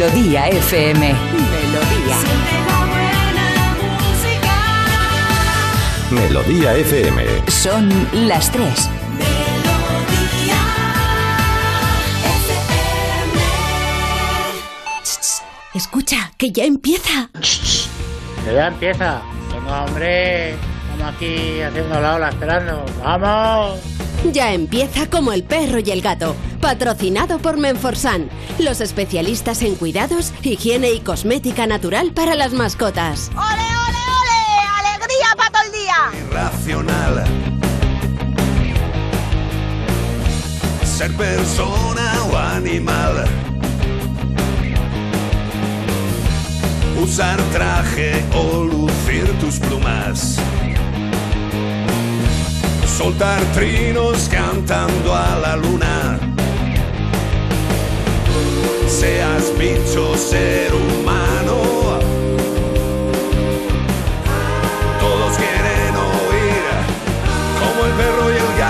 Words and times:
Melodía 0.00 0.48
FM. 0.48 1.14
Melodía. 1.20 2.16
Melodía 6.10 6.74
FM. 6.76 7.50
Son 7.50 8.08
las 8.26 8.50
tres. 8.50 8.88
Escucha, 15.74 16.32
que 16.38 16.50
ya 16.50 16.64
empieza. 16.64 17.28
Que 18.46 18.54
ya 18.54 18.68
empieza. 18.68 19.20
Venga, 19.52 19.84
hombre. 19.84 20.52
Estamos 20.52 21.14
aquí 21.14 21.60
haciendo 21.60 22.00
la 22.00 22.14
ola 22.14 22.30
esperando. 22.30 22.86
¡Vamos! 23.04 23.89
Ya 24.24 24.52
empieza 24.52 25.08
como 25.08 25.32
el 25.32 25.44
perro 25.44 25.78
y 25.80 25.90
el 25.90 26.02
gato. 26.02 26.36
Patrocinado 26.60 27.38
por 27.38 27.56
Menforsan, 27.56 28.28
los 28.58 28.82
especialistas 28.82 29.62
en 29.62 29.76
cuidados, 29.76 30.32
higiene 30.42 30.92
y 30.92 31.00
cosmética 31.00 31.66
natural 31.66 32.12
para 32.12 32.34
las 32.34 32.52
mascotas. 32.52 33.30
¡Ole, 33.30 33.40
ole, 33.40 33.98
ole! 34.20 34.88
¡Alegría 34.88 35.26
para 35.36 35.50
todo 35.50 35.62
el 35.64 35.72
día! 35.72 36.26
Irracional. 36.26 37.24
Ser 40.84 41.16
persona 41.16 42.12
o 42.30 42.36
animal. 42.36 43.24
Usar 47.02 47.40
traje 47.52 48.22
o 48.34 48.64
lucir 48.64 49.32
tus 49.40 49.58
plumas. 49.58 50.38
Soltar 53.00 53.40
trinos 53.54 54.28
cantando 54.28 55.14
a 55.16 55.38
la 55.38 55.56
luna. 55.56 56.20
Seas 58.86 59.56
bicho, 59.58 60.14
ser 60.18 60.74
humano. 60.74 61.98
Todos 65.00 65.34
quieren 65.38 65.96
oír 65.96 66.62
como 67.58 67.86
el 67.86 67.92
perro 67.92 68.28
y 68.28 68.36
el 68.36 68.58
gato. 68.58 68.69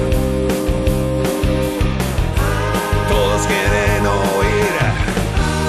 Quieren 3.47 4.05
oír 4.05 4.71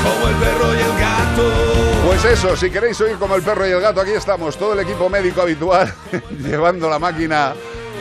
como 0.03 0.29
el 0.29 0.35
perro 0.37 0.75
y 0.75 0.79
el 0.79 1.01
gato. 1.01 2.07
Pues 2.07 2.25
eso, 2.25 2.57
si 2.57 2.71
queréis 2.71 3.01
oír 3.01 3.17
como 3.17 3.35
el 3.37 3.43
perro 3.43 3.67
y 3.67 3.71
el 3.71 3.81
gato, 3.81 4.01
aquí 4.01 4.13
estamos, 4.13 4.57
todo 4.57 4.75
el 4.75 4.81
equipo 4.81 5.09
médico 5.09 5.43
habitual, 5.43 5.93
llevando 6.39 6.89
la 6.89 6.99
máquina, 6.99 7.55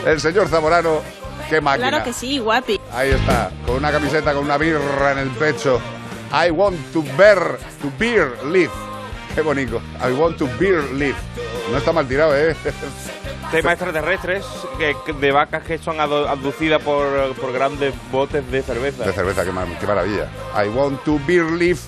el 0.06 0.20
señor 0.20 0.48
Zamorano, 0.48 1.00
qué 1.48 1.60
máquina. 1.60 1.88
Claro 1.88 2.04
que 2.04 2.12
sí, 2.12 2.38
guapi. 2.38 2.80
Ahí 2.92 3.10
está, 3.10 3.50
con 3.66 3.76
una 3.76 3.90
camiseta 3.90 4.32
con 4.32 4.44
una 4.44 4.58
birra 4.58 5.12
en 5.12 5.18
el 5.18 5.30
pecho. 5.30 5.80
I 6.32 6.50
want 6.50 6.78
to 6.92 7.02
bear, 7.16 7.58
to 7.82 7.92
beer 7.98 8.32
live. 8.46 8.72
Qué 9.34 9.42
bonito. 9.42 9.80
I 10.00 10.12
want 10.12 10.38
to 10.38 10.48
beer 10.58 10.82
live. 10.92 11.16
No 11.70 11.78
está 11.78 11.92
mal 11.92 12.06
tirado, 12.06 12.36
¿eh? 12.36 12.56
Temas 13.52 13.72
extraterrestres 13.74 14.44
que, 14.78 14.96
que- 15.06 15.12
de 15.12 15.30
vacas 15.32 15.62
que 15.62 15.78
son 15.78 16.00
abducidas 16.00 16.82
por, 16.82 17.06
por 17.34 17.52
grandes 17.52 17.94
botes 18.10 18.50
de 18.50 18.62
cerveza. 18.62 19.04
De 19.04 19.12
cerveza, 19.12 19.44
qué, 19.44 19.52
mar- 19.52 19.66
qué 19.78 19.86
maravilla. 19.86 20.28
I 20.64 20.68
want 20.68 21.02
to 21.04 21.20
beer 21.26 21.44
live. 21.50 21.78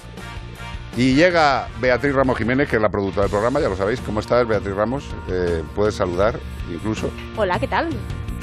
Y 0.97 1.15
llega 1.15 1.67
Beatriz 1.81 2.15
Ramos 2.15 2.39
Jiménez, 2.39 2.69
que 2.69 2.77
es 2.77 2.83
la 2.83 2.89
productora 2.89 3.23
del 3.23 3.31
programa, 3.31 3.59
ya 3.61 3.69
lo 3.69 3.77
sabéis. 3.77 4.01
¿Cómo 4.01 4.21
estás, 4.21 4.47
Beatriz 4.47 4.75
Ramos? 4.77 5.05
Eh, 5.29 5.65
puedes 5.75 5.95
saludar, 5.97 6.39
incluso. 6.73 7.11
Hola, 7.37 7.59
¿qué 7.59 7.67
tal? 7.67 7.89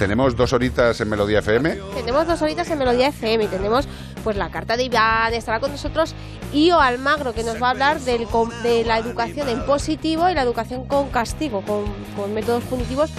Tenemos 0.02 0.36
dos 0.36 0.52
horitas 0.52 1.00
en 1.00 1.10
Melodía 1.10 1.40
FM. 1.40 1.78
Tenemos 1.94 2.26
dos 2.26 2.42
horitas 2.42 2.68
en 2.72 2.80
Melodía 2.80 3.10
FM 3.10 3.46
tenemos 3.50 3.88
pues 4.24 4.36
la 4.36 4.50
carta 4.50 4.76
de 4.76 4.86
Iván, 4.86 5.32
estará 5.36 5.60
con 5.60 5.70
nosotros 5.70 6.16
Io 6.52 6.80
Almagro, 6.80 7.34
que 7.34 7.44
nos 7.44 7.62
va 7.62 7.68
a 7.68 7.70
hablar 7.70 8.00
del, 8.00 8.26
de 8.64 8.84
la 8.84 8.98
educación 8.98 9.48
en 9.48 9.64
positivo 9.64 10.28
y 10.28 10.34
la 10.34 10.42
educación 10.42 10.88
con 10.88 11.10
castigo, 11.10 11.62
con 11.62 12.34
métodos 12.34 12.64
punitivos, 12.64 13.12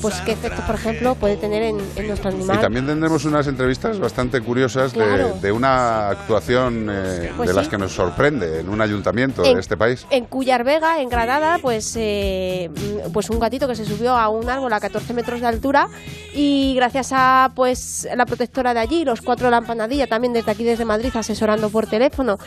pues 0.00 0.14
qué 0.24 0.32
efectos, 0.32 0.64
por 0.64 0.74
ejemplo, 0.76 1.14
puede 1.14 1.36
tener 1.36 1.62
en, 1.62 1.78
en 1.96 2.06
nuestro 2.08 2.30
Y 2.30 2.34
animal. 2.34 2.60
también 2.60 2.86
tendremos 2.86 3.24
unas 3.24 3.46
entrevistas 3.46 3.98
bastante 3.98 4.40
curiosas 4.40 4.92
de- 4.92 4.98
Claro. 4.98 5.36
de, 5.40 5.52
una 5.52 6.08
actuación 6.10 6.88
eh, 6.90 7.32
Pues 7.36 7.48
de 7.48 7.54
las 7.54 7.68
que 7.68 7.78
nos 7.78 7.92
sorprende 7.92 8.60
en 8.60 8.68
un 8.68 8.80
ayuntamiento 8.80 9.44
En- 9.44 9.54
de 9.54 9.60
este 9.60 9.76
país. 9.76 10.06
En 10.10 10.26
Cuyar 10.26 10.64
Vega, 10.64 11.00
en 11.00 11.08
Granada, 11.08 11.58
pues, 11.60 11.94
eh, 11.96 12.70
mm, 13.06 13.12
pues 13.12 13.30
un 13.30 13.38
gatito 13.40 13.66
que 13.66 13.74
se 13.74 13.84
subió 13.84 14.16
a 14.16 14.28
un 14.28 14.48
árbol 14.48 14.72
a 14.72 14.80
14 14.80 15.12
metros 15.14 15.40
de 15.40 15.46
altura 15.46 15.88
y 16.34 16.74
gracias 16.76 17.10
a 17.12 17.50
pues 17.54 18.06
la 18.16 18.26
protectora 18.26 18.74
de 18.74 18.80
allí, 18.80 19.04
los 19.04 19.20
cuatro 19.20 19.46
de 19.46 19.50
la 19.52 19.58
empanadilla, 19.58 20.06
también 20.06 20.32
desde 20.32 20.50
aquí, 20.50 20.64
desde 20.64 20.84
Madrid, 20.84 21.10
asesorando 21.14 21.70
por 21.70 21.86
teléfono 21.86 22.38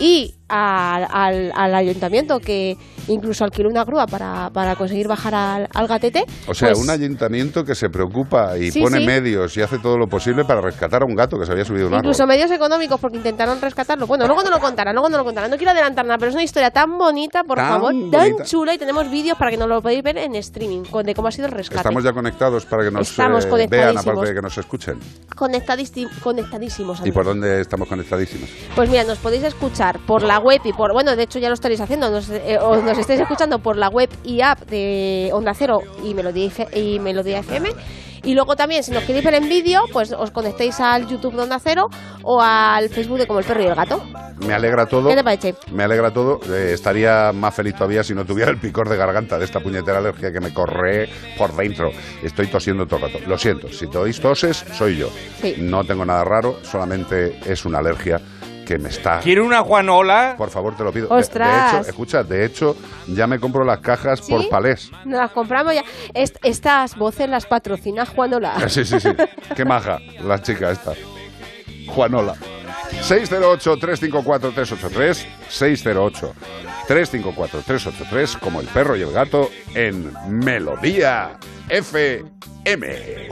y 0.00 0.34
al, 0.48 1.06
al- 1.10 1.52
al 1.54 1.74
ayuntamiento 1.74 2.38
que 2.40 2.76
incluso 3.08 3.42
alquiló 3.44 3.68
una 3.68 3.84
grúa 3.84 4.06
para, 4.06 4.50
para 4.52 4.76
conseguir 4.76 5.08
bajar 5.08 5.34
al, 5.34 5.68
al 5.74 5.86
gatete. 5.88 6.24
O 6.46 6.54
sea, 6.54 6.68
pues, 6.68 6.78
un 6.94 7.02
ayuntamiento 7.02 7.64
que 7.64 7.74
se 7.74 7.88
preocupa 7.90 8.56
y 8.56 8.70
Sí, 8.70 8.80
pone 8.80 8.98
sí. 8.98 9.06
medios 9.06 9.56
y 9.56 9.62
hace 9.62 9.78
todo 9.78 9.98
lo 9.98 10.06
posible 10.06 10.44
para 10.44 10.60
rescatar 10.60 11.02
a 11.02 11.04
un 11.06 11.14
gato 11.14 11.38
que 11.38 11.46
se 11.46 11.52
había 11.52 11.64
subido 11.64 11.86
a 11.86 11.88
un 11.90 11.94
Incluso 11.96 12.22
árbol. 12.22 12.34
medios 12.36 12.50
económicos 12.50 12.98
porque 13.00 13.16
intentaron 13.18 13.60
rescatarlo. 13.60 14.06
Bueno, 14.06 14.26
luego 14.26 14.42
no 14.42 14.50
lo 14.50 14.60
contarán, 14.60 14.94
luego 14.94 15.08
no 15.08 15.18
lo 15.18 15.24
contarán. 15.24 15.50
No 15.50 15.56
quiero 15.56 15.72
adelantar 15.72 16.04
nada, 16.06 16.18
pero 16.18 16.30
es 16.30 16.34
una 16.34 16.44
historia 16.44 16.70
tan 16.70 16.96
bonita, 16.98 17.44
por 17.44 17.58
Tan 17.58 17.68
favor, 17.68 17.92
bonita. 17.92 18.18
tan 18.18 18.44
chula 18.44 18.74
y 18.74 18.78
tenemos 18.78 19.10
vídeos 19.10 19.36
para 19.38 19.50
que 19.50 19.56
nos 19.56 19.68
lo 19.68 19.82
podéis 19.82 20.02
ver 20.02 20.18
en 20.18 20.34
streaming 20.36 20.82
de 21.04 21.14
cómo 21.14 21.28
ha 21.28 21.32
sido 21.32 21.46
el 21.46 21.52
rescate. 21.52 21.78
Estamos 21.80 22.02
ya 22.04 22.12
conectados 22.12 22.64
para 22.66 22.84
que 22.84 22.90
nos 22.90 23.18
eh, 23.18 23.66
vean, 23.68 23.98
aparte 23.98 24.26
de 24.28 24.34
que 24.34 24.42
nos 24.42 24.56
escuchen. 24.58 24.98
Conectadísi- 25.36 26.08
conectadísimos. 26.22 27.00
¿Y 27.04 27.12
por 27.12 27.24
dónde 27.24 27.60
estamos 27.60 27.88
conectadísimos? 27.88 28.48
Pues 28.74 28.90
mira, 28.90 29.04
nos 29.04 29.18
podéis 29.18 29.44
escuchar 29.44 29.98
por 30.06 30.22
la 30.22 30.38
web 30.38 30.60
y 30.64 30.72
por, 30.72 30.92
bueno, 30.92 31.14
de 31.16 31.22
hecho 31.22 31.38
ya 31.38 31.48
lo 31.48 31.54
estaréis 31.54 31.80
haciendo, 31.80 32.10
nos, 32.10 32.28
eh, 32.30 32.58
o 32.60 32.76
nos 32.76 32.98
estáis 32.98 33.20
escuchando 33.20 33.58
por 33.60 33.76
la 33.76 33.88
web 33.88 34.08
y 34.24 34.40
app 34.40 34.60
de 34.68 35.30
Onda 35.32 35.54
Cero 35.54 35.80
y 36.04 36.14
Melodía, 36.14 36.46
F- 36.46 36.68
y 36.78 36.98
Melodía 36.98 37.40
FM. 37.40 37.70
Y 38.24 38.34
luego 38.34 38.56
también, 38.56 38.82
si 38.82 38.90
nos 38.90 39.04
queréis 39.04 39.24
ver 39.24 39.34
en 39.34 39.48
vídeo, 39.48 39.82
pues 39.92 40.12
os 40.12 40.30
conectéis 40.30 40.80
al 40.80 41.06
YouTube 41.06 41.34
de 41.34 41.42
Onda 41.42 41.58
Cero 41.62 41.88
o 42.22 42.40
al 42.42 42.88
Facebook 42.88 43.18
de 43.18 43.26
Como 43.26 43.38
el 43.38 43.44
Perro 43.44 43.62
y 43.62 43.66
el 43.66 43.74
Gato. 43.74 44.02
Me 44.46 44.54
alegra 44.54 44.86
todo. 44.86 45.08
¿Qué 45.08 45.16
te 45.16 45.24
parece? 45.24 45.54
Me 45.72 45.84
alegra 45.84 46.12
todo. 46.12 46.40
Eh, 46.52 46.72
estaría 46.72 47.32
más 47.32 47.54
feliz 47.54 47.74
todavía 47.74 48.04
si 48.04 48.14
no 48.14 48.24
tuviera 48.24 48.50
el 48.50 48.58
picor 48.58 48.88
de 48.88 48.96
garganta 48.96 49.38
de 49.38 49.44
esta 49.44 49.60
puñetera 49.60 49.98
alergia 49.98 50.32
que 50.32 50.40
me 50.40 50.52
corre 50.52 51.08
por 51.36 51.54
dentro. 51.56 51.90
Estoy 52.22 52.46
tosiendo 52.46 52.86
todo 52.86 53.06
el 53.06 53.12
rato. 53.12 53.24
Lo 53.26 53.38
siento, 53.38 53.68
si 53.68 53.86
te 53.88 53.98
oís 53.98 54.20
toses, 54.20 54.64
soy 54.72 54.96
yo. 54.96 55.10
Sí. 55.40 55.56
No 55.58 55.84
tengo 55.84 56.04
nada 56.04 56.24
raro, 56.24 56.58
solamente 56.62 57.38
es 57.46 57.64
una 57.64 57.78
alergia 57.78 58.20
que 58.68 58.78
me 58.78 58.90
está... 58.90 59.20
¿Quiere 59.20 59.40
una 59.40 59.62
Juanola? 59.62 60.34
Por 60.36 60.50
favor, 60.50 60.76
te 60.76 60.84
lo 60.84 60.92
pido. 60.92 61.08
¡Ostras! 61.10 61.72
De, 61.72 61.78
hecho, 61.78 61.88
escucha, 61.88 62.22
de 62.22 62.44
hecho, 62.44 62.76
ya 63.06 63.26
me 63.26 63.40
compro 63.40 63.64
las 63.64 63.78
cajas 63.78 64.20
¿Sí? 64.22 64.30
por 64.30 64.46
palés. 64.50 64.90
Nos 65.06 65.18
las 65.18 65.30
compramos 65.30 65.72
ya. 65.74 65.82
Est- 66.12 66.36
estas 66.42 66.94
voces 66.96 67.30
las 67.30 67.46
patrocina 67.46 68.04
Juanola. 68.04 68.56
Eh, 68.62 68.68
Sí, 68.68 68.84
sí, 68.84 69.00
sí. 69.00 69.08
Qué 69.56 69.64
maja 69.64 69.98
la 70.22 70.42
chica 70.42 70.70
esta. 70.70 70.92
Juanola. 71.88 72.34
608-354-383. 73.08 75.26
608-354-383. 76.88 78.38
Como 78.38 78.60
el 78.60 78.66
perro 78.66 78.96
y 78.96 79.02
el 79.02 79.12
gato 79.12 79.48
en 79.74 80.12
Melodía 80.28 81.38
FM. 81.70 83.28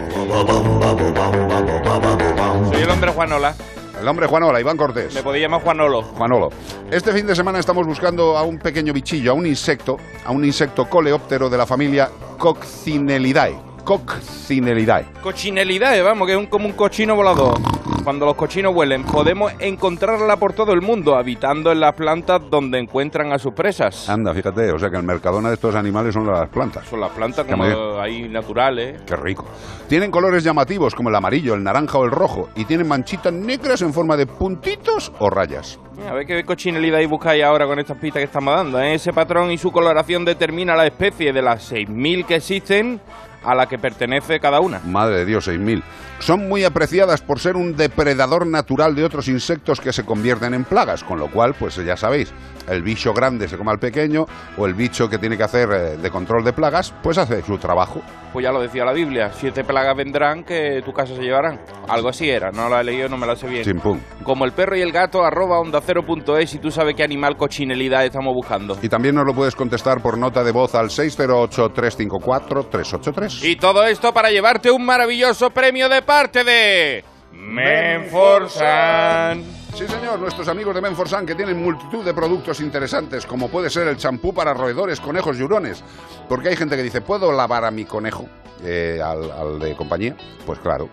Soy 2.71 2.83
el 2.83 2.91
hombre 2.91 3.11
Juanola. 3.13 3.55
El 4.01 4.07
hombre 4.07 4.27
Juanola, 4.27 4.61
Iván 4.61 4.77
Cortés. 4.77 5.15
Me 5.15 5.23
podía 5.23 5.43
llamar 5.43 5.63
Juanolo. 5.63 6.03
Juanolo. 6.03 6.51
Este 6.91 7.13
fin 7.13 7.27
de 7.27 7.35
semana 7.35 7.59
estamos 7.59 7.87
buscando 7.87 8.37
a 8.37 8.43
un 8.43 8.59
pequeño 8.59 8.93
bichillo, 8.93 9.33
a 9.33 9.35
un 9.35 9.47
insecto, 9.47 9.97
a 10.25 10.33
un 10.33 10.45
insecto 10.45 10.89
coleóptero 10.89 11.49
de 11.49 11.57
la 11.57 11.67
familia 11.67 12.11
Coccinellidae. 12.39 13.57
Coccinellidae. 13.85 15.07
Cochinelidad, 15.23 16.03
vamos, 16.05 16.27
que 16.27 16.35
es 16.35 16.39
un, 16.39 16.47
como 16.47 16.67
un 16.67 16.73
cochino 16.73 17.15
volador. 17.15 17.59
Cuando 18.07 18.25
los 18.25 18.37
cochinos 18.37 18.73
huelen, 18.73 19.03
podemos 19.03 19.53
encontrarla 19.59 20.37
por 20.37 20.53
todo 20.53 20.73
el 20.73 20.81
mundo, 20.81 21.17
habitando 21.17 21.73
en 21.73 21.81
las 21.81 21.93
plantas 21.95 22.41
donde 22.49 22.79
encuentran 22.79 23.33
a 23.33 23.39
sus 23.41 23.53
presas. 23.53 24.09
Anda, 24.09 24.33
fíjate, 24.33 24.71
o 24.71 24.79
sea 24.79 24.91
que 24.91 24.97
el 24.97 25.03
mercadona 25.03 25.49
de 25.49 25.55
estos 25.55 25.75
animales 25.75 26.15
son 26.15 26.25
las 26.25 26.49
plantas. 26.49 26.87
Son 26.87 27.01
las 27.01 27.11
plantas 27.11 27.45
como 27.47 27.65
ahí 27.99 28.29
naturales. 28.29 29.03
Qué 29.05 29.17
rico. 29.17 29.45
Tienen 29.89 30.13
colores 30.13 30.45
llamativos 30.45 30.95
como 30.95 31.09
el 31.09 31.17
amarillo, 31.17 31.55
el 31.55 31.65
naranja 31.65 31.99
o 31.99 32.05
el 32.05 32.13
rojo 32.13 32.49
y 32.55 32.65
tienen 32.65 32.87
manchitas 32.87 33.33
negras 33.33 33.83
en 33.83 33.93
forma 33.93 34.17
de 34.17 34.27
puntitos 34.27 35.11
o 35.19 35.29
rayas. 35.29 35.81
A 36.09 36.13
ver 36.13 36.27
qué 36.27 36.45
cochinelidad 36.45 37.01
ahí 37.01 37.07
buscáis 37.07 37.43
ahora 37.43 37.67
con 37.67 37.81
estas 37.81 37.99
pistas 37.99 38.21
que 38.21 38.27
estamos 38.27 38.55
dando. 38.55 38.79
¿eh? 38.79 38.95
Ese 38.95 39.13
patrón 39.13 39.51
y 39.51 39.59
su 39.59 39.73
coloración 39.73 40.25
determina 40.25 40.77
la 40.77 40.87
especie 40.87 41.33
de 41.33 41.43
las 41.43 41.73
6.000 41.73 42.25
que 42.25 42.37
existen 42.37 43.01
a 43.47 43.55
la 43.55 43.67
que 43.67 43.79
pertenece 43.79 44.41
cada 44.41 44.61
una. 44.61 44.81
Madre 44.85 45.19
de 45.19 45.25
Dios, 45.25 45.49
6.000. 45.49 45.83
Son 46.19 46.49
muy 46.49 46.65
apreciadas 46.65 47.21
por 47.21 47.39
ser 47.39 47.57
un 47.57 47.77
depredador 47.77 48.47
natural 48.47 48.95
de 48.95 49.05
otros 49.05 49.29
insectos 49.29 49.81
que 49.81 49.93
se 49.93 50.05
convierten 50.05 50.55
en 50.55 50.65
plagas, 50.65 51.05
con 51.05 51.19
lo 51.19 51.31
cual, 51.31 51.55
pues 51.59 51.77
ya 51.77 51.97
sabéis, 51.97 52.33
el 52.69 52.83
bicho 52.83 53.13
grande 53.13 53.49
se 53.49 53.57
come 53.57 53.71
al 53.71 53.79
pequeño 53.79 54.27
o 54.57 54.67
el 54.67 54.75
bicho 54.75 55.09
que 55.09 55.19
tiene 55.19 55.37
que 55.37 55.45
hacer 55.45 55.69
eh, 55.71 55.97
de 55.97 56.11
control 56.11 56.45
de 56.45 56.53
plagas, 56.53 56.93
pues 57.03 57.19
hace 57.19 57.43
su 57.43 57.59
trabajo. 57.59 58.01
Pues 58.33 58.45
ya 58.45 58.53
lo 58.53 58.61
decía 58.61 58.85
la 58.85 58.93
Biblia, 58.93 59.31
siete 59.33 59.65
plagas 59.65 59.97
vendrán 59.97 60.45
que 60.45 60.83
tu 60.85 60.93
casa 60.93 61.15
se 61.15 61.23
llevarán. 61.23 61.61
Algo 61.89 62.09
así 62.09 62.29
era, 62.29 62.51
no 62.51 62.69
la 62.69 62.81
he 62.81 62.85
leído, 62.85 63.09
no 63.09 63.17
me 63.17 63.27
la 63.27 63.37
sé 63.37 63.47
bien. 63.47 63.65
Chimpum. 63.65 64.01
Como 64.25 64.45
el 64.45 64.53
perro 64.53 64.77
y 64.77 64.83
el 64.83 64.93
gato, 64.93 65.25
arroba 65.25 65.61
onda 65.61 65.81
cero 65.81 66.03
punto 66.05 66.37
es 66.37 66.53
y 66.55 66.59
tú 66.59 66.71
sabes 66.71 66.95
qué 66.97 67.05
animal 67.05 67.37
cochinelidad 67.37 68.05
estamos 68.05 68.35
buscando. 68.35 68.77
Y 68.83 68.89
también 68.89 69.15
nos 69.15 69.25
lo 69.25 69.33
puedes 69.33 69.55
contestar 69.55 70.03
por 70.03 70.19
nota 70.19 70.45
de 70.45 70.53
voz 70.53 70.75
al 70.75 70.89
608-354-383. 70.89 73.45
Y 73.45 73.57
todo 73.57 73.85
esto 73.85 74.13
para 74.13 74.31
llevarte 74.31 74.71
un 74.71 74.85
maravilloso 74.85 75.49
premio 75.51 75.89
de 75.89 76.03
parte 76.07 76.45
de... 76.45 77.05
Menforsan. 77.33 79.45
Sí, 79.75 79.87
señor, 79.87 80.19
nuestros 80.19 80.49
amigos 80.49 80.75
de 80.75 80.81
Menforsan 80.81 81.27
que 81.27 81.35
tienen 81.35 81.63
multitud 81.63 82.03
de 82.03 82.15
productos 82.15 82.61
interesantes, 82.61 83.27
como 83.27 83.51
puede 83.51 83.69
ser 83.69 83.87
el 83.89 83.99
champú 83.99 84.33
para 84.33 84.55
roedores, 84.55 85.01
conejos 85.01 85.39
y 85.39 85.43
hurones. 85.43 85.85
Porque 86.29 86.49
hay 86.49 86.57
gente 86.57 86.77
que 86.77 86.83
dice, 86.83 87.03
¿puedo 87.03 87.31
lavar 87.33 87.67
a 87.67 87.71
mi 87.71 87.85
conejo 87.85 88.25
eh, 88.65 89.03
al, 89.05 89.31
al 89.31 89.59
de 89.59 89.77
compañía? 89.77 90.17
Pues 90.47 90.59
claro. 90.61 90.89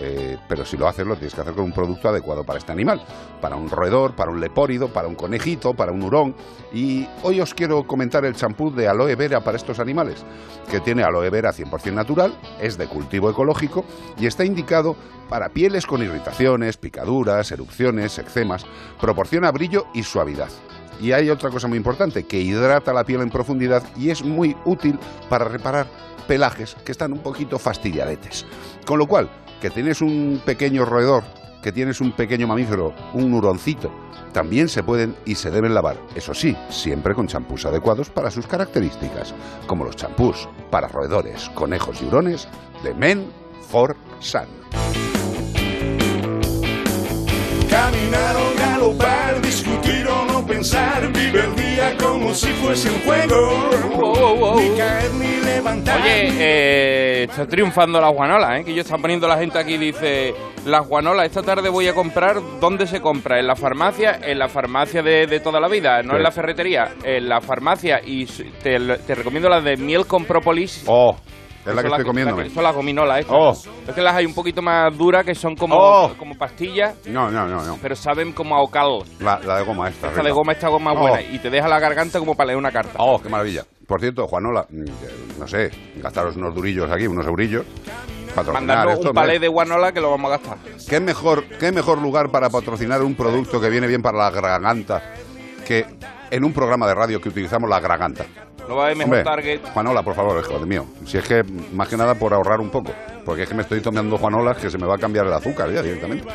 Eh, 0.00 0.36
pero 0.48 0.64
si 0.64 0.76
lo 0.76 0.88
haces, 0.88 1.06
lo 1.06 1.14
tienes 1.14 1.34
que 1.34 1.40
hacer 1.40 1.54
con 1.54 1.64
un 1.64 1.72
producto 1.72 2.08
adecuado 2.08 2.44
para 2.44 2.58
este 2.58 2.72
animal. 2.72 3.02
Para 3.40 3.56
un 3.56 3.68
roedor, 3.68 4.14
para 4.14 4.30
un 4.30 4.40
lepórido, 4.40 4.88
para 4.88 5.08
un 5.08 5.14
conejito, 5.14 5.74
para 5.74 5.92
un 5.92 6.02
hurón. 6.02 6.34
Y 6.72 7.06
hoy 7.22 7.40
os 7.40 7.54
quiero 7.54 7.86
comentar 7.86 8.24
el 8.24 8.34
champú 8.34 8.70
de 8.70 8.88
aloe 8.88 9.14
vera 9.16 9.40
para 9.40 9.56
estos 9.56 9.78
animales, 9.78 10.24
que 10.70 10.80
tiene 10.80 11.02
aloe 11.02 11.30
vera 11.30 11.52
100% 11.52 11.92
natural, 11.92 12.36
es 12.60 12.76
de 12.76 12.86
cultivo 12.86 13.30
ecológico 13.30 13.84
y 14.18 14.26
está 14.26 14.44
indicado 14.44 14.96
para 15.28 15.48
pieles 15.48 15.86
con 15.86 16.02
irritaciones, 16.02 16.76
picaduras, 16.76 17.50
erupciones, 17.50 18.18
eczemas. 18.18 18.64
Proporciona 19.00 19.50
brillo 19.50 19.86
y 19.94 20.02
suavidad. 20.02 20.48
Y 21.00 21.12
hay 21.12 21.28
otra 21.28 21.50
cosa 21.50 21.68
muy 21.68 21.76
importante, 21.76 22.24
que 22.24 22.40
hidrata 22.40 22.92
la 22.92 23.04
piel 23.04 23.20
en 23.20 23.30
profundidad 23.30 23.82
y 23.96 24.10
es 24.10 24.24
muy 24.24 24.56
útil 24.64 24.98
para 25.28 25.44
reparar 25.44 25.86
pelajes 26.26 26.74
que 26.84 26.92
están 26.92 27.12
un 27.12 27.18
poquito 27.20 27.58
fastidiadetes. 27.58 28.46
Con 28.86 28.98
lo 28.98 29.06
cual, 29.06 29.28
que 29.60 29.70
tienes 29.70 30.00
un 30.00 30.40
pequeño 30.44 30.84
roedor, 30.84 31.24
que 31.62 31.72
tienes 31.72 32.00
un 32.00 32.12
pequeño 32.12 32.46
mamífero, 32.46 32.94
un 33.14 33.34
huroncito, 33.34 33.90
también 34.32 34.68
se 34.68 34.82
pueden 34.82 35.16
y 35.24 35.34
se 35.34 35.50
deben 35.50 35.74
lavar. 35.74 35.96
Eso 36.14 36.34
sí, 36.34 36.56
siempre 36.68 37.14
con 37.14 37.26
champús 37.26 37.64
adecuados 37.64 38.10
para 38.10 38.30
sus 38.30 38.46
características, 38.46 39.34
como 39.66 39.84
los 39.84 39.96
champús 39.96 40.48
para 40.70 40.88
roedores, 40.88 41.48
conejos 41.54 42.02
y 42.02 42.06
hurones 42.06 42.48
de 42.82 42.94
Men 42.94 43.26
for 43.70 43.96
Sun. 44.20 44.46
Como 52.26 52.34
si 52.34 52.48
fuese 52.54 52.90
un 52.90 53.00
juego. 53.02 54.56
Ni 54.60 54.76
caer 54.76 55.12
ni 55.14 55.44
levantar. 55.44 56.00
Oye, 56.02 56.28
eh, 56.40 57.22
está 57.30 57.46
triunfando 57.46 58.00
la 58.00 58.08
guanola, 58.08 58.58
¿eh? 58.58 58.64
Que 58.64 58.74
yo 58.74 58.80
está 58.82 58.98
poniendo 58.98 59.28
la 59.28 59.38
gente 59.38 59.58
aquí, 59.60 59.76
dice, 59.76 60.34
las 60.64 60.86
guanolas, 60.88 61.26
esta 61.26 61.42
tarde 61.42 61.68
voy 61.68 61.86
a 61.86 61.94
comprar, 61.94 62.36
¿dónde 62.60 62.88
se 62.88 63.00
compra? 63.00 63.38
¿En 63.38 63.46
la 63.46 63.54
farmacia? 63.54 64.18
En 64.22 64.40
la 64.40 64.48
farmacia 64.48 65.02
de, 65.02 65.28
de 65.28 65.38
toda 65.40 65.60
la 65.60 65.68
vida, 65.68 66.02
no 66.02 66.10
Sí. 66.10 66.16
en 66.16 66.22
la 66.24 66.32
ferretería, 66.32 66.88
en 67.04 67.28
la 67.28 67.40
farmacia. 67.40 68.00
Y 68.04 68.26
te, 68.26 68.76
te 69.06 69.14
recomiendo 69.14 69.48
las 69.48 69.62
de 69.62 69.76
miel 69.76 70.06
con 70.06 70.24
própolis. 70.24 70.82
Oh, 70.88 71.16
es 71.70 71.74
la 71.74 71.82
que 71.82 71.88
estoy 71.88 72.24
la 72.24 72.50
Son 72.54 72.62
las 72.62 72.74
gominolas, 72.74 73.20
estas. 73.20 73.36
Oh. 73.36 73.52
Es 73.88 73.94
que 73.94 74.00
las 74.00 74.14
hay 74.14 74.26
un 74.26 74.34
poquito 74.34 74.62
más 74.62 74.96
duras, 74.96 75.24
que 75.24 75.34
son 75.34 75.56
como, 75.56 75.76
Oh. 75.76 76.12
como 76.18 76.36
pastillas, 76.36 76.94
No, 77.06 77.30
no, 77.30 77.46
no, 77.46 77.64
no. 77.64 77.78
pero 77.82 77.96
saben 77.96 78.32
como 78.32 78.56
a 78.56 78.62
ocal. 78.62 79.02
La, 79.20 79.38
la 79.40 79.58
de 79.58 79.64
goma 79.64 79.88
esta. 79.88 80.08
Esta 80.08 80.22
de 80.22 80.30
goma 80.30 80.52
está 80.52 80.68
goma 80.68 80.92
Oh. 80.92 80.98
buena 80.98 81.20
y 81.22 81.38
te 81.38 81.50
deja 81.50 81.68
la 81.68 81.78
garganta 81.78 82.18
como 82.18 82.34
para 82.34 82.48
leer 82.48 82.58
una 82.58 82.70
carta. 82.72 82.94
Oh, 82.98 83.20
qué 83.20 83.28
maravilla. 83.28 83.64
Por 83.86 84.00
cierto, 84.00 84.26
Juanola, 84.26 84.66
mm, 84.68 84.82
eh, 84.82 84.86
no 85.38 85.46
sé, 85.46 85.70
gastaros 85.96 86.36
unos 86.36 86.54
durillos 86.54 86.90
aquí, 86.90 87.06
unos 87.06 87.26
eurillos. 87.26 87.64
Mandarnos 88.52 88.94
esto, 88.94 89.08
un 89.10 89.14
palé 89.14 89.38
de 89.38 89.48
guanola 89.48 89.92
que 89.92 90.00
lo 90.00 90.10
vamos 90.10 90.30
a 90.30 90.36
gastar. 90.36 90.58
¿Qué 90.88 91.00
mejor, 91.00 91.44
¿Qué 91.58 91.72
mejor 91.72 92.02
lugar 92.02 92.30
para 92.30 92.50
patrocinar 92.50 93.02
un 93.02 93.14
producto 93.14 93.60
que 93.60 93.70
viene 93.70 93.86
bien 93.86 94.02
para 94.02 94.18
la 94.18 94.30
garganta 94.30 95.02
que 95.66 95.86
en 96.30 96.44
un 96.44 96.52
programa 96.52 96.86
de 96.86 96.94
radio 96.94 97.20
que 97.20 97.28
utilizamos 97.30 97.70
la 97.70 97.80
garganta? 97.80 98.26
No 98.68 98.76
va 98.76 98.82
a 98.82 98.84
haber 98.86 98.96
mejor 98.96 99.14
Hombre, 99.18 99.24
target. 99.24 99.60
Juanola, 99.72 100.02
por 100.02 100.14
favor, 100.14 100.42
hijo 100.44 100.58
de 100.58 100.66
mío. 100.66 100.86
Si 101.04 101.18
es 101.18 101.26
que, 101.26 101.42
más 101.72 101.88
que 101.88 101.96
nada, 101.96 102.14
por 102.14 102.34
ahorrar 102.34 102.60
un 102.60 102.70
poco. 102.70 102.92
Porque 103.24 103.42
es 103.42 103.48
que 103.48 103.54
me 103.54 103.62
estoy 103.62 103.80
tomando 103.80 104.16
Juanolas 104.18 104.58
que 104.58 104.70
se 104.70 104.78
me 104.78 104.86
va 104.86 104.94
a 104.94 104.98
cambiar 104.98 105.26
el 105.26 105.32
azúcar 105.32 105.70
ya 105.72 105.82
directamente. 105.82 106.26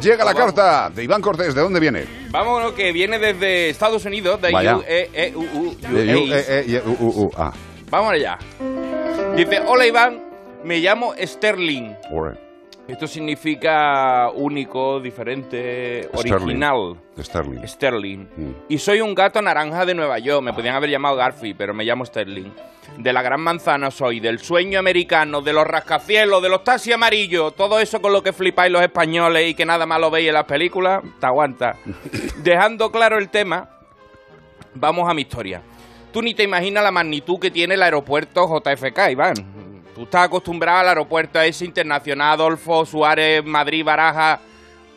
Llega 0.00 0.24
la 0.24 0.34
carta 0.34 0.90
de 0.90 1.04
Iván 1.04 1.20
Cortés. 1.20 1.54
¿De 1.54 1.60
dónde 1.60 1.80
viene? 1.80 2.04
Vámonos, 2.30 2.72
que 2.72 2.92
viene 2.92 3.18
desde 3.18 3.70
Estados 3.70 4.04
Unidos, 4.04 4.40
de 4.40 4.50
Vaya. 4.52 4.76
UEEUU. 4.76 5.76
De 5.80 6.16
U, 6.16 6.32
E, 6.32 6.64
E. 6.66 6.82
Vamos 7.90 8.12
allá. 8.12 8.38
Dice, 9.36 9.60
hola 9.66 9.86
Iván, 9.86 10.20
me 10.64 10.78
llamo 10.78 11.14
Sterling. 11.16 11.94
Ore. 12.10 12.43
Esto 12.86 13.06
significa 13.06 14.30
único, 14.34 15.00
diferente, 15.00 16.02
Sterling. 16.14 16.32
original. 16.34 16.96
Sterling. 17.18 17.66
Sterling. 17.66 18.18
Mm. 18.36 18.50
Y 18.68 18.78
soy 18.78 19.00
un 19.00 19.14
gato 19.14 19.40
naranja 19.40 19.86
de 19.86 19.94
Nueva 19.94 20.18
York. 20.18 20.42
Me 20.42 20.52
podían 20.52 20.74
haber 20.74 20.90
llamado 20.90 21.16
Garfield, 21.16 21.56
pero 21.56 21.72
me 21.72 21.84
llamo 21.84 22.04
Sterling. 22.04 22.50
De 22.98 23.12
la 23.12 23.22
gran 23.22 23.40
manzana 23.40 23.90
soy, 23.90 24.20
del 24.20 24.38
sueño 24.38 24.78
americano, 24.78 25.40
de 25.40 25.54
los 25.54 25.66
rascacielos, 25.66 26.42
de 26.42 26.50
los 26.50 26.62
taxis 26.62 26.94
amarillos, 26.94 27.56
todo 27.56 27.80
eso 27.80 28.00
con 28.02 28.12
lo 28.12 28.22
que 28.22 28.32
flipáis 28.34 28.70
los 28.70 28.82
españoles 28.82 29.50
y 29.50 29.54
que 29.54 29.64
nada 29.64 29.86
más 29.86 29.98
lo 29.98 30.10
veis 30.10 30.28
en 30.28 30.34
las 30.34 30.44
películas, 30.44 31.02
te 31.18 31.26
aguanta. 31.26 31.76
Dejando 32.42 32.92
claro 32.92 33.18
el 33.18 33.30
tema, 33.30 33.68
vamos 34.74 35.08
a 35.10 35.14
mi 35.14 35.22
historia. 35.22 35.62
Tú 36.12 36.22
ni 36.22 36.34
te 36.34 36.44
imaginas 36.44 36.84
la 36.84 36.92
magnitud 36.92 37.40
que 37.40 37.50
tiene 37.50 37.74
el 37.74 37.82
aeropuerto 37.82 38.46
JFK, 38.46 39.10
Iván. 39.10 39.34
Tú 39.94 40.02
estás 40.02 40.24
acostumbrado 40.24 40.80
al 40.80 40.88
aeropuerto 40.88 41.40
ese 41.40 41.64
internacional 41.64 42.32
Adolfo 42.32 42.84
Suárez, 42.84 43.44
Madrid, 43.44 43.84
Baraja, 43.84 44.40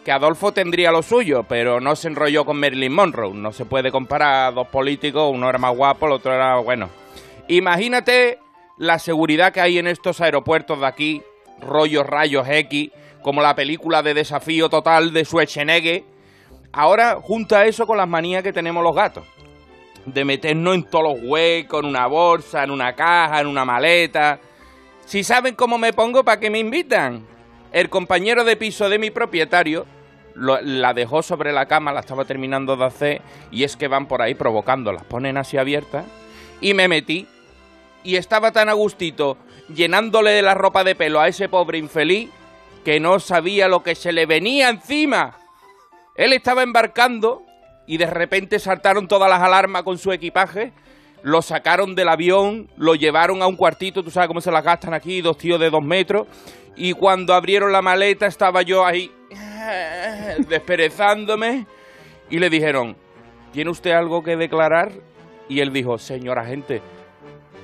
que 0.03 0.11
Adolfo 0.11 0.51
tendría 0.51 0.91
lo 0.91 1.03
suyo, 1.03 1.43
pero 1.43 1.79
no 1.79 1.95
se 1.95 2.07
enrolló 2.07 2.45
con 2.45 2.59
Marilyn 2.59 2.93
Monroe. 2.93 3.33
No 3.33 3.51
se 3.51 3.65
puede 3.65 3.91
comparar 3.91 4.47
a 4.47 4.51
dos 4.51 4.69
políticos, 4.69 5.29
uno 5.31 5.49
era 5.49 5.59
más 5.59 5.75
guapo, 5.75 6.07
el 6.07 6.13
otro 6.13 6.33
era 6.33 6.55
bueno. 6.57 6.89
Imagínate 7.47 8.39
la 8.77 8.97
seguridad 8.97 9.53
que 9.53 9.61
hay 9.61 9.77
en 9.77 9.85
estos 9.85 10.19
aeropuertos 10.19 10.79
de 10.79 10.87
aquí, 10.87 11.21
rollos 11.61 12.07
rayos 12.07 12.47
X, 12.47 12.89
como 13.21 13.41
la 13.41 13.53
película 13.53 14.01
de 14.01 14.15
desafío 14.15 14.67
total 14.67 15.13
de 15.13 15.25
Schwarzenegger. 15.25 16.05
Ahora 16.71 17.19
junta 17.21 17.65
eso 17.65 17.85
con 17.85 17.97
las 17.97 18.07
manías 18.07 18.41
que 18.41 18.53
tenemos 18.53 18.83
los 18.83 18.95
gatos. 18.95 19.25
De 20.05 20.25
meternos 20.25 20.73
en 20.73 20.83
todos 20.89 21.19
los 21.19 21.29
huecos, 21.29 21.83
en 21.83 21.89
una 21.89 22.07
bolsa, 22.07 22.63
en 22.63 22.71
una 22.71 22.95
caja, 22.95 23.41
en 23.41 23.47
una 23.47 23.63
maleta. 23.63 24.39
Si 25.07 25.23
saben 25.23 25.55
cómo 25.55 25.77
me 25.77 25.93
pongo, 25.93 26.25
¿para 26.25 26.37
qué 26.41 26.49
me 26.49 26.59
invitan? 26.59 27.25
El 27.71 27.89
compañero 27.89 28.43
de 28.43 28.57
piso 28.57 28.89
de 28.89 28.99
mi 28.99 29.09
propietario 29.09 29.85
lo- 30.35 30.59
la 30.59 30.93
dejó 30.93 31.23
sobre 31.23 31.53
la 31.53 31.65
cama, 31.65 31.93
la 31.93 32.01
estaba 32.01 32.25
terminando 32.25 32.75
de 32.75 32.83
hacer, 32.83 33.21
y 33.49 33.63
es 33.63 33.77
que 33.77 33.87
van 33.87 34.07
por 34.09 34.21
ahí 34.21 34.35
provocando, 34.35 34.91
las 34.91 35.05
ponen 35.05 35.37
así 35.37 35.57
abiertas, 35.57 36.05
y 36.59 36.73
me 36.73 36.89
metí, 36.89 37.25
y 38.03 38.17
estaba 38.17 38.51
tan 38.51 38.67
a 38.67 38.73
gustito, 38.73 39.37
llenándole 39.73 40.31
de 40.31 40.41
la 40.41 40.55
ropa 40.55 40.83
de 40.83 40.93
pelo 40.93 41.21
a 41.21 41.29
ese 41.29 41.47
pobre 41.47 41.77
infeliz, 41.77 42.29
que 42.83 42.99
no 42.99 43.19
sabía 43.21 43.69
lo 43.69 43.83
que 43.83 43.95
se 43.95 44.11
le 44.11 44.25
venía 44.25 44.67
encima. 44.67 45.37
Él 46.15 46.33
estaba 46.33 46.63
embarcando, 46.63 47.43
y 47.85 47.95
de 47.95 48.07
repente 48.07 48.59
saltaron 48.59 49.07
todas 49.07 49.29
las 49.29 49.41
alarmas 49.41 49.83
con 49.83 49.97
su 49.97 50.11
equipaje, 50.11 50.73
lo 51.23 51.41
sacaron 51.41 51.95
del 51.95 52.09
avión, 52.09 52.67
lo 52.77 52.95
llevaron 52.95 53.41
a 53.41 53.47
un 53.47 53.55
cuartito, 53.55 54.03
tú 54.03 54.11
sabes 54.11 54.27
cómo 54.27 54.41
se 54.41 54.51
las 54.51 54.63
gastan 54.63 54.93
aquí, 54.93 55.21
dos 55.21 55.37
tíos 55.37 55.59
de 55.59 55.69
dos 55.69 55.83
metros, 55.83 56.27
y 56.75 56.93
cuando 56.93 57.33
abrieron 57.33 57.71
la 57.71 57.81
maleta 57.81 58.27
estaba 58.27 58.61
yo 58.61 58.85
ahí 58.85 59.11
desperezándome 60.47 61.65
y 62.29 62.39
le 62.39 62.49
dijeron, 62.49 62.95
¿tiene 63.51 63.71
usted 63.71 63.91
algo 63.91 64.21
que 64.23 64.35
declarar? 64.35 64.91
Y 65.49 65.59
él 65.59 65.73
dijo, 65.73 65.97
señora 65.97 66.45
gente, 66.45 66.81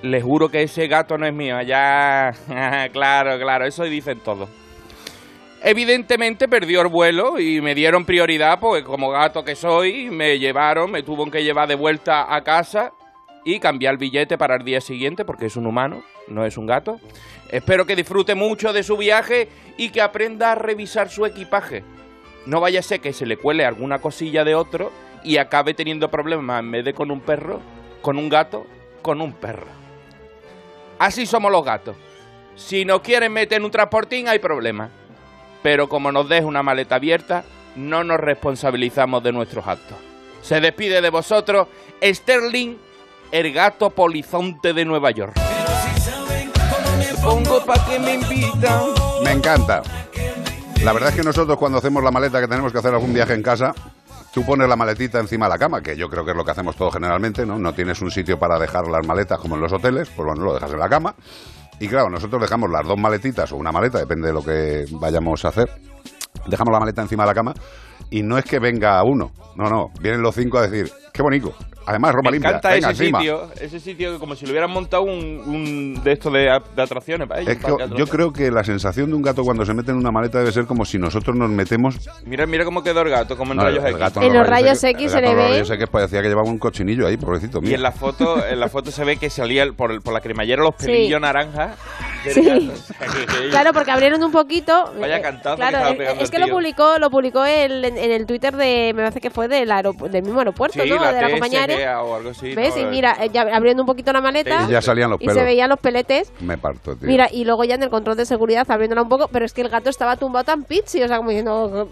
le 0.02 0.22
juro 0.22 0.50
que 0.50 0.64
ese 0.64 0.88
gato 0.88 1.18
no 1.18 1.28
es 1.28 1.34
mío, 1.34 1.62
ya, 1.62 2.32
claro, 2.92 3.38
claro, 3.40 3.66
eso 3.66 3.84
dicen 3.84 4.20
todos. 4.20 4.50
Evidentemente 5.66 6.50
perdió 6.50 6.82
el 6.82 6.90
vuelo 6.90 7.40
y 7.40 7.62
me 7.62 7.74
dieron 7.74 8.04
prioridad, 8.04 8.60
porque 8.60 8.84
como 8.84 9.12
gato 9.12 9.44
que 9.44 9.56
soy, 9.56 10.10
me 10.10 10.38
llevaron, 10.38 10.92
me 10.92 11.04
tuvo 11.04 11.26
que 11.32 11.42
llevar 11.42 11.70
de 11.70 11.76
vuelta 11.76 12.36
a 12.36 12.42
casa 12.42 12.92
y 13.44 13.60
cambiar 13.60 13.94
el 13.94 13.98
billete 13.98 14.38
para 14.38 14.56
el 14.56 14.64
día 14.64 14.82
siguiente, 14.82 15.26
porque 15.26 15.48
es 15.48 15.56
un 15.56 15.68
humano, 15.68 16.04
no 16.28 16.46
es 16.46 16.58
un 16.58 16.66
gato. 16.66 17.00
Espero 17.50 17.86
que 17.86 17.96
disfrute 17.96 18.36
mucho 18.36 18.74
de 18.74 18.84
su 18.84 18.98
viaje 18.98 19.50
y 19.78 19.90
que 19.90 20.02
aprenda 20.02 20.52
a 20.52 20.56
revisar 20.56 21.10
su 21.10 21.26
equipaje. 21.26 21.84
No 22.46 22.60
vaya 22.60 22.80
a 22.80 22.84
ser 22.84 23.00
que 23.00 23.14
se 23.14 23.26
le 23.26 23.38
cuele 23.38 23.66
alguna 23.66 24.00
cosilla 24.00 24.44
de 24.44 24.56
otro 24.56 24.92
y 25.24 25.38
acabe 25.38 25.74
teniendo 25.74 26.10
problemas 26.10 26.60
en 26.60 26.72
vez 26.72 26.86
de 26.86 26.94
con 26.94 27.12
un 27.12 27.22
perro, 27.22 27.62
con 28.02 28.18
un 28.18 28.30
gato, 28.30 28.66
con 29.02 29.22
un 29.22 29.34
perro. 29.34 29.68
Así 31.00 31.26
somos 31.26 31.52
los 31.52 31.64
gatos. 31.64 31.96
Si 32.56 32.86
nos 32.86 33.02
quieren 33.02 33.34
meter 33.34 33.58
en 33.58 33.66
un 33.66 33.72
transportín 33.72 34.28
hay 34.28 34.40
problema. 34.40 34.90
Pero 35.62 35.88
como 35.88 36.12
nos 36.12 36.28
deja 36.28 36.46
una 36.46 36.62
maleta 36.62 36.96
abierta, 36.96 37.46
no 37.76 38.04
nos 38.04 38.20
responsabilizamos 38.20 39.24
de 39.24 39.32
nuestros 39.32 39.66
actos. 39.66 39.98
Se 40.42 40.60
despide 40.60 41.02
de 41.02 41.10
vosotros 41.10 41.68
Sterling, 42.04 42.76
el 43.34 43.52
gato 43.52 43.90
polizonte 43.90 44.74
de 44.74 44.86
Nueva 44.86 45.10
York. 45.10 45.34
Pongo 47.24 47.66
pa' 47.66 47.84
que 47.84 47.98
me 47.98 48.14
invitan. 48.14 48.84
Me 49.24 49.32
encanta. 49.32 49.82
La 50.84 50.94
verdad 50.94 51.10
es 51.10 51.16
que 51.16 51.24
nosotros 51.24 51.58
cuando 51.58 51.80
hacemos 51.80 52.04
la 52.04 52.12
maleta 52.12 52.40
que 52.40 52.48
tenemos 52.48 52.72
que 52.72 52.78
hacer 52.78 52.94
algún 52.94 53.12
viaje 53.12 53.34
en 53.34 53.42
casa, 53.42 53.74
tú 54.32 54.46
pones 54.46 54.70
la 54.70 54.76
maletita 54.76 55.20
encima 55.20 55.48
de 55.48 55.50
la 55.50 55.58
cama, 55.58 55.82
que 55.82 55.98
yo 55.98 56.10
creo 56.10 56.24
que 56.24 56.30
es 56.30 56.38
lo 56.38 56.46
que 56.46 56.52
hacemos 56.52 56.76
todos 56.76 56.94
generalmente, 56.94 57.44
¿no? 57.44 57.58
No 57.58 57.74
tienes 57.74 58.04
un 58.04 58.12
sitio 58.12 58.38
para 58.38 58.60
dejar 58.60 58.88
las 58.88 59.04
maletas 59.08 59.40
como 59.40 59.56
en 59.56 59.62
los 59.62 59.74
hoteles, 59.74 60.10
pues 60.16 60.28
bueno, 60.28 60.44
lo 60.44 60.54
dejas 60.54 60.72
en 60.72 60.80
la 60.80 60.90
cama. 60.90 61.16
Y 61.80 61.88
claro, 61.88 62.12
nosotros 62.12 62.40
dejamos 62.40 62.70
las 62.70 62.86
dos 62.86 63.00
maletitas 63.00 63.52
o 63.52 63.56
una 63.56 63.72
maleta, 63.72 63.98
depende 63.98 64.28
de 64.28 64.34
lo 64.34 64.44
que 64.44 64.86
vayamos 64.92 65.44
a 65.44 65.48
hacer. 65.48 65.72
Dejamos 66.48 66.72
la 66.74 66.80
maleta 66.80 67.02
encima 67.02 67.24
de 67.24 67.28
la 67.28 67.34
cama 67.36 67.54
y 68.10 68.22
no 68.24 68.38
es 68.38 68.46
que 68.46 68.60
venga 68.60 69.02
uno, 69.04 69.32
no, 69.56 69.70
no, 69.70 69.90
vienen 70.00 70.22
los 70.22 70.36
cinco 70.36 70.58
a 70.60 70.68
decir, 70.68 70.92
qué 71.14 71.22
bonito. 71.22 71.54
Además, 71.86 72.14
ropa 72.14 72.30
Me 72.30 72.36
limpia. 72.36 72.50
encanta 72.52 72.70
venga, 72.70 72.92
ese 72.92 73.04
encima. 73.04 73.20
sitio, 73.20 73.52
ese 73.60 73.80
sitio 73.82 74.18
como 74.20 74.36
si 74.36 74.46
le 74.46 74.52
hubieran 74.52 74.72
montado 74.72 75.04
un, 75.04 75.42
un 75.46 76.02
de 76.02 76.14
estos 76.14 76.32
de, 76.32 76.40
de 76.76 76.82
atracciones 76.82 77.28
para 77.28 77.42
ellos. 77.42 77.52
Es 77.54 77.60
que 77.60 77.70
para 77.74 77.90
que 77.90 77.98
yo 77.98 78.08
creo 78.08 78.32
que 78.32 78.50
la 78.52 78.64
sensación 78.64 79.10
de 79.10 79.16
un 79.18 79.22
gato 79.22 79.44
cuando 79.44 79.66
se 79.66 79.74
mete 79.74 79.92
en 79.92 79.98
una 79.98 80.10
maleta 80.10 80.40
debe 80.40 80.54
ser 80.54 80.66
como 80.66 80.86
si 80.86 80.98
nosotros 80.98 81.36
nos 81.36 81.50
metemos 81.50 82.10
Mira, 82.26 82.46
mira 82.46 82.64
cómo 82.64 82.84
quedó 82.84 83.02
el 83.02 83.10
gato, 83.10 83.36
como 83.36 83.52
en 83.52 83.58
No, 83.58 83.64
rayos 83.66 83.84
el 83.84 83.90
X. 83.90 84.00
gato 84.00 84.22
En 84.22 84.34
los 84.34 84.48
rayos 84.48 84.82
X 84.82 85.12
se 85.12 85.20
gato 85.20 85.22
le 85.26 85.32
en 85.32 85.36
los 85.38 85.46
ve- 85.46 85.52
rayos 85.52 85.70
X 85.72 85.88
parecía 85.92 86.22
que 86.22 86.30
llevaba 86.30 86.48
un 86.48 86.58
cochinillo 86.58 87.06
ahí, 87.06 87.18
pobrecito 87.18 87.60
mío. 87.60 87.72
Y 87.72 87.74
en 87.74 87.84
la 87.84 87.92
foto, 87.92 88.46
en 88.48 88.60
la 88.62 88.70
foto 88.70 88.90
se 88.90 89.04
ve 89.04 89.18
que 89.18 89.30
salía 89.30 89.64
el- 89.64 89.74
por, 89.74 89.92
el- 89.92 90.00
por 90.00 90.14
la 90.14 90.22
cremallera 90.22 90.64
los 90.64 90.76
Sí. 90.78 90.86
pelillos 90.86 91.20
naranjas. 91.20 91.78
Sí. 92.32 92.40
O 92.70 93.12
que- 93.12 93.26
que- 93.26 93.50
Claro, 93.50 93.74
porque 93.74 93.92
abrieron 93.92 94.24
un 94.24 94.32
poquito. 94.32 94.94
Vaya 95.00 95.18
eh, 95.18 95.22
cantazo 95.22 95.56
que 95.56 95.62
Claro, 95.62 95.78
estaba 95.90 96.22
es- 96.22 96.32
que 96.32 96.40
lo 96.40 96.48
publicó, 96.48 96.98
lo 97.00 97.10
publicó 97.10 97.44
el- 97.46 97.84
en, 97.86 97.98
en 97.98 98.12
el 98.12 98.26
Twitter 98.26 98.56
de, 98.56 98.94
me 98.96 99.02
parece 99.04 99.20
que 99.22 99.30
fue 99.30 99.48
del, 99.48 99.70
aeropu- 99.72 100.10
del 100.10 100.24
mismo 100.24 100.40
aeropuerto, 100.40 100.82
Sí, 100.82 100.90
¿no? 100.90 100.96
la 101.02 101.12
de 101.14 101.22
la 101.22 101.30
compañía 101.32 102.02
o 102.02 102.16
algo 102.16 102.30
así. 102.32 102.54
¿Ves? 102.56 102.76
¿no? 102.76 102.82
Y 102.82 102.86
mira, 102.86 103.18
eh, 103.22 103.30
ya 103.34 103.42
abriendo 103.54 103.84
un 103.84 103.88
poquito 103.88 104.14
la 104.14 104.22
maleta 104.22 104.66
Y 104.68 104.72
ya 104.72 104.82
salían 104.82 105.10
los 105.10 105.22
y 105.22 105.26
pelos. 105.26 105.38
se 105.40 105.44
veían 105.46 105.70
los 105.70 105.80
peletes. 105.80 106.32
Me 106.40 106.58
parto, 106.58 106.96
tío. 106.96 107.08
Mira, 107.08 107.28
y 107.32 107.46
luego 107.46 107.64
ya 107.64 107.76
en 107.76 107.84
el 107.84 107.90
control 107.90 108.16
de 108.18 108.26
seguridad 108.26 108.66
abriéndola 108.70 109.02
un 109.02 109.10
poco, 109.10 109.28
pero 109.32 109.46
es 109.46 109.54
que 109.54 109.62
el 109.62 109.70
gato 109.70 109.90
estaba 109.90 110.16
tumbado 110.16 110.46
tan 110.46 110.64
pizzi, 110.64 111.02
o 111.04 111.08
sea, 111.08 111.18
como 111.18 111.30
diciendo, 111.30 111.90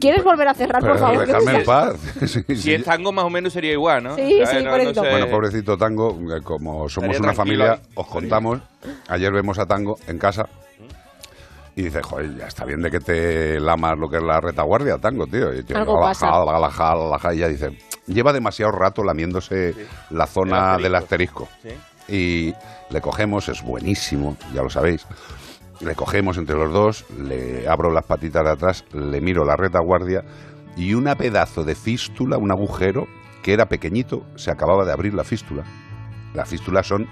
¿quieres 0.00 0.24
volver 0.24 0.48
a 0.48 0.54
cerrar, 0.54 0.80
por 0.80 0.92
Pero 0.92 0.98
favor? 1.00 1.26
dejadme 1.26 1.58
en 1.60 1.64
paz. 1.64 1.96
Sí, 2.26 2.42
Si 2.56 2.74
es 2.74 2.84
tango, 2.84 3.12
más 3.12 3.24
o 3.24 3.30
menos 3.30 3.52
sería 3.52 3.72
igual, 3.72 4.02
¿no? 4.04 4.16
Sí, 4.16 4.40
¿Sabes? 4.44 4.62
sí, 4.62 4.68
pobrecito. 4.68 5.02
sé. 5.02 5.10
Bueno, 5.10 5.26
pobrecito 5.28 5.76
Tango, 5.78 6.10
eh, 6.36 6.40
como 6.42 6.88
somos 6.88 7.10
Estaría 7.10 7.20
una 7.20 7.34
familia, 7.34 7.78
os 7.94 8.06
contamos, 8.06 8.60
ayer 9.08 9.32
vemos 9.32 9.58
a 9.58 9.66
Tango 9.66 9.96
en 10.06 10.18
casa 10.18 10.44
y 11.76 11.82
dice, 11.82 12.02
joder, 12.02 12.36
ya 12.36 12.46
está 12.46 12.64
bien 12.64 12.80
de 12.82 12.90
que 12.90 12.98
te 12.98 13.60
lamas 13.60 13.96
lo 13.96 14.08
que 14.08 14.16
es 14.16 14.22
la 14.22 14.40
retaguardia, 14.40 14.98
Tango, 14.98 15.26
tío. 15.26 15.54
Y, 15.54 15.62
tío, 15.62 15.76
Algo 15.76 16.00
la 16.00 16.08
pasa. 16.08 16.26
jala, 16.28 16.58
la 16.58 16.70
jala, 16.70 17.08
la 17.08 17.18
jala, 17.18 17.34
y 17.34 17.38
ella 17.38 17.48
dice, 17.48 17.78
lleva 18.06 18.32
demasiado 18.32 18.72
rato 18.72 19.04
lamiéndose 19.04 19.74
la 20.10 20.26
zona 20.26 20.74
El 20.76 20.82
del 20.82 20.94
asterisco. 20.96 21.44
asterisco. 21.44 21.78
Sí. 22.08 22.12
Y 22.12 22.54
le 22.92 23.00
cogemos, 23.00 23.48
es 23.48 23.62
buenísimo, 23.62 24.36
ya 24.52 24.62
lo 24.62 24.70
sabéis. 24.70 25.06
Le 25.80 25.94
cogemos 25.94 26.36
entre 26.38 26.56
los 26.56 26.72
dos, 26.72 27.04
le 27.16 27.68
abro 27.68 27.92
las 27.92 28.04
patitas 28.04 28.42
de 28.42 28.50
atrás, 28.50 28.84
le 28.92 29.20
miro 29.20 29.44
la 29.44 29.54
retaguardia 29.54 30.22
y 30.76 30.94
una 30.94 31.14
pedazo 31.14 31.62
de 31.62 31.76
fístula, 31.76 32.38
un 32.38 32.50
agujero 32.50 33.06
que 33.44 33.52
era 33.52 33.66
pequeñito, 33.66 34.22
se 34.34 34.50
acababa 34.50 34.84
de 34.84 34.92
abrir 34.92 35.14
la 35.14 35.22
fístula. 35.22 35.62
Las 36.34 36.48
fístulas 36.48 36.88
son 36.88 37.06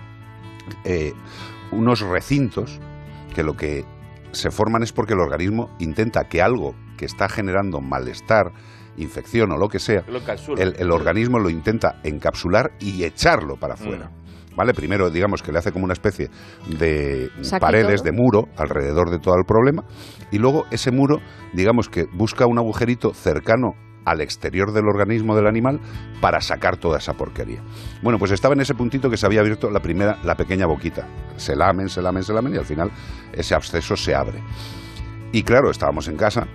eh, 0.84 1.12
unos 1.72 2.00
recintos 2.00 2.80
que 3.34 3.42
lo 3.42 3.54
que 3.54 3.84
se 4.32 4.50
forman 4.50 4.82
es 4.82 4.92
porque 4.92 5.14
el 5.14 5.20
organismo 5.20 5.70
intenta 5.78 6.24
que 6.24 6.42
algo 6.42 6.74
que 6.96 7.06
está 7.06 7.28
generando 7.28 7.80
malestar, 7.80 8.52
infección 8.96 9.52
o 9.52 9.58
lo 9.58 9.68
que 9.68 9.78
sea, 9.78 10.04
Lo 10.08 10.20
el, 10.56 10.74
el 10.78 10.90
organismo 10.90 11.38
lo 11.38 11.50
intenta 11.50 12.00
encapsular 12.02 12.72
y 12.80 13.04
echarlo 13.04 13.56
para 13.56 13.74
afuera. 13.74 14.10
¿Vale? 14.56 14.72
Primero, 14.72 15.10
digamos 15.10 15.42
que 15.42 15.52
le 15.52 15.58
hace 15.58 15.70
como 15.70 15.84
una 15.84 15.92
especie 15.92 16.30
de 16.78 17.28
Saquito, 17.42 17.60
paredes, 17.60 18.02
de 18.02 18.10
muro 18.10 18.44
alrededor 18.56 19.10
de 19.10 19.18
todo 19.18 19.34
el 19.36 19.44
problema. 19.44 19.84
Y 20.30 20.38
luego 20.38 20.64
ese 20.70 20.90
muro, 20.90 21.18
digamos 21.52 21.90
que 21.90 22.06
busca 22.14 22.46
un 22.46 22.58
agujerito 22.58 23.12
cercano 23.12 23.74
al 24.06 24.22
exterior 24.22 24.72
del 24.72 24.88
organismo 24.88 25.36
del 25.36 25.46
animal 25.46 25.80
para 26.22 26.40
sacar 26.40 26.78
toda 26.78 26.98
esa 26.98 27.12
porquería. 27.14 27.60
Bueno, 28.02 28.18
pues 28.18 28.30
estaba 28.30 28.54
en 28.54 28.60
ese 28.60 28.74
puntito 28.74 29.10
que 29.10 29.18
se 29.18 29.26
había 29.26 29.40
abierto 29.40 29.70
la 29.70 29.80
primera, 29.80 30.18
la 30.24 30.36
pequeña 30.36 30.64
boquita. 30.64 31.06
Se 31.36 31.54
lamen, 31.54 31.90
se 31.90 32.00
lamen, 32.00 32.22
se 32.22 32.32
lamen 32.32 32.54
y 32.54 32.56
al 32.56 32.64
final 32.64 32.90
ese 33.32 33.54
absceso 33.54 33.96
se 33.96 34.14
abre. 34.14 34.42
Y 35.32 35.42
claro, 35.42 35.70
estábamos 35.70 36.08
en 36.08 36.16
casa, 36.16 36.46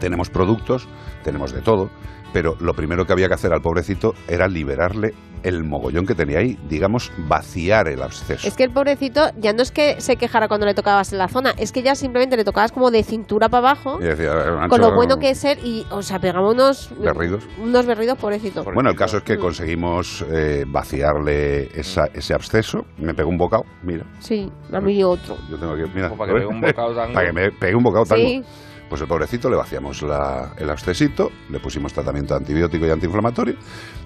tenemos 0.00 0.28
productos, 0.28 0.88
tenemos 1.22 1.52
de 1.52 1.62
todo, 1.62 1.90
pero 2.32 2.56
lo 2.60 2.74
primero 2.74 3.04
que 3.06 3.12
había 3.12 3.28
que 3.28 3.34
hacer 3.34 3.52
al 3.52 3.60
pobrecito 3.62 4.14
era 4.28 4.48
liberarle 4.48 5.12
el 5.42 5.64
mogollón 5.64 6.06
que 6.06 6.14
tenía 6.14 6.38
ahí, 6.38 6.56
digamos, 6.68 7.10
vaciar 7.28 7.88
el 7.88 8.00
absceso. 8.00 8.46
Es 8.46 8.54
que 8.54 8.62
el 8.62 8.70
pobrecito 8.70 9.30
ya 9.38 9.52
no 9.52 9.62
es 9.62 9.72
que 9.72 10.00
se 10.00 10.14
quejara 10.14 10.46
cuando 10.46 10.66
le 10.66 10.74
tocabas 10.74 11.10
en 11.12 11.18
la 11.18 11.26
zona, 11.26 11.52
es 11.58 11.72
que 11.72 11.82
ya 11.82 11.96
simplemente 11.96 12.36
le 12.36 12.44
tocabas 12.44 12.70
como 12.70 12.92
de 12.92 13.02
cintura 13.02 13.48
para 13.48 13.70
abajo, 13.70 13.98
Y 14.00 14.04
decía, 14.04 14.30
"Eh, 14.32 14.68
con 14.68 14.80
lo 14.80 14.94
bueno 14.94 15.16
que 15.18 15.30
es 15.30 15.38
ser, 15.38 15.58
y, 15.64 15.84
o 15.90 16.00
sea, 16.02 16.20
pegamos 16.20 16.54
unos 16.54 16.90
Berridos. 16.96 17.42
Unos 17.60 17.86
berridos, 17.86 18.18
pobrecito. 18.18 18.62
Bueno, 18.62 18.90
el 18.90 18.96
caso 18.96 19.16
es 19.16 19.24
que 19.24 19.36
conseguimos 19.36 20.24
eh, 20.30 20.64
vaciarle 20.68 21.64
esa- 21.78 22.06
ese 22.14 22.34
absceso. 22.34 22.84
Me 22.98 23.12
pegó 23.12 23.28
un 23.28 23.38
bocado, 23.38 23.64
mira. 23.82 24.04
Sí, 24.20 24.48
a 24.72 24.80
mí 24.80 25.02
otro. 25.02 25.36
Yo 25.50 25.56
tengo 25.58 25.72
aquí, 25.72 25.82
mira. 25.92 26.10
Para 26.10 26.32
que 26.32 26.38
pegue 26.38 26.46
un 26.46 26.60
bocado 26.60 26.94
tango. 26.94 27.14
Para 27.14 27.26
que 27.26 27.32
me 27.32 27.50
pegue 27.50 27.74
un 27.74 27.82
bocado 27.82 28.04
tango. 28.04 28.22
Sí. 28.22 28.44
Pues 28.92 29.00
el 29.00 29.08
pobrecito 29.08 29.48
le 29.48 29.56
vaciamos 29.56 30.02
la- 30.02 30.52
el 30.58 30.68
abscesito, 30.68 31.30
le 31.48 31.58
pusimos 31.60 31.94
tratamiento 31.94 32.34
antibiótico 32.34 32.84
y 32.84 32.90
antiinflamatorio 32.90 33.54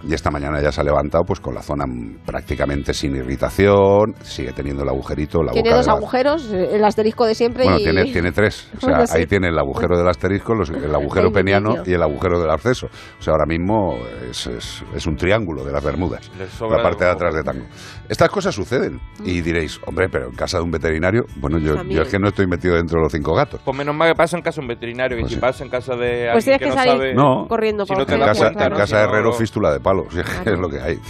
y 0.05 0.15
esta 0.15 0.31
mañana 0.31 0.63
ya 0.63 0.71
se 0.71 0.81
ha 0.81 0.85
levantado 0.85 1.25
pues 1.25 1.41
con 1.41 1.57
la 1.57 1.61
zona 1.63 1.87
mm, 1.89 2.19
prácticamente 2.25 2.95
sin 2.95 3.17
irritación, 3.17 4.15
sigue 4.23 4.53
teniendo 4.53 4.85
el 4.85 4.89
agujerito, 4.89 5.43
la 5.43 5.51
Tiene 5.51 5.71
boca 5.71 5.77
dos 5.79 5.89
agujeros, 5.89 6.53
el 6.53 6.85
asterisco 6.85 7.27
de 7.27 7.35
siempre 7.35 7.65
Bueno, 7.65 7.81
y... 7.81 7.83
tiene, 7.83 8.05
tiene 8.13 8.31
tres. 8.31 8.71
O 8.77 8.87
sea, 8.87 9.05
ahí 9.13 9.27
tiene 9.27 9.49
el 9.49 9.59
agujero 9.59 9.99
del 9.99 10.07
asterisco, 10.09 10.55
los- 10.55 10.71
el 10.71 10.95
agujero 10.95 11.27
El 11.27 11.33
peniano 11.33 11.83
y 11.85 11.93
el 11.93 12.03
agujero 12.05 12.39
del 12.41 12.51
absceso. 12.51 12.87
O 13.19 13.23
sea, 13.23 13.33
ahora 13.33 13.47
mismo 13.47 13.97
es, 14.31 14.47
es- 14.47 14.85
es 14.95 15.05
un 15.09 15.17
triángulo 15.17 15.65
de 15.65 15.73
las 15.73 15.83
Bermudas, 15.83 16.31
la 16.61 16.81
parte 16.81 17.05
de 17.07 17.11
atrás 17.11 17.35
de 17.35 17.43
tango. 17.43 17.65
Estas 18.09 18.29
cosas 18.31 18.55
suceden 18.55 19.01
y 19.25 19.41
diréis, 19.41 19.81
hombre, 19.85 20.09
pero 20.09 20.27
en 20.27 20.37
casa 20.37 20.59
de 20.59 20.63
un 20.63 20.71
veterinario, 20.71 21.25
bueno, 21.41 21.59
yo, 21.59 21.75
También. 21.75 21.97
yo 21.97 22.03
es 22.05 22.09
que 22.09 22.21
no 22.21 22.29
estoy 22.29 22.47
metido 22.47 22.77
dentro 22.77 22.99
de 23.01 23.03
los 23.03 23.13
cinco 23.13 23.35
gatos. 23.35 23.61
Pues 23.65 23.77
menos 23.77 23.93
mal 23.97 24.11
que 24.13 24.15
pasa 24.15 24.37
en 24.37 24.43
casa 24.45 24.61
de 24.61 24.65
un 24.65 24.69
veterinario, 24.69 24.76
que 24.79 25.17
Pues 25.21 25.29
si 25.29 25.35
sí. 25.35 25.41
pasa 25.41 25.65
en 25.65 25.71
casa 25.71 25.97
de 25.97 26.29
Pues 26.33 26.47
alguien 26.49 26.59
tienes 26.59 26.59
que, 26.59 26.65
que 26.65 26.69
no 26.71 26.75
salir 26.75 26.93
sabe... 26.95 27.15
No. 27.15 27.47
corriendo 27.49 27.85
Si 27.85 27.89
por 27.89 27.99
no 27.99 28.07
te 28.07 28.19
casa, 28.19 28.45
cuenta, 28.45 28.65
en 28.67 28.71
¿no? 28.73 28.77
casa 28.77 28.99
de 28.99 29.05
herrero, 29.05 29.33
fístula 29.33 29.73
de 29.73 29.81
palo, 29.81 30.07
si 30.11 30.21
es 30.21 30.25
que 30.27 30.33
Claro. 30.43 30.53
es 30.55 30.59
lo 30.61 30.69
que 30.69 30.81
hay. 30.81 31.01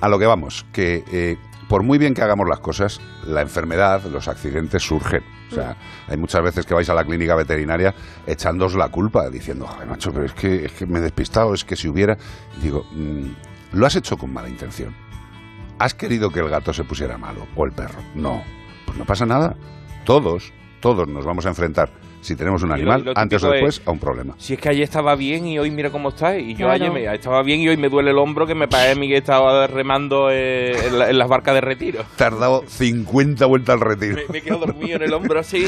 A 0.00 0.08
lo 0.08 0.18
que 0.18 0.26
vamos, 0.26 0.66
que 0.72 1.04
eh, 1.12 1.36
por 1.68 1.82
muy 1.82 1.98
bien 1.98 2.14
que 2.14 2.22
hagamos 2.22 2.48
las 2.48 2.60
cosas, 2.60 3.00
la 3.26 3.42
enfermedad, 3.42 4.02
los 4.04 4.26
accidentes 4.28 4.82
surgen. 4.82 5.22
O 5.50 5.54
sea, 5.54 5.76
hay 6.08 6.16
muchas 6.16 6.42
veces 6.42 6.66
que 6.66 6.74
vais 6.74 6.88
a 6.90 6.94
la 6.94 7.04
clínica 7.04 7.34
veterinaria 7.34 7.94
echándoos 8.26 8.74
la 8.74 8.88
culpa, 8.88 9.28
diciendo, 9.30 9.66
joder, 9.66 9.86
macho, 9.86 10.12
pero 10.12 10.26
es 10.26 10.32
que, 10.32 10.66
es 10.66 10.72
que 10.72 10.86
me 10.86 10.98
he 10.98 11.02
despistado, 11.02 11.54
es 11.54 11.64
que 11.64 11.76
si 11.76 11.88
hubiera... 11.88 12.16
Digo, 12.62 12.84
mm, 12.92 13.26
lo 13.72 13.86
has 13.86 13.96
hecho 13.96 14.16
con 14.16 14.32
mala 14.32 14.48
intención. 14.48 14.94
¿Has 15.78 15.94
querido 15.94 16.30
que 16.30 16.40
el 16.40 16.48
gato 16.48 16.72
se 16.72 16.84
pusiera 16.84 17.16
malo 17.18 17.46
o 17.54 17.64
el 17.64 17.72
perro? 17.72 18.00
No. 18.14 18.42
Pues 18.84 18.98
no 18.98 19.04
pasa 19.04 19.26
nada. 19.26 19.54
Todos, 20.04 20.52
todos 20.80 21.06
nos 21.06 21.24
vamos 21.24 21.44
a 21.46 21.50
enfrentar, 21.50 21.90
si 22.20 22.36
tenemos 22.36 22.62
un 22.62 22.68
lo- 22.68 22.74
animal, 22.74 23.00
y 23.00 23.04
lo 23.04 23.12
antes 23.16 23.42
o 23.44 23.50
después, 23.50 23.78
es- 23.80 23.86
a 23.86 23.90
un 23.90 23.98
problema. 23.98 24.34
Si 24.38 24.54
es 24.54 24.60
que 24.60 24.68
ayer 24.68 24.82
estaba 24.82 25.14
bien 25.16 25.46
y 25.46 25.58
hoy 25.58 25.70
mira 25.70 25.90
cómo 25.90 26.10
está. 26.10 26.36
Y 26.38 26.52
yo 26.52 26.66
Claro. 26.66 26.72
ayer 26.72 26.90
me, 26.92 27.14
estaba 27.14 27.42
bien 27.42 27.60
y 27.60 27.68
hoy 27.68 27.76
me 27.76 27.88
duele 27.88 28.10
el 28.10 28.18
hombro 28.18 28.46
que 28.46 28.54
me 28.54 28.68
parece 28.68 28.92
a 28.92 28.94
mí 28.94 29.08
que 29.08 29.16
estaba 29.18 29.66
remando 29.66 30.30
eh, 30.30 30.72
en, 30.88 30.98
la- 30.98 31.10
en 31.10 31.18
las 31.18 31.28
barcas 31.28 31.54
de 31.54 31.60
retiro. 31.60 32.02
Te 32.16 32.24
has 32.24 32.38
dado 32.38 32.62
50 32.66 33.46
vueltas 33.46 33.74
al 33.74 33.80
retiro. 33.80 34.16
Me, 34.28 34.32
me 34.34 34.42
quedo 34.42 34.58
dormido 34.58 34.96
en 34.96 35.02
el 35.02 35.12
hombro 35.14 35.40
así. 35.40 35.66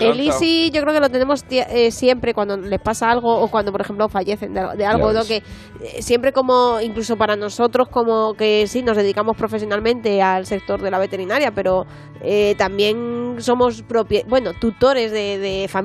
El. 0.00 0.20
Easy 0.20 0.70
yo 0.72 0.82
creo 0.82 0.94
que 0.94 1.00
lo 1.00 1.08
tenemos 1.08 1.44
eh, 1.50 1.90
siempre 1.90 2.34
cuando 2.34 2.56
les 2.56 2.80
pasa 2.80 3.10
algo 3.10 3.34
o 3.40 3.48
cuando 3.48 3.72
por 3.72 3.80
ejemplo 3.80 4.08
fallecen 4.08 4.52
de, 4.54 4.60
de 4.76 4.84
algo, 4.86 5.12
¿no? 5.12 5.24
que 5.24 5.36
eh, 5.38 6.02
siempre 6.02 6.32
como 6.32 6.80
incluso 6.80 7.16
para 7.16 7.34
nosotros 7.36 7.88
como 7.88 8.34
que 8.34 8.66
sí 8.66 8.82
nos 8.82 8.96
dedicamos 8.96 9.36
profesionalmente 9.36 10.20
al 10.22 10.46
sector 10.46 10.80
de 10.82 10.90
la 10.90 10.98
veterinaria, 10.98 11.50
pero 11.52 11.84
eh, 12.20 12.54
también 12.58 13.36
somos 13.38 13.84
bueno 14.26 14.52
tutores 14.54 15.10
de, 15.12 15.38
de 15.38 15.66
familia 15.68 15.77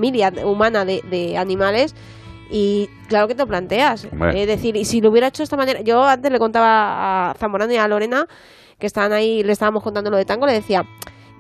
humana 0.45 0.85
de, 0.85 1.01
de 1.09 1.37
animales. 1.37 1.95
Y 2.49 2.89
claro 3.07 3.27
que 3.27 3.33
te 3.35 3.41
lo 3.41 3.47
planteas. 3.47 4.07
Es 4.35 4.47
decir, 4.47 4.75
y 4.75 4.85
si 4.85 5.01
lo 5.01 5.09
hubiera 5.09 5.27
hecho 5.27 5.41
de 5.41 5.45
esta 5.45 5.57
manera. 5.57 5.81
Yo 5.81 6.03
antes 6.03 6.31
le 6.31 6.39
contaba 6.39 7.31
a 7.31 7.33
Zamorano 7.35 7.73
y 7.73 7.77
a 7.77 7.87
Lorena, 7.87 8.27
que 8.77 8.85
estaban 8.85 9.11
ahí, 9.13 9.43
le 9.43 9.53
estábamos 9.53 9.81
contando 9.81 10.09
lo 10.11 10.17
de 10.17 10.25
tango, 10.25 10.45
le 10.45 10.53
decía. 10.53 10.83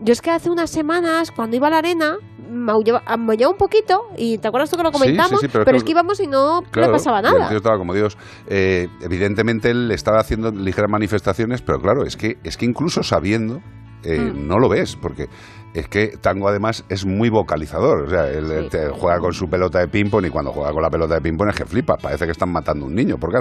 Yo 0.01 0.11
es 0.11 0.21
que 0.21 0.31
hace 0.31 0.49
unas 0.49 0.69
semanas, 0.71 1.31
cuando 1.31 1.55
iba 1.55 1.67
a 1.67 1.69
la 1.69 1.77
arena, 1.77 2.17
maullaba, 2.51 3.03
maullaba 3.15 3.51
un 3.51 3.57
poquito, 3.59 4.07
y 4.17 4.37
¿te 4.39 4.47
acuerdas 4.47 4.69
tú 4.71 4.75
que 4.75 4.83
lo 4.83 4.89
Sí, 4.89 4.95
sí, 4.95 4.99
comentamos? 5.03 5.39
sí, 5.39 5.47
pero 5.51 5.63
pero, 5.65 5.77
es 5.77 5.83
que- 5.83 5.91
íbamos 5.91 6.19
y 6.19 6.27
no 6.27 6.63
Claro, 6.71 6.87
le 6.91 6.97
pasaba 6.97 7.21
nada. 7.21 7.47
tío 7.47 7.57
estaba 7.57 7.77
como 7.77 7.93
Dios. 7.93 8.17
Eh, 8.47 8.87
evidentemente 9.01 9.69
él 9.69 9.91
estaba 9.91 10.19
haciendo 10.19 10.51
ligeras 10.51 10.89
manifestaciones, 10.89 11.61
pero 11.61 11.79
claro, 11.79 12.05
es 12.05 12.17
que, 12.17 12.37
es 12.43 12.57
que 12.57 12.65
incluso 12.65 13.03
sabiendo, 13.03 13.61
eh, 14.03 14.17
Mm. 14.19 14.47
no 14.47 14.57
lo 14.59 14.67
ves, 14.67 14.97
porque 14.97 15.29
es 15.73 15.87
que 15.87 16.17
Tango 16.21 16.47
además 16.47 16.85
es 16.89 17.05
muy 17.05 17.29
vocalizador. 17.29 18.03
O 18.03 18.09
sea, 18.09 18.29
él, 18.29 18.69
juega 18.93 19.19
con 19.19 19.33
su 19.33 19.47
pelota 19.47 19.79
de 19.79 19.87
ping-pong 19.87 20.25
y 20.25 20.29
cuando 20.29 20.51
juega 20.51 20.71
con 20.71 20.81
la 20.81 20.89
pelota 20.89 21.15
de 21.15 21.21
ping-pong 21.21 21.49
es 21.49 21.55
que 21.55 21.65
flipa. 21.65 21.97
Parece 21.97 22.25
que 22.25 22.31
están 22.31 22.51
matando 22.51 22.85
a 22.85 22.87
un 22.87 22.95
niño, 22.95 23.17
porque 23.19 23.37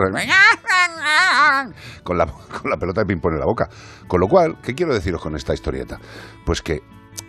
con 2.02 2.16
la, 2.16 2.26
con 2.62 2.70
la 2.70 2.76
pelota 2.76 3.02
de 3.02 3.06
ping-pong 3.06 3.34
en 3.34 3.40
la 3.40 3.46
boca. 3.46 3.68
Con 4.06 4.20
lo 4.20 4.28
cual, 4.28 4.56
¿qué 4.62 4.74
quiero 4.74 4.94
deciros 4.94 5.20
con 5.20 5.36
esta 5.36 5.52
historieta? 5.52 5.98
Pues 6.44 6.62
que 6.62 6.80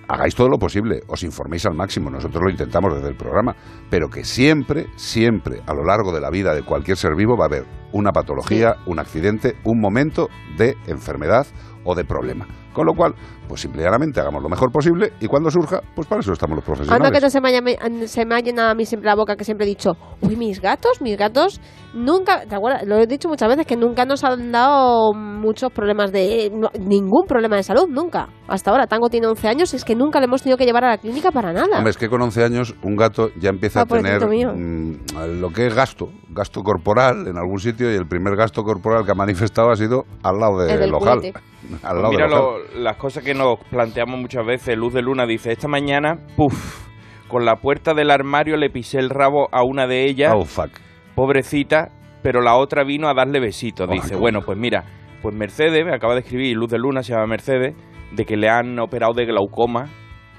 hagáis 0.08 0.36
todo 0.36 0.48
lo 0.48 0.58
posible, 0.58 1.02
os 1.08 1.24
informéis 1.24 1.66
al 1.66 1.76
máximo, 1.76 2.10
nosotros 2.10 2.42
lo 2.44 2.50
intentamos 2.50 2.94
desde 2.96 3.10
el 3.10 3.16
programa, 3.16 3.56
pero 3.90 4.10
que 4.10 4.24
siempre, 4.24 4.88
siempre, 4.96 5.62
a 5.66 5.74
lo 5.74 5.84
largo 5.84 6.14
de 6.14 6.22
la 6.22 6.30
vida 6.30 6.54
de 6.54 6.64
cualquier 6.64 6.98
ser 6.98 7.16
vivo 7.16 7.38
va 7.38 7.46
a 7.46 7.48
haber 7.48 7.66
una 7.92 8.12
patología, 8.12 8.76
un 8.86 9.00
accidente, 9.00 9.56
un 9.64 9.80
momento 9.80 10.30
de 10.58 10.78
enfermedad 10.88 11.48
o 11.84 11.96
de 11.96 12.06
problema. 12.06 12.48
Con 12.74 12.86
lo 12.88 12.94
cual, 12.94 13.14
pues 13.48 13.62
simplemente 13.62 14.20
hagamos 14.20 14.42
lo 14.42 14.50
mejor 14.50 14.72
posible 14.72 15.14
y 15.20 15.28
cuando 15.28 15.50
surja, 15.52 15.80
pues 15.96 16.08
para 16.08 16.22
eso 16.22 16.34
estamos 16.34 16.56
los 16.56 16.66
profesionales. 16.66 17.06
Anda 17.08 17.12
que 17.18 17.24
no 17.24 17.30
se 17.30 17.40
me, 17.40 17.50
haya, 17.50 18.08
se 18.08 18.26
me 18.26 18.36
ha 18.36 18.40
llenado 18.40 18.70
a 18.72 18.74
mí 18.76 18.86
siempre 18.86 19.08
la 19.08 19.16
boca 19.16 19.36
que 19.36 19.44
siempre 19.44 19.66
he 19.66 19.70
dicho, 19.70 19.92
uy, 20.22 20.36
mis 20.36 20.60
gatos, 20.60 21.02
mis 21.02 21.18
gatos, 21.18 21.62
nunca, 21.94 22.42
¿te 22.48 22.56
acuerdas? 22.56 22.84
Lo 22.88 22.98
he 22.98 23.06
dicho 23.08 23.30
muchas 23.30 23.48
veces, 23.50 23.68
que 23.68 23.76
nunca 23.78 24.06
nos 24.06 24.24
han 24.24 24.52
dado 24.52 25.14
muchos 25.14 25.72
problemas 25.72 26.12
de, 26.12 26.52
no- 26.54 26.72
ningún 26.80 27.26
problema 27.28 27.56
de 27.58 27.64
salud, 27.64 27.88
nunca. 27.90 28.28
Hasta 28.48 28.72
ahora, 28.72 28.88
Tango 28.88 29.10
tiene 29.10 29.28
11 29.28 29.48
años, 29.48 29.74
es 29.74 29.86
que 29.86 29.96
nunca 29.96 30.20
le 30.20 30.26
hemos 30.26 30.42
tenido 30.42 30.58
que 30.58 30.66
llevar 30.66 30.84
a 30.86 30.90
la 30.90 30.98
clínica 30.98 31.32
para 31.32 31.54
nada. 31.54 31.78
Hombre, 31.78 31.92
es 31.92 31.98
que 31.98 32.10
con 32.10 32.22
11 32.22 32.44
años 32.44 32.76
un 32.84 32.96
gato 32.96 33.30
ya 33.40 33.50
empieza 33.50 33.82
Ah, 33.82 33.84
a 33.84 33.86
tener 33.86 34.20
mm, 34.26 35.40
lo 35.40 35.50
que 35.50 35.68
es 35.68 35.76
gasto, 35.76 36.10
gasto 36.30 36.62
corporal 36.62 37.28
en 37.28 37.38
algún 37.38 37.60
sitio 37.60 37.92
y 37.92 37.96
el 37.96 38.08
primer 38.08 38.36
gasto 38.36 38.64
corporal 38.64 39.06
que 39.06 39.12
ha 39.12 39.16
manifestado 39.16 39.70
ha 39.72 39.76
sido 39.76 40.04
al 40.24 40.38
lado 40.40 40.62
El 40.66 40.80
del 40.80 40.94
ojal. 40.94 41.20
culete. 41.20 41.40
Al 41.84 41.92
Pues 41.92 42.02
lado 42.02 42.10
mira 42.12 42.28
lo- 42.28 42.58
las 42.82 42.98
cosas 42.98 43.24
que 43.24 43.34
nos 43.34 43.60
planteamos 43.70 44.20
muchas 44.20 44.46
veces. 44.46 44.78
Luz 44.78 44.94
de 44.94 45.02
Luna 45.02 45.26
dice, 45.26 45.52
esta 45.52 45.68
mañana, 45.68 46.18
puff, 46.36 46.88
con 47.28 47.46
la 47.46 47.56
puerta 47.56 47.94
del 47.94 48.12
armario 48.12 48.58
le 48.58 48.70
pisé 48.70 49.00
el 49.00 49.10
rabo 49.10 49.48
a 49.52 49.64
una 49.64 49.88
de 49.88 50.06
ellas, 50.06 50.34
Oh, 50.36 50.46
fuck. 50.46 50.70
pobrecita, 51.16 51.90
pero 52.22 52.42
la 52.42 52.56
otra 52.56 52.84
vino 52.84 53.08
a 53.10 53.14
darle 53.14 53.40
besitos. 53.40 53.88
Ay, 53.90 54.00
Dice, 54.00 54.16
bueno, 54.16 54.42
pues 54.46 54.58
mira, 54.58 54.84
pues 55.22 55.36
Mercedes, 55.36 55.86
me 55.86 55.94
acaba 55.96 56.14
de 56.14 56.22
escribir, 56.22 56.56
Luz 56.58 56.70
de 56.70 56.78
Luna 56.78 57.02
se 57.04 57.14
llama 57.14 57.28
Mercedes, 57.28 57.76
de 58.12 58.26
que 58.26 58.36
le 58.38 58.50
han 58.50 58.78
operado 58.80 59.14
de 59.14 59.26
glaucoma 59.26 59.86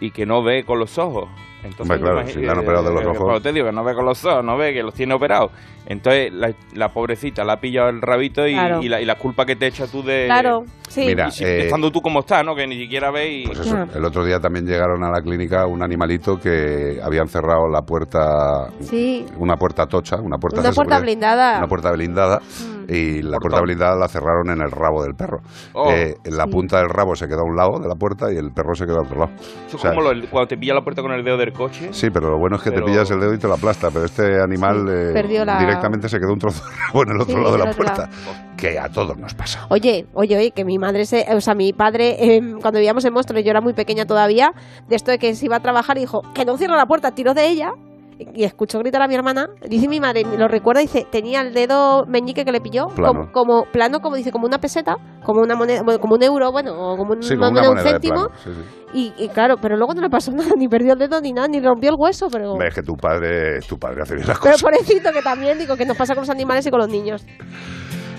y 0.00 0.10
que 0.10 0.26
no 0.26 0.42
ve 0.42 0.64
con 0.64 0.78
los 0.78 0.98
ojos. 0.98 1.28
Entonces, 1.64 1.96
Hombre, 1.96 2.00
claro, 2.00 2.26
si 2.26 2.40
le 2.40 2.50
han 2.50 2.58
operado 2.58 2.84
de 2.84 2.92
los 2.94 3.02
eh, 3.04 3.18
ojos. 3.18 3.42
te 3.42 3.52
digo 3.52 3.66
que 3.66 3.72
no 3.72 3.82
ve 3.84 3.94
con 3.94 4.04
los 4.04 4.22
ojos, 4.24 4.44
no 4.44 4.58
ve 4.58 4.74
que 4.74 4.82
los 4.82 4.92
tiene 4.94 5.14
operados. 5.14 5.50
Entonces, 5.86 6.32
la, 6.32 6.52
la 6.74 6.88
pobrecita 6.88 7.44
la 7.44 7.54
ha 7.54 7.60
pillado 7.60 7.88
el 7.90 8.00
rabito 8.00 8.46
y, 8.46 8.52
Claro. 8.54 8.82
y 8.82 8.88
la, 8.88 9.00
y 9.00 9.04
la 9.04 9.16
culpa 9.16 9.44
que 9.44 9.54
te 9.56 9.66
echas 9.66 9.90
tú 9.90 10.02
de... 10.02 10.24
Claro, 10.26 10.64
sí. 10.88 11.04
Mira, 11.06 11.30
si- 11.30 11.44
eh, 11.44 11.64
estando 11.64 11.90
tú 11.90 12.00
como 12.00 12.20
estás, 12.20 12.44
¿no? 12.44 12.54
Que 12.54 12.66
ni 12.66 12.76
siquiera 12.78 13.10
ves 13.10 13.28
y... 13.30 13.46
Pues 13.46 13.60
eso, 13.60 13.74
Ya. 13.86 13.98
el 13.98 14.04
otro 14.04 14.24
día 14.24 14.40
también 14.40 14.66
llegaron 14.66 15.04
a 15.04 15.10
la 15.10 15.20
clínica 15.20 15.66
un 15.66 15.82
animalito 15.82 16.38
que 16.40 16.98
habían 17.02 17.28
cerrado 17.28 17.68
la 17.68 17.82
puerta, 17.82 18.68
Sí, 18.80 19.26
una 19.38 19.56
puerta 19.56 19.86
tocha, 19.86 20.16
una 20.20 20.38
puerta 20.38 20.60
una 20.60 20.72
puerta 20.72 20.98
blindada. 21.00 21.58
una 21.58 21.68
puerta 21.68 21.90
blindada 21.92 22.40
Mm. 22.40 22.92
y 22.92 23.22
la 23.22 23.38
puerta 23.38 23.60
blindada 23.62 23.96
la 23.96 24.08
cerraron 24.08 24.50
en 24.50 24.60
el 24.60 24.70
rabo 24.70 25.02
del 25.02 25.14
perro. 25.14 25.40
Oh. 25.72 25.90
Eh, 25.90 26.16
la 26.24 26.44
Sí. 26.44 26.50
punta 26.50 26.78
del 26.78 26.90
rabo 26.90 27.16
se 27.16 27.26
quedó 27.26 27.40
a 27.40 27.44
un 27.44 27.56
lado 27.56 27.78
de 27.78 27.88
la 27.88 27.94
puerta 27.94 28.30
y 28.30 28.36
el 28.36 28.52
perro 28.52 28.74
se 28.74 28.84
quedó 28.84 29.00
al 29.00 29.06
otro 29.06 29.20
lado. 29.20 29.32
Eso 29.66 29.76
O 29.76 29.80
sea, 29.80 29.90
es 29.92 29.96
como 29.96 30.12
lo- 30.12 30.28
cuando 30.28 30.48
te 30.48 30.58
pilla 30.58 30.74
la 30.74 30.82
puerta 30.82 31.00
con 31.00 31.12
el 31.12 31.24
dedo 31.24 31.38
del 31.38 31.52
coche. 31.54 31.88
Sí, 31.92 32.10
pero 32.10 32.28
lo 32.30 32.38
bueno 32.38 32.56
es 32.56 32.62
que 32.62 32.70
Pero- 32.70 32.84
te 32.84 32.92
pillas 32.92 33.10
el 33.10 33.20
dedo 33.20 33.32
y 33.32 33.38
te 33.38 33.48
lo 33.48 33.54
aplasta, 33.54 33.90
pero 33.90 34.04
este 34.04 34.38
animal 34.40 34.84
Sí, 34.86 34.92
eh, 34.92 35.10
perdió 35.14 35.44
la- 35.46 35.58
directamente 35.74 36.08
se 36.08 36.18
quedó 36.18 36.32
un 36.32 36.38
trozo 36.38 36.64
de 36.64 36.70
rabo 36.76 37.02
en 37.02 37.08
el 37.10 37.20
otro 37.20 37.36
Sí, 37.36 37.42
lado 37.42 37.52
de 37.56 37.64
la 37.64 37.70
puerta, 37.72 38.08
que 38.56 38.78
a 38.78 38.88
todos 38.88 39.16
nos 39.18 39.34
pasa. 39.34 39.66
Oye, 39.70 40.06
oye, 40.14 40.36
oye, 40.36 40.50
que 40.50 40.64
mi 40.64 40.78
madre, 40.78 41.06
se, 41.06 41.26
o 41.34 41.40
sea, 41.40 41.54
mi 41.54 41.72
padre, 41.72 42.36
eh, 42.36 42.40
cuando 42.60 42.78
vivíamos 42.78 43.04
en 43.04 43.12
Móstoles, 43.12 43.44
yo 43.44 43.50
era 43.50 43.60
muy 43.60 43.72
pequeña 43.72 44.06
todavía, 44.06 44.52
de 44.88 44.96
esto 44.96 45.10
de 45.10 45.18
que 45.18 45.34
se 45.34 45.46
iba 45.46 45.56
a 45.56 45.60
trabajar 45.60 45.98
dijo, 45.98 46.22
que 46.34 46.44
no 46.44 46.56
cierre 46.56 46.76
la 46.76 46.86
puerta, 46.86 47.12
tiró 47.12 47.34
de 47.34 47.48
ella. 47.48 47.72
Y 48.18 48.44
escuchó 48.44 48.78
gritar 48.78 49.02
a 49.02 49.08
mi 49.08 49.14
hermana, 49.14 49.48
dice 49.68 49.88
mi 49.88 50.00
madre, 50.00 50.22
lo 50.38 50.46
recuerda, 50.48 50.80
dice, 50.80 51.06
tenía 51.10 51.40
el 51.40 51.52
dedo 51.52 52.04
meñique 52.06 52.44
que 52.44 52.52
le 52.52 52.60
pilló, 52.60 52.86
Plano. 52.94 53.30
Como, 53.32 53.32
como 53.32 53.64
plano, 53.72 54.00
como 54.00 54.16
dice, 54.16 54.30
como 54.30 54.46
una 54.46 54.58
peseta, 54.58 54.96
como 55.24 55.40
una 55.40 55.56
moneda, 55.56 55.82
como 55.98 56.14
un 56.14 56.22
euro, 56.22 56.52
bueno, 56.52 56.72
o 56.74 56.96
como 56.96 57.14
un, 57.14 57.22
Sí, 57.22 57.34
como 57.36 57.50
una 57.50 57.62
moneda, 57.62 57.70
un 57.70 57.76
moneda 57.76 57.90
céntimo. 57.90 58.28
Sí, 58.42 58.50
sí. 58.52 59.10
Y, 59.18 59.24
y 59.24 59.28
claro, 59.28 59.56
pero 59.60 59.76
luego 59.76 59.94
no 59.94 60.00
le 60.02 60.08
pasó 60.10 60.30
nada, 60.34 60.52
ni 60.56 60.68
perdió 60.68 60.92
el 60.92 60.98
dedo 61.00 61.20
ni 61.20 61.32
nada, 61.32 61.48
ni 61.48 61.60
rompió 61.60 61.90
el 61.90 61.96
hueso, 61.98 62.28
pero... 62.30 62.54
Es 62.62 62.74
que 62.74 62.82
tu 62.82 62.94
padre, 62.94 63.58
tu 63.68 63.76
padre 63.78 64.02
hace 64.02 64.14
bien 64.14 64.28
las 64.28 64.38
Pero 64.38 64.52
cosas. 64.52 64.62
pobrecito 64.62 65.10
que 65.12 65.22
también, 65.22 65.58
digo, 65.58 65.76
que 65.76 65.84
nos 65.84 65.96
pasa 65.96 66.14
con 66.14 66.22
los 66.22 66.30
animales 66.30 66.66
y 66.66 66.70
con 66.70 66.78
los 66.78 66.88
niños. 66.88 67.26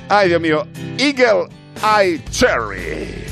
Ay, 0.10 0.28
Dios 0.28 0.42
mío. 0.42 0.64
Eagle 0.98 1.48
Eye 1.82 2.22
Cherry. 2.30 3.24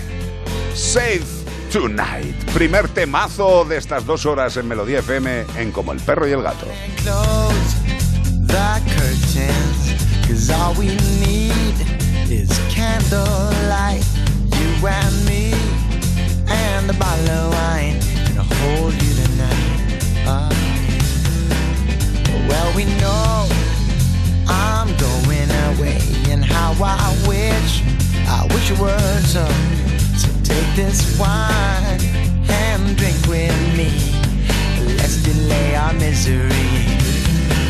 Save 0.74 1.43
Tonight. 1.74 2.36
Primer 2.54 2.88
temazo 2.88 3.66
de 3.66 3.78
estas 3.78 4.06
dos 4.06 4.28
horas 4.28 4.58
en 4.58 4.68
Melodía 4.68 5.00
FM 5.00 5.44
en 5.58 5.72
Como 5.72 5.92
el 5.92 6.00
perro 6.00 6.28
y 6.28 6.32
el 6.32 6.44
gato. 6.44 6.68
Well, 22.48 22.76
we 22.76 22.86
know 23.02 23.50
I'm 24.48 24.96
going 24.98 25.50
away 25.72 26.00
And 26.30 26.46
how 26.46 26.74
I 26.84 27.16
wish 27.28 27.82
I 28.28 28.46
wish 28.54 28.70
it 28.70 28.78
so 29.26 29.48
So 29.48 30.03
take 30.54 30.76
this 30.76 31.18
wine 31.20 32.00
And 32.50 32.96
drink 32.98 33.20
with 33.28 33.60
me 33.78 33.90
Let's 34.98 35.18
delay 35.24 35.76
our 35.76 35.94
misery. 35.94 36.70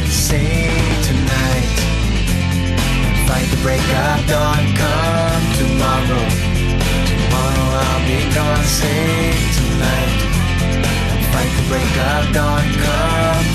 Sing 0.08 0.84
tonight. 1.08 1.76
Fight 3.28 3.48
the 3.54 3.60
break 3.66 3.88
of 4.06 4.20
dawn. 4.32 4.64
Come 4.82 5.46
tomorrow. 5.60 6.26
Tomorrow 7.12 7.68
I'll 7.86 8.04
be 8.10 8.20
gone. 8.38 8.66
Sing 8.80 9.40
tonight. 9.58 10.20
Fight 11.34 11.52
the 11.58 11.66
break 11.70 11.94
of 12.12 12.34
dawn. 12.34 12.66
Come 12.84 13.53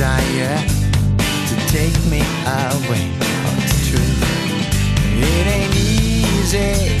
desire 0.00 0.56
to 1.46 1.56
take 1.68 1.92
me 2.08 2.20
away. 2.48 3.04
Oh, 3.20 3.64
it's 3.64 3.90
true. 3.90 4.12
It 5.20 5.46
ain't 5.46 5.76
easy 5.76 6.96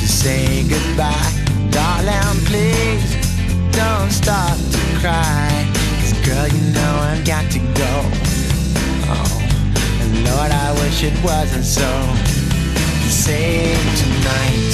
to 0.00 0.06
say 0.08 0.64
goodbye, 0.64 1.30
darling. 1.70 2.40
Please 2.48 3.04
don't 3.72 4.10
start 4.10 4.56
to 4.72 4.80
cry. 4.98 5.50
'Cause 6.00 6.14
girl, 6.24 6.48
you 6.48 6.62
know 6.72 6.92
I've 7.10 7.22
got 7.26 7.44
to 7.50 7.58
go. 7.82 7.94
Oh, 9.12 9.42
and 10.00 10.24
Lord, 10.24 10.50
I 10.50 10.72
wish 10.80 11.04
it 11.04 11.16
wasn't 11.22 11.66
so. 11.66 11.90
Save 13.10 13.84
tonight 14.02 14.72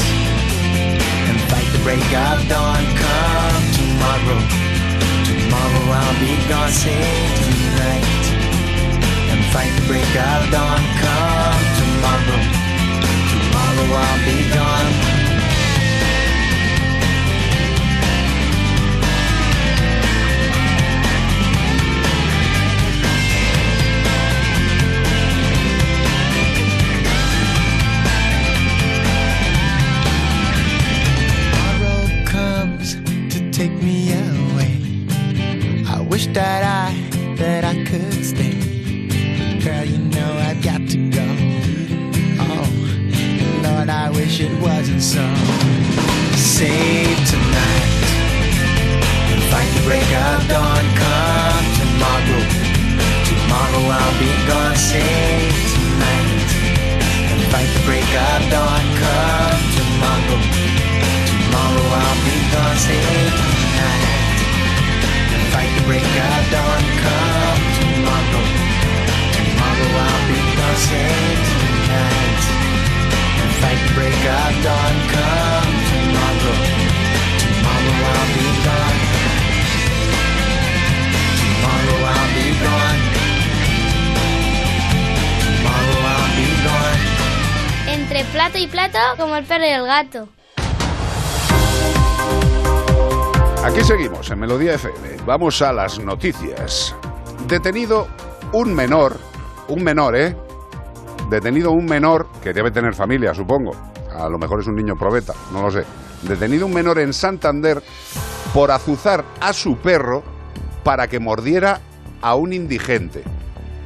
and 1.28 1.38
fight 1.50 1.68
the 1.72 1.80
break 1.86 2.06
of 2.26 2.38
dawn. 2.48 2.84
Come 3.02 3.64
tomorrow. 3.78 4.40
Tomorrow 5.28 5.84
I'll 6.00 6.16
be 6.20 6.34
gone. 6.48 6.70
Save 6.70 7.43
tonight 7.84 8.04
and 9.30 9.44
fight 9.52 9.72
the 9.78 9.86
break 9.86 10.08
of 10.16 10.50
dawn. 10.50 10.82
Come 11.02 11.64
tomorrow. 11.80 12.40
Tomorrow 13.30 13.86
I'll 14.04 14.20
be 14.24 14.38
gone. 14.54 14.90
Tomorrow 31.50 32.24
comes 32.24 32.86
to 33.34 33.38
take 33.50 33.74
me 33.82 34.12
away. 34.12 34.72
I 35.86 36.00
wish 36.00 36.26
that 36.28 36.62
I, 36.64 37.13
that 37.36 37.64
I 37.64 37.84
could 37.84 38.24
stay. 38.24 38.54
Girl, 39.64 39.84
you 39.84 39.98
know 39.98 40.32
I've 40.48 40.62
got 40.62 40.80
to 40.88 40.98
go. 41.10 41.26
Oh, 42.40 42.68
Lord, 43.62 43.88
I 43.88 44.10
wish 44.10 44.40
it 44.40 44.52
wasn't 44.60 45.02
so. 45.02 45.24
Save 46.36 47.28
tonight 47.28 47.94
fight 49.54 49.70
the 49.76 49.82
break 49.86 50.10
of 50.26 50.40
dawn. 50.50 50.84
Come 50.98 51.66
tomorrow. 51.78 52.42
Tomorrow 53.28 53.84
I'll 53.98 54.16
be 54.18 54.30
gone. 54.50 54.76
Save 54.76 55.54
tonight 55.72 56.50
and 57.30 57.40
fight 57.52 57.70
the 57.76 57.82
break 57.88 58.10
of 58.28 58.40
dawn. 58.50 58.84
Come 59.00 59.62
tomorrow. 59.78 60.40
Tomorrow 61.30 61.86
I'll 62.02 62.20
be 62.26 62.36
gone. 62.52 62.78
Save 62.86 63.34
tonight 63.40 64.04
and 65.34 65.42
fight 65.54 65.72
the 65.78 65.84
break 65.88 66.10
of 66.28 66.42
dawn. 66.54 66.82
Come 67.02 67.13
Entre 87.88 88.24
plato 88.24 88.58
y 88.58 88.66
plato, 88.66 88.98
como 89.16 89.36
el 89.36 89.44
perro 89.44 89.64
y 89.64 89.68
el 89.68 89.86
gato. 89.86 90.28
Aquí 93.64 93.82
seguimos 93.82 94.28
en 94.30 94.40
Melodía 94.40 94.74
FM. 94.74 95.22
Vamos 95.24 95.62
a 95.62 95.72
las 95.72 95.98
noticias. 95.98 96.94
Detenido 97.46 98.08
un 98.52 98.74
menor, 98.74 99.16
un 99.68 99.82
menor, 99.82 100.16
¿eh? 100.16 100.36
Detenido 101.30 101.72
un 101.72 101.86
menor 101.86 102.28
que 102.42 102.52
debe 102.52 102.70
tener 102.70 102.94
familia, 102.94 103.34
supongo. 103.34 103.72
A 104.14 104.28
lo 104.28 104.38
mejor 104.38 104.60
es 104.60 104.66
un 104.66 104.74
niño 104.74 104.94
probeta, 104.94 105.32
no 105.52 105.62
lo 105.62 105.70
sé. 105.70 105.84
Detenido 106.22 106.66
un 106.66 106.74
menor 106.74 106.98
en 106.98 107.12
Santander 107.12 107.82
por 108.52 108.70
azuzar 108.70 109.24
a 109.40 109.52
su 109.52 109.76
perro 109.76 110.22
para 110.84 111.08
que 111.08 111.18
mordiera 111.18 111.80
a 112.22 112.34
un 112.36 112.52
indigente. 112.52 113.22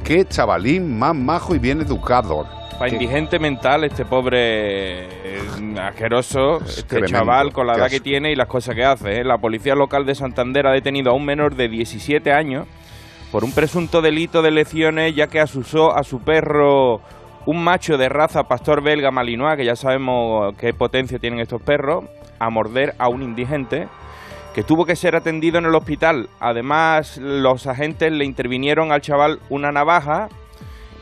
Qué 0.03 0.25
chavalín 0.25 0.97
más 0.97 1.15
majo 1.15 1.55
y 1.55 1.59
bien 1.59 1.81
educado. 1.81 2.45
Para 2.77 2.93
indigente 2.93 3.39
mental, 3.39 3.83
este 3.83 4.05
pobre 4.05 5.05
eh, 5.05 5.41
asqueroso, 5.81 6.57
este 6.65 6.83
tremendo, 6.83 7.19
chaval 7.19 7.51
con 7.51 7.67
la 7.67 7.73
edad 7.73 7.89
que 7.89 7.99
tiene 7.99 8.31
y 8.31 8.35
las 8.35 8.47
cosas 8.47 8.75
que 8.75 8.85
hace. 8.85 9.19
¿eh? 9.19 9.23
La 9.25 9.37
policía 9.37 9.75
local 9.75 10.05
de 10.05 10.15
Santander 10.15 10.67
ha 10.67 10.71
detenido 10.71 11.11
a 11.11 11.15
un 11.15 11.25
menor 11.25 11.55
de 11.55 11.67
17 11.67 12.31
años 12.31 12.67
por 13.31 13.43
un 13.43 13.51
presunto 13.51 14.01
delito 14.01 14.41
de 14.41 14.51
lesiones, 14.51 15.13
ya 15.13 15.27
que 15.27 15.39
asusó 15.39 15.95
a 15.95 16.03
su 16.03 16.19
perro, 16.19 17.01
un 17.49 17.63
macho 17.63 17.97
de 17.97 18.09
raza 18.09 18.43
pastor 18.43 18.83
belga 18.83 19.09
malinois, 19.09 19.57
que 19.57 19.65
ya 19.65 19.75
sabemos 19.75 20.53
qué 20.55 20.71
potencia 20.71 21.17
tienen 21.17 21.39
estos 21.39 21.59
perros, 21.63 22.05
a 22.37 22.49
morder 22.51 22.93
a 22.99 23.09
un 23.09 23.23
indigente 23.23 23.87
que 24.53 24.61
tuvo 24.63 24.85
que 24.85 24.95
ser 24.95 25.15
atendido 25.15 25.57
en 25.57 25.65
el 25.65 25.73
hospital. 25.73 26.29
Además, 26.39 27.17
los 27.17 27.65
agentes 27.65 28.11
le 28.11 28.23
intervinieron 28.23 28.91
al 28.91 29.01
chaval 29.01 29.39
una 29.49 29.71
navaja 29.71 30.29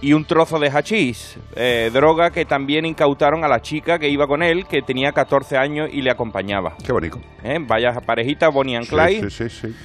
y 0.01 0.13
un 0.13 0.23
trozo 0.23 0.57
de 0.57 0.69
hachís, 0.69 1.37
eh, 1.57 1.89
droga 1.91 2.29
que 2.31 2.45
también 2.45 2.85
incautaron 2.85 3.43
a 3.43 3.49
la 3.49 3.61
chica 3.61 3.99
que 3.99 4.07
iba 4.07 4.25
con 4.25 4.41
él, 4.41 4.65
que 4.67 4.81
tenía 4.81 5.11
14 5.11 5.57
años 5.57 5.89
y 5.91 6.01
le 6.01 6.11
acompañaba. 6.11 6.75
Qué 6.81 6.93
bonito. 6.93 7.19
¿Eh? 7.43 7.57
Vaya 7.59 7.91
parejita, 8.05 8.47
Bonnie 8.47 8.77
and 8.77 8.85
Sí, 8.85 8.91
Clyde. 8.95 9.29
sí, 9.29 9.49
sí, 9.49 9.67
sí. 9.67 9.75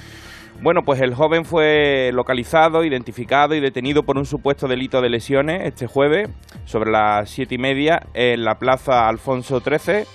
Bueno, 0.63 0.83
pues 0.83 1.01
el 1.01 1.13
joven 1.13 1.43
fue 1.43 2.11
localizado, 2.13 2.85
identificado 2.85 3.53
y 3.53 3.59
detenido 3.59 4.03
por 4.03 4.17
un 4.17 4.25
supuesto 4.25 4.69
delito 4.69 5.01
de 5.01 5.09
lesiones 5.09 5.67
este 5.67 5.87
jueves 5.87 6.29
sobre 6.63 6.89
las 6.89 7.29
siete 7.29 7.55
y 7.55 7.57
media 7.57 8.03
en 8.13 8.45
la 8.45 8.55
plaza 8.55 9.09
Alfonso 9.09 9.59
XIII. 9.59 10.05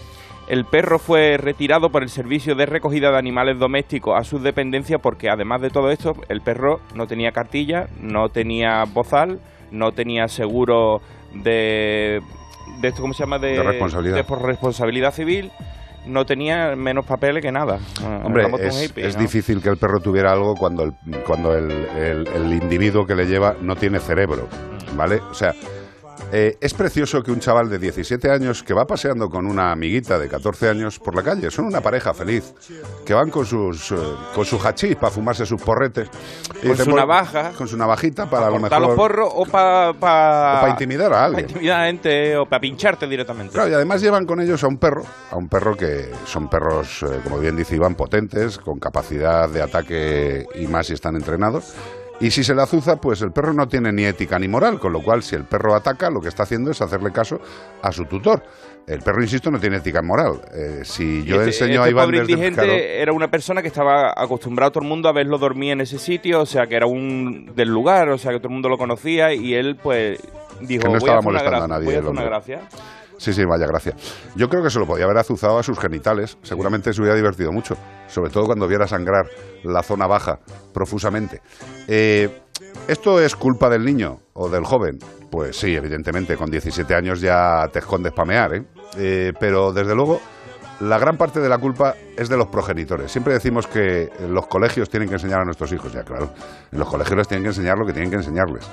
El 0.48 0.64
perro 0.64 0.98
fue 0.98 1.36
retirado 1.36 1.90
por 1.90 2.02
el 2.02 2.08
servicio 2.08 2.54
de 2.54 2.64
recogida 2.64 3.10
de 3.10 3.18
animales 3.18 3.58
domésticos 3.58 4.18
a 4.18 4.24
sus 4.24 4.42
dependencias 4.42 5.02
porque 5.02 5.28
además 5.28 5.60
de 5.60 5.68
todo 5.68 5.90
esto 5.90 6.16
el 6.30 6.40
perro 6.40 6.80
no 6.94 7.06
tenía 7.06 7.32
cartilla, 7.32 7.86
no 8.00 8.30
tenía 8.30 8.84
bozal, 8.84 9.40
no 9.70 9.92
tenía 9.92 10.28
seguro 10.28 11.02
de, 11.34 12.22
de 12.80 12.88
esto 12.88 13.02
cómo 13.02 13.12
se 13.12 13.22
llama 13.22 13.38
de, 13.38 13.48
De 13.50 13.62
responsabilidad. 13.62 14.16
de 14.16 14.24
por 14.24 14.40
responsabilidad 14.40 15.12
civil. 15.12 15.52
No 16.06 16.24
tenía 16.24 16.74
menos 16.74 17.04
papeles 17.04 17.42
que 17.42 17.52
nada. 17.52 17.78
Ah, 18.02 18.22
Hombre, 18.24 18.46
es, 18.60 18.82
hippie, 18.84 19.06
es 19.06 19.16
¿no? 19.16 19.20
difícil 19.22 19.60
que 19.60 19.68
el 19.68 19.76
perro 19.76 20.00
tuviera 20.00 20.32
algo 20.32 20.54
cuando 20.54 20.84
el, 20.84 20.92
cuando 21.26 21.54
el, 21.54 21.70
el- 21.96 22.26
el 22.28 22.52
individuo 22.54 23.06
que 23.06 23.14
le 23.14 23.26
lleva 23.26 23.56
no 23.60 23.76
tiene 23.76 23.98
cerebro, 23.98 24.48
¿vale? 24.96 25.20
O 25.30 25.34
sea, 25.34 25.54
eh, 26.32 26.56
es 26.60 26.74
precioso 26.74 27.22
que 27.22 27.30
un 27.30 27.40
chaval 27.40 27.68
de 27.70 27.78
17 27.78 28.30
años 28.30 28.62
que 28.62 28.74
va 28.74 28.84
paseando 28.86 29.28
con 29.28 29.46
una 29.46 29.72
amiguita 29.72 30.18
de 30.18 30.28
14 30.28 30.68
años 30.68 30.98
por 30.98 31.14
la 31.16 31.22
calle, 31.22 31.50
son 31.50 31.66
una 31.66 31.80
pareja 31.80 32.12
feliz, 32.12 32.54
que 33.04 33.14
van 33.14 33.30
con 33.30 33.46
sus 33.46 33.92
eh, 33.92 33.96
con 34.34 34.44
su 34.44 34.58
hachís 34.58 34.96
para 34.96 35.10
fumarse 35.10 35.46
sus 35.46 35.60
porretes. 35.62 36.08
Y 36.62 36.66
Con 36.68 36.76
su 36.76 36.84
"Bueno, 36.84 36.96
navaja. 37.06 37.52
Con 37.56 37.66
su 37.68 37.76
navajita 37.76 38.28
para 38.28 38.48
a 38.48 38.50
lo 38.50 38.58
mejor... 38.58 38.80
los 38.80 38.94
porros 38.96 39.32
o 39.34 39.46
para 39.46 39.92
para 39.94 40.70
intimidar 40.70 41.12
a 41.12 41.24
alguien. 41.24 41.46
Para 41.46 41.52
intimidar 41.52 41.80
a 41.80 41.86
gente 41.86 42.36
o 42.36 42.44
para 42.46 42.60
pincharte 42.60 43.06
directamente. 43.06 43.54
Claro, 43.54 43.70
y 43.70 43.74
además 43.74 44.00
llevan 44.00 44.26
con 44.26 44.40
ellos 44.40 44.62
a 44.64 44.68
un 44.68 44.78
perro, 44.78 45.02
a 45.30 45.36
un 45.36 45.48
perro 45.48 45.76
que 45.76 46.10
son 46.26 46.48
perros, 46.48 47.02
eh, 47.04 47.20
como 47.24 47.38
bien 47.38 47.56
dice 47.56 47.76
Iván, 47.76 47.94
potentes, 47.94 48.58
con 48.58 48.78
capacidad 48.78 49.48
de 49.48 49.62
ataque 49.62 50.46
y 50.54 50.66
más 50.66 50.86
si 50.86 50.94
están 50.94 51.16
entrenados. 51.16 51.74
Y 52.20 52.30
si 52.32 52.42
se 52.42 52.52
le 52.54 52.62
azuza, 52.62 52.96
pues 52.96 53.22
el 53.22 53.30
perro 53.30 53.52
no 53.52 53.66
tiene 53.68 53.92
ni 53.92 54.04
ética 54.04 54.38
ni 54.40 54.48
moral, 54.48 54.80
con 54.80 54.92
lo 54.92 55.00
cual 55.00 55.22
si 55.22 55.36
el 55.36 55.44
perro 55.44 55.74
ataca, 55.76 56.10
lo 56.10 56.20
que 56.20 56.28
está 56.28 56.42
haciendo 56.42 56.70
es 56.72 56.82
hacerle 56.82 57.12
caso 57.12 57.38
a 57.80 57.92
su 57.92 58.04
tutor. 58.06 58.42
El 58.88 59.00
perro, 59.00 59.22
insisto, 59.22 59.50
no 59.50 59.60
tiene 59.60 59.76
ética 59.76 60.00
ni 60.00 60.08
moral. 60.08 60.40
Eh, 60.52 60.80
si 60.82 61.22
yo 61.22 61.36
este- 61.36 61.46
enseño 61.48 61.74
este 61.82 61.88
a 61.88 61.90
Iván 61.90 62.04
pobre 62.06 62.18
desde 62.20 62.32
indigente 62.32 62.62
claro, 62.62 62.72
era 62.78 63.12
una 63.12 63.28
persona 63.28 63.62
que 63.62 63.68
estaba 63.68 64.12
acostumbrado 64.16 64.70
a 64.70 64.72
todo 64.72 64.82
el 64.82 64.88
mundo 64.88 65.08
a 65.08 65.12
verlo 65.12 65.38
dormir 65.38 65.72
en 65.72 65.82
ese 65.82 65.98
sitio, 65.98 66.40
o 66.40 66.46
sea 66.46 66.66
que 66.66 66.74
era 66.74 66.86
un 66.86 67.52
del 67.54 67.68
lugar, 67.68 68.08
o 68.08 68.18
sea 68.18 68.32
que 68.32 68.38
todo 68.38 68.48
el 68.48 68.54
mundo 68.54 68.68
lo 68.68 68.78
conocía 68.78 69.32
y 69.32 69.54
él 69.54 69.76
pues 69.80 70.18
dijo, 70.60 70.82
Que 70.82 70.88
no 70.88 70.98
voy 70.98 71.10
a 71.10 71.18
estaba 71.18 71.18
hacer 71.18 71.28
una, 71.28 71.38
molestando 71.38 71.64
a 71.64 71.68
nadie, 71.68 71.84
voy 71.84 71.94
a 71.94 71.98
hacer 71.98 72.10
una 72.10 72.24
gracia. 72.24 72.60
Sí, 73.18 73.32
sí, 73.32 73.44
vaya 73.44 73.66
gracia. 73.66 73.94
Yo 74.36 74.48
creo 74.48 74.62
que 74.62 74.70
se 74.70 74.78
lo 74.78 74.86
podía 74.86 75.04
haber 75.04 75.18
azuzado 75.18 75.58
a 75.58 75.62
sus 75.64 75.76
genitales. 75.78 76.38
Seguramente 76.42 76.92
se 76.92 77.00
hubiera 77.00 77.16
divertido 77.16 77.50
mucho. 77.50 77.76
Sobre 78.06 78.30
todo 78.30 78.46
cuando 78.46 78.68
viera 78.68 78.86
sangrar 78.86 79.26
la 79.64 79.82
zona 79.82 80.06
baja 80.06 80.38
profusamente. 80.72 81.40
Eh, 81.86 82.42
¿Esto 82.86 83.20
es 83.20 83.36
culpa 83.36 83.68
del 83.68 83.84
niño 83.84 84.18
o 84.34 84.48
del 84.48 84.64
joven? 84.64 84.98
Pues 85.30 85.56
sí, 85.56 85.74
evidentemente. 85.74 86.36
Con 86.36 86.50
17 86.50 86.94
años 86.94 87.20
ya 87.20 87.68
te 87.72 87.80
escondes 87.80 88.12
pamear, 88.12 88.54
¿eh? 88.54 88.64
Eh, 88.96 89.32
Pero 89.38 89.72
desde 89.72 89.94
luego, 89.94 90.20
la 90.80 90.98
gran 90.98 91.16
parte 91.16 91.40
de 91.40 91.48
la 91.48 91.58
culpa 91.58 91.94
es 92.16 92.28
de 92.28 92.36
los 92.36 92.48
progenitores. 92.48 93.12
Siempre 93.12 93.34
decimos 93.34 93.66
que 93.66 94.10
los 94.28 94.46
colegios 94.46 94.88
tienen 94.88 95.08
que 95.08 95.16
enseñar 95.16 95.40
a 95.40 95.44
nuestros 95.44 95.72
hijos. 95.72 95.92
Ya, 95.92 96.02
claro. 96.02 96.30
En 96.72 96.78
los 96.78 96.88
colegios 96.88 97.18
les 97.18 97.28
tienen 97.28 97.42
que 97.42 97.48
enseñar 97.48 97.76
lo 97.76 97.84
que 97.84 97.92
tienen 97.92 98.10
que 98.10 98.16
enseñarles. 98.16 98.64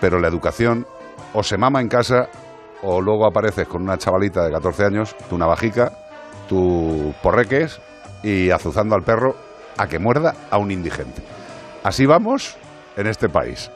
Pero 0.00 0.18
la 0.18 0.28
educación 0.28 0.86
o 1.32 1.42
se 1.42 1.56
mama 1.56 1.80
en 1.80 1.88
casa 1.88 2.28
o 2.82 3.00
luego 3.00 3.26
apareces 3.26 3.66
con 3.68 3.82
una 3.82 3.96
chavalita 3.96 4.44
de 4.44 4.50
14 4.50 4.84
años, 4.84 5.16
tu 5.30 5.38
navajica, 5.38 5.92
tu 6.48 7.14
porreques 7.22 7.80
y 8.22 8.50
azuzando 8.50 8.94
al 8.94 9.02
perro 9.02 9.36
a 9.76 9.86
que 9.86 9.98
muerda 9.98 10.34
a 10.50 10.58
un 10.58 10.70
indigente. 10.70 11.22
Así 11.82 12.06
vamos 12.06 12.56
en 12.96 13.06
este 13.06 13.28
país. 13.28 13.70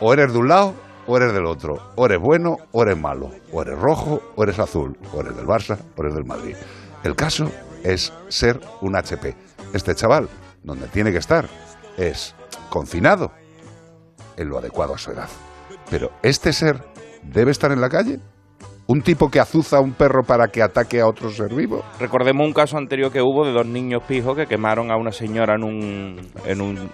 O 0.00 0.12
eres 0.12 0.32
de 0.32 0.38
un 0.38 0.48
lado 0.48 0.74
o 1.06 1.16
eres 1.16 1.32
del 1.32 1.46
otro. 1.46 1.92
O 1.96 2.06
eres 2.06 2.20
bueno 2.20 2.56
o 2.72 2.82
eres 2.82 2.98
malo. 2.98 3.30
O 3.52 3.62
eres 3.62 3.78
rojo 3.78 4.20
o 4.34 4.42
eres 4.42 4.58
azul. 4.58 4.96
O 5.12 5.20
eres 5.20 5.36
del 5.36 5.46
Barça 5.46 5.78
o 5.96 6.02
eres 6.02 6.14
del 6.14 6.24
Madrid. 6.24 6.56
El 7.02 7.14
caso 7.14 7.50
es 7.82 8.12
ser 8.28 8.60
un 8.80 8.96
HP. 8.96 9.34
Este 9.72 9.94
chaval, 9.94 10.28
donde 10.62 10.88
tiene 10.88 11.12
que 11.12 11.18
estar, 11.18 11.48
es 11.96 12.34
confinado 12.68 13.32
en 14.36 14.48
lo 14.48 14.58
adecuado 14.58 14.94
a 14.94 14.98
su 14.98 15.12
edad. 15.12 15.28
Pero 15.90 16.10
este 16.22 16.52
ser 16.52 16.82
debe 17.22 17.50
estar 17.50 17.72
en 17.72 17.80
la 17.80 17.88
calle. 17.88 18.20
¿Un 18.88 19.02
tipo 19.02 19.28
que 19.30 19.40
azuza 19.40 19.78
a 19.78 19.80
un 19.80 19.94
perro 19.94 20.22
para 20.22 20.46
que 20.46 20.62
ataque 20.62 21.00
a 21.00 21.08
otro 21.08 21.28
ser 21.30 21.52
vivo? 21.52 21.82
Recordemos 21.98 22.46
un 22.46 22.52
caso 22.52 22.78
anterior 22.78 23.10
que 23.10 23.20
hubo 23.20 23.44
de 23.44 23.52
dos 23.52 23.66
niños 23.66 24.02
pijos 24.06 24.36
que 24.36 24.46
quemaron 24.46 24.92
a 24.92 24.96
una 24.96 25.10
señora 25.10 25.54
en 25.56 25.64
un, 25.64 26.20
en 26.46 26.60
un, 26.60 26.88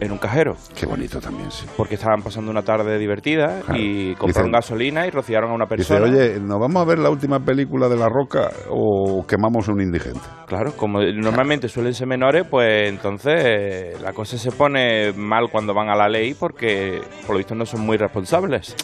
en 0.00 0.12
un 0.12 0.18
cajero. 0.18 0.52
Qué 0.76 0.84
bonito 0.84 1.18
también, 1.18 1.50
sí. 1.50 1.64
Porque 1.78 1.94
estaban 1.94 2.20
pasando 2.20 2.50
una 2.50 2.60
tarde 2.60 2.98
divertida 2.98 3.62
Claro. 3.64 3.80
y 3.80 4.14
compraron 4.16 4.50
Dicen- 4.50 4.52
gasolina 4.52 5.06
y 5.06 5.10
rociaron 5.10 5.50
a 5.50 5.54
una 5.54 5.64
Dice, 5.64 5.94
persona. 5.94 6.12
oye, 6.14 6.38
¿nos 6.40 6.58
vamos 6.60 6.82
a 6.82 6.84
ver 6.84 6.98
la 6.98 7.08
última 7.08 7.40
película 7.40 7.88
de 7.88 7.96
La 7.96 8.10
Roca 8.10 8.50
o 8.68 9.24
quemamos 9.26 9.66
a 9.66 9.72
un 9.72 9.80
indigente? 9.80 10.20
Claro, 10.46 10.72
como 10.76 11.00
normalmente 11.00 11.68
suelen 11.70 11.94
ser 11.94 12.06
menores, 12.06 12.44
pues 12.50 12.86
entonces 12.86 13.34
eh, 13.46 13.92
la 14.02 14.12
cosa 14.12 14.36
se 14.36 14.52
pone 14.52 15.14
mal 15.14 15.48
cuando 15.50 15.72
van 15.72 15.88
a 15.88 15.96
la 15.96 16.06
ley 16.06 16.34
porque 16.34 17.00
por 17.26 17.30
lo 17.36 17.38
visto 17.38 17.54
no 17.54 17.64
son 17.64 17.80
muy 17.80 17.96
responsables. 17.96 18.76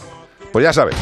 Pues 0.53 0.65
ya 0.65 0.73
sabes. 0.73 0.97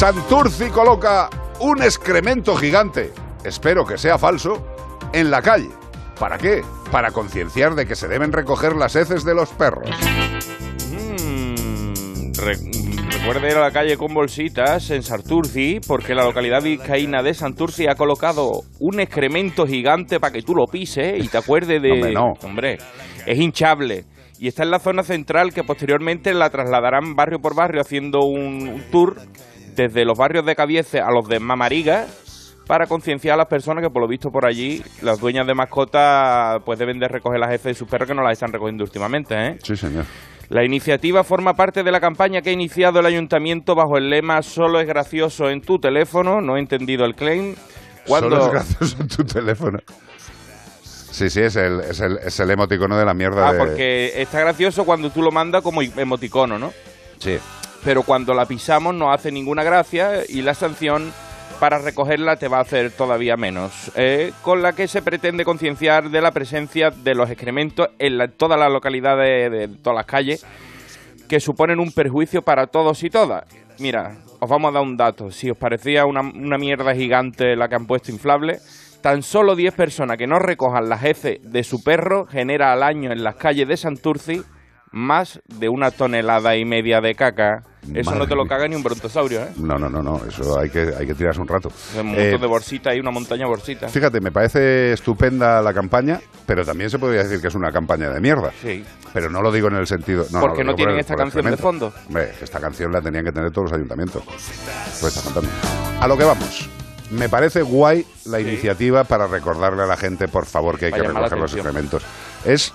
Santurci 0.00 0.70
coloca 0.70 1.28
un 1.58 1.82
excremento 1.82 2.56
gigante, 2.56 3.10
espero 3.44 3.84
que 3.84 3.98
sea 3.98 4.16
falso, 4.16 4.66
en 5.12 5.30
la 5.30 5.42
calle. 5.42 5.68
¿Para 6.18 6.38
qué? 6.38 6.62
Para 6.90 7.10
concienciar 7.10 7.74
de 7.74 7.84
que 7.84 7.94
se 7.94 8.08
deben 8.08 8.32
recoger 8.32 8.76
las 8.76 8.96
heces 8.96 9.24
de 9.26 9.34
los 9.34 9.50
perros. 9.50 9.90
Re- 12.34 12.56
mm, 12.56 13.10
recuerde 13.10 13.50
ir 13.50 13.56
a 13.58 13.60
la 13.60 13.72
calle 13.72 13.98
con 13.98 14.14
bolsitas 14.14 14.90
en 14.90 15.02
Santurci, 15.02 15.80
porque 15.86 16.14
la 16.14 16.24
localidad 16.24 16.62
vizcaína 16.62 17.22
de 17.22 17.34
Santurci 17.34 17.86
ha 17.86 17.94
colocado 17.94 18.62
un 18.78 19.00
excremento 19.00 19.66
gigante 19.66 20.18
para 20.18 20.32
que 20.32 20.40
tú 20.40 20.54
lo 20.54 20.64
pises 20.64 21.22
y 21.22 21.28
te 21.28 21.36
acuerdes 21.36 21.82
de... 21.82 21.92
Hombre, 21.92 22.12
no. 22.14 22.32
Hombre, 22.42 22.78
es 23.26 23.38
hinchable. 23.38 24.06
Y 24.38 24.48
está 24.48 24.62
en 24.62 24.70
la 24.70 24.78
zona 24.78 25.02
central 25.02 25.52
que 25.52 25.62
posteriormente 25.62 26.32
la 26.32 26.48
trasladarán 26.48 27.14
barrio 27.14 27.40
por 27.40 27.54
barrio 27.54 27.82
haciendo 27.82 28.20
un, 28.20 28.66
un 28.66 28.82
tour 28.90 29.16
desde 29.82 30.04
los 30.04 30.18
barrios 30.18 30.44
de 30.44 30.54
Cabiece 30.54 31.00
a 31.00 31.10
los 31.10 31.26
de 31.28 31.40
Mamariga 31.40 32.06
para 32.66 32.86
concienciar 32.86 33.34
a 33.34 33.38
las 33.38 33.46
personas 33.46 33.82
que 33.82 33.90
por 33.90 34.02
lo 34.02 34.08
visto 34.08 34.28
por 34.30 34.46
allí 34.46 34.82
las 35.02 35.18
dueñas 35.18 35.46
de 35.46 35.54
mascotas 35.54 36.60
pues 36.64 36.78
deben 36.78 36.98
de 36.98 37.08
recoger 37.08 37.40
las 37.40 37.50
heces 37.50 37.64
de 37.64 37.74
sus 37.74 37.88
perros 37.88 38.06
que 38.08 38.14
no 38.14 38.22
las 38.22 38.32
están 38.34 38.52
recogiendo 38.52 38.84
últimamente, 38.84 39.34
¿eh? 39.34 39.56
Sí, 39.62 39.74
señor. 39.76 40.04
La 40.50 40.64
iniciativa 40.64 41.24
forma 41.24 41.54
parte 41.54 41.82
de 41.82 41.90
la 41.92 42.00
campaña 42.00 42.42
que 42.42 42.50
ha 42.50 42.52
iniciado 42.52 43.00
el 43.00 43.06
ayuntamiento 43.06 43.74
bajo 43.74 43.96
el 43.96 44.10
lema 44.10 44.42
Solo 44.42 44.80
es 44.80 44.86
gracioso 44.86 45.48
en 45.48 45.60
tu 45.60 45.78
teléfono. 45.78 46.40
No 46.40 46.56
he 46.56 46.60
entendido 46.60 47.04
el 47.04 47.14
claim. 47.14 47.54
Cuando... 48.06 48.30
Solo 48.30 48.46
es 48.46 48.52
gracioso 48.52 48.96
en 49.00 49.08
tu 49.08 49.24
teléfono. 49.24 49.78
Sí, 50.82 51.30
sí, 51.30 51.40
es 51.40 51.54
el, 51.56 51.80
es 51.80 52.00
el, 52.00 52.18
es 52.18 52.40
el 52.40 52.50
emoticono 52.50 52.96
de 52.98 53.04
la 53.04 53.14
mierda. 53.14 53.48
Ah, 53.48 53.52
de- 53.52 53.58
porque 53.58 54.20
está 54.20 54.40
gracioso 54.40 54.84
cuando 54.84 55.10
tú 55.10 55.22
lo 55.22 55.30
mandas 55.30 55.62
como 55.62 55.82
emoticono, 55.82 56.58
¿no? 56.58 56.72
Sí. 57.18 57.38
Pero 57.84 58.02
cuando 58.02 58.34
la 58.34 58.46
pisamos 58.46 58.94
no 58.94 59.12
hace 59.12 59.32
ninguna 59.32 59.62
gracia 59.64 60.20
y 60.28 60.42
la 60.42 60.54
sanción 60.54 61.12
para 61.58 61.78
recogerla 61.78 62.36
te 62.36 62.48
va 62.48 62.58
a 62.58 62.62
hacer 62.62 62.90
todavía 62.90 63.36
menos. 63.36 63.90
eh, 63.94 64.32
con 64.42 64.62
la 64.62 64.72
que 64.74 64.88
se 64.88 65.02
pretende 65.02 65.44
concienciar 65.44 66.10
de 66.10 66.20
la 66.20 66.30
presencia 66.30 66.90
de 66.90 67.14
los 67.14 67.30
excrementos 67.30 67.88
en 67.98 68.18
la- 68.18 68.28
todas 68.28 68.58
las 68.58 68.70
localidades 68.70 69.50
de 69.50 69.68
todas 69.68 69.96
las 69.96 70.06
calles 70.06 70.46
que 71.28 71.40
suponen 71.40 71.78
un 71.80 71.92
perjuicio 71.92 72.42
para 72.42 72.66
todos 72.66 73.02
y 73.02 73.10
todas. 73.10 73.44
Mira, 73.78 74.16
os 74.40 74.48
vamos 74.48 74.70
a 74.70 74.72
dar 74.74 74.82
un 74.82 74.96
dato. 74.96 75.30
Si 75.30 75.50
os 75.50 75.56
parecía 75.56 76.04
una, 76.06 76.20
una 76.22 76.58
mierda 76.58 76.94
gigante 76.94 77.56
la 77.56 77.68
que 77.68 77.76
han 77.76 77.86
puesto 77.86 78.10
inflable, 78.10 78.58
tan 79.00 79.22
solo 79.22 79.54
10 79.54 79.74
personas 79.74 80.16
que 80.18 80.26
no 80.26 80.38
recojan 80.38 80.88
las 80.88 81.04
heces 81.04 81.38
de 81.42 81.62
su 81.64 81.82
perro 81.82 82.26
genera 82.26 82.72
al 82.72 82.82
año 82.82 83.12
en 83.12 83.22
las 83.24 83.36
calles 83.36 83.68
de 83.68 83.76
Santurci 83.76 84.42
más 84.92 85.40
de 85.46 85.68
una 85.68 85.90
tonelada 85.90 86.56
y 86.56 86.64
media 86.64 87.00
de 87.00 87.14
caca. 87.14 87.62
Eso 87.94 88.14
no 88.14 88.26
te 88.26 88.34
lo 88.34 88.46
caga 88.46 88.68
ni 88.68 88.74
un 88.76 88.82
brontosaurio, 88.82 89.42
¿eh? 89.42 89.52
No, 89.56 89.76
no, 89.78 89.88
no, 89.88 90.02
no, 90.02 90.20
eso 90.28 90.58
hay 90.60 90.68
que, 90.70 90.92
hay 90.98 91.06
que 91.06 91.14
tirarse 91.14 91.40
un 91.40 91.48
rato. 91.48 91.70
Un 91.98 92.06
montón 92.08 92.24
Eh, 92.24 92.38
de 92.38 92.46
bolsitas 92.46 92.94
y 92.94 93.00
una 93.00 93.10
montaña 93.10 93.44
de 93.44 93.48
bolsitas. 93.50 93.90
Fíjate, 93.90 94.20
me 94.20 94.30
parece 94.30 94.92
estupenda 94.92 95.62
la 95.62 95.72
campaña, 95.72 96.20
pero 96.46 96.64
también 96.64 96.90
se 96.90 96.98
podría 96.98 97.22
decir 97.22 97.40
que 97.40 97.48
es 97.48 97.54
una 97.54 97.72
campaña 97.72 98.10
de 98.10 98.20
mierda. 98.20 98.50
Sí. 98.62 98.84
Pero 99.12 99.30
no 99.30 99.40
lo 99.42 99.50
digo 99.50 99.68
en 99.68 99.76
el 99.76 99.86
sentido... 99.86 100.26
No, 100.30 100.40
Porque 100.40 100.62
no 100.62 100.74
tienen 100.74 100.92
por 100.92 100.94
el- 100.96 101.00
esta 101.00 101.14
por 101.14 101.22
canción 101.24 101.50
de 101.50 101.56
fondo. 101.56 101.92
Hombre, 102.06 102.32
esta 102.40 102.60
canción 102.60 102.92
la 102.92 103.00
tenían 103.00 103.24
que 103.24 103.32
tener 103.32 103.50
todos 103.50 103.70
los 103.70 103.78
ayuntamientos. 103.78 104.22
Pues 104.24 105.16
está 105.16 105.22
contando. 105.22 105.48
A 106.00 106.06
lo 106.06 106.16
que 106.16 106.24
vamos. 106.24 106.68
Me 107.10 107.28
parece 107.28 107.62
guay 107.62 108.06
la 108.26 108.38
iniciativa 108.40 109.02
para 109.04 109.26
recordarle 109.26 109.82
a 109.82 109.86
la 109.86 109.96
gente, 109.96 110.28
por 110.28 110.46
favor, 110.46 110.78
que 110.78 110.86
hay 110.86 110.92
que 110.92 111.02
recoger 111.02 111.38
los 111.38 111.52
excrementos. 111.54 112.04
Es, 112.44 112.72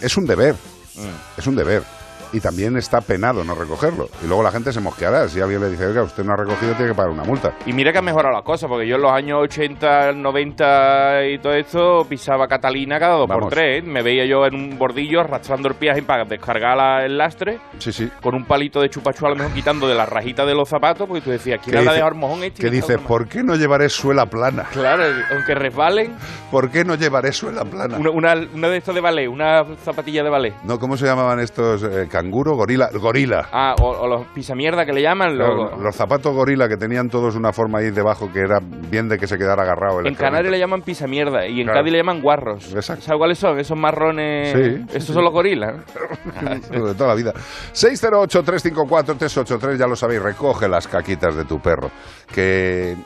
es 0.00 0.16
un 0.16 0.24
deber. 0.24 0.54
Mm. 0.96 1.38
Es 1.40 1.46
un 1.46 1.56
deber. 1.56 1.82
Y 2.32 2.40
también 2.40 2.76
está 2.76 3.00
penado 3.00 3.42
no 3.44 3.54
recogerlo. 3.54 4.08
Y 4.22 4.26
luego 4.26 4.42
la 4.42 4.50
gente 4.52 4.72
se 4.72 4.80
mosqueará. 4.80 5.28
Si 5.28 5.40
alguien 5.40 5.60
le 5.60 5.70
dice, 5.70 5.86
oiga, 5.86 6.02
usted 6.02 6.22
no 6.24 6.32
ha 6.32 6.36
recogido, 6.36 6.72
tiene 6.74 6.92
que 6.92 6.94
pagar 6.94 7.10
una 7.10 7.24
multa. 7.24 7.52
Y 7.66 7.72
mira 7.72 7.90
que 7.92 7.98
ha 7.98 8.02
mejorado 8.02 8.34
las 8.34 8.44
cosas, 8.44 8.68
porque 8.68 8.86
yo 8.86 8.96
en 8.96 9.02
los 9.02 9.12
años 9.12 9.38
80, 9.42 10.12
90 10.12 11.26
y 11.26 11.38
todo 11.38 11.52
esto 11.54 12.06
pisaba 12.08 12.46
Catalina 12.48 12.98
cada 12.98 13.14
dos 13.14 13.28
Vamos. 13.28 13.44
por 13.44 13.52
tres. 13.52 13.82
¿eh? 13.82 13.86
Me 13.86 14.02
veía 14.02 14.24
yo 14.26 14.46
en 14.46 14.54
un 14.54 14.78
bordillo 14.78 15.20
arrastrando 15.20 15.68
el 15.68 15.74
pie 15.74 15.90
para 16.02 16.24
descargar 16.24 16.76
la- 16.76 17.04
el 17.04 17.18
lastre, 17.18 17.58
Sí, 17.78 17.92
sí. 17.92 18.10
con 18.22 18.34
un 18.34 18.44
palito 18.44 18.80
de 18.80 18.88
chupachú 18.90 19.26
a 19.26 19.30
lo 19.30 19.36
mejor 19.36 19.52
quitando 19.52 19.88
de 19.88 19.94
la 19.94 20.06
rajita 20.06 20.44
de 20.46 20.54
los 20.54 20.68
zapatos, 20.68 21.06
porque 21.08 21.20
tú 21.22 21.30
decías, 21.30 21.60
¿quién 21.62 21.72
Que 21.72 21.78
habla 21.78 21.92
dice- 21.92 22.02
de 22.02 22.06
armojón 22.06 22.44
este? 22.44 22.62
Que 22.62 22.70
dice, 22.70 22.98
¿por 22.98 23.26
qué 23.28 23.42
no 23.42 23.56
llevaré 23.56 23.88
suela 23.88 24.26
plana? 24.26 24.66
Claro, 24.72 25.02
aunque 25.32 25.54
resbalen, 25.54 26.14
¿Por 26.50 26.70
qué 26.70 26.84
no 26.84 26.94
llevaré 26.96 27.32
suela 27.32 27.64
plana? 27.64 27.96
una, 27.98 28.10
una, 28.10 28.34
una 28.54 28.68
de 28.68 28.76
estos 28.78 28.94
de 28.94 29.00
ballet, 29.00 29.28
una 29.28 29.64
zapatilla 29.84 30.22
de 30.22 30.30
ballet. 30.30 30.54
No, 30.64 30.78
¿cómo 30.78 30.96
se 30.96 31.06
llamaban 31.06 31.38
estos? 31.40 31.82
Eh, 31.82 32.06
¿Canguro? 32.20 32.54
¿Gorila? 32.54 32.90
Gorila. 32.92 33.48
Ah, 33.50 33.74
o, 33.80 33.88
o 33.88 34.06
los 34.06 34.26
pisamierda 34.34 34.84
que 34.84 34.92
le 34.92 35.00
llaman. 35.02 35.38
Los- 35.38 35.78
los 35.80 35.96
zapatos 35.96 36.34
gorila 36.34 36.68
que 36.68 36.76
tenían 36.76 37.08
todos 37.08 37.34
una 37.34 37.50
forma 37.52 37.78
ahí 37.78 37.90
debajo 37.90 38.30
que 38.30 38.40
era 38.40 38.58
bien 38.60 39.08
de 39.08 39.16
que 39.18 39.26
se 39.26 39.38
quedara 39.38 39.62
agarrado. 39.62 40.00
el 40.00 40.06
en 40.08 40.14
Canarias 40.14 40.52
le 40.52 40.58
llaman 40.58 40.82
pisamierda 40.82 41.46
y 41.46 41.60
en 41.60 41.64
Claro. 41.66 41.80
Cádiz 41.80 41.92
le 41.92 41.98
llaman 41.98 42.20
guarros. 42.20 42.74
Exacto. 42.74 43.02
¿Sabes 43.04 43.18
cuáles 43.18 43.38
son? 43.38 43.58
Esos 43.58 43.78
marrones. 43.78 44.52
Sí, 44.52 44.84
sí. 45.00 45.12
son 45.12 45.24
los 45.24 45.32
gorilas. 45.32 45.76
de 46.70 46.94
toda 46.94 47.08
la 47.08 47.14
vida. 47.14 47.32
608-354-383, 47.72 49.78
ya 49.78 49.86
lo 49.86 49.96
sabéis, 49.96 50.20
recoge 50.22 50.68
las 50.68 50.86
caquitas 50.86 51.34
de 51.34 51.44
tu 51.46 51.58
perro. 51.60 51.90
Que 52.32 52.96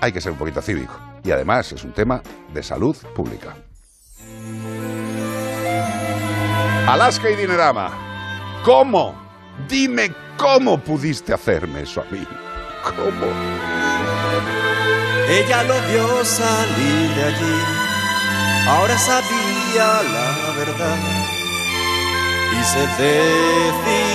hay 0.00 0.12
que 0.12 0.20
ser 0.22 0.32
un 0.32 0.38
poquito 0.38 0.62
cívico. 0.62 0.94
Y 1.22 1.30
además 1.30 1.70
es 1.72 1.84
un 1.84 1.92
tema 1.92 2.22
de 2.52 2.62
salud 2.62 2.96
pública. 3.14 3.54
Alaska 6.86 7.30
y 7.30 7.36
Dinerama. 7.36 8.13
¿Cómo? 8.64 9.14
Dime 9.68 10.10
cómo 10.38 10.78
pudiste 10.78 11.34
hacerme 11.34 11.82
eso 11.82 12.00
a 12.00 12.04
mí. 12.10 12.26
¿Cómo? 12.82 13.26
Ella 15.28 15.62
lo 15.64 15.74
vio 15.88 16.24
salir 16.24 17.10
de 17.14 17.24
allí, 17.24 17.60
ahora 18.66 18.96
sabía 18.98 20.02
la 20.02 20.52
verdad 20.56 20.98
y 22.52 22.64
se 22.64 22.80
decidió. 23.02 24.14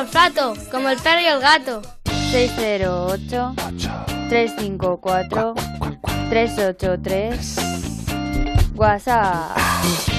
olfato, 0.00 0.54
como 0.70 0.88
el 0.88 0.98
perro 0.98 1.20
y 1.20 1.26
el 1.26 1.40
gato. 1.40 1.82
608 2.30 3.54
354 4.28 5.54
383 6.28 7.56
WhatsApp 8.74 10.15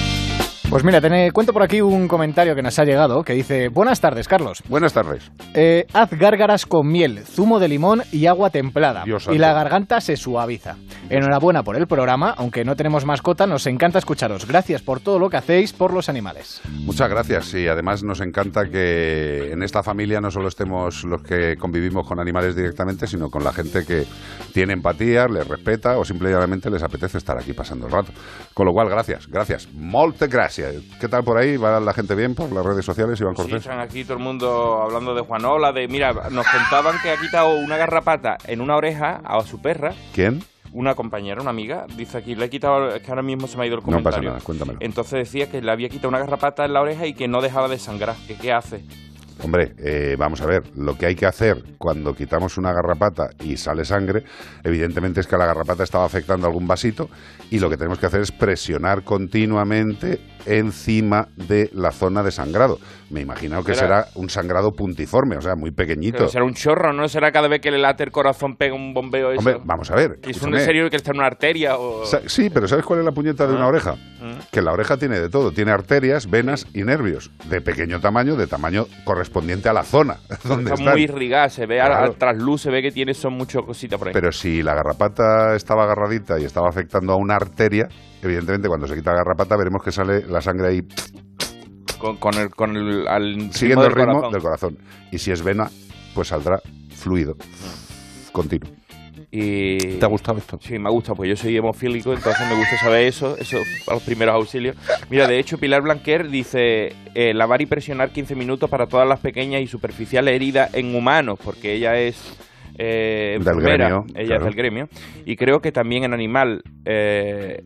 Pues 0.70 0.84
mira, 0.84 1.00
te 1.00 1.32
cuento 1.32 1.54
por 1.54 1.62
aquí 1.62 1.80
un 1.80 2.06
comentario 2.08 2.54
que 2.54 2.60
nos 2.60 2.78
ha 2.78 2.84
llegado 2.84 3.22
que 3.22 3.32
dice: 3.32 3.70
Buenas 3.70 4.02
tardes, 4.02 4.28
Carlos. 4.28 4.62
Buenas 4.68 4.92
tardes. 4.92 5.32
Eh, 5.54 5.86
haz 5.94 6.10
gárgaras 6.10 6.66
con 6.66 6.86
miel, 6.86 7.20
zumo 7.24 7.58
de 7.58 7.68
limón 7.68 8.02
y 8.12 8.26
agua 8.26 8.50
templada. 8.50 9.02
Dios 9.04 9.22
y 9.22 9.24
santo. 9.26 9.40
la 9.40 9.54
garganta 9.54 10.02
se 10.02 10.16
suaviza. 10.16 10.76
Enhorabuena 11.08 11.62
por 11.62 11.76
el 11.76 11.86
programa, 11.86 12.34
aunque 12.36 12.66
no 12.66 12.76
tenemos 12.76 13.06
mascota, 13.06 13.46
nos 13.46 13.66
encanta 13.66 13.98
escucharos. 13.98 14.46
Gracias 14.46 14.82
por 14.82 15.00
todo 15.00 15.18
lo 15.18 15.30
que 15.30 15.38
hacéis 15.38 15.72
por 15.72 15.94
los 15.94 16.10
animales. 16.10 16.60
Muchas 16.84 17.08
gracias 17.08 17.54
y 17.54 17.66
además 17.66 18.04
nos 18.04 18.20
encanta 18.20 18.66
que 18.70 19.50
en 19.50 19.62
esta 19.62 19.82
familia 19.82 20.20
no 20.20 20.30
solo 20.30 20.48
estemos 20.48 21.02
los 21.04 21.22
que 21.22 21.56
convivimos 21.56 22.06
con 22.06 22.20
animales 22.20 22.54
directamente, 22.54 23.06
sino 23.06 23.30
con 23.30 23.42
la 23.42 23.54
gente 23.54 23.86
que 23.86 24.04
tiene 24.52 24.74
empatía, 24.74 25.28
les 25.28 25.48
respeta 25.48 25.96
o 25.96 26.04
simplemente 26.04 26.68
les 26.68 26.82
apetece 26.82 27.16
estar 27.16 27.38
aquí 27.38 27.54
pasando 27.54 27.86
el 27.86 27.92
rato. 27.92 28.12
Con 28.52 28.66
lo 28.66 28.72
cual, 28.74 28.90
gracias, 28.90 29.26
gracias. 29.28 29.66
Molte 29.72 30.26
gracias. 30.26 30.57
¿Qué 31.00 31.08
tal 31.08 31.22
por 31.24 31.36
ahí? 31.38 31.56
¿Va 31.56 31.78
la 31.80 31.92
gente 31.92 32.14
bien 32.14 32.34
por 32.34 32.50
las 32.52 32.64
redes 32.64 32.84
sociales, 32.84 33.20
Iván 33.20 33.34
Sí, 33.36 33.42
Cortés? 33.42 33.60
están 33.62 33.80
aquí 33.80 34.04
todo 34.04 34.16
el 34.18 34.22
mundo 34.22 34.82
hablando 34.82 35.14
de 35.14 35.20
Juanola, 35.22 35.72
de 35.72 35.86
mira, 35.88 36.12
nos 36.30 36.46
contaban 36.46 36.96
que 37.02 37.10
ha 37.10 37.16
quitado 37.16 37.56
una 37.58 37.76
garrapata 37.76 38.36
en 38.46 38.60
una 38.60 38.76
oreja 38.76 39.20
a 39.24 39.40
su 39.42 39.60
perra. 39.60 39.92
¿Quién? 40.14 40.42
Una 40.72 40.94
compañera, 40.94 41.40
una 41.40 41.50
amiga, 41.50 41.86
dice 41.96 42.18
aquí, 42.18 42.34
le 42.34 42.44
he 42.46 42.50
quitado, 42.50 42.88
es 42.94 43.02
que 43.02 43.10
ahora 43.10 43.22
mismo 43.22 43.46
se 43.46 43.56
me 43.56 43.64
ha 43.64 43.66
ido 43.66 43.76
el 43.76 43.80
No 43.80 43.86
comentario. 43.86 44.18
pasa 44.18 44.28
nada, 44.28 44.40
cuéntamelo. 44.44 44.78
Entonces 44.82 45.12
decía 45.20 45.50
que 45.50 45.62
le 45.62 45.70
había 45.72 45.88
quitado 45.88 46.08
una 46.08 46.18
garrapata 46.18 46.64
en 46.66 46.72
la 46.74 46.82
oreja 46.82 47.06
y 47.06 47.14
que 47.14 47.26
no 47.28 47.40
dejaba 47.40 47.68
de 47.68 47.78
sangrar. 47.78 48.16
¿Qué, 48.26 48.36
qué 48.36 48.52
hace? 48.52 48.84
Hombre, 49.40 49.74
eh, 49.78 50.16
vamos 50.18 50.40
a 50.40 50.46
ver, 50.46 50.64
lo 50.74 50.96
que 50.96 51.06
hay 51.06 51.14
que 51.14 51.24
hacer 51.24 51.62
cuando 51.78 52.12
quitamos 52.12 52.58
una 52.58 52.72
garrapata 52.72 53.30
y 53.40 53.56
sale 53.56 53.84
sangre, 53.84 54.24
evidentemente 54.64 55.20
es 55.20 55.28
que 55.28 55.36
la 55.36 55.46
garrapata 55.46 55.84
estaba 55.84 56.04
afectando 56.04 56.46
algún 56.48 56.66
vasito 56.66 57.08
y 57.48 57.60
lo 57.60 57.70
que 57.70 57.76
tenemos 57.76 58.00
que 58.00 58.06
hacer 58.06 58.20
es 58.20 58.32
presionar 58.32 59.04
continuamente 59.04 60.20
encima 60.44 61.28
de 61.36 61.70
la 61.72 61.92
zona 61.92 62.24
de 62.24 62.32
sangrado. 62.32 62.78
Me 63.10 63.20
imagino 63.22 63.62
que 63.64 63.74
Será- 63.74 64.02
será 64.04 64.06
un 64.16 64.28
sangrado 64.28 64.70
puntiforme, 64.72 65.36
o 65.36 65.40
sea, 65.40 65.54
muy 65.56 65.70
pequeñito. 65.70 66.28
Será 66.28 66.44
un 66.44 66.52
chorro, 66.52 66.92
¿no? 66.92 67.08
Será 67.08 67.32
cada 67.32 67.48
vez 67.48 67.60
que 67.60 67.70
le 67.70 67.78
late 67.78 68.04
el 68.04 68.10
corazón 68.10 68.56
pega 68.56 68.74
un 68.74 68.92
bombeo 68.92 69.30
eso. 69.32 69.38
Hombre, 69.40 69.56
vamos 69.64 69.90
a 69.90 69.94
ver. 69.94 70.18
¿Es 70.28 70.42
un 70.42 70.58
serio 70.58 70.90
que 70.90 70.96
está 70.96 71.12
en 71.12 71.18
una 71.18 71.26
arteria 71.26 71.76
o...? 71.78 72.04
Sí, 72.26 72.50
pero 72.52 72.68
¿sabes 72.68 72.84
cuál 72.84 72.98
es 73.00 73.04
la 73.06 73.12
puñeta 73.12 73.46
de 73.46 73.54
una 73.54 73.64
Ah. 73.64 73.68
oreja? 73.68 73.94
Mm. 73.94 74.38
Que 74.52 74.60
la 74.60 74.72
oreja 74.72 74.96
tiene 74.98 75.18
de 75.20 75.30
todo. 75.30 75.52
Tiene 75.52 75.70
arterias, 75.72 76.28
venas 76.28 76.66
y 76.74 76.82
nervios. 76.82 77.30
De 77.48 77.60
pequeño 77.62 78.00
tamaño, 78.00 78.36
de 78.36 78.46
tamaño 78.46 78.84
correspondiente 79.04 79.68
a 79.68 79.72
la 79.72 79.84
zona 79.84 80.18
donde 80.44 80.74
Está 80.74 80.90
muy 80.92 81.02
irrigada, 81.04 81.48
se 81.48 81.64
ve 81.66 81.80
al- 81.80 81.88
Claro. 81.88 82.04
al 82.04 82.16
trasluz, 82.16 82.60
se 82.62 82.70
ve 82.70 82.82
que 82.82 82.90
tiene 82.90 83.14
son 83.14 83.32
muchas 83.34 83.62
cositas 83.62 83.98
por 83.98 84.08
ahí. 84.08 84.12
Pero 84.14 84.32
si 84.32 84.62
la 84.62 84.74
garrapata 84.74 85.54
estaba 85.56 85.84
agarradita 85.84 86.38
y 86.38 86.44
estaba 86.44 86.68
afectando 86.68 87.14
a 87.14 87.16
una 87.16 87.36
arteria, 87.36 87.88
evidentemente 88.22 88.68
cuando 88.68 88.86
se 88.86 88.94
quita 88.94 89.12
la 89.12 89.18
garrapata 89.24 89.56
veremos 89.56 89.82
que 89.82 89.92
sale 89.92 90.26
la 90.28 90.40
sangre 90.40 90.68
ahí 90.68 90.80
con, 91.98 92.16
con 92.16 92.34
el, 92.34 92.50
con 92.50 92.76
el 92.76 93.08
al 93.08 93.52
siguiendo 93.52 93.86
el 93.86 93.92
ritmo 93.92 94.14
corazón. 94.14 94.32
del 94.32 94.42
corazón. 94.42 94.78
Y 95.10 95.18
si 95.18 95.30
es 95.30 95.42
vena, 95.42 95.68
pues 96.14 96.28
saldrá 96.28 96.60
fluido, 96.94 97.36
continuo. 98.32 98.70
Y... 99.30 99.98
¿Te 99.98 100.04
ha 100.04 100.08
gustado 100.08 100.38
esto? 100.38 100.58
Sí, 100.60 100.78
me 100.78 100.88
ha 100.88 100.90
gustado, 100.90 101.16
pues 101.16 101.28
yo 101.28 101.36
soy 101.36 101.56
hemofílico, 101.56 102.14
entonces 102.14 102.48
me 102.48 102.56
gusta 102.56 102.78
saber 102.78 103.06
eso, 103.06 103.36
eso 103.36 103.58
los 103.90 104.02
primeros 104.02 104.34
auxilios. 104.34 104.74
Mira, 105.10 105.26
de 105.26 105.38
hecho, 105.38 105.58
Pilar 105.58 105.82
Blanquer 105.82 106.30
dice 106.30 106.94
eh, 107.14 107.34
lavar 107.34 107.60
y 107.60 107.66
presionar 107.66 108.10
15 108.10 108.34
minutos 108.34 108.70
para 108.70 108.86
todas 108.86 109.06
las 109.06 109.20
pequeñas 109.20 109.60
y 109.60 109.66
superficiales 109.66 110.34
heridas 110.34 110.74
en 110.74 110.94
humanos, 110.94 111.38
porque 111.44 111.74
ella 111.74 111.98
es 111.98 112.38
eh, 112.78 113.38
Del 113.38 113.60
gremio, 113.60 114.04
ella 114.14 114.26
claro. 114.26 114.40
es 114.40 114.44
del 114.44 114.54
gremio, 114.54 114.88
y 115.26 115.36
creo 115.36 115.58
que 115.60 115.72
también 115.72 116.04
en 116.04 116.14
animal 116.14 116.62
eh, 116.86 117.62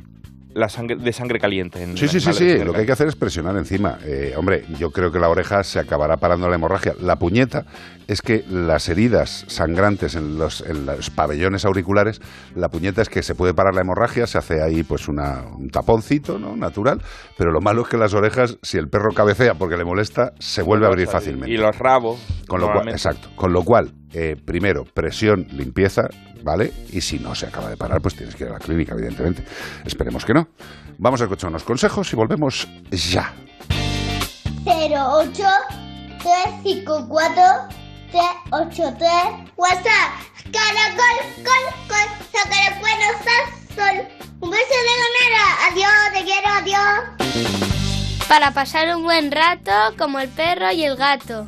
la 0.55 0.69
sangre 0.69 0.97
de 0.97 1.13
sangre 1.13 1.39
caliente. 1.39 1.83
en 1.83 1.97
Sí, 1.97 2.09
sí, 2.09 2.21
sí, 2.21 2.33
sí. 2.33 2.59
Lo 2.59 2.73
que 2.73 2.81
hay 2.81 2.87
que 2.87 2.93
hacer 2.93 3.09
es 3.09 3.17
presionar 3.17 3.57
encima. 3.57 3.99
Eh, 4.05 4.35
hombre, 4.37 4.65
yo 4.79 4.91
creo 4.91 5.11
que 5.11 5.19
la 5.19 5.29
oreja 5.29 5.63
se 5.63 5.79
acabará 5.79 6.17
parando 6.17 6.49
la 6.49 6.57
hemorragia. 6.57 6.95
La 7.01 7.17
puñeta 7.17 7.65
es 8.07 8.23
que 8.23 8.45
las 8.49 8.89
heridas 8.89 9.45
sangrantes 9.49 10.15
en 10.15 10.39
los, 10.39 10.61
en 10.63 10.87
los 10.87 11.11
pabellones 11.11 11.65
auriculares, 11.65 12.21
la 12.55 12.69
puñeta 12.69 13.03
es 13.03 13.09
que 13.09 13.23
se 13.23 13.35
puede 13.35 13.55
parar 13.55 13.75
la 13.75 13.83
hemorragia, 13.83 14.27
se 14.27 14.39
hace 14.39 14.63
ahí 14.63 14.83
pues 14.83 15.09
una, 15.09 15.43
un 15.57 15.69
taponcito, 15.71 16.39
¿no? 16.39 16.57
Natural. 16.57 17.01
Pero 17.37 17.53
lo 17.53 17.61
malo 17.61 17.83
es 17.83 17.89
que 17.89 17.97
las 17.97 18.15
orejas, 18.15 18.59
si 18.63 18.79
el 18.79 18.89
perro 18.89 19.13
cabecea 19.15 19.55
porque 19.55 19.77
le 19.77 19.85
molesta, 19.85 20.33
se 20.39 20.63
vuelve 20.63 20.87
a 20.87 20.89
abrir 20.89 21.09
fácilmente. 21.09 21.53
Y 21.53 21.57
los 21.57 21.79
rabos. 21.79 22.21
Con 22.47 22.61
lo 22.61 22.73
cual, 22.73 22.89
exacto. 22.89 23.29
Con 23.37 23.53
lo 23.53 23.63
cual, 23.63 23.93
eh, 24.13 24.37
primero, 24.45 24.85
presión, 24.85 25.47
limpieza, 25.53 26.09
¿vale? 26.43 26.73
Y 26.91 27.01
si 27.01 27.19
no 27.19 27.35
se 27.35 27.47
acaba 27.47 27.71
de 27.71 27.77
parar, 27.77 28.01
pues 28.01 28.15
tienes 28.15 28.35
que 28.35 28.45
ir 28.45 28.51
a 28.51 28.55
la 28.55 28.59
clínica, 28.59 28.95
evidentemente. 28.95 29.45
Esperemos 29.85 30.25
que 30.25 30.35
no. 30.35 30.49
Vamos 30.99 31.21
a 31.21 31.25
escuchar 31.25 31.51
unos 31.51 31.65
consejos 31.65 32.13
y 32.13 32.17
volvemos 32.17 32.69
ya. 32.91 33.33
08 34.65 35.45
354 36.23 37.43
383 38.13 39.09
WhatsApp 39.57 40.11
Caracol, 40.53 41.17
col, 41.43 41.67
col, 41.89 42.09
sacar 42.33 42.79
sol 43.75 43.97
Un 44.41 44.51
beso 44.51 44.77
de 44.87 44.95
ganera, 45.03 45.45
adiós, 45.71 46.13
te 46.13 46.21
quiero, 46.25 46.49
adiós 46.49 47.01
Para 48.29 48.53
pasar 48.53 48.95
un 48.97 49.03
buen 49.03 49.33
rato 49.33 49.73
como 49.99 50.19
el 50.21 50.29
perro 50.29 50.71
y 50.73 50.85
el 50.85 50.97
gato. 50.97 51.47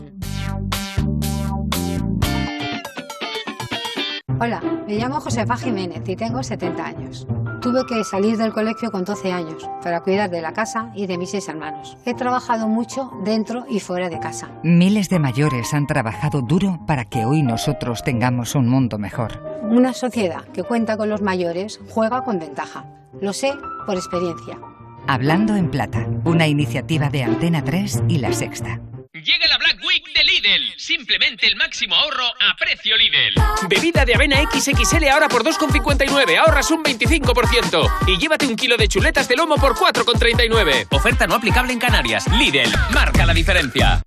Hola, 4.40 4.60
me 4.88 4.96
llamo 4.96 5.20
Josefa 5.20 5.56
Jiménez 5.56 6.02
y 6.08 6.16
tengo 6.16 6.42
70 6.42 6.84
años. 6.84 7.26
Tuve 7.60 7.86
que 7.86 8.02
salir 8.02 8.36
del 8.36 8.52
colegio 8.52 8.90
con 8.90 9.04
12 9.04 9.32
años 9.32 9.68
para 9.82 10.00
cuidar 10.00 10.28
de 10.28 10.42
la 10.42 10.52
casa 10.52 10.90
y 10.94 11.06
de 11.06 11.16
mis 11.18 11.30
seis 11.30 11.48
hermanos. 11.48 11.96
He 12.04 12.14
trabajado 12.14 12.66
mucho 12.66 13.12
dentro 13.24 13.64
y 13.70 13.78
fuera 13.78 14.10
de 14.10 14.18
casa. 14.18 14.50
Miles 14.64 15.08
de 15.08 15.20
mayores 15.20 15.72
han 15.72 15.86
trabajado 15.86 16.42
duro 16.42 16.80
para 16.86 17.04
que 17.04 17.24
hoy 17.24 17.42
nosotros 17.42 18.02
tengamos 18.02 18.56
un 18.56 18.68
mundo 18.68 18.98
mejor. 18.98 19.40
Una 19.62 19.92
sociedad 19.92 20.44
que 20.52 20.64
cuenta 20.64 20.96
con 20.96 21.08
los 21.08 21.22
mayores 21.22 21.80
juega 21.88 22.24
con 22.24 22.38
ventaja. 22.40 22.84
Lo 23.20 23.32
sé 23.32 23.52
por 23.86 23.94
experiencia. 23.94 24.58
Hablando 25.06 25.54
en 25.54 25.70
Plata, 25.70 26.08
una 26.24 26.48
iniciativa 26.48 27.08
de 27.08 27.22
Antena 27.22 27.62
3 27.62 28.02
y 28.08 28.18
La 28.18 28.32
Sexta. 28.32 28.80
Llega 29.24 29.48
la 29.48 29.56
Black 29.56 29.78
Week 29.82 30.04
de 30.14 30.22
Lidl. 30.22 30.74
Simplemente 30.76 31.46
el 31.46 31.56
máximo 31.56 31.94
ahorro 31.94 32.26
a 32.26 32.54
precio 32.58 32.94
Lidl. 32.94 33.42
Bebida 33.70 34.04
de 34.04 34.14
avena 34.14 34.36
XXL 34.52 35.08
ahora 35.08 35.30
por 35.30 35.42
2,59. 35.42 36.36
Ahorras 36.36 36.70
un 36.70 36.84
25%. 36.84 37.90
Y 38.06 38.18
llévate 38.18 38.46
un 38.46 38.54
kilo 38.54 38.76
de 38.76 38.86
chuletas 38.86 39.26
de 39.26 39.36
lomo 39.36 39.56
por 39.56 39.76
4,39. 39.76 40.88
Oferta 40.90 41.26
no 41.26 41.36
aplicable 41.36 41.72
en 41.72 41.78
Canarias. 41.78 42.26
Lidl. 42.32 42.70
Marca 42.92 43.24
la 43.24 43.32
diferencia. 43.32 44.02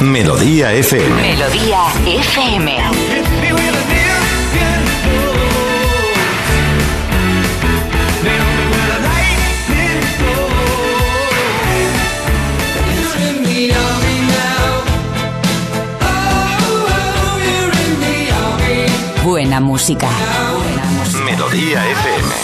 Melodía 0.00 0.72
FM. 0.72 1.22
Melodía 1.22 1.82
FM. 2.06 3.93
Buena 19.24 19.58
música. 19.58 20.06
Melodía 21.24 21.82
FM. 21.88 22.34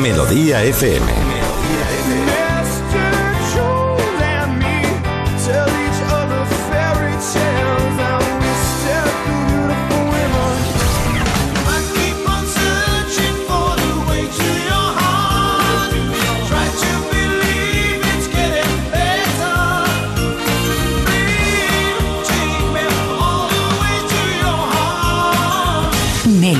Melodía 0.00 0.62
FM. 0.62 1.23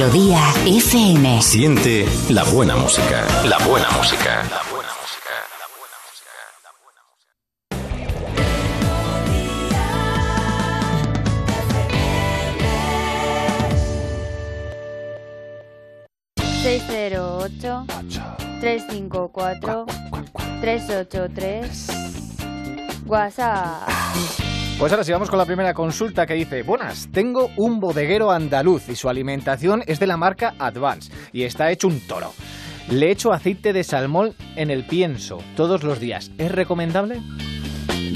Melodía 0.05 0.53
FM. 0.67 1.41
Siente 1.41 2.07
la 2.29 2.45
buena 2.45 2.77
música. 2.77 3.27
La 3.47 3.57
buena 3.67 3.89
música. 3.97 4.43
ocho 17.19 17.87
354 18.61 19.87
383 20.61 21.89
WhatsApp 23.07 24.44
Pues 24.79 24.91
ahora 24.91 25.05
sí, 25.05 25.13
vamos 25.13 25.31
con 25.31 25.39
la 25.39 25.47
primera 25.47 25.73
consulta 25.73 26.27
que 26.27 26.35
dice, 26.35 26.63
buenas, 26.63 27.09
tengo 27.13 27.49
un 27.57 27.79
bodeguero 27.79 28.33
andaluz 28.33 28.89
y 28.89 28.97
su 28.97 29.09
alimentación 29.09 29.85
es 29.87 30.01
de 30.01 30.09
la 30.09 30.17
marca 30.17 30.55
Advance 30.59 31.13
y 31.33 31.45
está 31.45 31.71
hecho 31.71 31.87
un 31.87 32.01
toro. 32.01 32.33
Le 32.91 33.13
echo 33.13 33.33
aceite 33.33 33.73
de 33.73 33.85
salmón 33.85 34.35
en 34.57 34.71
el 34.71 34.85
pienso 34.85 35.39
todos 35.57 35.85
los 35.85 36.01
días. 36.01 36.33
¿Es 36.39 36.51
recomendable? 36.51 37.23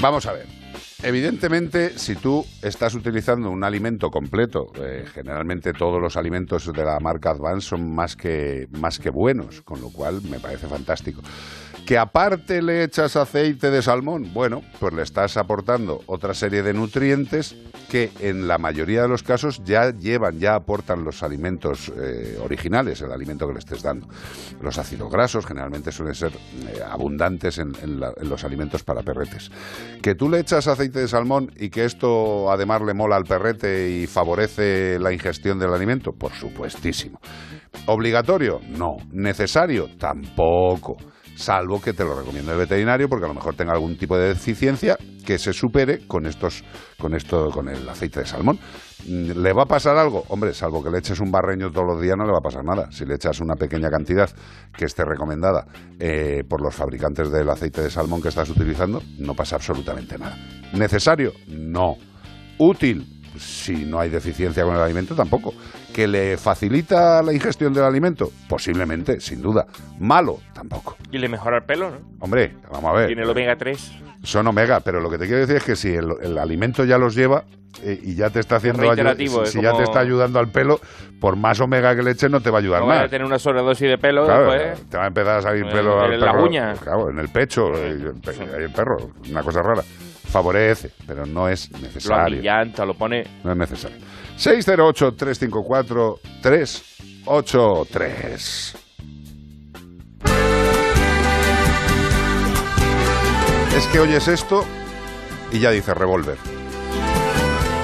Vamos 0.01 0.25
a 0.25 0.33
ver. 0.33 0.59
Evidentemente, 1.01 1.97
si 1.97 2.15
tú 2.15 2.45
estás 2.61 2.93
utilizando 2.93 3.49
un 3.49 3.63
alimento 3.63 4.09
completo, 4.11 4.67
eh, 4.75 5.05
generalmente 5.13 5.71
todos 5.71 6.01
los 6.01 6.17
alimentos 6.17 6.71
de 6.73 6.83
la 6.83 6.99
marca 6.99 7.31
Advance 7.31 7.69
son 7.69 7.89
más 7.95 8.17
que, 8.17 8.67
más 8.71 8.99
que 8.99 9.09
buenos, 9.09 9.61
con 9.61 9.79
lo 9.79 9.91
cual 9.91 10.21
me 10.29 10.39
parece 10.39 10.67
fantástico. 10.67 11.21
Que 11.89 11.97
aparte 11.97 12.61
le 12.61 12.83
echas 12.83 13.15
aceite 13.15 13.71
de 13.71 13.81
salmón, 13.81 14.31
bueno, 14.31 14.61
pues 14.79 14.93
le 14.93 15.01
estás 15.01 15.37
aportando 15.37 16.01
otra 16.05 16.35
serie 16.35 16.61
de 16.61 16.71
nutrientes 16.71 17.55
que 17.89 18.11
en 18.19 18.47
la 18.47 18.59
mayoría 18.59 19.01
de 19.01 19.07
los 19.07 19.23
casos 19.23 19.63
ya 19.63 19.89
llevan, 19.89 20.37
ya 20.37 20.53
aportan 20.53 21.03
los 21.03 21.23
alimentos 21.23 21.91
eh, 21.97 22.37
originales, 22.43 23.01
el 23.01 23.11
alimento 23.11 23.47
que 23.47 23.53
le 23.53 23.57
estés 23.57 23.81
dando. 23.81 24.07
Los 24.61 24.77
ácidos 24.77 25.11
grasos 25.11 25.47
generalmente 25.47 25.91
suelen 25.91 26.13
ser 26.13 26.31
eh, 26.33 26.79
abundantes 26.87 27.57
en, 27.57 27.71
en 27.81 28.29
los 28.29 28.43
alimentos 28.43 28.83
para 28.83 29.01
perretes. 29.01 29.49
Que 30.03 30.13
tú 30.13 30.29
le 30.29 30.41
echas 30.41 30.67
aceite 30.67 30.99
de 30.99 31.07
salmón 31.07 31.51
y 31.57 31.71
que 31.71 31.85
esto 31.85 32.51
además 32.51 32.83
le 32.83 32.93
mola 32.93 33.15
al 33.15 33.23
perrete 33.23 33.89
y 33.89 34.05
favorece 34.05 34.99
la 34.99 35.11
ingestión 35.11 35.57
del 35.57 35.73
alimento, 35.73 36.11
por 36.11 36.33
supuestísimo. 36.33 37.19
¿Obligatorio? 37.87 38.59
No. 38.77 38.97
¿Necesario? 39.11 39.87
Tampoco. 39.97 40.97
Salvo 41.39 41.79
que 41.79 41.93
te 41.93 42.03
lo 42.03 42.15
recomiende 42.15 42.51
el 42.51 42.57
veterinario 42.57 43.07
porque 43.07 43.23
a 43.23 43.29
lo 43.29 43.33
mejor 43.33 43.55
tenga 43.55 43.71
algún 43.71 43.97
tipo 43.97 44.17
de 44.17 44.27
deficiencia 44.27 44.97
que 45.25 45.37
se 45.37 45.53
supere 45.53 46.05
con 46.05 46.25
estos, 46.25 46.65
con 46.99 47.15
esto, 47.15 47.49
con 47.49 47.69
el 47.69 47.87
aceite 47.87 48.19
de 48.19 48.25
salmón. 48.25 48.59
Mm, 49.07 49.41
¿Le 49.41 49.53
va 49.53 49.63
a 49.63 49.65
pasar 49.65 49.95
algo? 49.95 50.25
Hombre, 50.27 50.53
salvo 50.53 50.83
que 50.83 50.89
le 50.89 50.97
eches 50.97 51.21
un 51.21 51.31
barreño 51.31 51.71
todos 51.71 51.87
los 51.87 52.01
días, 52.01 52.17
no 52.17 52.25
le 52.25 52.33
va 52.33 52.39
a 52.39 52.41
pasar 52.41 52.65
nada. 52.65 52.91
Si 52.91 53.05
le 53.05 53.15
echas 53.15 53.39
una 53.39 53.55
pequeña 53.55 53.89
cantidad 53.89 54.29
que 54.77 54.83
esté 54.83 55.05
recomendada 55.05 55.65
eh, 55.97 56.43
por 56.45 56.61
los 56.61 56.75
fabricantes 56.75 57.31
del 57.31 57.49
aceite 57.49 57.83
de 57.83 57.89
salmón 57.89 58.21
que 58.21 58.27
estás 58.27 58.49
utilizando, 58.49 59.01
no 59.17 59.33
pasa 59.33 59.55
absolutamente 59.55 60.17
nada. 60.17 60.37
¿Necesario? 60.73 61.31
No. 61.47 61.95
¿Útil? 62.57 63.18
Si 63.39 63.85
no 63.85 63.99
hay 63.99 64.09
deficiencia 64.09 64.63
con 64.63 64.75
el 64.75 64.81
alimento, 64.81 65.15
tampoco. 65.15 65.53
¿Que 65.93 66.07
le 66.07 66.37
facilita 66.37 67.21
la 67.23 67.33
ingestión 67.33 67.73
del 67.73 67.83
alimento? 67.85 68.29
Posiblemente, 68.47 69.19
sin 69.21 69.41
duda. 69.41 69.65
¿Malo? 69.99 70.39
Tampoco. 70.53 70.97
Y 71.11 71.17
le 71.17 71.29
mejora 71.29 71.57
el 71.57 71.63
pelo, 71.63 71.89
¿no? 71.89 71.97
Hombre, 72.19 72.55
vamos 72.71 72.91
a 72.91 72.93
ver. 72.97 73.07
Tiene 73.07 73.23
el 73.23 73.29
omega 73.29 73.55
3. 73.55 73.91
Son 74.23 74.45
omega, 74.47 74.81
pero 74.81 74.99
lo 74.99 75.09
que 75.09 75.17
te 75.17 75.25
quiero 75.25 75.39
decir 75.41 75.55
es 75.57 75.63
que 75.63 75.75
si 75.75 75.89
el, 75.95 76.09
el 76.21 76.37
alimento 76.37 76.83
ya 76.83 76.97
los 76.97 77.15
lleva 77.15 77.45
eh, 77.83 77.97
y 78.03 78.15
ya 78.15 78.29
te 78.29 78.41
está 78.41 78.57
haciendo 78.57 78.83
ayu- 78.83 78.87
reiterativo, 78.87 79.37
si, 79.37 79.43
es 79.43 79.51
si 79.51 79.61
ya 79.61 79.73
te 79.73 79.83
está 79.83 79.99
ayudando 79.99 80.39
al 80.39 80.49
pelo, 80.51 80.79
por 81.21 81.37
más 81.37 81.59
omega 81.61 81.95
que 81.95 82.03
le 82.03 82.11
eches 82.11 82.29
no 82.29 82.41
te 82.41 82.49
va 82.49 82.57
a 82.57 82.61
ayudar 82.61 82.81
No 82.81 82.87
vaya 82.87 83.03
a 83.03 83.07
tener 83.09 83.25
una 83.25 83.39
sobredosis 83.39 83.87
de 83.87 83.97
pelo 83.97 84.25
Claro, 84.25 84.51
después. 84.51 84.89
te 84.89 84.97
va 84.97 85.05
a 85.05 85.07
empezar 85.07 85.37
a 85.37 85.41
salir 85.41 85.65
Eh, 85.65 85.69
pelo 85.71 86.01
al 86.01 86.13
en 86.13 86.19
la 86.19 86.33
uña. 86.33 86.73
claro, 86.73 87.09
en 87.09 87.19
el 87.19 87.29
pecho, 87.29 87.73
eh, 87.77 88.11
ahí 88.27 88.63
el 88.63 88.71
perro, 88.73 89.11
una 89.29 89.41
cosa 89.43 89.61
rara. 89.61 89.83
Favorece, 90.29 90.91
pero 91.07 91.25
no 91.25 91.49
es 91.49 91.69
Lo 91.71 91.79
necesario. 91.79 92.37
amillanta, 92.37 92.85
lo 92.85 92.93
pone. 92.93 93.23
No 93.43 93.51
es 93.51 93.57
necesario. 93.57 93.97
608-354-383. 97.27 98.75
Es 103.75 103.87
que 103.87 103.99
oyes 103.99 104.27
esto 104.27 104.65
y 105.51 105.59
ya 105.59 105.71
dice 105.71 105.93
revólver. 105.93 106.37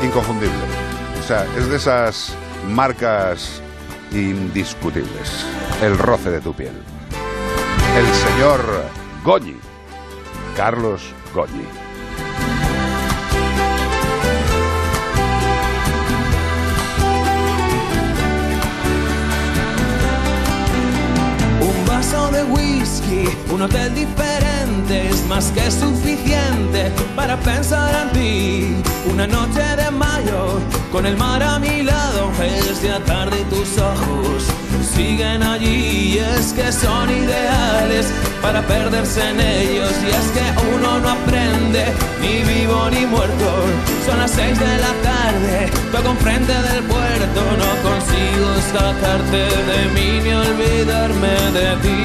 Inconfundible. 0.03 0.55
O 1.19 1.23
sea, 1.23 1.45
es 1.57 1.69
de 1.69 1.77
esas 1.77 2.35
marcas 2.67 3.61
indiscutibles. 4.11 5.45
El 5.81 5.97
roce 5.97 6.29
de 6.31 6.41
tu 6.41 6.53
piel. 6.53 6.73
El 7.97 8.05
señor 8.13 8.61
Goñi. 9.23 9.55
Carlos 10.57 11.13
Goñi. 11.33 11.65
Vaso 22.05 22.31
de 22.31 22.43
whisky, 22.43 23.25
un 23.51 23.61
hotel 23.61 23.93
diferente 23.95 25.09
es 25.09 25.25
más 25.27 25.51
que 25.51 25.71
suficiente 25.71 26.91
para 27.15 27.37
pensar 27.39 27.93
en 28.03 28.09
ti. 28.11 28.75
Una 29.11 29.27
noche 29.27 29.61
de 29.75 29.91
mayo 29.91 30.59
con 30.91 31.05
el 31.05 31.17
mar 31.17 31.41
a 31.41 31.59
mi 31.59 31.83
lado 31.83 32.31
es 32.43 32.81
ya 32.81 32.99
tarde 32.99 33.41
y 33.41 33.43
tus 33.45 33.77
ojos 33.77 34.45
siguen 34.95 35.41
allí 35.43 36.15
y 36.15 36.17
es 36.19 36.53
que 36.53 36.71
son 36.71 37.09
ideales 37.09 38.07
para 38.45 38.61
perderse 38.61 39.27
en 39.27 39.41
ellos 39.41 39.91
y 40.03 40.09
es 40.19 40.27
que 40.35 40.45
uno 40.75 40.99
no 40.99 41.09
aprende 41.09 41.83
ni 42.21 42.43
vivo 42.43 42.87
ni 42.91 43.03
muerto. 43.07 43.47
Son 44.05 44.19
las 44.19 44.29
seis 44.29 44.59
de 44.59 44.73
la 44.85 44.93
tarde, 45.09 45.71
toco 45.91 46.09
enfrente 46.11 46.53
del 46.53 46.83
puerto, 46.83 47.41
no 47.61 47.71
consigo 47.89 48.49
sacarte 48.71 49.43
de 49.71 49.79
mí 49.95 50.09
ni 50.23 50.31
olvidarme 50.47 51.35
de 51.57 51.69
ti. 51.83 52.03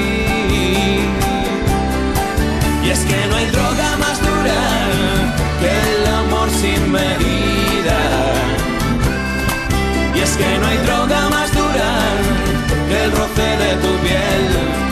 Y 2.85 2.89
es 2.89 3.01
que 3.09 3.19
no 3.29 3.35
hay 3.35 3.45
droga 3.57 3.89
más 4.03 4.17
dura 4.27 4.61
que 5.61 5.71
el 5.89 6.07
amor 6.21 6.49
sin 6.61 6.91
medida. 6.91 7.99
Y 10.15 10.19
es 10.21 10.31
que 10.39 10.57
no 10.59 10.65
hay 10.65 10.77
droga 10.87 11.29
más 11.29 11.53
dura 11.53 11.91
que 12.89 13.03
el 13.03 13.11
roce 13.11 13.47
de 13.63 13.71
tu 13.83 13.91
piel. 14.03 14.90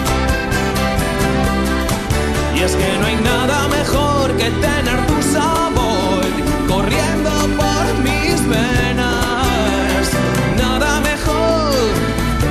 Y 2.60 2.62
es 2.62 2.76
que 2.76 2.98
no 3.00 3.06
hay 3.06 3.16
nada 3.16 3.70
mejor 3.70 4.36
que 4.36 4.52
tener 4.52 5.08
tu 5.08 5.22
sabor 5.32 6.26
corriendo 6.68 7.32
por 7.56 8.04
mis 8.04 8.46
venas. 8.50 10.12
Nada 10.58 11.00
mejor 11.00 11.72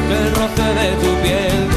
que 0.08 0.14
el 0.16 0.34
roce 0.34 0.68
de 0.80 0.88
tu 1.02 1.22
piel. 1.22 1.68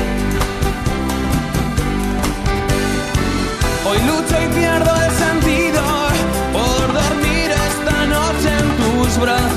Hoy 3.85 3.99
lucho 4.07 4.35
y 4.41 4.47
pierdo 4.55 4.91
el 4.95 5.11
sentido 5.11 5.83
por 6.53 6.93
dormir 6.93 7.51
esta 7.51 8.05
noche 8.05 8.49
en 8.59 8.67
tus 8.77 9.17
brazos. 9.19 9.50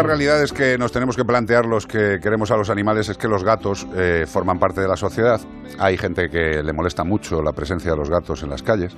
Las 0.00 0.06
realidades 0.06 0.54
que 0.54 0.78
nos 0.78 0.92
tenemos 0.92 1.14
que 1.14 1.26
plantear 1.26 1.66
los 1.66 1.86
que 1.86 2.20
queremos 2.22 2.50
a 2.50 2.56
los 2.56 2.70
animales 2.70 3.10
es 3.10 3.18
que 3.18 3.28
los 3.28 3.44
gatos 3.44 3.86
eh, 3.94 4.24
forman 4.26 4.58
parte 4.58 4.80
de 4.80 4.88
la 4.88 4.96
sociedad. 4.96 5.38
Hay 5.78 5.98
gente 5.98 6.30
que 6.30 6.62
le 6.62 6.72
molesta 6.72 7.04
mucho 7.04 7.42
la 7.42 7.52
presencia 7.52 7.90
de 7.90 7.98
los 7.98 8.08
gatos 8.08 8.42
en 8.42 8.48
las 8.48 8.62
calles. 8.62 8.96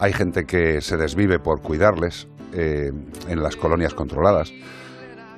Hay 0.00 0.12
gente 0.12 0.44
que 0.44 0.80
se 0.80 0.96
desvive 0.96 1.38
por 1.38 1.62
cuidarles 1.62 2.26
eh, 2.52 2.90
en 3.28 3.40
las 3.40 3.54
colonias 3.54 3.94
controladas. 3.94 4.52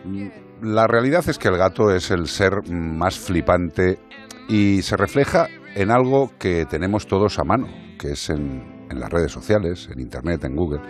Mm, 0.06 0.28
La 0.62 0.86
realidad 0.86 1.28
es 1.28 1.36
que 1.36 1.48
el 1.48 1.58
gato 1.58 1.90
es 1.90 2.10
el 2.10 2.26
ser 2.26 2.62
más 2.70 3.18
flipante 3.18 3.98
y 4.48 4.80
se 4.80 4.96
refleja 4.96 5.48
en 5.74 5.90
algo 5.90 6.30
que 6.38 6.64
tenemos 6.64 7.06
todos 7.06 7.38
a 7.38 7.44
mano, 7.44 7.66
que 7.98 8.12
es 8.12 8.30
en, 8.30 8.86
en 8.90 9.00
las 9.00 9.10
redes 9.10 9.32
sociales, 9.32 9.86
en 9.92 10.00
Internet, 10.00 10.44
en 10.44 10.56
Google. 10.56 10.80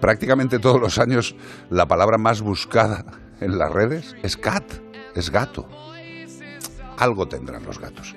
Prácticamente 0.00 0.60
todos 0.60 0.80
los 0.80 1.00
años 1.00 1.34
la 1.68 1.86
palabra 1.86 2.16
más 2.16 2.42
buscada 2.42 3.04
en 3.40 3.58
las 3.58 3.72
redes 3.72 4.16
es 4.22 4.36
cat, 4.36 4.64
es 5.14 5.30
gato. 5.30 5.66
Algo 6.98 7.26
tendrán 7.26 7.64
los 7.64 7.78
gatos. 7.78 8.14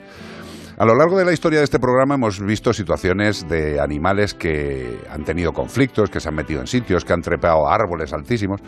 A 0.77 0.85
lo 0.85 0.95
largo 0.95 1.17
de 1.17 1.25
la 1.25 1.33
historia 1.33 1.59
de 1.59 1.65
este 1.65 1.79
programa 1.79 2.15
hemos 2.15 2.39
visto 2.39 2.73
situaciones 2.73 3.47
de 3.47 3.79
animales 3.79 4.33
que 4.33 4.99
han 5.09 5.23
tenido 5.23 5.53
conflictos, 5.53 6.09
que 6.09 6.19
se 6.19 6.29
han 6.29 6.35
metido 6.35 6.61
en 6.61 6.67
sitios, 6.67 7.05
que 7.05 7.13
han 7.13 7.21
trepado 7.21 7.69
árboles 7.69 8.11
altísimos, 8.11 8.59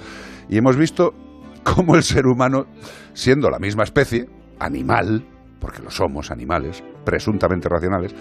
y 0.48 0.58
hemos 0.58 0.78
visto 0.78 1.14
cómo 1.64 1.96
el 1.96 2.04
ser 2.04 2.28
humano, 2.28 2.68
siendo 3.14 3.50
la 3.50 3.58
misma 3.58 3.84
especie, 3.84 4.30
animal, 4.60 5.26
porque 5.60 5.82
lo 5.82 5.90
somos 5.90 6.30
animales, 6.30 6.84
presuntamente 7.04 7.68
racionales, 7.68 8.14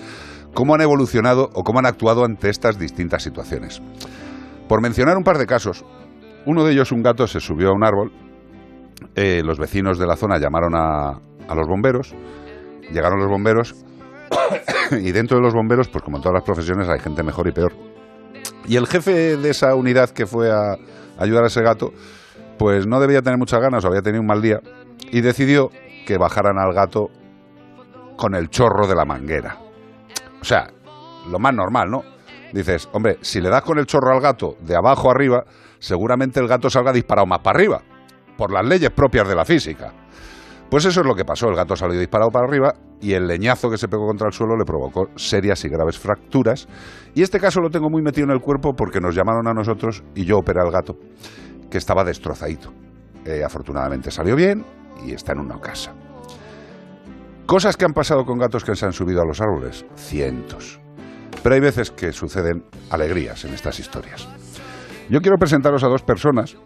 cómo 0.55 0.74
han 0.74 0.80
evolucionado 0.80 1.51
o 1.53 1.62
cómo 1.62 1.80
han 1.80 1.87
actuado 1.87 2.24
ante 2.24 2.49
estas 2.49 2.78
distintas 2.78 3.22
situaciones. 3.22 3.82
Por 4.66 4.80
mencionar 4.80 5.18
un 5.18 5.24
par 5.24 5.37
de 5.37 5.47
casos, 5.47 5.85
uno 6.47 6.64
de 6.64 6.72
ellos, 6.72 6.91
un 6.91 7.03
gato, 7.03 7.26
se 7.26 7.41
subió 7.41 7.68
a 7.68 7.74
un 7.74 7.85
árbol, 7.85 8.12
eh, 9.14 9.42
los 9.44 9.58
vecinos 9.58 9.98
de 9.98 10.06
la 10.06 10.16
zona 10.16 10.38
llamaron 10.38 10.74
a, 10.74 11.20
a 11.48 11.54
los 11.54 11.66
bomberos, 11.66 12.14
llegaron 12.92 13.18
los 13.18 13.28
bomberos 13.28 13.74
y 14.90 15.12
dentro 15.12 15.38
de 15.38 15.42
los 15.42 15.54
bomberos, 15.54 15.88
pues 15.88 16.02
como 16.02 16.18
en 16.18 16.22
todas 16.22 16.34
las 16.34 16.44
profesiones, 16.44 16.88
hay 16.88 17.00
gente 17.00 17.22
mejor 17.22 17.48
y 17.48 17.52
peor. 17.52 17.72
Y 18.66 18.76
el 18.76 18.86
jefe 18.86 19.36
de 19.36 19.50
esa 19.50 19.74
unidad 19.74 20.10
que 20.10 20.26
fue 20.26 20.50
a 20.50 20.76
ayudar 21.18 21.44
a 21.44 21.48
ese 21.48 21.62
gato, 21.62 21.92
pues 22.58 22.86
no 22.86 23.00
debía 23.00 23.22
tener 23.22 23.38
muchas 23.38 23.60
ganas 23.60 23.84
o 23.84 23.88
había 23.88 24.02
tenido 24.02 24.20
un 24.20 24.26
mal 24.26 24.40
día 24.40 24.60
y 25.10 25.20
decidió 25.20 25.70
que 26.06 26.18
bajaran 26.18 26.58
al 26.58 26.72
gato 26.72 27.08
con 28.16 28.34
el 28.34 28.48
chorro 28.48 28.86
de 28.86 28.94
la 28.94 29.04
manguera. 29.04 29.58
O 30.40 30.44
sea, 30.44 30.68
lo 31.30 31.38
más 31.38 31.54
normal, 31.54 31.90
¿no? 31.90 32.02
Dices, 32.52 32.88
hombre, 32.92 33.18
si 33.20 33.40
le 33.40 33.48
das 33.48 33.62
con 33.62 33.78
el 33.78 33.86
chorro 33.86 34.12
al 34.12 34.20
gato 34.20 34.56
de 34.60 34.76
abajo 34.76 35.10
arriba, 35.10 35.44
seguramente 35.78 36.40
el 36.40 36.46
gato 36.46 36.70
salga 36.70 36.92
disparado 36.92 37.26
más 37.26 37.40
para 37.40 37.58
arriba, 37.58 37.82
por 38.37 38.53
las 38.53 38.64
leyes 38.66 38.91
propias 38.91 39.28
de 39.28 39.35
la 39.35 39.45
física. 39.45 39.93
Pues 40.70 40.85
eso 40.87 41.03
es 41.03 41.07
lo 41.07 41.14
que 41.14 41.24
pasó, 41.24 41.49
el 41.49 41.55
gato 41.55 41.76
salió 41.76 41.99
disparado 41.99 42.30
para 42.30 42.47
arriba 42.47 42.74
y 43.01 43.12
el 43.12 43.26
leñazo 43.26 43.70
que 43.70 43.78
se 43.78 43.87
pegó 43.87 44.07
contra 44.07 44.26
el 44.26 44.32
suelo 44.32 44.57
le 44.57 44.64
provocó 44.64 45.09
serias 45.14 45.64
y 45.64 45.68
graves 45.68 45.99
fracturas. 45.99 46.66
Y 47.14 47.22
este 47.22 47.39
caso 47.39 47.61
lo 47.61 47.70
tengo 47.70 47.91
muy 47.91 48.03
metido 48.03 48.24
en 48.24 48.32
el 48.32 48.41
cuerpo 48.41 48.74
porque 48.74 49.01
nos 49.01 49.14
llamaron 49.14 49.47
a 49.47 49.53
nosotros 49.53 50.03
y 50.14 50.24
yo 50.24 50.39
operé 50.39 50.61
al 50.61 50.72
gato, 50.72 50.97
que 51.70 51.78
estaba 51.78 52.03
destrozadito. 52.03 52.72
Eh, 53.24 53.45
afortunadamente 53.45 54.11
salió 54.11 54.35
bien 54.35 54.64
y 55.07 55.12
está 55.12 55.32
en 55.32 55.41
una 55.41 55.61
casa. 55.61 55.95
Cosas 57.47 57.76
que 57.76 57.85
han 57.85 57.93
pasado 57.93 58.24
con 58.24 58.39
gatos 58.39 58.64
que 58.64 58.74
se 58.74 58.87
han 58.87 58.93
subido 58.93 59.20
a 59.20 59.26
los 59.26 59.41
árboles, 59.41 59.85
cientos. 59.97 60.80
Pero 61.43 61.55
hay 61.55 61.61
veces 61.61 61.91
que 61.91 62.11
suceden 62.11 62.64
alegrías 62.91 63.45
en 63.45 63.53
estas 63.53 63.78
historias. 63.78 64.26
Yo 65.11 65.20
quiero 65.20 65.37
presentaros 65.37 65.85
a 65.85 65.89
dos 65.89 66.03
personas, 66.03 66.57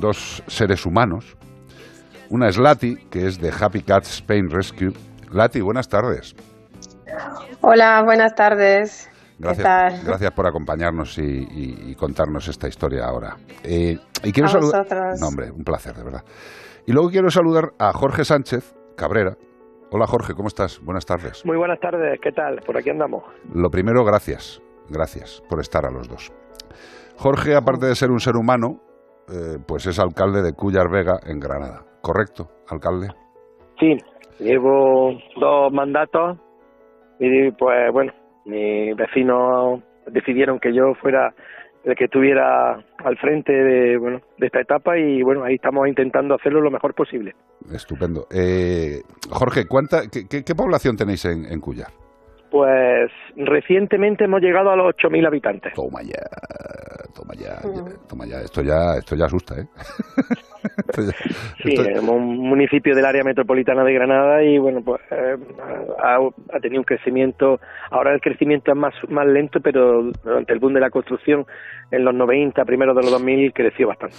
dos 0.00 0.42
seres 0.46 0.86
humanos. 0.86 1.36
Una 2.30 2.48
es 2.48 2.58
Lati, 2.58 2.96
que 3.10 3.26
es 3.26 3.40
de 3.40 3.50
Happy 3.58 3.82
Cat 3.82 4.04
Spain 4.04 4.50
Rescue. 4.50 4.92
Lati, 5.32 5.60
buenas 5.60 5.88
tardes. 5.88 6.34
Hola, 7.60 8.02
buenas 8.04 8.34
tardes. 8.34 9.10
Gracias, 9.38 9.58
¿Qué 9.58 9.62
tal? 9.62 10.00
gracias 10.04 10.30
por 10.32 10.46
acompañarnos 10.46 11.16
y, 11.18 11.22
y- 11.22 11.90
y 11.90 11.94
contarnos 11.94 12.48
esta 12.48 12.66
historia 12.68 13.04
ahora. 13.06 13.36
Eh, 13.62 13.96
y 14.24 14.32
quiero 14.32 14.48
A 14.48 14.52
saludar. 14.52 14.86
No, 15.20 15.28
hombre, 15.28 15.50
un 15.50 15.62
placer, 15.64 15.94
de 15.94 16.02
verdad. 16.02 16.24
Y 16.86 16.92
luego 16.92 17.08
quiero 17.10 17.30
saludar 17.30 17.72
a 17.78 17.92
Jorge 17.92 18.24
Sánchez 18.24 18.74
Cabrera. 18.96 19.36
Hola 19.90 20.06
Jorge, 20.06 20.34
¿cómo 20.34 20.48
estás? 20.48 20.80
Buenas 20.82 21.06
tardes. 21.06 21.46
Muy 21.46 21.56
buenas 21.56 21.78
tardes, 21.80 22.18
¿qué 22.22 22.32
tal? 22.32 22.60
Por 22.66 22.76
aquí 22.76 22.90
andamos. 22.90 23.22
Lo 23.54 23.70
primero, 23.70 24.04
gracias. 24.04 24.60
Gracias 24.90 25.42
por 25.48 25.60
estar 25.60 25.86
a 25.86 25.90
los 25.90 26.08
dos. 26.08 26.32
Jorge, 27.16 27.54
aparte 27.54 27.86
de 27.86 27.94
ser 27.94 28.10
un 28.10 28.20
ser 28.20 28.36
humano, 28.36 28.80
eh, 29.30 29.58
pues 29.66 29.86
es 29.86 29.98
alcalde 29.98 30.42
de 30.42 30.52
Cuyar 30.52 30.88
Vega, 30.90 31.18
en 31.26 31.40
Granada. 31.40 31.84
¿Correcto, 32.02 32.48
alcalde? 32.68 33.08
Sí, 33.78 33.96
llevo 34.38 35.12
dos 35.40 35.72
mandatos 35.72 36.38
y 37.18 37.50
pues 37.52 37.92
bueno, 37.92 38.12
mis 38.44 38.96
vecinos 38.96 39.80
decidieron 40.06 40.58
que 40.58 40.72
yo 40.72 40.94
fuera 41.00 41.34
el 41.84 41.94
que 41.94 42.04
estuviera 42.04 42.74
al 43.04 43.16
frente 43.18 43.52
de, 43.52 43.96
bueno, 43.98 44.20
de 44.38 44.46
esta 44.46 44.60
etapa 44.60 44.98
y 44.98 45.22
bueno, 45.22 45.44
ahí 45.44 45.54
estamos 45.54 45.86
intentando 45.88 46.34
hacerlo 46.34 46.60
lo 46.60 46.70
mejor 46.70 46.94
posible. 46.94 47.34
Estupendo. 47.72 48.26
Eh, 48.34 49.00
Jorge, 49.30 49.66
¿cuánta, 49.66 50.02
qué, 50.12 50.26
qué- 50.28 50.44
qué 50.44 50.54
población 50.54 50.96
tenéis 50.96 51.24
en, 51.24 51.44
en 51.46 51.60
Cuyar? 51.60 51.88
Pues 52.50 53.10
recientemente 53.36 54.24
hemos 54.24 54.40
llegado 54.40 54.70
a 54.70 54.76
los 54.76 54.86
8.000 54.96 55.26
habitantes. 55.26 55.72
Toma 55.74 56.00
ya, 56.02 56.24
toma 57.18 57.34
ya, 57.34 57.58
ya, 57.62 57.84
toma 58.08 58.26
ya. 58.26 58.40
Esto 58.40 58.62
ya, 58.62 58.96
esto 58.96 59.14
ya 59.16 59.26
asusta, 59.26 59.60
¿eh? 59.60 59.66
Esto 60.88 61.02
ya- 61.02 61.12
Sí, 61.62 61.72
esto- 61.74 62.12
un 62.12 62.38
municipio 62.48 62.94
del 62.94 63.04
área 63.04 63.22
metropolitana 63.24 63.84
de 63.84 63.92
Granada 63.94 64.42
y 64.42 64.58
bueno, 64.58 64.80
pues 64.84 65.00
eh, 65.10 65.36
ha, 66.02 66.16
ha 66.16 66.60
tenido 66.60 66.80
un 66.80 66.84
crecimiento. 66.84 67.60
Ahora 67.90 68.14
el 68.14 68.20
crecimiento 68.20 68.72
es 68.72 68.76
más, 68.76 68.94
más 69.08 69.26
lento, 69.26 69.60
pero 69.60 70.10
durante 70.24 70.52
el 70.52 70.58
boom 70.58 70.74
de 70.74 70.80
la 70.80 70.90
construcción 70.90 71.46
en 71.90 72.04
los 72.04 72.14
90, 72.14 72.64
primeros 72.64 72.96
de 72.96 73.02
los 73.02 73.10
2000, 73.12 73.52
creció 73.52 73.88
bastante. 73.88 74.16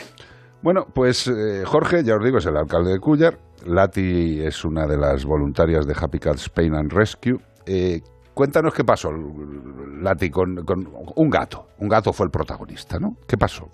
Bueno, 0.62 0.86
pues 0.94 1.28
eh, 1.28 1.64
Jorge, 1.66 2.04
ya 2.04 2.16
os 2.16 2.24
digo, 2.24 2.38
es 2.40 2.46
el 2.46 2.58
alcalde 2.58 2.92
de 2.94 3.00
Cuyar. 3.00 3.36
Lati 3.66 4.42
es 4.42 4.64
una 4.66 4.88
de 4.88 4.98
las 4.98 5.26
voluntarias 5.26 5.86
de 5.88 5.94
Happy 6.00 6.20
Cat 6.20 6.36
Spain 6.36 6.74
and 6.76 6.92
Rescue. 6.92 7.38
Eh, 7.66 8.02
cuéntanos 8.40 8.74
qué 8.74 8.86
pasó, 8.86 9.10
Lati, 9.12 10.30
con, 10.30 10.64
con 10.64 10.88
un 11.18 11.30
gato. 11.30 11.68
Un 11.78 11.90
gato 11.90 12.14
fue 12.14 12.26
el 12.26 12.32
protagonista, 12.32 12.98
¿no? 12.98 13.18
¿Qué 13.28 13.36
pasó? 13.36 13.68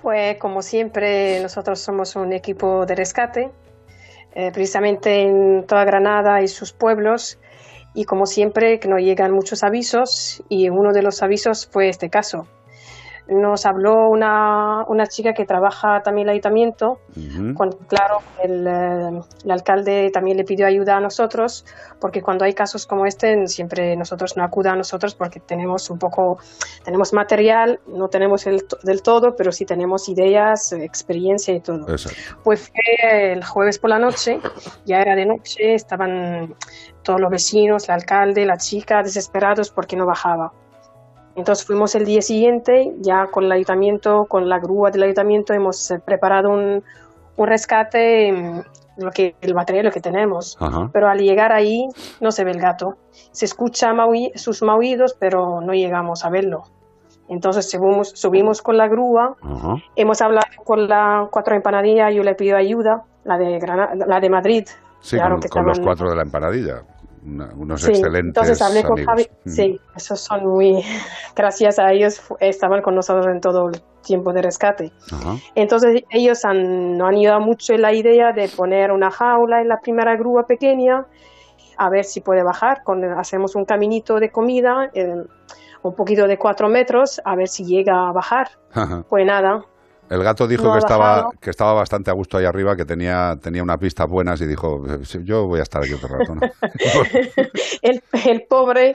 Pues 0.00 0.38
como 0.38 0.62
siempre, 0.62 1.38
nosotros 1.42 1.80
somos 1.80 2.16
un 2.16 2.32
equipo 2.32 2.86
de 2.86 2.94
rescate, 2.94 3.50
eh, 4.34 4.50
precisamente 4.54 5.20
en 5.20 5.66
toda 5.66 5.84
Granada 5.84 6.40
y 6.40 6.48
sus 6.48 6.72
pueblos, 6.72 7.38
y 7.92 8.04
como 8.04 8.24
siempre 8.24 8.78
que 8.78 8.88
nos 8.88 9.02
llegan 9.02 9.32
muchos 9.32 9.62
avisos, 9.64 10.42
y 10.48 10.70
uno 10.70 10.94
de 10.94 11.02
los 11.02 11.22
avisos 11.22 11.68
fue 11.70 11.90
este 11.90 12.08
caso. 12.08 12.46
Nos 13.28 13.66
habló 13.66 14.08
una, 14.08 14.84
una 14.88 15.06
chica 15.06 15.34
que 15.34 15.44
trabaja 15.44 16.00
también 16.02 16.26
en 16.26 16.30
el 16.30 16.32
ayuntamiento, 16.34 17.00
cuando, 17.54 17.76
claro, 17.86 18.20
el, 18.42 18.66
eh, 18.66 19.20
el 19.44 19.50
alcalde 19.50 20.10
también 20.10 20.38
le 20.38 20.44
pidió 20.44 20.66
ayuda 20.66 20.96
a 20.96 21.00
nosotros, 21.00 21.66
porque 22.00 22.22
cuando 22.22 22.44
hay 22.44 22.54
casos 22.54 22.86
como 22.86 23.04
este, 23.04 23.46
siempre 23.46 23.96
nosotros 23.96 24.36
no 24.36 24.44
acuda 24.44 24.72
a 24.72 24.76
nosotros 24.76 25.14
porque 25.14 25.40
tenemos 25.40 25.90
un 25.90 25.98
poco, 25.98 26.38
tenemos 26.84 27.12
material, 27.12 27.80
no 27.86 28.08
tenemos 28.08 28.46
el, 28.46 28.64
del 28.82 29.02
todo, 29.02 29.34
pero 29.36 29.52
sí 29.52 29.64
tenemos 29.64 30.08
ideas, 30.08 30.72
experiencia 30.72 31.54
y 31.54 31.60
todo. 31.60 31.88
Exacto. 31.88 32.18
Pues 32.44 32.70
fue 32.70 33.32
el 33.32 33.44
jueves 33.44 33.78
por 33.78 33.90
la 33.90 33.98
noche, 33.98 34.40
ya 34.86 35.00
era 35.00 35.14
de 35.14 35.26
noche, 35.26 35.74
estaban 35.74 36.54
todos 37.02 37.20
los 37.20 37.30
vecinos, 37.30 37.88
el 37.88 37.94
alcalde, 37.94 38.46
la 38.46 38.56
chica, 38.56 39.02
desesperados 39.02 39.70
porque 39.70 39.96
no 39.96 40.06
bajaba. 40.06 40.52
Entonces 41.38 41.64
fuimos 41.64 41.94
el 41.94 42.04
día 42.04 42.20
siguiente, 42.20 42.92
ya 42.98 43.26
con 43.26 43.44
el 43.44 43.52
ayuntamiento, 43.52 44.24
con 44.28 44.48
la 44.48 44.58
grúa 44.58 44.90
del 44.90 45.04
ayuntamiento, 45.04 45.54
hemos 45.54 45.90
eh, 45.90 46.00
preparado 46.04 46.50
un, 46.50 46.82
un 47.36 47.46
rescate, 47.46 48.32
mm, 48.32 48.60
lo 49.04 49.10
que, 49.12 49.36
el 49.40 49.54
material 49.54 49.92
que 49.92 50.00
tenemos. 50.00 50.56
Ajá. 50.60 50.90
Pero 50.92 51.08
al 51.08 51.18
llegar 51.18 51.52
ahí 51.52 51.86
no 52.20 52.32
se 52.32 52.42
ve 52.44 52.50
el 52.50 52.58
gato. 52.60 52.96
Se 53.30 53.44
escucha 53.44 53.92
maui- 53.92 54.32
sus 54.34 54.62
maullidos, 54.62 55.14
pero 55.18 55.60
no 55.60 55.72
llegamos 55.72 56.24
a 56.24 56.30
verlo. 56.30 56.64
Entonces 57.28 57.70
subimos, 57.70 58.08
subimos 58.14 58.60
con 58.60 58.76
la 58.76 58.88
grúa, 58.88 59.36
Ajá. 59.40 59.74
hemos 59.94 60.20
hablado 60.20 60.46
con 60.64 60.88
la 60.88 61.28
cuatro 61.30 61.54
empanadillas, 61.54 62.12
yo 62.14 62.22
le 62.24 62.34
pido 62.34 62.56
ayuda, 62.56 63.04
la 63.24 63.38
de 63.38 63.58
Granada, 63.60 63.94
la 63.94 64.18
de 64.18 64.28
Madrid. 64.30 64.64
Sí, 65.00 65.16
claro 65.16 65.34
con, 65.36 65.40
que 65.42 65.48
con 65.48 65.66
los 65.66 65.78
cuatro 65.78 66.10
de 66.10 66.16
la 66.16 66.22
empanadilla. 66.22 66.82
Una- 67.24 67.52
unos 67.56 67.82
Sí, 67.82 67.90
excelentes 67.90 68.28
entonces 68.28 68.60
hablé 68.62 68.82
con 68.82 68.92
amigos. 68.92 69.06
Javi. 69.14 69.26
Mm. 69.44 69.50
Sí, 69.50 69.80
esos 69.96 70.20
son 70.20 70.46
muy. 70.46 70.82
Gracias 71.36 71.78
a 71.78 71.92
ellos 71.92 72.20
estaban 72.40 72.82
con 72.82 72.94
nosotros 72.94 73.26
en 73.26 73.40
todo 73.40 73.68
el 73.68 73.80
tiempo 74.02 74.32
de 74.32 74.42
rescate. 74.42 74.92
Ajá. 75.12 75.36
Entonces 75.54 76.02
ellos 76.10 76.44
han, 76.44 76.96
no 76.96 77.06
han 77.06 77.14
ayudado 77.16 77.40
mucho 77.40 77.74
en 77.74 77.82
la 77.82 77.92
idea 77.92 78.32
de 78.32 78.48
poner 78.48 78.90
una 78.92 79.10
jaula 79.10 79.60
en 79.60 79.68
la 79.68 79.78
primera 79.80 80.16
grúa 80.16 80.44
pequeña, 80.46 81.06
a 81.76 81.90
ver 81.90 82.04
si 82.04 82.20
puede 82.20 82.42
bajar. 82.42 82.82
Con, 82.84 83.04
hacemos 83.04 83.54
un 83.54 83.64
caminito 83.64 84.18
de 84.18 84.30
comida, 84.30 84.90
eh, 84.94 85.14
un 85.82 85.94
poquito 85.94 86.26
de 86.26 86.38
cuatro 86.38 86.68
metros, 86.68 87.20
a 87.24 87.36
ver 87.36 87.48
si 87.48 87.64
llega 87.64 88.08
a 88.08 88.12
bajar. 88.12 88.48
Ajá. 88.72 89.04
Pues 89.08 89.24
nada, 89.26 89.62
El 90.10 90.22
gato 90.22 90.46
dijo 90.46 90.64
No 90.64 90.72
que 90.72 90.78
estaba, 90.78 91.28
que 91.40 91.50
estaba 91.50 91.74
bastante 91.74 92.10
a 92.10 92.14
gusto 92.14 92.38
ahí 92.38 92.44
arriba, 92.44 92.76
que 92.76 92.84
tenía, 92.84 93.34
tenía 93.42 93.62
unas 93.62 93.78
vistas 93.78 94.06
buenas 94.08 94.40
y 94.40 94.46
dijo, 94.46 94.80
"Sí, 95.02 95.18
yo 95.24 95.46
voy 95.46 95.60
a 95.60 95.62
estar 95.62 95.82
aquí 95.82 95.92
otro 95.92 96.08
rato. 96.08 96.34
¿no?". 96.34 96.40
el, 97.82 98.02
el 98.26 98.42
pobre, 98.48 98.94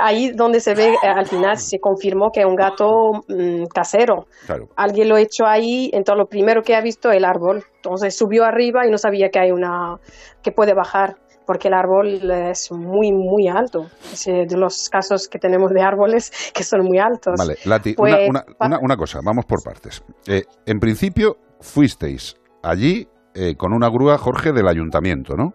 ahí 0.00 0.32
donde 0.32 0.60
se 0.60 0.74
ve, 0.74 0.94
eh, 0.94 1.06
al 1.06 1.26
final 1.26 1.56
se 1.56 1.78
confirmó 1.78 2.30
que 2.32 2.40
es 2.40 2.46
un 2.46 2.56
gato 2.56 2.86
mm, 3.28 3.64
casero. 3.72 4.26
Claro. 4.46 4.68
Alguien 4.76 5.08
lo 5.08 5.16
echó 5.16 5.46
ahí, 5.46 5.90
entonces 5.92 6.18
lo 6.18 6.26
primero 6.26 6.62
que 6.62 6.74
ha 6.74 6.80
visto 6.80 7.10
es 7.10 7.18
el 7.18 7.24
árbol. 7.24 7.64
Entonces 7.76 8.16
subió 8.16 8.44
arriba 8.44 8.86
y 8.86 8.90
no 8.90 8.96
sabía 8.96 9.28
que 9.28 9.38
hay 9.38 9.50
una, 9.50 9.96
que 10.42 10.52
puede 10.52 10.72
bajar, 10.74 11.16
porque 11.46 11.68
el 11.68 11.74
árbol 11.74 12.08
es 12.30 12.70
muy, 12.72 13.12
muy 13.12 13.48
alto. 13.48 13.84
Es 14.12 14.26
eh, 14.28 14.44
de 14.48 14.56
los 14.56 14.88
casos 14.90 15.28
que 15.28 15.38
tenemos 15.38 15.70
de 15.72 15.82
árboles 15.82 16.30
que 16.54 16.62
son 16.62 16.82
muy 16.84 16.98
altos. 16.98 17.34
Vale, 17.38 17.54
Lati, 17.66 17.94
Pues, 17.94 18.28
una, 18.28 18.42
una- 18.58 18.66
una- 18.76 18.78
una 18.80 18.96
cosa, 18.96 19.20
vamos 19.24 19.44
por 19.46 19.62
partes. 19.62 20.04
Eh, 20.28 20.42
en 20.66 20.78
principio, 20.80 21.36
fuisteis 21.60 22.34
allí 22.62 23.06
eh, 23.34 23.54
con 23.56 23.72
una 23.72 23.88
grúa, 23.88 24.16
Jorge, 24.18 24.52
del 24.52 24.68
ayuntamiento, 24.68 25.34
¿no? 25.36 25.52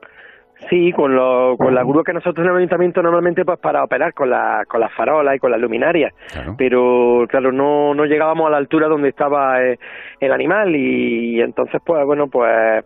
Sí, 0.70 0.92
con, 0.92 1.16
lo, 1.16 1.56
con 1.58 1.74
la 1.74 1.84
grúa 1.84 2.04
que 2.06 2.12
nosotros 2.12 2.46
en 2.46 2.52
el 2.52 2.58
ayuntamiento 2.58 3.02
normalmente 3.02 3.46
pues 3.46 3.58
para 3.60 3.82
operar 3.82 4.14
con, 4.14 4.30
la, 4.30 4.64
con 4.68 4.82
las 4.82 4.94
farolas 4.94 5.34
y 5.38 5.40
con 5.40 5.52
las 5.52 5.60
luminarias. 5.62 6.14
Pero 6.58 7.24
claro, 7.30 7.54
no, 7.54 7.94
no 7.96 8.04
llegábamos 8.04 8.46
a 8.48 8.50
la 8.50 8.58
altura 8.58 8.90
donde 8.90 9.08
estaba 9.08 9.64
eh, 9.64 9.78
el 10.20 10.32
animal 10.34 10.76
y, 10.76 11.40
entonces 11.40 11.82
pues 11.86 12.06
bueno, 12.06 12.26
pues 12.30 12.84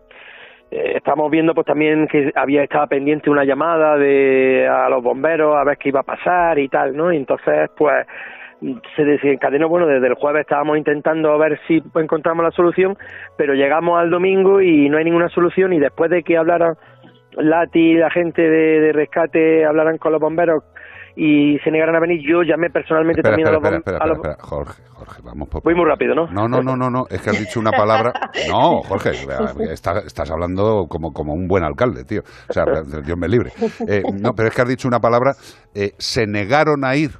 estamos 0.74 1.30
viendo 1.30 1.53
pues 1.53 1.67
también 1.67 2.07
que 2.07 2.32
había 2.36 2.63
estaba 2.63 2.88
pendiente 2.88 3.30
una 3.30 3.45
llamada 3.45 3.97
de 3.97 4.67
a 4.67 4.89
los 4.89 5.03
bomberos 5.03 5.55
a 5.55 5.63
ver 5.63 5.78
qué 5.78 5.89
iba 5.89 5.99
a 5.99 6.03
pasar 6.03 6.57
y 6.59 6.67
tal, 6.67 6.95
¿no? 6.95 7.11
Y 7.11 7.17
entonces 7.17 7.69
pues 7.78 8.05
se 8.95 9.03
desencadenó, 9.03 9.67
bueno, 9.67 9.88
desde 9.88 10.07
el 10.07 10.13
jueves 10.13 10.41
estábamos 10.41 10.78
intentando 10.78 11.38
ver 11.38 11.59
si 11.67 11.84
encontramos 11.95 12.45
la 12.45 12.51
solución, 12.51 12.97
pero 13.38 13.53
llegamos 13.53 13.99
al 13.99 14.09
domingo 14.09 14.61
y 14.61 14.89
no 14.89 14.97
hay 14.97 15.03
ninguna 15.03 15.30
solución 15.30 15.74
y 15.74 15.80
después 15.80 16.09
de 16.09 16.24
que 16.24 16.38
hablaran 16.38 16.76
Lati 17.36 17.91
y 17.91 17.95
la 17.95 18.09
gente 18.09 18.41
de, 18.41 18.80
de 18.80 18.93
rescate 18.93 19.65
hablaran 19.65 19.97
con 19.97 20.11
los 20.11 20.21
bomberos 20.21 20.63
y 21.15 21.59
se 21.59 21.71
negaran 21.71 21.95
a 21.95 21.99
venir, 21.99 22.21
yo 22.28 22.41
llamé 22.41 22.69
personalmente 22.69 23.21
Espera, 23.21 23.36
también 23.36 23.76
espera, 23.76 23.97
a 23.99 24.07
los 24.07 24.17
bomberos. 24.17 24.36
espera, 24.36 24.36
espera, 24.36 24.36
Jorge, 24.39 24.82
Jorge, 24.88 24.92
vamos 25.24 25.49
por 25.49 25.64
Voy 25.64 25.76
muy 25.76 25.86
rápido, 25.86 26.16
¿no? 26.16 26.28
No, 26.28 26.47
no, 26.47 26.61
no, 26.61 26.76
no, 26.76 26.89
no, 26.89 27.05
es 27.09 27.22
que 27.22 27.30
has 27.30 27.39
dicho 27.39 27.59
una 27.59 27.72
palabra. 27.72 28.14
No, 28.49 28.82
Jorge, 28.82 29.11
estás, 29.72 30.05
estás 30.05 30.30
hablando 30.32 30.86
como, 30.89 31.11
como 31.11 31.34
un 31.34 31.47
buen 31.47 31.64
alcalde, 31.64 32.03
tío. 32.03 32.22
O 32.49 32.53
sea, 32.53 32.66
Dios 33.03 33.18
me 33.18 33.28
libre. 33.28 33.51
Eh, 33.88 34.01
no, 34.22 34.34
pero 34.34 34.49
es 34.49 34.55
que 34.55 34.61
has 34.61 34.68
dicho 34.68 34.88
una 34.88 34.99
palabra. 34.99 35.34
eh, 35.74 35.91
se 35.97 36.26
negaron 36.28 36.84
a 36.84 36.95
ir. 36.95 37.11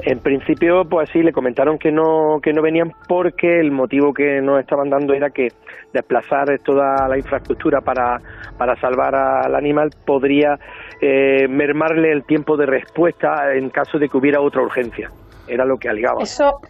En 0.00 0.20
principio, 0.20 0.84
pues 0.88 1.10
sí, 1.12 1.22
le 1.22 1.32
comentaron 1.32 1.78
que 1.78 1.90
no, 1.90 2.38
que 2.42 2.52
no 2.52 2.62
venían 2.62 2.92
porque 3.08 3.58
el 3.60 3.72
motivo 3.72 4.14
que 4.14 4.40
nos 4.40 4.60
estaban 4.60 4.88
dando 4.88 5.12
era 5.12 5.30
que 5.30 5.48
desplazar 5.92 6.46
toda 6.64 7.08
la 7.08 7.18
infraestructura 7.18 7.80
para, 7.80 8.18
para 8.56 8.76
salvar 8.76 9.14
al 9.14 9.54
animal 9.54 9.90
podría 10.06 10.56
eh, 11.00 11.48
mermarle 11.48 12.12
el 12.12 12.24
tiempo 12.24 12.56
de 12.56 12.66
respuesta 12.66 13.52
en 13.54 13.70
caso 13.70 13.98
de 13.98 14.08
que 14.08 14.16
hubiera 14.16 14.40
otra 14.40 14.62
urgencia. 14.62 15.10
Era 15.48 15.64
lo 15.64 15.78
que 15.78 15.88
alegaba. 15.88 16.22
Eso, 16.22 16.60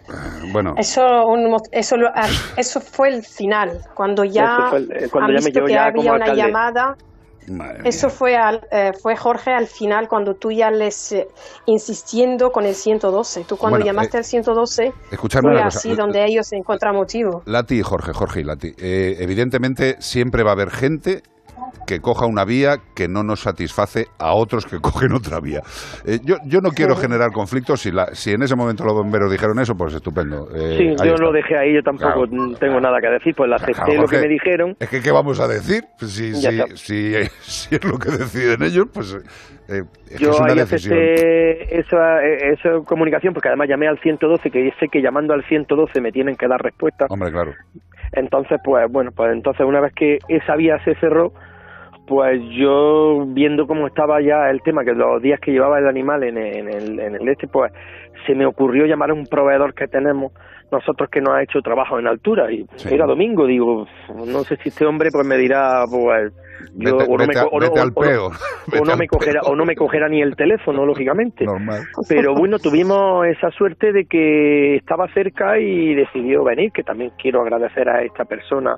Bueno, 0.53 0.75
eso, 0.79 1.27
un 1.27 1.51
mo- 1.51 1.63
eso, 1.73 1.97
lo- 1.97 2.11
ah, 2.15 2.29
eso 2.57 2.81
fue 2.81 3.09
el 3.09 3.23
final, 3.25 3.81
cuando 3.95 4.25
ya, 4.25 4.71
el- 4.75 4.91
eh, 4.93 5.09
cuando 5.11 5.33
visto 5.35 5.61
yo 5.61 5.67
que 5.67 5.73
ya 5.73 5.85
había 5.87 5.93
como 5.95 6.09
una 6.15 6.25
alcalde. 6.25 6.43
llamada. 6.43 6.97
Eso 7.83 8.11
fue, 8.11 8.37
al, 8.37 8.61
eh, 8.71 8.93
fue 9.01 9.17
Jorge 9.17 9.53
al 9.53 9.67
final 9.69 10.07
cuando 10.07 10.35
tú 10.35 10.51
ya 10.53 10.71
les 10.71 11.13
eh, 11.13 11.27
insistiendo 11.65 12.51
con 12.53 12.67
el 12.67 12.75
112. 12.75 13.45
Tú 13.45 13.57
cuando 13.57 13.77
Bueno, 13.79 13.87
llamaste 13.87 14.17
eh, 14.17 14.21
al 14.21 14.25
112 14.25 14.93
escuchadme 15.11 15.49
fue 15.49 15.53
una 15.57 15.65
cosa. 15.65 15.79
así 15.79 15.95
donde 15.95 16.25
ellos 16.27 16.47
se 16.47 16.57
encuentran 16.57 16.95
motivo. 16.95 17.43
Lati 17.47 17.77
y 17.79 17.83
Jorge, 17.83 18.13
Jorge 18.13 18.41
y 18.41 18.45
Lati. 18.45 18.75
eh, 18.79 19.17
evidentemente, 19.21 19.97
siempre 20.01 20.43
va 20.43 20.51
a 20.51 20.53
haber 20.55 20.71
gente 20.71 21.23
que 21.89 22.01
coja 22.01 22.27
una 22.27 22.45
vía 22.45 22.77
que 22.95 23.09
no 23.09 23.23
nos 23.23 23.41
satisface 23.41 24.05
a 24.19 24.35
otros 24.35 24.67
que 24.67 24.79
cogen 24.83 25.13
otra 25.15 25.41
vía. 25.41 25.61
Eh, 26.05 26.19
yo, 26.23 26.37
yo 26.47 26.61
no 26.61 26.71
quiero 26.71 26.95
generar 26.95 27.31
conflictos. 27.33 27.81
Si, 27.81 27.91
la, 27.91 28.09
si 28.15 28.33
en 28.33 28.43
ese 28.43 28.55
momento 28.55 28.85
los 28.85 28.93
bomberos 28.95 29.31
dijeron 29.33 29.59
eso, 29.59 29.75
pues 29.75 29.95
estupendo. 29.95 30.49
Eh, 30.55 30.77
Sí, 30.79 30.85
yo 31.05 31.15
está. 31.15 31.23
lo 31.23 31.33
dejé 31.33 31.57
ahí, 31.59 31.75
yo 31.75 31.83
tampoco 31.83 32.27
Claro. 32.29 32.55
tengo 32.61 32.81
nada 32.81 32.99
que 33.01 33.09
decir, 33.09 33.35
pues 33.35 33.49
le 33.49 33.57
acepté 33.57 33.73
Claro, 33.83 34.03
lo 34.03 34.07
que 34.09 34.19
me 34.19 34.29
dijeron. 34.29 34.77
Es 34.79 34.89
que, 34.91 35.01
¿qué 35.01 35.11
vamos 35.11 35.41
a 35.41 35.49
decir? 35.49 35.83
Pues 35.99 36.13
Si, 36.13 36.35
si, 36.35 36.47
está. 36.47 36.77
si, 36.77 37.15
si 37.41 37.75
es 37.75 37.85
lo 37.85 37.99
que 37.99 38.11
deciden 38.11 38.63
ellos, 38.63 38.87
pues 38.93 39.15
eh, 39.69 39.83
es 40.11 40.19
Yo 40.21 40.31
es 40.31 40.41
una 40.41 40.53
ahí 40.53 40.59
decisión. 40.59 40.99
acepté 40.99 41.81
esa, 41.81 42.23
eh, 42.25 42.53
esa 42.53 42.85
comunicación 42.85 43.33
porque 43.33 43.49
además 43.49 43.69
llamé 43.69 43.89
al 43.89 43.99
112, 44.01 44.51
que 44.51 44.71
sé 44.79 44.87
que 44.93 45.01
llamando 45.01 45.33
al 45.33 45.43
112 45.45 46.01
me 46.01 46.13
tienen 46.13 46.37
que 46.37 46.47
dar 46.49 46.61
respuesta. 46.61 47.07
Hombre, 47.09 47.31
claro. 47.33 47.53
Entonces, 48.13 48.59
pues 48.65 48.87
bueno, 48.91 49.11
pues 49.15 49.31
entonces 49.33 49.67
una 49.67 49.81
vez 49.81 49.93
que 49.95 50.19
esa 50.29 50.57
vía 50.57 50.79
se 50.85 50.95
cerró, 50.95 51.33
pues 52.09 52.41
yo 52.51 53.25
viendo 53.29 53.67
cómo 53.67 53.87
estaba 53.87 54.21
ya 54.21 54.49
el 54.51 54.63
tema, 54.63 54.85
que 54.85 54.93
los 54.93 55.21
días 55.23 55.39
que 55.41 55.53
llevaba 55.53 55.79
el 55.79 55.87
animal 55.87 56.23
en, 56.25 56.39
el- 56.39 56.57
en 56.57 56.69
el, 56.69 57.01
en 57.01 57.15
el 57.17 57.29
este, 57.29 57.47
pues 57.49 57.73
se 58.27 58.35
me 58.35 58.47
ocurrió 58.47 58.87
llamar 58.87 59.11
a 59.11 59.15
un 59.15 59.27
proveedor 59.27 59.75
que 59.75 59.87
tenemos 59.87 60.33
nosotros 60.71 61.09
que 61.11 61.21
nos 61.23 61.31
ha 61.35 61.43
hecho 61.43 61.61
trabajo 61.63 61.99
en 61.99 62.07
altura 62.07 62.51
y 62.53 62.67
era 62.91 63.07
domingo, 63.07 63.47
digo, 63.47 63.87
no 64.27 64.45
sé 64.45 64.57
si 64.57 64.69
este 64.69 64.85
hombre 64.85 65.11
pues 65.11 65.27
me 65.27 65.37
dirá, 65.39 65.85
pues 65.91 66.33
yo 66.75 66.99
Vete- 66.99 67.07
o 67.09 67.17
no 67.17 67.27
me 67.27 67.33
o 67.39 67.43
no- 67.43 67.49
o 67.51 67.61
no- 67.61 67.67
o 68.81 68.85
no 68.85 68.97
cogerá 69.09 69.41
o 69.45 69.57
no 69.57 69.65
me 69.65 69.75
cogerá 69.77 70.09
ni 70.09 70.21
el 70.21 70.37
teléfono 70.37 70.85
lógicamente. 70.85 71.45
Normal. 71.47 71.83
pero 72.09 72.35
bueno 72.35 72.59
tuvimos 72.63 73.27
esa 73.27 73.51
suerte 73.53 73.93
de 73.93 74.05
que 74.05 74.77
estaba 74.77 75.09
cerca 75.15 75.59
y 75.59 75.95
decidió 75.95 76.45
venir 76.45 76.71
que 76.73 76.83
también 76.83 77.13
quiero 77.21 77.41
agradecer 77.41 77.89
a 77.89 78.03
esta 78.03 78.25
persona 78.27 78.77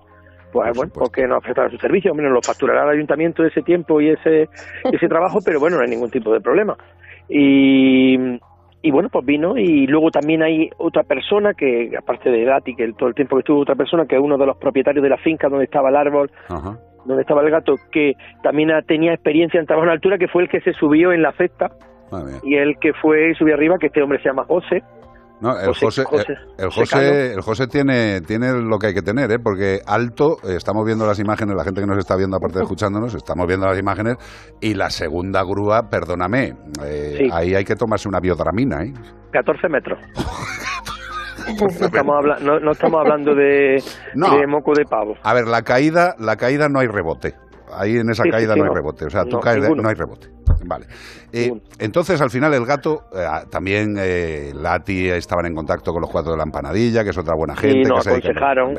pues 0.52 0.76
bueno 0.76 0.92
porque 0.94 1.26
nos 1.26 1.42
prestaron 1.42 1.70
su 1.70 1.78
servicio 1.78 2.10
hombre 2.10 2.26
nos 2.26 2.34
lo 2.34 2.42
facturará 2.42 2.84
el 2.84 2.96
ayuntamiento 2.96 3.44
ese 3.44 3.62
tiempo 3.62 4.00
y 4.00 4.10
ese 4.10 4.48
ese 4.92 5.08
trabajo 5.08 5.40
pero 5.44 5.60
bueno 5.60 5.76
no 5.76 5.82
hay 5.82 5.90
ningún 5.90 6.10
tipo 6.10 6.32
de 6.32 6.40
problema 6.40 6.76
y 7.28 8.38
y 8.82 8.90
bueno, 8.90 9.10
pues 9.10 9.26
vino 9.26 9.58
y 9.58 9.86
luego 9.86 10.10
también 10.10 10.42
hay 10.42 10.70
otra 10.78 11.02
persona 11.02 11.52
que, 11.52 11.92
aparte 11.98 12.30
de 12.30 12.44
Gatti, 12.44 12.74
que 12.74 12.92
todo 12.94 13.10
el 13.10 13.14
tiempo 13.14 13.36
que 13.36 13.40
estuvo 13.40 13.60
otra 13.60 13.74
persona, 13.74 14.06
que 14.06 14.16
es 14.16 14.22
uno 14.22 14.38
de 14.38 14.46
los 14.46 14.56
propietarios 14.56 15.02
de 15.02 15.10
la 15.10 15.18
finca 15.18 15.48
donde 15.48 15.66
estaba 15.66 15.90
el 15.90 15.96
árbol, 15.96 16.30
Ajá. 16.48 16.78
donde 17.04 17.22
estaba 17.22 17.42
el 17.42 17.50
gato, 17.50 17.74
que 17.92 18.14
también 18.42 18.70
tenía 18.86 19.12
experiencia 19.12 19.60
en 19.60 19.66
trabajo 19.66 19.86
en 19.86 19.92
altura, 19.92 20.16
que 20.16 20.28
fue 20.28 20.44
el 20.44 20.48
que 20.48 20.62
se 20.62 20.72
subió 20.72 21.12
en 21.12 21.20
la 21.22 21.32
cesta 21.32 21.70
y 22.42 22.56
el 22.56 22.78
que 22.78 22.92
fue 22.94 23.30
y 23.30 23.34
subió 23.34 23.54
arriba, 23.54 23.76
que 23.78 23.88
este 23.88 24.02
hombre 24.02 24.18
se 24.18 24.28
llama 24.28 24.44
José. 24.44 24.82
No, 25.40 25.58
el 25.58 25.68
José- 25.68 25.86
José, 25.86 26.04
José- 26.04 26.34
el 26.58 26.70
José 26.70 27.32
el 27.34 27.40
José 27.40 27.66
tiene, 27.66 28.20
tiene 28.20 28.52
lo 28.52 28.78
que 28.78 28.88
hay 28.88 28.94
que 28.94 29.00
tener, 29.02 29.30
¿eh? 29.32 29.38
porque 29.38 29.80
alto, 29.86 30.36
eh, 30.44 30.56
estamos 30.56 30.84
viendo 30.84 31.06
las 31.06 31.18
imágenes, 31.18 31.56
la 31.56 31.64
gente 31.64 31.80
que 31.80 31.86
nos 31.86 31.96
está 31.98 32.14
viendo, 32.16 32.36
aparte 32.36 32.58
de 32.58 32.64
escuchándonos, 32.64 33.14
estamos 33.14 33.46
viendo 33.46 33.66
las 33.66 33.78
imágenes, 33.78 34.16
y 34.60 34.74
la 34.74 34.90
segunda 34.90 35.42
grúa, 35.42 35.88
perdóname, 35.88 36.54
eh, 36.84 37.14
Sí. 37.18 37.30
ahí 37.32 37.54
hay 37.54 37.64
que 37.64 37.74
tomarse 37.76 38.08
una 38.08 38.20
biodramina, 38.20 38.82
¿eh? 38.84 38.92
14 39.32 39.68
metros. 39.68 39.98
no, 41.60 41.66
estamos 41.86 42.16
habla- 42.16 42.38
no, 42.40 42.60
no 42.60 42.72
estamos 42.72 43.00
hablando 43.00 43.34
de, 43.34 43.82
No. 44.14 44.36
de 44.38 44.46
moco 44.46 44.72
de 44.74 44.84
pavo. 44.84 45.14
A 45.22 45.34
ver, 45.34 45.46
la 45.46 45.62
caída, 45.62 46.14
la 46.18 46.36
caída 46.36 46.68
no 46.68 46.80
hay 46.80 46.86
rebote. 46.86 47.34
Ahí 47.72 47.96
en 47.96 48.10
esa 48.10 48.22
Sí, 48.22 48.28
sí, 48.28 48.32
caída 48.32 48.54
sí, 48.54 48.60
no 48.60 48.66
hay 48.66 48.74
rebote. 48.74 49.04
O 49.06 49.10
sea, 49.10 49.24
tú 49.24 49.36
No, 49.36 49.40
caes, 49.40 49.62
de- 49.62 49.70
no 49.70 49.88
hay 49.88 49.94
rebote. 49.94 50.28
Vale. 50.66 50.86
Eh, 51.32 51.50
entonces, 51.78 52.20
al 52.20 52.28
final, 52.28 52.52
el 52.52 52.66
gato, 52.66 53.04
eh, 53.14 53.24
también 53.50 53.94
eh, 53.98 54.52
Lati 54.54 55.08
estaban 55.08 55.46
en 55.46 55.54
contacto 55.54 55.92
con 55.92 56.02
los 56.02 56.10
cuatro 56.10 56.32
de 56.32 56.36
la 56.38 56.42
empanadilla, 56.42 57.02
que 57.04 57.10
es 57.10 57.18
otra 57.18 57.34
buena 57.36 57.54
Sí, 57.56 57.68
gente. 57.68 57.88
nos 57.88 58.04
que, 58.04 58.10
se 58.10 58.16
dedican- 58.16 58.58
aconsejaron. 58.58 58.74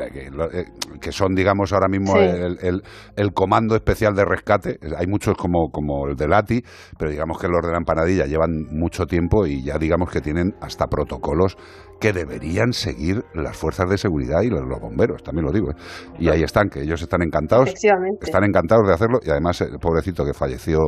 que, 0.52 0.58
eh, 0.60 0.64
que 1.00 1.12
son, 1.12 1.34
digamos, 1.34 1.72
ahora 1.72 1.88
mismo 1.88 2.12
Sí. 2.12 2.18
el, 2.20 2.58
el- 2.62 2.82
el 3.16 3.32
comando 3.32 3.74
especial 3.74 4.14
de 4.14 4.24
rescate. 4.24 4.78
Hay 4.96 5.06
muchos 5.06 5.34
como, 5.36 5.70
como 5.72 6.06
el 6.08 6.14
de 6.14 6.28
Lati, 6.28 6.62
pero 6.98 7.10
digamos 7.10 7.38
que 7.40 7.48
los 7.48 7.62
de 7.64 7.72
la 7.72 7.78
empanadilla 7.78 8.26
llevan 8.26 8.66
mucho 8.70 9.06
tiempo 9.06 9.46
y 9.46 9.64
ya 9.64 9.78
digamos 9.78 10.10
que 10.10 10.20
tienen 10.20 10.54
hasta 10.60 10.86
protocolos 10.86 11.56
que 12.02 12.12
deberían 12.12 12.72
seguir 12.72 13.24
las 13.32 13.56
fuerzas 13.56 13.88
de 13.88 13.96
seguridad 13.96 14.42
y 14.42 14.48
los, 14.48 14.62
los 14.68 14.80
bomberos, 14.80 15.22
también 15.22 15.46
lo 15.46 15.52
digo. 15.52 15.70
¿eh? 15.70 15.74
Y 16.18 16.28
ahí 16.28 16.42
están, 16.42 16.68
que 16.68 16.80
ellos 16.80 17.00
están 17.00 17.22
encantados. 17.22 17.72
Están 18.20 18.42
encantados 18.44 18.88
de 18.88 18.92
hacerlo 18.92 19.20
y 19.22 19.30
además 19.30 19.60
el 19.60 19.78
pobrecito 19.78 20.24
que 20.24 20.34
falleció 20.34 20.78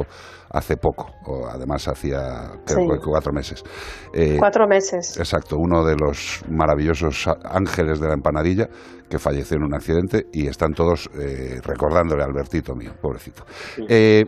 hace 0.50 0.76
poco, 0.76 1.06
o 1.26 1.46
además 1.46 1.86
hacía 1.88 2.50
creo 2.66 2.80
Sí. 2.94 3.00
cuatro 3.08 3.32
meses. 3.32 3.62
Eh, 4.12 4.36
Cuatro 4.38 4.66
meses. 4.66 5.16
Exacto, 5.18 5.56
uno 5.58 5.84
de 5.84 5.94
los 5.96 6.42
maravillosos 6.50 7.28
ángeles 7.44 8.00
de 8.00 8.08
la 8.08 8.14
empanadilla 8.14 8.68
que 9.08 9.18
falleció 9.18 9.56
en 9.56 9.64
un 9.64 9.74
accidente 9.74 10.26
y 10.32 10.48
están 10.48 10.72
todos 10.72 11.08
eh, 11.18 11.60
recordándole 11.62 12.22
a 12.22 12.26
Albertito 12.26 12.74
mío, 12.74 12.92
pobrecito. 13.00 13.44
Eh, 13.88 14.24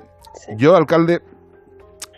Yo, 0.57 0.76
alcalde, 0.76 1.20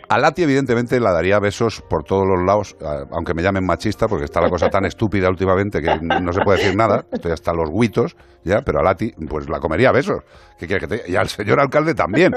a 0.09 0.17
Lati 0.17 0.43
evidentemente 0.43 0.99
la 0.99 1.11
daría 1.11 1.39
besos 1.39 1.81
por 1.89 2.03
todos 2.03 2.27
los 2.27 2.43
lados, 2.45 2.75
aunque 3.11 3.33
me 3.33 3.41
llamen 3.43 3.65
machista, 3.65 4.07
porque 4.07 4.25
está 4.25 4.41
la 4.41 4.49
cosa 4.49 4.69
tan 4.69 4.85
estúpida 4.85 5.29
últimamente 5.29 5.81
que 5.81 5.99
no 6.01 6.33
se 6.33 6.41
puede 6.41 6.59
decir 6.59 6.75
nada, 6.75 7.05
estoy 7.11 7.31
hasta 7.31 7.53
los 7.53 7.69
guitos, 7.71 8.15
ya, 8.43 8.61
pero 8.61 8.79
a 8.79 8.83
Lati 8.83 9.11
pues 9.27 9.47
la 9.49 9.59
comería 9.59 9.91
besos. 9.91 10.23
¿Qué 10.57 10.67
que 10.67 10.79
te- 10.87 11.03
Y 11.09 11.15
al 11.15 11.29
señor 11.29 11.59
alcalde 11.59 11.93
también. 11.95 12.33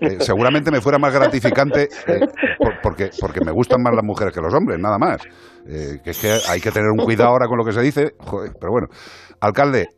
Eh, 0.00 0.18
seguramente 0.20 0.70
me 0.70 0.80
fuera 0.80 0.98
más 0.98 1.12
gratificante 1.12 1.88
eh, 2.06 2.20
por- 2.58 2.80
porque, 2.82 3.10
porque 3.20 3.40
me 3.44 3.50
gustan 3.52 3.82
más 3.82 3.94
las 3.94 4.04
mujeres 4.04 4.32
que 4.32 4.40
los 4.40 4.54
hombres, 4.54 4.78
nada 4.78 4.98
más. 4.98 5.20
Eh, 5.66 5.98
que 6.04 6.10
es 6.10 6.18
que 6.18 6.38
hay 6.48 6.60
que 6.60 6.70
tener 6.70 6.88
un 6.90 6.98
cuidado 6.98 7.30
ahora 7.30 7.48
con 7.48 7.58
lo 7.58 7.64
que 7.64 7.72
se 7.72 7.80
dice, 7.82 8.14
pero 8.60 8.70
bueno. 8.72 8.86
Alcalde, 9.40 9.88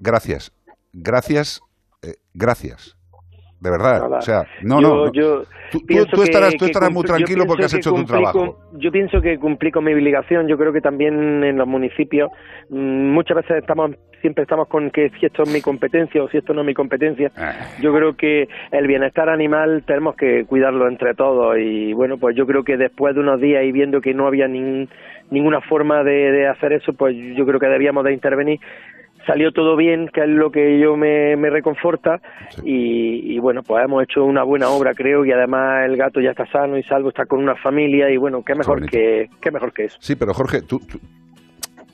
gracias. 0.00 0.52
Gracias, 0.92 1.60
gracias. 2.34 2.96
De 3.62 3.70
verdad, 3.70 4.00
Nada. 4.00 4.18
o 4.18 4.22
sea, 4.22 4.44
no, 4.64 4.80
Yo- 4.80 4.88
no. 5.06 5.12
yo 5.12 5.42
tú, 5.70 5.78
tú- 6.10 6.22
estarás, 6.24 6.50
que- 6.50 6.56
tú 6.58 6.64
que 6.64 6.70
estarás 6.72 6.90
muy 6.92 7.04
tranquilo 7.04 7.44
porque 7.46 7.64
has 7.66 7.74
hecho 7.74 7.92
tu 7.92 8.04
trabajo. 8.04 8.56
con- 8.72 8.80
yo 8.80 8.90
pienso 8.90 9.20
que 9.20 9.38
cumplí 9.38 9.70
con 9.70 9.84
mi 9.84 9.92
obligación. 9.94 10.48
Yo 10.48 10.58
creo 10.58 10.72
que 10.72 10.80
también 10.80 11.44
en 11.44 11.56
los 11.56 11.68
municipios 11.68 12.28
mm, 12.70 13.10
muchas 13.12 13.36
veces 13.36 13.58
estamos 13.58 13.92
siempre 14.20 14.42
estamos 14.42 14.66
con 14.68 14.90
que 14.90 15.10
si 15.18 15.26
esto 15.26 15.42
es 15.44 15.52
mi 15.52 15.60
competencia 15.60 16.22
o 16.22 16.28
si 16.28 16.38
esto 16.38 16.54
no 16.54 16.60
es 16.62 16.66
mi 16.66 16.74
competencia. 16.74 17.30
Ah. 17.36 17.52
Yo 17.80 17.92
creo 17.92 18.16
que 18.16 18.48
el 18.72 18.86
bienestar 18.88 19.28
animal 19.28 19.82
tenemos 19.86 20.14
que 20.16 20.44
cuidarlo 20.44 20.88
entre 20.88 21.14
todos 21.14 21.56
y 21.58 21.92
bueno, 21.92 22.18
pues 22.18 22.34
yo 22.36 22.46
creo 22.46 22.62
que 22.64 22.76
después 22.76 23.14
de 23.14 23.20
unos 23.20 23.40
días 23.40 23.64
y 23.64 23.70
viendo 23.72 24.00
que 24.00 24.12
no 24.14 24.26
había 24.26 24.46
nin- 24.48 24.88
ninguna 25.30 25.60
forma 25.62 26.02
de, 26.04 26.30
de 26.32 26.46
hacer 26.48 26.72
eso, 26.72 26.92
pues 26.92 27.16
yo 27.36 27.44
creo 27.46 27.58
que 27.58 27.66
debíamos 27.66 28.04
de 28.04 28.12
intervenir. 28.12 28.60
Salió 29.26 29.52
todo 29.52 29.76
bien, 29.76 30.08
que 30.12 30.22
es 30.22 30.28
lo 30.28 30.50
que 30.50 30.80
yo 30.80 30.96
me, 30.96 31.36
me 31.36 31.48
reconforta 31.50 32.20
y, 32.64 33.34
y 33.34 33.38
bueno, 33.38 33.60
pues 33.62 33.84
hemos 33.84 34.02
hecho 34.02 34.24
una 34.24 34.42
buena 34.42 34.68
obra 34.68 34.92
creo 34.94 35.24
y 35.24 35.30
además 35.32 35.84
el 35.86 35.96
gato 35.96 36.20
ya 36.20 36.30
está 36.30 36.44
sano 36.46 36.76
y 36.76 36.82
salvo, 36.82 37.10
está 37.10 37.24
con 37.26 37.40
una 37.40 37.54
familia 37.56 38.10
y 38.10 38.16
bueno, 38.16 38.42
qué 38.44 38.54
mejor 38.54 38.84
que 38.88 39.28
qué 39.40 39.50
mejor 39.52 39.72
que 39.72 39.84
eso. 39.84 39.96
Sí, 40.00 40.16
pero 40.16 40.34
Jorge, 40.34 40.62
tú, 40.62 40.78
tú- 40.80 40.98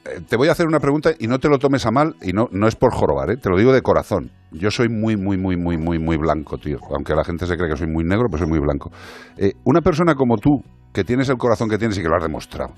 eh, 0.07 0.21
te 0.27 0.37
voy 0.37 0.49
a 0.49 0.53
hacer 0.53 0.67
una 0.67 0.81
pregunta 0.81 1.11
y 1.19 1.27
no 1.27 1.39
te 1.39 1.49
lo 1.51 1.59
tomes 1.59 1.85
a 1.85 1.91
mal 1.91 2.15
y 2.23 2.33
no, 2.33 2.49
no 2.51 2.67
es 2.67 2.77
por 2.77 2.95
jorobar, 2.95 3.31
¿eh? 3.31 3.37
te 3.37 3.51
lo 3.51 3.59
digo 3.59 3.73
de 3.75 3.83
corazón. 3.83 4.31
Yo 4.51 4.71
soy 4.71 4.89
muy, 4.89 5.17
muy, 5.19 5.37
muy, 5.37 5.57
muy, 5.59 5.77
muy, 5.77 5.99
muy 5.99 6.17
blanco, 6.17 6.57
tío. 6.57 6.79
Aunque 6.95 7.15
la 7.15 7.25
gente 7.25 7.45
se 7.45 7.57
cree 7.59 7.69
que 7.69 7.77
soy 7.77 7.89
muy 7.89 8.05
negro, 8.05 8.29
pues 8.31 8.41
soy 8.41 8.49
muy 8.49 8.59
blanco. 8.61 8.91
Eh, 9.37 9.53
una 9.65 9.83
persona 9.83 10.15
como 10.15 10.39
tú, 10.39 10.63
que 10.95 11.05
tienes 11.05 11.29
el 11.29 11.37
corazón 11.37 11.69
que 11.69 11.77
tienes 11.77 11.99
y 11.99 12.03
que 12.03 12.09
lo 12.09 12.17
has 12.17 12.23
demostrado, 12.23 12.73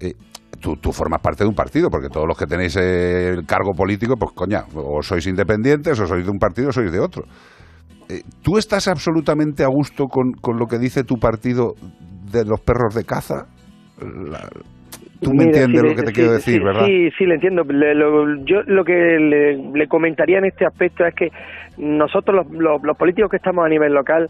eh, 0.00 0.12
tú, 0.60 0.76
tú 0.76 0.92
formas 0.92 1.20
parte 1.20 1.44
de 1.44 1.48
un 1.48 1.54
partido, 1.54 1.88
porque 1.90 2.08
todos 2.08 2.26
los 2.26 2.36
que 2.36 2.46
tenéis 2.46 2.76
eh, 2.76 3.28
el 3.30 3.46
cargo 3.46 3.72
político, 3.72 4.16
pues 4.18 4.32
coña, 4.32 4.64
o 4.74 5.02
sois 5.02 5.26
independientes, 5.26 5.98
o 6.00 6.06
sois 6.06 6.24
de 6.24 6.30
un 6.30 6.38
partido, 6.38 6.68
o 6.68 6.72
sois 6.72 6.90
de 6.92 7.00
otro. 7.00 7.24
Eh, 8.08 8.22
¿Tú 8.42 8.56
estás 8.58 8.88
absolutamente 8.88 9.64
a 9.64 9.68
gusto 9.68 10.06
con, 10.06 10.32
con 10.32 10.58
lo 10.58 10.66
que 10.66 10.78
dice 10.78 11.02
tu 11.04 11.16
partido 11.18 11.74
de 12.30 12.44
los 12.44 12.60
perros 12.60 12.94
de 12.94 13.04
caza? 13.04 13.46
La- 14.00 14.48
Tú 15.18 15.32
me 15.32 15.46
Mira, 15.46 15.64
entiendes 15.64 15.82
sí, 15.82 15.88
lo 15.88 15.94
que 15.94 16.02
te 16.02 16.08
sí, 16.08 16.14
quiero 16.14 16.30
sí, 16.30 16.36
decir, 16.36 16.62
¿verdad? 16.62 16.86
Sí, 16.86 17.08
sí, 17.16 17.24
le 17.26 17.34
entiendo. 17.36 17.62
Le- 17.64 17.94
lo- 17.94 18.44
yo 18.44 18.60
lo 18.66 18.84
que 18.84 18.92
le, 18.92 19.56
le 19.56 19.88
comentaría 19.88 20.38
en 20.38 20.44
este 20.44 20.66
aspecto 20.66 21.06
es 21.06 21.14
que 21.14 21.30
nosotros 21.78 22.36
los, 22.46 22.50
los- 22.60 22.82
los 22.82 22.96
políticos 22.98 23.30
que 23.30 23.38
estamos 23.38 23.64
a 23.64 23.68
nivel 23.68 23.94
local 23.94 24.28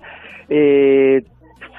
eh, 0.48 1.22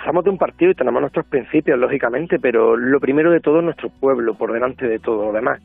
somos 0.07 0.23
de 0.23 0.29
un 0.29 0.37
partido 0.37 0.71
y 0.71 0.75
tenemos 0.75 1.01
nuestros 1.01 1.25
principios, 1.27 1.77
lógicamente, 1.77 2.39
pero 2.39 2.77
lo 2.77 2.99
primero 2.99 3.29
de 3.29 3.41
todo 3.41 3.59
es 3.59 3.65
nuestro 3.65 3.89
pueblo, 3.89 4.35
por 4.35 4.53
delante 4.53 4.87
de 4.87 4.99
todo 4.99 5.25
lo 5.27 5.33
demás. 5.33 5.61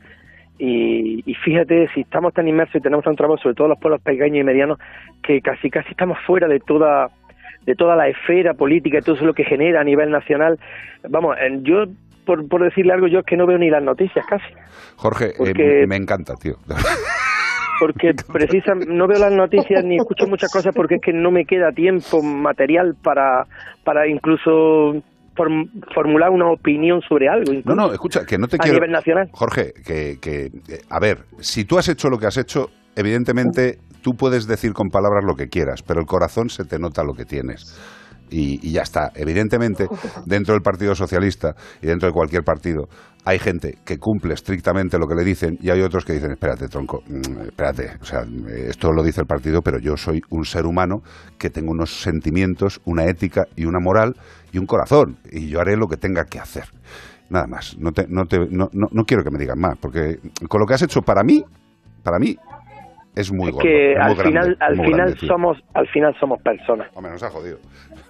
Y, 0.59 1.23
y 1.25 1.33
fíjate, 1.35 1.87
si 1.95 2.01
estamos 2.01 2.33
tan 2.33 2.47
inmersos 2.47 2.75
y 2.75 2.81
tenemos 2.81 3.05
tan 3.05 3.15
trabajo, 3.15 3.41
sobre 3.41 3.55
todo 3.55 3.69
los 3.69 3.79
pueblos 3.79 4.01
pequeños 4.01 4.41
y 4.41 4.43
medianos, 4.43 4.77
que 5.23 5.41
casi 5.41 5.69
casi 5.69 5.89
estamos 5.91 6.17
fuera 6.27 6.47
de 6.47 6.59
toda 6.59 7.09
de 7.65 7.75
toda 7.75 7.95
la 7.95 8.09
esfera 8.09 8.53
política 8.53 8.97
y 8.97 9.01
todo 9.01 9.15
eso 9.15 9.25
lo 9.25 9.33
que 9.33 9.45
genera 9.45 9.79
a 9.79 9.83
nivel 9.85 10.11
nacional. 10.11 10.59
Vamos, 11.07 11.37
yo, 11.61 11.85
por, 12.25 12.45
por 12.49 12.61
decirle 12.61 12.91
algo, 12.91 13.07
yo 13.07 13.19
es 13.19 13.25
que 13.25 13.37
no 13.37 13.47
veo 13.47 13.57
ni 13.57 13.69
las 13.69 13.81
noticias 13.81 14.25
casi. 14.27 14.43
Jorge, 14.97 15.27
eh, 15.29 15.33
Porque- 15.37 15.85
me 15.87 15.95
encanta, 15.95 16.35
tío. 16.35 16.55
porque 17.85 18.13
precisa 18.33 18.73
no 18.75 19.07
veo 19.07 19.19
las 19.19 19.31
noticias 19.33 19.83
ni 19.83 19.97
escucho 19.97 20.27
muchas 20.27 20.51
cosas 20.51 20.73
porque 20.75 20.95
es 20.95 21.01
que 21.01 21.13
no 21.13 21.31
me 21.31 21.45
queda 21.45 21.71
tiempo 21.71 22.21
material 22.21 22.95
para 23.01 23.45
para 23.83 24.07
incluso 24.07 25.01
form- 25.35 25.69
formular 25.93 26.29
una 26.29 26.49
opinión 26.51 27.01
sobre 27.01 27.27
algo 27.27 27.51
No, 27.51 27.57
incluso, 27.59 27.75
no, 27.75 27.91
escucha, 27.93 28.25
que 28.25 28.37
no 28.37 28.47
te 28.47 28.55
a 28.55 28.59
quiero... 28.59 28.75
nivel 28.75 28.91
nacional 28.91 29.29
Jorge, 29.31 29.73
que, 29.85 30.17
que, 30.21 30.51
a 30.89 30.99
ver, 30.99 31.19
si 31.39 31.65
tú 31.65 31.77
has 31.77 31.87
hecho 31.89 32.09
lo 32.09 32.17
que 32.17 32.27
has 32.27 32.37
hecho, 32.37 32.69
evidentemente 32.95 33.79
tú 34.01 34.15
puedes 34.15 34.47
decir 34.47 34.73
con 34.73 34.89
palabras 34.89 35.23
lo 35.23 35.35
que 35.35 35.49
quieras, 35.49 35.81
pero 35.81 35.99
el 35.99 36.05
corazón 36.05 36.49
se 36.49 36.65
te 36.65 36.77
nota 36.79 37.03
lo 37.03 37.13
que 37.13 37.25
tienes. 37.25 37.77
Y, 38.33 38.67
y 38.67 38.71
ya 38.71 38.81
está. 38.81 39.11
Evidentemente, 39.13 39.87
dentro 40.25 40.55
del 40.55 40.63
Partido 40.63 40.95
Socialista 40.95 41.53
y 41.83 41.85
dentro 41.85 42.07
de 42.07 42.13
cualquier 42.13 42.43
partido, 42.43 42.87
hay 43.25 43.37
gente 43.37 43.77
que 43.85 43.97
cumple 43.97 44.33
estrictamente 44.33 44.97
lo 44.97 45.07
que 45.07 45.15
le 45.15 45.23
dicen 45.23 45.57
y 45.61 45.69
hay 45.69 45.81
otros 45.81 46.03
que 46.03 46.13
dicen, 46.13 46.31
espérate, 46.31 46.67
tronco, 46.67 47.01
mm, 47.07 47.41
espérate, 47.43 47.91
o 48.01 48.03
sea, 48.05 48.23
esto 48.67 48.91
lo 48.91 49.03
dice 49.03 49.21
el 49.21 49.27
partido, 49.27 49.61
pero 49.61 49.77
yo 49.79 49.95
soy 49.95 50.21
un 50.29 50.45
ser 50.45 50.65
humano 50.65 51.01
que 51.37 51.49
tengo 51.49 51.71
unos 51.71 52.01
sentimientos, 52.01 52.81
una 52.85 53.05
ética 53.05 53.45
y 53.55 53.65
una 53.65 53.79
moral 53.79 54.15
y 54.51 54.57
un 54.57 54.65
corazón, 54.65 55.17
y 55.31 55.47
yo 55.49 55.61
haré 55.61 55.77
lo 55.77 55.87
que 55.87 55.97
tenga 55.97 56.25
que 56.25 56.39
hacer. 56.39 56.65
Nada 57.29 57.47
más, 57.47 57.77
no, 57.77 57.91
te, 57.91 58.05
no, 58.09 58.25
te, 58.25 58.39
no, 58.49 58.67
no, 58.73 58.87
no 58.91 59.03
quiero 59.05 59.23
que 59.23 59.31
me 59.31 59.39
digan 59.39 59.59
más, 59.59 59.77
porque 59.77 60.17
con 60.49 60.59
lo 60.59 60.65
que 60.65 60.73
has 60.73 60.81
hecho 60.81 61.01
para 61.01 61.23
mí, 61.23 61.43
para 62.03 62.19
mí, 62.19 62.35
es 63.15 63.31
muy 63.31 63.51
gordo, 63.51 63.63
que 63.63 63.93
es 63.93 63.99
muy 63.99 64.05
al 64.05 64.15
grande, 64.15 64.23
final 64.23 64.57
al 64.59 64.75
final 64.75 64.91
grande, 64.91 65.27
somos 65.27 65.57
al 65.75 65.87
final 65.87 66.15
somos 66.19 66.41
personas 66.41 66.89
Hombre, 66.95 67.11
nos 67.11 67.23
ha 67.23 67.29
jodido. 67.29 67.57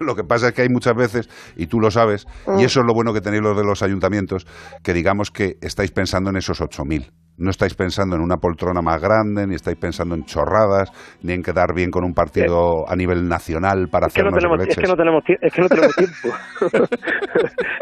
Lo 0.00 0.14
que 0.14 0.24
pasa 0.24 0.48
es 0.48 0.54
que 0.54 0.62
hay 0.62 0.68
muchas 0.68 0.94
veces, 0.94 1.28
y 1.56 1.66
tú 1.66 1.80
lo 1.80 1.90
sabes, 1.90 2.26
Mm. 2.46 2.60
y 2.60 2.64
eso 2.64 2.80
es 2.80 2.86
lo 2.86 2.94
bueno 2.94 3.12
que 3.12 3.20
tenéis 3.20 3.42
los 3.42 3.56
de 3.56 3.64
los 3.64 3.82
ayuntamientos, 3.82 4.46
que 4.82 4.92
digamos 4.92 5.30
que 5.30 5.54
estáis 5.62 5.90
pensando 5.90 6.30
en 6.30 6.36
esos 6.36 6.60
8.000. 6.60 7.10
No 7.36 7.50
estáis 7.50 7.74
pensando 7.74 8.14
en 8.14 8.22
una 8.22 8.36
poltrona 8.36 8.80
más 8.80 9.00
grande, 9.02 9.44
ni 9.46 9.56
estáis 9.56 9.76
pensando 9.76 10.14
en 10.14 10.22
chorradas, 10.24 10.90
ni 11.22 11.32
en 11.32 11.42
quedar 11.42 11.74
bien 11.74 11.90
con 11.90 12.04
un 12.04 12.14
partido 12.14 12.88
a 12.88 12.94
nivel 12.94 13.26
nacional 13.28 13.88
para 13.90 14.06
es 14.06 14.14
que 14.14 14.22
no 14.22 14.28
hacernos 14.28 14.58
tenemos 14.60 14.68
es 14.68 14.76
que 14.76 14.86
no 14.86 14.94
tenemos 14.96 15.24
es 15.40 15.52
que 15.52 15.60
no 15.62 15.68
tenemos 15.68 15.96
tiempo 15.96 16.28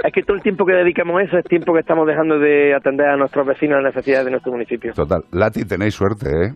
es 0.05 0.13
que 0.13 0.23
todo 0.23 0.37
el 0.37 0.43
tiempo 0.43 0.65
que 0.65 0.73
dedicamos 0.73 1.21
a 1.21 1.25
eso 1.25 1.37
es 1.37 1.45
tiempo 1.45 1.75
que 1.75 1.81
estamos 1.81 2.07
dejando 2.07 2.39
de 2.39 2.75
atender 2.75 3.09
a 3.09 3.17
nuestros 3.19 3.47
vecinos 3.47 3.83
las 3.83 3.95
necesidades 3.95 4.25
de 4.25 4.31
nuestro 4.31 4.53
municipio 4.53 4.93
Total. 4.95 5.23
Lati, 5.33 5.65
tenéis 5.67 5.95
suerte, 5.95 6.31
¿eh? 6.31 6.53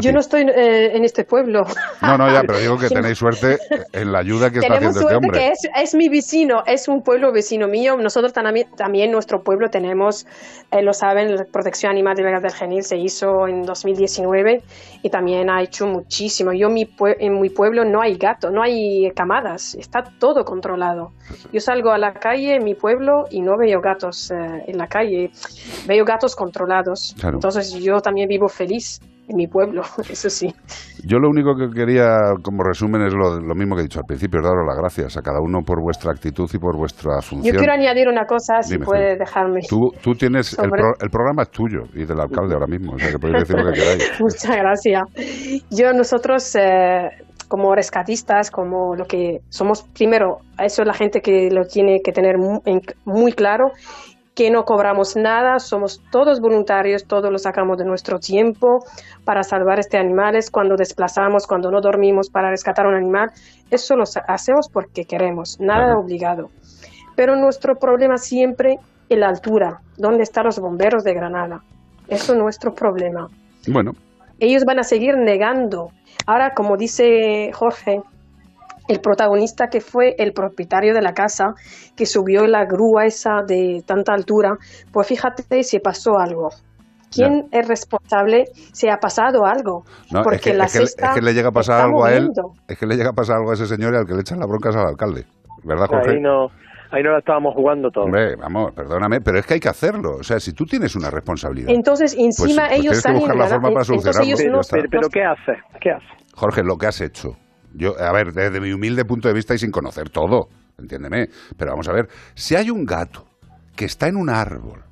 Yo 0.00 0.12
no 0.12 0.20
estoy 0.20 0.42
eh, 0.42 0.96
en 0.96 1.04
este 1.04 1.24
pueblo. 1.24 1.62
No, 2.00 2.16
no, 2.16 2.32
ya, 2.32 2.42
pero 2.42 2.58
digo 2.58 2.78
que 2.78 2.88
tenéis 3.02 3.18
suerte 3.18 3.58
en 3.92 4.12
la 4.12 4.20
ayuda 4.20 4.50
que 4.50 4.60
está 4.60 4.74
haciendo 4.74 5.00
este 5.00 5.00
suerte 5.00 5.16
hombre. 5.16 5.38
que 5.40 5.48
es, 5.48 5.58
es 5.76 5.94
mi 5.94 6.08
vecino, 6.08 6.62
es 6.66 6.86
un 6.88 7.02
pueblo 7.02 7.32
vecino 7.32 7.66
mío. 7.68 7.96
Nosotros 7.96 8.32
también, 8.32 8.68
también 8.76 9.10
nuestro 9.10 9.42
pueblo 9.42 9.70
tenemos, 9.70 10.26
eh, 10.70 10.82
lo 10.82 10.92
saben, 10.92 11.34
la 11.34 11.44
protección 11.44 11.90
animal 11.90 12.14
de 12.16 12.22
Vegas 12.22 12.42
del 12.42 12.52
Genil 12.52 12.82
se 12.84 12.96
hizo 12.96 13.48
en 13.48 13.62
2019 13.62 14.62
y 15.02 15.10
también 15.10 15.50
ha 15.50 15.60
hecho 15.62 15.86
muchísimo. 15.86 16.52
Yo 16.52 16.68
mi 16.68 16.84
pue- 16.86 17.16
en 17.18 17.40
mi 17.40 17.50
pueblo 17.50 17.84
no 17.84 18.00
hay 18.02 18.16
gato, 18.16 18.50
no 18.50 18.62
hay 18.62 19.10
camadas, 19.16 19.74
está 19.74 20.04
todo 20.18 20.44
controlado. 20.44 21.12
Yo 21.52 21.60
salgo 21.60 21.90
a 21.90 21.98
la 21.98 22.12
calle 22.14 22.54
en 22.56 22.64
mi 22.64 22.74
pueblo 22.74 23.24
y 23.30 23.40
no 23.40 23.56
veo 23.58 23.80
gatos 23.80 24.30
eh, 24.30 24.34
en 24.66 24.78
la 24.78 24.86
calle, 24.86 25.30
veo 25.86 26.04
gatos 26.04 26.36
controlados. 26.36 27.14
Claro. 27.18 27.36
Entonces 27.38 27.72
yo 27.74 28.00
también 28.00 28.28
vivo 28.28 28.48
feliz 28.48 29.00
en 29.28 29.36
mi 29.36 29.46
pueblo, 29.46 29.82
eso 30.10 30.28
sí. 30.28 30.52
Yo 31.06 31.18
lo 31.18 31.28
único 31.28 31.54
que 31.56 31.68
quería, 31.74 32.06
como 32.42 32.62
resumen, 32.64 33.02
es 33.02 33.14
lo, 33.14 33.40
lo 33.40 33.54
mismo 33.54 33.74
que 33.76 33.80
he 33.80 33.84
dicho 33.84 33.98
al 34.00 34.04
principio, 34.06 34.40
daros 34.42 34.64
las 34.66 34.76
gracias 34.76 35.16
a 35.16 35.22
cada 35.22 35.40
uno 35.40 35.60
por 35.64 35.80
vuestra 35.82 36.10
actitud 36.12 36.48
y 36.52 36.58
por 36.58 36.76
vuestra 36.76 37.20
función. 37.22 37.54
Yo 37.54 37.58
quiero 37.58 37.72
añadir 37.72 38.08
una 38.08 38.24
cosa, 38.26 38.62
si 38.62 38.74
Dime, 38.74 38.84
puede 38.84 39.10
Gil. 39.10 39.18
dejarme. 39.20 39.60
Tú, 39.68 39.90
tú 40.02 40.12
tienes, 40.14 40.52
el, 40.58 40.64
Sobre- 40.68 40.80
pro- 40.82 40.94
el 41.00 41.10
programa 41.10 41.42
es 41.42 41.50
tuyo 41.50 41.82
y 41.94 42.04
del 42.04 42.20
alcalde 42.20 42.54
ahora 42.54 42.66
mismo, 42.66 42.92
o 42.94 42.98
sea 42.98 43.10
que 43.10 43.18
podéis 43.18 43.40
decir 43.48 43.56
lo 43.56 43.72
que 43.72 43.78
queráis. 43.78 44.12
Muchas 44.20 44.56
gracias. 44.56 45.02
Yo, 45.70 45.92
nosotros, 45.92 46.54
eh, 46.56 47.08
como 47.48 47.74
rescatistas, 47.74 48.50
como 48.50 48.94
lo 48.96 49.04
que 49.04 49.38
somos, 49.50 49.82
primero, 49.94 50.38
eso 50.58 50.82
es 50.82 50.88
la 50.88 50.94
gente 50.94 51.20
que 51.20 51.48
lo 51.50 51.64
tiene 51.64 52.00
que 52.02 52.10
tener 52.12 52.38
mu- 52.38 52.60
en- 52.64 52.80
muy 53.04 53.32
claro, 53.32 53.66
que 54.34 54.50
no 54.50 54.64
cobramos 54.64 55.14
nada, 55.14 55.58
somos 55.58 56.00
todos 56.10 56.40
voluntarios, 56.40 57.04
todos 57.04 57.30
lo 57.30 57.38
sacamos 57.38 57.76
de 57.78 57.84
nuestro 57.84 58.18
tiempo 58.18 58.78
para 59.24 59.42
salvar 59.42 59.78
este 59.78 59.98
animales, 59.98 60.50
cuando 60.50 60.74
desplazamos, 60.76 61.46
cuando 61.46 61.70
no 61.70 61.80
dormimos 61.80 62.30
para 62.30 62.50
rescatar 62.50 62.86
un 62.86 62.94
animal, 62.94 63.30
eso 63.70 63.96
lo 63.96 64.04
hacemos 64.04 64.68
porque 64.72 65.04
queremos, 65.04 65.58
nada 65.60 65.98
obligado. 65.98 66.50
Pero 67.14 67.36
nuestro 67.36 67.76
problema 67.76 68.16
siempre 68.16 68.78
es 69.08 69.18
la 69.18 69.28
altura, 69.28 69.80
¿dónde 69.98 70.22
están 70.22 70.46
los 70.46 70.58
bomberos 70.58 71.04
de 71.04 71.12
Granada? 71.12 71.62
Eso 72.08 72.32
es 72.32 72.38
nuestro 72.38 72.74
problema 72.74 73.28
Bueno, 73.68 73.92
ellos 74.40 74.64
van 74.64 74.78
a 74.78 74.82
seguir 74.82 75.16
negando. 75.16 75.90
Ahora, 76.26 76.52
como 76.54 76.76
dice 76.76 77.50
Jorge, 77.52 78.00
el 78.88 79.00
protagonista 79.00 79.68
que 79.68 79.80
fue 79.80 80.14
el 80.18 80.32
propietario 80.32 80.94
de 80.94 81.02
la 81.02 81.12
casa, 81.14 81.54
que 81.96 82.06
subió 82.06 82.46
la 82.46 82.64
grúa 82.64 83.06
esa 83.06 83.42
de 83.46 83.82
tanta 83.86 84.12
altura, 84.12 84.56
pues 84.92 85.06
fíjate 85.06 85.62
si 85.62 85.78
pasó 85.78 86.18
algo. 86.18 86.50
¿Quién 87.14 87.46
es 87.52 87.68
responsable 87.68 88.46
si 88.72 88.88
ha 88.88 88.96
pasado 88.96 89.44
algo? 89.44 89.84
no, 90.10 90.22
Porque 90.22 90.36
es, 90.36 90.42
que, 90.42 90.54
la 90.54 90.64
es, 90.64 90.72
que, 90.72 90.78
cesta 90.78 91.08
es 91.10 91.14
que 91.16 91.20
le 91.20 91.34
llega 91.34 91.50
a 91.50 91.52
pasar 91.52 91.82
algo 91.82 92.04
a 92.04 92.12
él, 92.14 92.28
moviendo. 92.28 92.54
es 92.66 92.78
que 92.78 92.86
le 92.86 92.96
llega 92.96 93.10
a 93.10 93.12
pasar 93.12 93.36
algo 93.36 93.50
a 93.50 93.54
ese 93.54 93.66
señor 93.66 93.92
y 93.92 93.98
al 93.98 94.06
que 94.06 94.14
le 94.14 94.20
echan 94.22 94.38
las 94.38 94.48
broncas 94.48 94.74
al 94.76 94.86
alcalde. 94.86 95.26
¿Verdad, 95.62 95.86
Jorge? 95.88 96.12
ahí 96.12 96.20
no 96.20 96.46
ahí 96.90 97.02
no 97.02 97.12
la 97.12 97.18
estábamos 97.18 97.54
jugando 97.54 97.90
todo 97.90 98.04
Hombre, 98.04 98.36
vamos, 98.36 98.72
perdóname, 98.72 99.20
pero 99.20 99.38
es 99.38 99.46
que 99.46 99.54
hay 99.54 99.60
que 99.60 99.68
hacerlo. 99.68 100.16
O 100.20 100.22
sea, 100.22 100.40
si 100.40 100.52
tú 100.54 100.64
tienes 100.64 100.96
una 100.96 101.10
responsabilidad. 101.10 101.70
Entonces, 101.70 102.14
encima 102.18 102.68
pues 102.68 102.78
ellos 102.80 103.02
tienes 103.02 103.02
que 103.04 103.12
buscar 103.12 103.36
salen 103.36 103.38
la 103.38 103.46
forma 103.46 103.62
para 103.62 103.82
entonces 103.82 104.16
solucionarlo, 104.16 104.56
no- 104.56 104.62
pero, 104.70 104.88
pero 104.90 105.08
qué 105.10 105.22
hace 105.22 105.52
qué 105.80 105.90
hace 105.90 106.06
Jorge, 106.34 106.62
lo 106.64 106.78
que 106.78 106.86
has 106.86 107.00
hecho. 107.02 107.36
Yo, 107.74 107.98
a 107.98 108.12
ver, 108.12 108.32
desde 108.32 108.60
mi 108.60 108.72
humilde 108.72 109.04
punto 109.04 109.28
de 109.28 109.34
vista 109.34 109.54
y 109.54 109.58
sin 109.58 109.70
conocer 109.70 110.10
todo, 110.10 110.48
entiéndeme, 110.78 111.28
pero 111.56 111.72
vamos 111.72 111.88
a 111.88 111.92
ver, 111.92 112.08
si 112.34 112.54
hay 112.54 112.70
un 112.70 112.84
gato 112.84 113.26
que 113.76 113.84
está 113.84 114.08
en 114.08 114.16
un 114.16 114.28
árbol, 114.28 114.82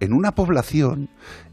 en 0.00 0.12
una 0.12 0.32
población, 0.32 1.08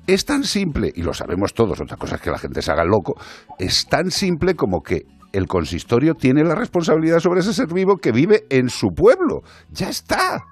Es 0.06 0.26
tan 0.26 0.44
simple, 0.44 0.92
y 0.94 1.02
lo 1.02 1.14
sabemos 1.14 1.54
todos, 1.54 1.80
otra 1.80 1.96
cosa 1.96 2.16
es 2.16 2.22
que 2.22 2.30
la 2.30 2.38
gente 2.38 2.62
se 2.62 2.70
haga 2.74 2.84
loco, 2.84 3.16
es 3.58 3.88
tan 3.88 4.12
simple 4.12 4.54
como 4.54 4.82
que 4.82 5.06
el 5.32 5.48
consistorio 5.48 6.14
tiene 6.14 6.44
la 6.44 6.56
responsabilidad 6.56 7.20
sobre 7.20 7.40
ese 7.40 7.54
ser 7.54 7.74
vivo 7.74 7.96
que 7.98 8.12
vive 8.12 8.44
en 8.50 8.68
su 8.68 8.90
pueblo. 8.90 9.44
Ya 9.72 9.90
está. 9.90 10.44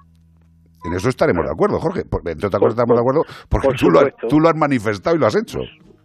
En 0.84 0.94
eso 0.94 1.08
estaremos 1.08 1.44
de 1.44 1.52
acuerdo, 1.52 1.78
Jorge. 1.78 2.00
Entre 2.00 2.46
otras 2.46 2.58
cosas 2.58 2.72
estamos 2.72 2.96
de 2.96 3.00
acuerdo 3.00 3.22
porque 3.48 3.68
por 3.68 3.76
tú 3.76 3.90
lo, 3.90 4.00
has, 4.00 4.06
tú 4.28 4.40
lo 4.40 4.48
has 4.48 4.56
manifestado 4.56 5.14
y 5.14 5.18
lo 5.20 5.26
has 5.26 5.36
hecho. 5.36 5.58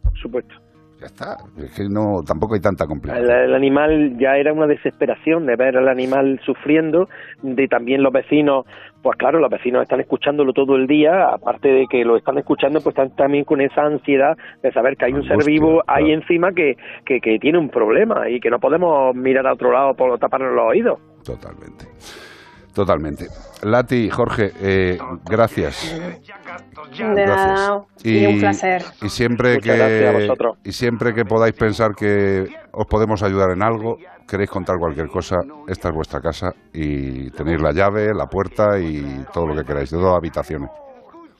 Por 0.03 0.17
supuesto. 0.21 0.66
Ya 0.99 1.05
está. 1.05 1.37
Es 1.57 1.75
que 1.75 1.83
no, 1.87 2.23
tampoco 2.25 2.55
hay 2.55 2.59
tanta 2.59 2.87
complicación. 2.87 3.29
El, 3.29 3.49
el 3.49 3.55
animal 3.55 4.17
ya 4.17 4.35
era 4.35 4.51
una 4.51 4.65
desesperación 4.65 5.45
de 5.45 5.55
ver 5.55 5.77
al 5.77 5.87
animal 5.87 6.39
sufriendo, 6.43 7.07
de 7.43 7.67
también 7.67 8.01
los 8.01 8.11
vecinos, 8.11 8.65
pues 9.03 9.15
claro, 9.17 9.39
los 9.39 9.51
vecinos 9.51 9.83
están 9.83 9.99
escuchándolo 9.99 10.53
todo 10.53 10.75
el 10.75 10.87
día, 10.87 11.29
aparte 11.29 11.69
de 11.69 11.85
que 11.87 12.03
lo 12.03 12.17
están 12.17 12.39
escuchando, 12.39 12.81
pues 12.81 12.97
están 12.97 13.15
también 13.15 13.43
con 13.43 13.61
esa 13.61 13.83
ansiedad 13.83 14.35
de 14.63 14.71
saber 14.71 14.97
que 14.97 15.05
hay 15.05 15.13
un 15.13 15.21
ser 15.21 15.33
Angustia, 15.33 15.53
vivo 15.53 15.83
ahí 15.85 16.05
claro. 16.05 16.21
encima 16.21 16.51
que, 16.51 16.73
que, 17.05 17.19
que 17.19 17.37
tiene 17.37 17.59
un 17.59 17.69
problema 17.69 18.27
y 18.27 18.39
que 18.39 18.49
no 18.49 18.57
podemos 18.59 19.15
mirar 19.15 19.45
a 19.45 19.53
otro 19.53 19.71
lado 19.71 19.93
por 19.93 20.17
taparnos 20.17 20.55
los 20.55 20.65
oídos. 20.65 20.99
Totalmente. 21.23 21.85
Totalmente. 22.77 23.25
Lati, 23.63 24.07
Jorge, 24.07 24.51
eh, 24.61 24.99
gracias. 25.27 25.99
De 26.95 27.25
nada. 27.25 27.81
Y, 28.03 28.23
un 28.27 28.39
placer. 28.39 28.83
Y 29.01 29.09
siempre 29.09 29.55
Muchas 29.55 29.77
gracias 29.77 30.37
que 30.37 30.69
y 30.69 30.71
siempre 30.71 31.13
que 31.15 31.25
podáis 31.25 31.55
pensar 31.55 31.95
que 31.97 32.43
os 32.71 32.85
podemos 32.85 33.23
ayudar 33.23 33.49
en 33.49 33.63
algo, 33.63 33.97
queréis 34.27 34.51
contar 34.51 34.77
cualquier 34.77 35.07
cosa, 35.07 35.37
esta 35.67 35.89
es 35.89 35.95
vuestra 35.95 36.21
casa 36.21 36.51
y 36.71 37.31
tenéis 37.31 37.59
la 37.59 37.71
llave, 37.71 38.13
la 38.13 38.27
puerta 38.27 38.77
y 38.77 39.25
todo 39.33 39.47
lo 39.47 39.55
que 39.55 39.63
queráis, 39.63 39.89
de 39.89 39.97
dos 39.97 40.15
habitaciones, 40.15 40.69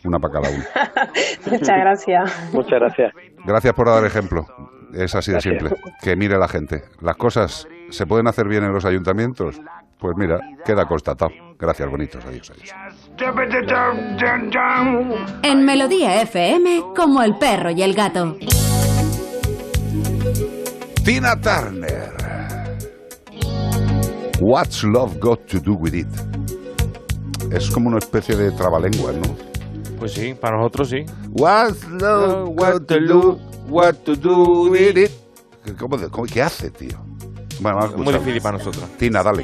una 0.06 0.18
para 0.18 0.42
cada 0.42 0.56
uno. 0.56 0.64
Muchas 1.52 1.78
gracias. 1.78 2.52
Muchas 2.52 2.80
gracias. 2.80 3.14
Gracias 3.46 3.74
por 3.76 3.86
dar 3.86 4.04
ejemplo. 4.04 4.44
Es 4.92 5.14
así 5.14 5.30
de 5.30 5.36
Gracias. 5.36 5.60
simple. 5.60 5.78
Que 6.02 6.16
mire 6.16 6.40
la 6.40 6.48
gente. 6.48 6.82
Las 7.00 7.16
cosas 7.16 7.68
se 7.92 8.08
pueden 8.08 8.28
hacer 8.28 8.48
bien 8.48 8.64
en 8.64 8.74
los 8.74 8.86
ayuntamientos. 8.86 9.62
Pues 10.00 10.14
mira, 10.16 10.40
queda 10.66 10.86
constatado. 10.86 11.32
Gracias, 11.60 11.90
bonitos. 11.90 12.24
Adiós, 12.24 12.52
adiós. 12.52 12.72
En 15.44 15.66
Melodía 15.66 16.22
FM, 16.22 16.84
como 16.96 17.24
el 17.24 17.36
perro 17.38 17.72
y 17.72 17.82
el 17.82 17.94
gato. 17.96 18.38
Tina 21.04 21.36
Turner. 21.42 22.14
What's 24.40 24.84
Love 24.84 25.18
Got 25.20 25.46
to 25.48 25.60
Do 25.60 25.74
With 25.74 25.94
It? 25.96 26.08
Es 27.52 27.72
como 27.72 27.88
una 27.90 27.98
especie 27.98 28.36
de 28.36 28.52
trabalenguas, 28.52 29.16
¿no? 29.16 29.36
Pues 29.98 30.14
sí, 30.14 30.36
para 30.36 30.58
nosotros 30.58 30.90
sí. 30.90 30.98
What's 31.32 31.88
Love 31.88 32.50
Got 32.56 32.86
to 32.88 33.00
Do, 33.00 33.40
what 33.70 33.96
to 34.06 34.16
do 34.16 34.70
with 34.70 34.96
it? 34.98 35.12
¿Cómo 35.80 35.98
de- 35.98 36.10
cómo- 36.10 36.28
¿Qué 36.28 36.42
hace, 36.42 36.70
tío? 36.70 36.98
Bueno, 37.60 37.80
vamos 37.80 37.94
a 37.94 37.98
Muy 37.98 38.14
difícil 38.14 38.42
para 38.42 38.58
nosotros. 38.60 38.86
Tina, 38.98 39.24
dale. 39.24 39.44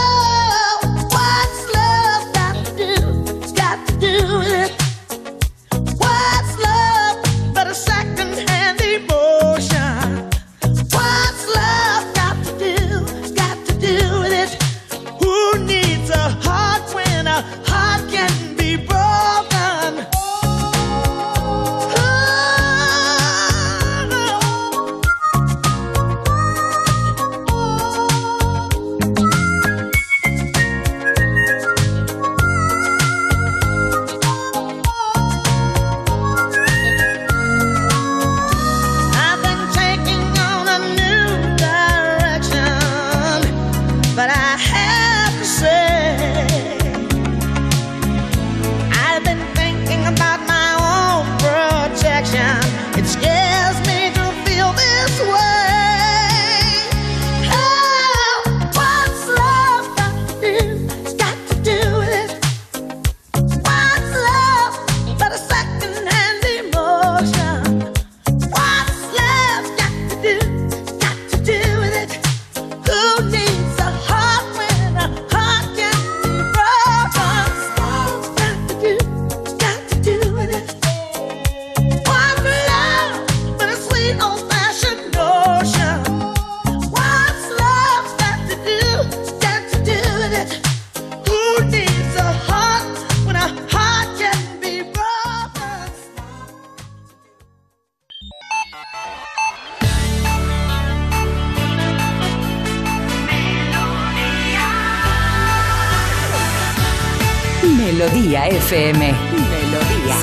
Melodía 108.01 108.47
FM. 108.47 109.13
Melodía. 109.19 110.15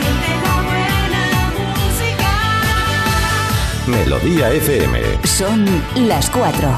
Melodía 3.86 4.50
FM. 4.50 4.98
Son 5.24 5.64
las 5.94 6.28
cuatro. 6.28 6.76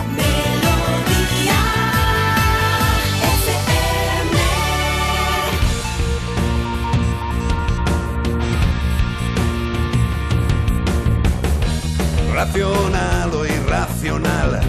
Racional 12.35 13.35
o 13.35 13.47
irracional. 13.47 14.61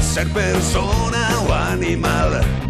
Ser 0.00 0.30
persona 0.32 1.28
o 1.46 1.52
animal. 1.52 2.69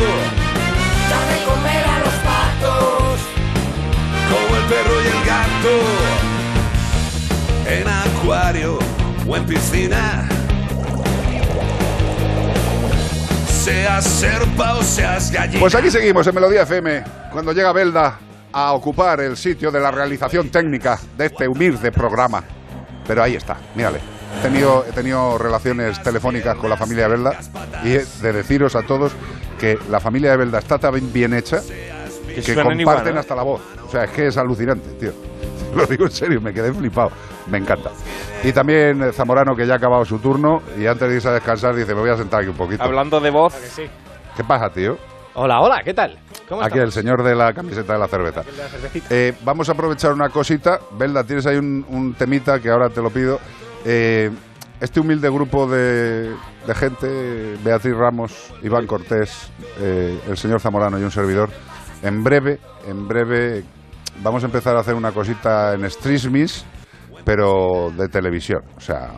Perro 4.71 5.01
y 5.01 5.07
el 5.07 5.25
gato. 5.25 5.75
En 7.67 7.87
acuario 7.87 8.79
o 9.27 9.35
en 9.35 9.45
piscina. 9.45 10.29
Seas 13.47 14.05
serpa 14.05 14.75
o 14.75 14.81
seas 14.81 15.29
gallina. 15.29 15.59
Pues 15.59 15.75
aquí 15.75 15.91
seguimos 15.91 16.25
en 16.25 16.35
Melodía 16.35 16.61
FM, 16.61 17.03
cuando 17.31 17.51
llega 17.51 17.73
Belda 17.73 18.17
a 18.53 18.71
ocupar 18.71 19.19
el 19.19 19.35
sitio 19.35 19.71
de 19.71 19.79
la 19.81 19.91
realización 19.91 20.49
técnica 20.49 20.97
de 21.17 21.25
este 21.25 21.47
humilde 21.49 21.91
programa. 21.91 22.41
Pero 23.05 23.23
ahí 23.23 23.35
está, 23.35 23.57
mírale. 23.75 23.99
He 24.39 24.41
tenido, 24.41 24.85
he 24.87 24.93
tenido 24.93 25.37
relaciones 25.37 26.01
telefónicas 26.01 26.55
con 26.55 26.69
la 26.69 26.77
familia 26.77 27.09
Belda 27.09 27.37
y 27.83 27.89
he 27.89 28.05
de 28.21 28.33
deciros 28.33 28.75
a 28.77 28.83
todos 28.83 29.11
que 29.59 29.77
la 29.89 29.99
familia 29.99 30.31
de 30.31 30.37
Belda 30.37 30.59
está 30.59 30.79
tan 30.79 31.11
bien 31.11 31.33
hecha 31.33 31.61
que, 32.33 32.55
comparten 32.55 32.79
igual, 32.79 33.13
¿no? 33.13 33.19
hasta 33.19 33.35
la 33.35 33.43
voz. 33.43 33.61
O 33.85 33.89
sea, 33.89 34.03
es 34.05 34.11
que 34.11 34.27
es 34.27 34.37
alucinante, 34.37 34.89
tío. 34.99 35.11
Lo 35.75 35.85
digo 35.85 36.05
en 36.05 36.11
serio, 36.11 36.41
me 36.41 36.53
quedé 36.53 36.73
flipado. 36.73 37.11
Me 37.47 37.57
encanta. 37.57 37.91
Y 38.43 38.51
también 38.51 39.01
eh, 39.03 39.11
Zamorano, 39.11 39.55
que 39.55 39.65
ya 39.65 39.73
ha 39.73 39.77
acabado 39.77 40.05
su 40.05 40.19
turno 40.19 40.61
y 40.77 40.85
antes 40.85 41.07
de 41.07 41.15
irse 41.15 41.29
a 41.29 41.33
descansar 41.33 41.75
dice, 41.75 41.93
me 41.93 42.01
voy 42.01 42.09
a 42.09 42.17
sentar 42.17 42.41
aquí 42.41 42.49
un 42.49 42.57
poquito. 42.57 42.83
Hablando 42.83 43.19
de 43.19 43.29
voz. 43.29 43.53
¿Qué 44.35 44.43
pasa, 44.43 44.69
tío? 44.69 44.97
Hola, 45.33 45.61
hola, 45.61 45.81
¿qué 45.83 45.93
tal? 45.93 46.17
¿Cómo 46.49 46.61
Aquí 46.61 46.77
el 46.77 46.91
señor 46.91 47.23
de 47.23 47.33
la 47.35 47.53
camiseta 47.53 47.93
de 47.93 47.99
la 47.99 48.07
cerveza. 48.07 48.43
Eh, 49.09 49.33
vamos 49.43 49.69
a 49.69 49.71
aprovechar 49.71 50.11
una 50.11 50.29
cosita. 50.29 50.79
Belda, 50.97 51.23
tienes 51.23 51.45
ahí 51.45 51.55
un, 51.55 51.85
un 51.87 52.13
temita 52.15 52.59
que 52.59 52.69
ahora 52.69 52.89
te 52.89 53.01
lo 53.01 53.09
pido. 53.09 53.39
Eh, 53.85 54.29
este 54.81 54.99
humilde 54.99 55.29
grupo 55.29 55.67
de, 55.67 56.31
de 56.65 56.75
gente, 56.75 57.55
Beatriz 57.63 57.95
Ramos, 57.95 58.51
Iván 58.63 58.87
Cortés, 58.87 59.51
eh, 59.79 60.19
el 60.27 60.37
señor 60.37 60.59
Zamorano 60.59 60.99
y 60.99 61.03
un 61.03 61.11
servidor, 61.11 61.49
en 62.03 62.23
breve, 62.23 62.59
en 62.87 63.07
breve 63.07 63.63
vamos 64.23 64.43
a 64.43 64.47
empezar 64.47 64.75
a 64.75 64.79
hacer 64.81 64.95
una 64.95 65.11
cosita 65.11 65.73
en 65.73 65.89
Streammis, 65.89 66.65
pero 67.23 67.91
de 67.95 68.07
televisión. 68.07 68.61
O 68.77 68.79
sea, 68.81 69.09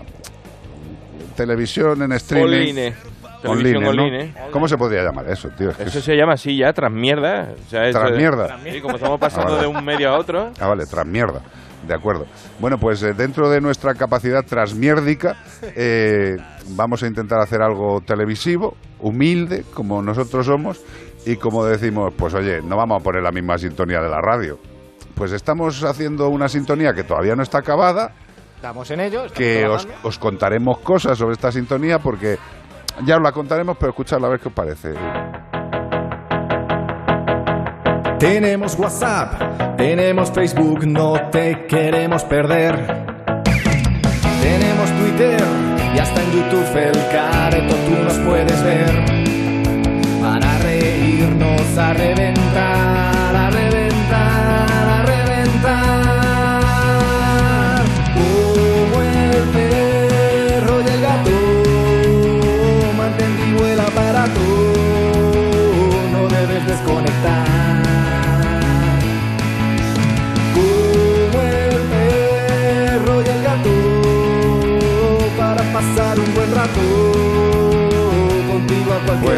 televisión 1.35 2.01
en 2.03 2.11
streaming. 2.13 2.45
Online. 2.69 2.93
Televisión 3.41 3.45
Online, 3.45 3.79
¿no? 3.81 3.89
online. 3.89 4.33
¿Cómo 4.51 4.67
se 4.69 4.77
podría 4.77 5.03
llamar 5.03 5.29
eso, 5.29 5.49
tío? 5.49 5.71
Es 5.71 5.79
Eso 5.79 5.99
es- 5.99 6.05
se 6.05 6.15
llama 6.15 6.33
así 6.33 6.55
ya, 6.57 6.71
transmierda. 6.71 7.49
O 7.65 7.69
sea, 7.69 7.91
Transmierda. 7.91 8.57
Sí, 8.63 8.79
como 8.79 8.95
estamos 8.95 9.19
pasando 9.19 9.49
Ah, 9.53 9.55
vale. 9.57 9.67
de 9.67 9.77
un 9.77 9.83
medio 9.85 10.09
a 10.09 10.17
otro. 10.17 10.51
Ah, 10.61 10.67
vale, 10.67 10.85
transmierda. 10.85 11.41
De 11.85 11.93
acuerdo. 11.93 12.25
Bueno, 12.59 12.77
pues 12.77 13.03
eh, 13.03 13.13
dentro 13.13 13.49
de 13.49 13.59
nuestra 13.59 13.93
capacidad 13.95 14.45
transmiérdica, 14.45 15.35
eh, 15.75 16.37
vamos 16.69 17.03
a 17.03 17.07
intentar 17.07 17.39
hacer 17.41 17.61
algo 17.61 17.99
televisivo, 17.99 18.77
humilde, 19.01 19.65
como 19.73 20.01
nosotros 20.01 20.45
somos, 20.45 20.81
y 21.25 21.37
como 21.37 21.65
decimos, 21.65 22.13
pues 22.17 22.33
oye, 22.33 22.61
no 22.61 22.75
vamos 22.77 22.99
a 23.01 23.03
poner 23.03 23.23
la 23.23 23.31
misma 23.31 23.57
sintonía 23.57 24.01
de 24.01 24.09
la 24.09 24.21
radio. 24.21 24.59
Pues 25.15 25.31
estamos 25.31 25.83
haciendo 25.83 26.29
una 26.29 26.47
sintonía 26.47 26.93
que 26.93 27.03
todavía 27.03 27.35
no 27.35 27.43
está 27.43 27.59
acabada, 27.59 28.13
Estamos 28.55 28.89
en 28.91 29.01
ello. 29.01 29.25
estamos 29.25 29.37
que 29.37 29.67
os, 29.67 29.87
os 30.03 30.17
contaremos 30.17 30.79
cosas 30.79 31.17
sobre 31.17 31.33
esta 31.33 31.51
sintonía, 31.51 31.99
porque 31.99 32.37
ya 33.05 33.17
os 33.17 33.21
la 33.21 33.31
contaremos, 33.31 33.75
pero 33.77 33.89
escuchadla 33.89 34.27
a 34.27 34.29
ver 34.31 34.39
qué 34.39 34.47
os 34.47 34.53
parece. 34.53 34.93
Tenemos 38.19 38.79
WhatsApp, 38.79 39.75
tenemos 39.75 40.31
Facebook, 40.31 40.85
no 40.87 41.29
te 41.29 41.65
queremos 41.67 42.23
perder. 42.23 42.73
Tenemos 44.41 44.89
Twitter 44.97 45.41
y 45.93 45.99
hasta 45.99 46.23
en 46.23 46.31
YouTube 46.31 46.77
el 46.77 47.11
careto 47.11 47.75
tú 47.75 48.03
nos 48.03 48.17
puedes 48.19 48.63
ver. 48.63 49.22
Reírnos 51.33 51.77
a 51.77 53.02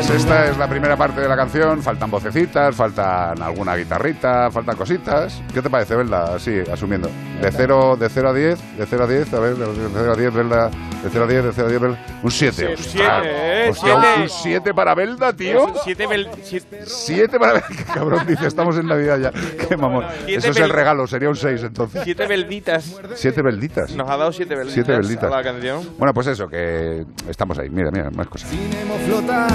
Pues 0.07 0.21
esta 0.21 0.45
es 0.45 0.57
la 0.57 0.69
primera 0.69 0.95
parte 0.95 1.19
de 1.19 1.27
la 1.27 1.35
canción, 1.35 1.81
faltan 1.81 2.11
vocecitas, 2.11 2.75
faltan 2.75 3.41
alguna 3.41 3.75
guitarrita, 3.75 4.51
faltan 4.51 4.77
cositas. 4.77 5.41
¿Qué 5.51 5.63
te 5.63 5.69
parece, 5.69 5.95
Belda? 5.95 6.35
Así, 6.35 6.59
asumiendo. 6.71 7.09
De 7.41 7.51
0 7.51 7.97
de 7.99 8.07
cero 8.09 8.29
a 8.29 8.33
10, 8.33 8.77
de 8.77 8.85
0 8.85 9.03
a 9.03 9.07
10, 9.07 9.33
a 9.33 9.39
ver, 9.39 9.55
de 9.55 9.65
0 9.65 10.11
a 10.11 10.15
10, 10.15 10.33
Belda, 10.33 10.69
de 11.05 11.11
0 11.11 11.25
a 11.25 11.27
10, 11.27 11.43
de 11.43 11.51
0 11.53 11.67
a 11.67 11.69
10, 11.69 11.81
Belda. 11.81 12.05
Un 12.23 12.31
7. 12.31 12.67
Un 12.67 12.77
siete, 12.77 13.07
eh, 13.23 13.71
siete. 13.73 13.97
Un 14.23 14.29
7 14.29 14.73
para 14.73 14.95
Belda, 14.95 15.33
tío. 15.33 15.73
Siete 15.83 16.07
bel- 16.07 16.27
siete- 16.43 16.81
7 16.85 17.39
para 17.39 17.53
Belda. 17.53 17.67
Qué 17.77 17.83
cabrón, 17.83 18.25
dice, 18.27 18.47
estamos 18.47 18.75
en 18.77 18.87
Navidad 18.87 19.19
ya. 19.19 19.31
Qué 19.67 19.77
mamón. 19.77 20.05
Siete 20.25 20.39
Eso 20.39 20.49
es 20.49 20.57
el 20.57 20.69
regalo, 20.69 21.05
sería 21.05 21.29
un 21.29 21.35
6 21.35 21.61
entonces. 21.63 22.01
Siete 22.03 22.25
belditas. 22.27 22.95
7 23.15 23.41
belditas. 23.43 23.91
Nos 23.95 24.09
ha 24.09 24.17
dado 24.17 24.31
siete 24.33 24.55
belditas. 24.55 24.73
Siete 24.73 24.91
belditas. 24.93 25.31
a 25.31 25.35
la 25.37 25.43
canción. 25.43 25.87
Bueno, 25.99 26.13
pues 26.13 26.27
eso, 26.27 26.47
que 26.47 27.05
estamos 27.29 27.59
ahí. 27.59 27.69
Mira, 27.69 27.91
mira, 27.91 28.09
más 28.09 28.27
cosas. 28.27 28.51
Nemo 28.51 28.95
flota, 29.05 29.47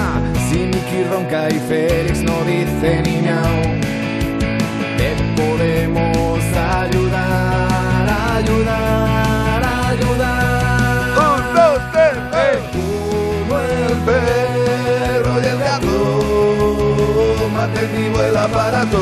si 0.49 0.57
Nicky 0.67 1.03
ronca 1.11 1.49
y 1.49 1.59
Félix 1.67 2.21
no 2.23 2.43
dice 2.45 3.01
ni 3.05 3.21
miau. 3.21 3.81
Te 4.97 5.15
podemos 5.41 6.39
ayudar, 6.55 8.09
ayudar, 8.37 8.90
vivo 18.21 18.29
el 18.29 18.37
aparato. 18.37 18.97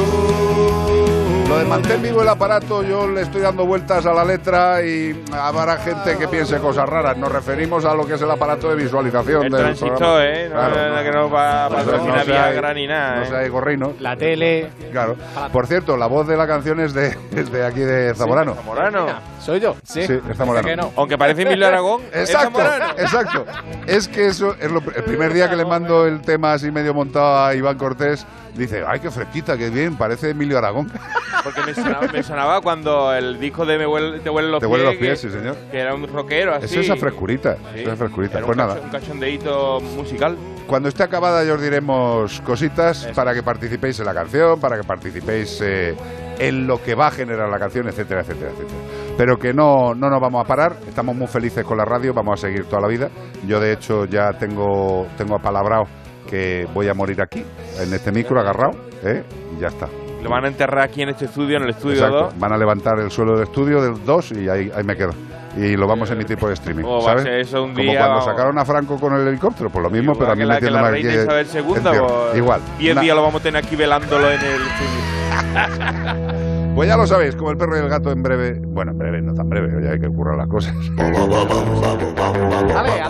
Lo 1.49 1.57
de 1.57 1.65
mantén 1.65 2.01
vivo 2.03 2.22
el 2.22 2.30
aparato, 2.30 2.84
yo 2.84 3.07
le 3.07 3.22
estoy 3.22 3.41
dando 3.41 3.65
vueltas 3.65 4.05
a 4.05 4.13
la 4.13 4.24
letra 4.24 4.84
y 4.86 5.24
habrá 5.34 5.78
gente 5.78 6.15
que 6.15 6.28
piense 6.28 6.59
cosas 6.59 6.88
raras. 6.88 7.17
Nos 7.17 7.32
referimos 7.32 7.86
a 7.86 7.95
lo 7.95 8.05
que 8.05 8.13
es 8.13 8.22
el 8.22 8.30
aparato 8.30 8.70
de 8.70 8.76
visualización 8.76 9.45
El 9.45 9.51
del 9.51 9.61
transistor, 9.61 9.97
programa. 9.97 10.24
¿eh? 10.26 10.47
No, 10.47 10.55
Claro, 10.55 10.76
no, 10.89 10.95
no, 10.95 11.03
que 11.03 11.11
no 11.11 11.30
va 11.32 11.65
a 11.65 11.70
patrocinar 11.70 12.26
Viagra 12.28 12.74
ni 12.76 12.86
nada, 12.86 13.15
No 13.15 13.24
¿eh? 13.24 13.26
sé, 13.30 13.36
hay 13.36 13.49
gorrino. 13.49 13.93
La 13.99 14.15
tele. 14.15 14.70
Claro. 14.91 15.15
Por 15.51 15.65
cierto, 15.65 15.97
la 15.97 16.05
voz 16.05 16.28
de 16.28 16.38
la 16.38 16.45
canción 16.45 16.80
es 16.82 16.93
de, 16.93 17.17
es 17.36 17.51
de 17.51 17.65
aquí 17.65 17.80
de 17.80 18.13
Zamorano. 18.13 18.53
Zamorano. 18.53 19.07
¿Soy 19.40 19.60
yo? 19.60 19.76
Sí. 19.84 20.04
Sí, 20.06 20.14
es 20.30 20.38
Zamorano. 20.38 20.62
¿Por 20.64 20.72
qué 20.72 20.76
no? 20.76 20.92
Aunque 20.98 21.18
parece 21.18 21.42
Emilio 21.44 21.68
Aragón. 21.68 22.02
es 22.14 22.30
Exacto, 22.30 22.60
Zamorano. 22.60 22.94
exacto. 23.00 23.46
Es 23.88 24.08
que 24.08 24.28
eso 24.28 24.56
es 24.60 24.70
lo, 24.72 24.80
el 24.96 25.04
primer 25.04 25.34
día 25.34 25.50
que 25.50 25.56
le 25.56 25.66
mando 25.66 26.06
el 26.06 26.22
tema 26.22 26.54
así 26.54 26.72
medio 26.72 26.94
montado 26.94 27.46
a 27.46 27.56
Iván 27.56 27.78
Cortés, 27.78 28.26
dice, 28.56 28.84
ay, 28.88 29.00
qué 29.00 29.10
fresquita, 29.12 29.58
qué 29.58 29.70
bien, 29.70 29.96
parece 29.96 30.32
Emilio 30.32 30.58
Aragón. 30.58 30.92
Porque 31.44 31.62
me 31.62 31.74
sonaba, 31.74 32.08
me 32.12 32.22
sonaba 32.22 32.62
cuando 32.62 33.14
el 33.14 33.40
disco 33.40 33.66
de 33.66 33.78
Me 33.78 33.88
huele, 33.88 34.20
Te 34.20 34.30
huelen 34.30 34.52
los 34.52 34.60
Te 34.60 34.66
pies. 34.68 34.72
huelen 34.72 34.86
los 34.88 34.96
que- 34.96 35.06
pies, 35.06 35.22
sí, 35.22 35.30
señor. 35.30 35.56
Que 35.72 35.80
era 35.80 35.96
un 35.96 36.06
rockero 36.08 36.54
así. 36.56 36.66
Eso 36.66 36.80
es 36.82 36.86
esa 36.88 36.98
frescurita, 36.98 37.56
Sí. 37.74 37.82
esa 37.82 37.96
frescurita. 37.96 38.38
Era 38.40 38.46
Pues 38.46 38.58
un, 38.58 38.64
nada. 38.64 38.76
cacho- 38.76 38.84
un 38.86 38.90
cachondeíto 38.92 39.80
musical. 39.96 40.38
Cuando 40.68 40.90
esté 40.90 41.02
acabada 41.04 41.44
ya 41.46 41.54
os 41.54 41.62
diremos 41.62 42.42
cositas 42.42 43.08
para 43.16 43.34
que 43.34 43.42
participéis 43.42 44.00
en 44.00 44.06
la 44.06 44.14
canción, 44.14 44.60
para 44.60 44.76
que 44.78 44.84
participéis 44.84 45.60
eh, 45.64 45.96
en 46.38 46.68
lo 46.68 46.84
que 46.84 46.94
va 46.94 47.08
a 47.08 47.12
generar 47.12 47.50
la 47.50 47.58
canción, 47.58 47.88
etcétera, 47.88 48.22
etcétera, 48.22 48.52
etcétera. 48.52 48.78
Pero 49.20 49.36
que 49.38 49.51
no, 49.53 49.93
no 49.93 50.09
nos 50.09 50.22
vamos 50.22 50.45
a 50.45 50.47
parar, 50.47 50.78
estamos 50.88 51.13
muy 51.13 51.28
felices 51.28 51.65
con 51.65 51.78
la 51.78 51.84
radio, 51.84 52.13
vamos 52.13 52.39
a 52.39 52.47
seguir 52.47 52.63
toda 52.67 52.84
la 52.84 52.88
vida. 52.88 53.09
Yo 53.45 53.59
de 53.59 53.74
hecho 53.74 54.05
ya 54.05 54.32
tengo, 54.32 55.07
tengo 55.17 55.36
apalabrado 55.36 55.84
que 56.26 56.65
voy 56.74 56.88
a 56.88 56.93
morir 56.93 57.22
aquí, 57.22 57.43
en 57.82 57.93
este 57.93 58.13
micro 58.13 58.39
agarrado, 58.39 58.80
¿eh? 59.03 59.22
y 59.57 59.59
ya 59.59 59.67
está. 59.67 59.88
Lo 60.24 60.30
van 60.30 60.45
a 60.45 60.47
enterrar 60.47 60.86
aquí 60.86 61.01
en 61.01 61.09
este 61.09 61.26
estudio, 61.26 61.57
en 61.57 61.63
el 61.63 61.72
estudio 61.72 61.95
Exacto. 61.95 62.30
2. 62.32 62.39
Van 62.39 62.53
a 62.53 62.57
levantar 62.57 62.97
el 62.99 63.11
suelo 63.11 63.34
del 63.34 63.43
estudio 63.43 63.82
del 63.82 64.05
2 64.05 64.32
y 64.32 64.47
ahí, 64.47 64.72
ahí 64.74 64.84
me 64.86 64.95
quedo. 64.95 65.11
Y 65.57 65.76
lo 65.76 65.86
vamos 65.86 66.09
a 66.09 66.13
emitir 66.13 66.38
por 66.38 66.53
streaming. 66.53 66.86
Oh, 66.88 67.01
¿sabes? 67.01 67.26
eso 67.26 67.61
un 67.63 67.74
Como 67.74 67.84
día, 67.84 67.97
cuando 67.99 68.20
vamos. 68.20 68.26
sacaron 68.26 68.57
a 68.57 68.63
Franco 68.63 68.97
con 68.97 69.15
el 69.15 69.28
helicóptero, 69.28 69.70
pues 69.70 69.84
lo 69.84 69.89
mismo, 69.89 70.13
pero 70.17 70.32
a 70.32 70.36
mí 70.36 70.45
la, 70.45 70.61
que 70.61 70.72
la 70.72 70.89
reina 70.89 71.13
Isabel 71.13 71.45
II, 71.53 71.61
pues, 71.67 72.38
Igual. 72.38 72.61
10 72.78 72.95
Na- 72.95 73.01
días 73.01 73.15
lo 73.17 73.24
vamos 73.24 73.41
a 73.41 73.43
tener 73.43 73.65
aquí 73.65 73.76
velándolo 73.76 74.32
en 74.32 74.39
el 74.39 74.61
estudio. 74.61 76.30
Pues 76.80 76.88
ya 76.88 76.95
lo 76.95 77.05
sabéis, 77.05 77.36
como 77.36 77.51
el 77.51 77.57
perro 77.57 77.75
y 77.75 77.80
el 77.82 77.89
gato 77.89 78.09
en 78.09 78.23
breve. 78.23 78.57
Bueno, 78.65 78.91
en 78.91 78.97
breve, 78.97 79.21
no 79.21 79.34
tan 79.34 79.49
breve, 79.49 79.84
ya 79.84 79.91
hay 79.91 79.99
que 79.99 80.07
currar 80.07 80.38
las 80.38 80.47
cosas. 80.47 80.73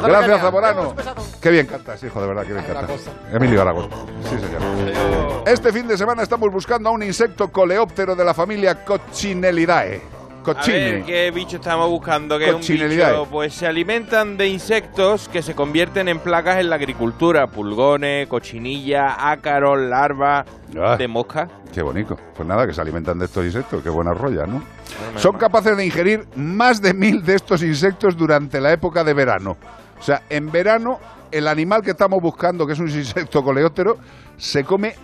Gracias, 0.03 0.41
Zamorano. 0.41 0.95
Qué 1.39 1.51
bien 1.51 1.67
cantas, 1.67 2.03
hijo, 2.03 2.19
de 2.19 2.27
verdad, 2.29 2.47
qué 2.47 2.53
bien 2.53 2.65
cantas. 2.65 3.07
Emilio 3.31 3.61
Aragón. 3.61 3.87
Sí, 4.23 4.39
señor. 4.39 4.59
Este 5.45 5.71
fin 5.71 5.87
de 5.87 5.99
semana 5.99 6.23
estamos 6.23 6.51
buscando 6.51 6.89
a 6.89 6.93
un 6.93 7.03
insecto 7.03 7.51
coleóptero 7.51 8.15
de 8.15 8.25
la 8.25 8.33
familia 8.33 8.83
Coccinellidae. 10.43 10.89
A 10.89 10.93
ver, 10.95 11.03
¿qué 11.05 11.31
bicho 11.31 11.57
estamos 11.57 11.89
buscando? 11.89 12.37
Que 12.39 12.49
es 12.49 12.53
un 12.53 12.61
bicho, 12.61 13.27
pues 13.29 13.53
se 13.53 13.67
alimentan 13.67 14.37
de 14.37 14.47
insectos 14.47 15.27
que 15.29 15.41
se 15.41 15.53
convierten 15.55 16.07
en 16.07 16.19
plagas 16.19 16.57
en 16.59 16.69
la 16.69 16.75
agricultura. 16.75 17.47
Pulgones, 17.47 18.27
cochinilla, 18.27 19.29
ácaros, 19.31 19.79
larvas 19.79 20.45
Ah. 20.79 20.95
de 20.97 21.07
mosca. 21.07 21.47
Qué 21.73 21.81
bonito. 21.81 22.17
Pues 22.35 22.47
nada, 22.47 22.65
que 22.67 22.73
se 22.73 22.81
alimentan 22.81 23.17
de 23.19 23.25
estos 23.25 23.45
insectos, 23.45 23.81
qué 23.83 23.89
buenas 23.89 24.17
rollas, 24.17 24.47
¿no? 24.47 24.63
Son 25.17 25.37
capaces 25.37 25.75
de 25.77 25.85
ingerir 25.85 26.25
más 26.35 26.81
de 26.81 26.93
mil 26.93 27.23
de 27.23 27.35
estos 27.35 27.61
insectos 27.63 28.15
durante 28.17 28.59
la 28.59 28.71
época 28.71 29.03
de 29.03 29.13
verano. 29.13 29.57
O 29.99 30.03
sea, 30.03 30.23
en 30.29 30.51
verano, 30.51 30.99
el 31.31 31.47
animal 31.47 31.81
que 31.81 31.91
estamos 31.91 32.21
buscando, 32.21 32.65
que 32.65 32.73
es 32.73 32.79
un 32.79 32.89
insecto 32.89 33.43
coleóptero, 33.43 33.97
se 34.37 34.63
come 34.63 34.95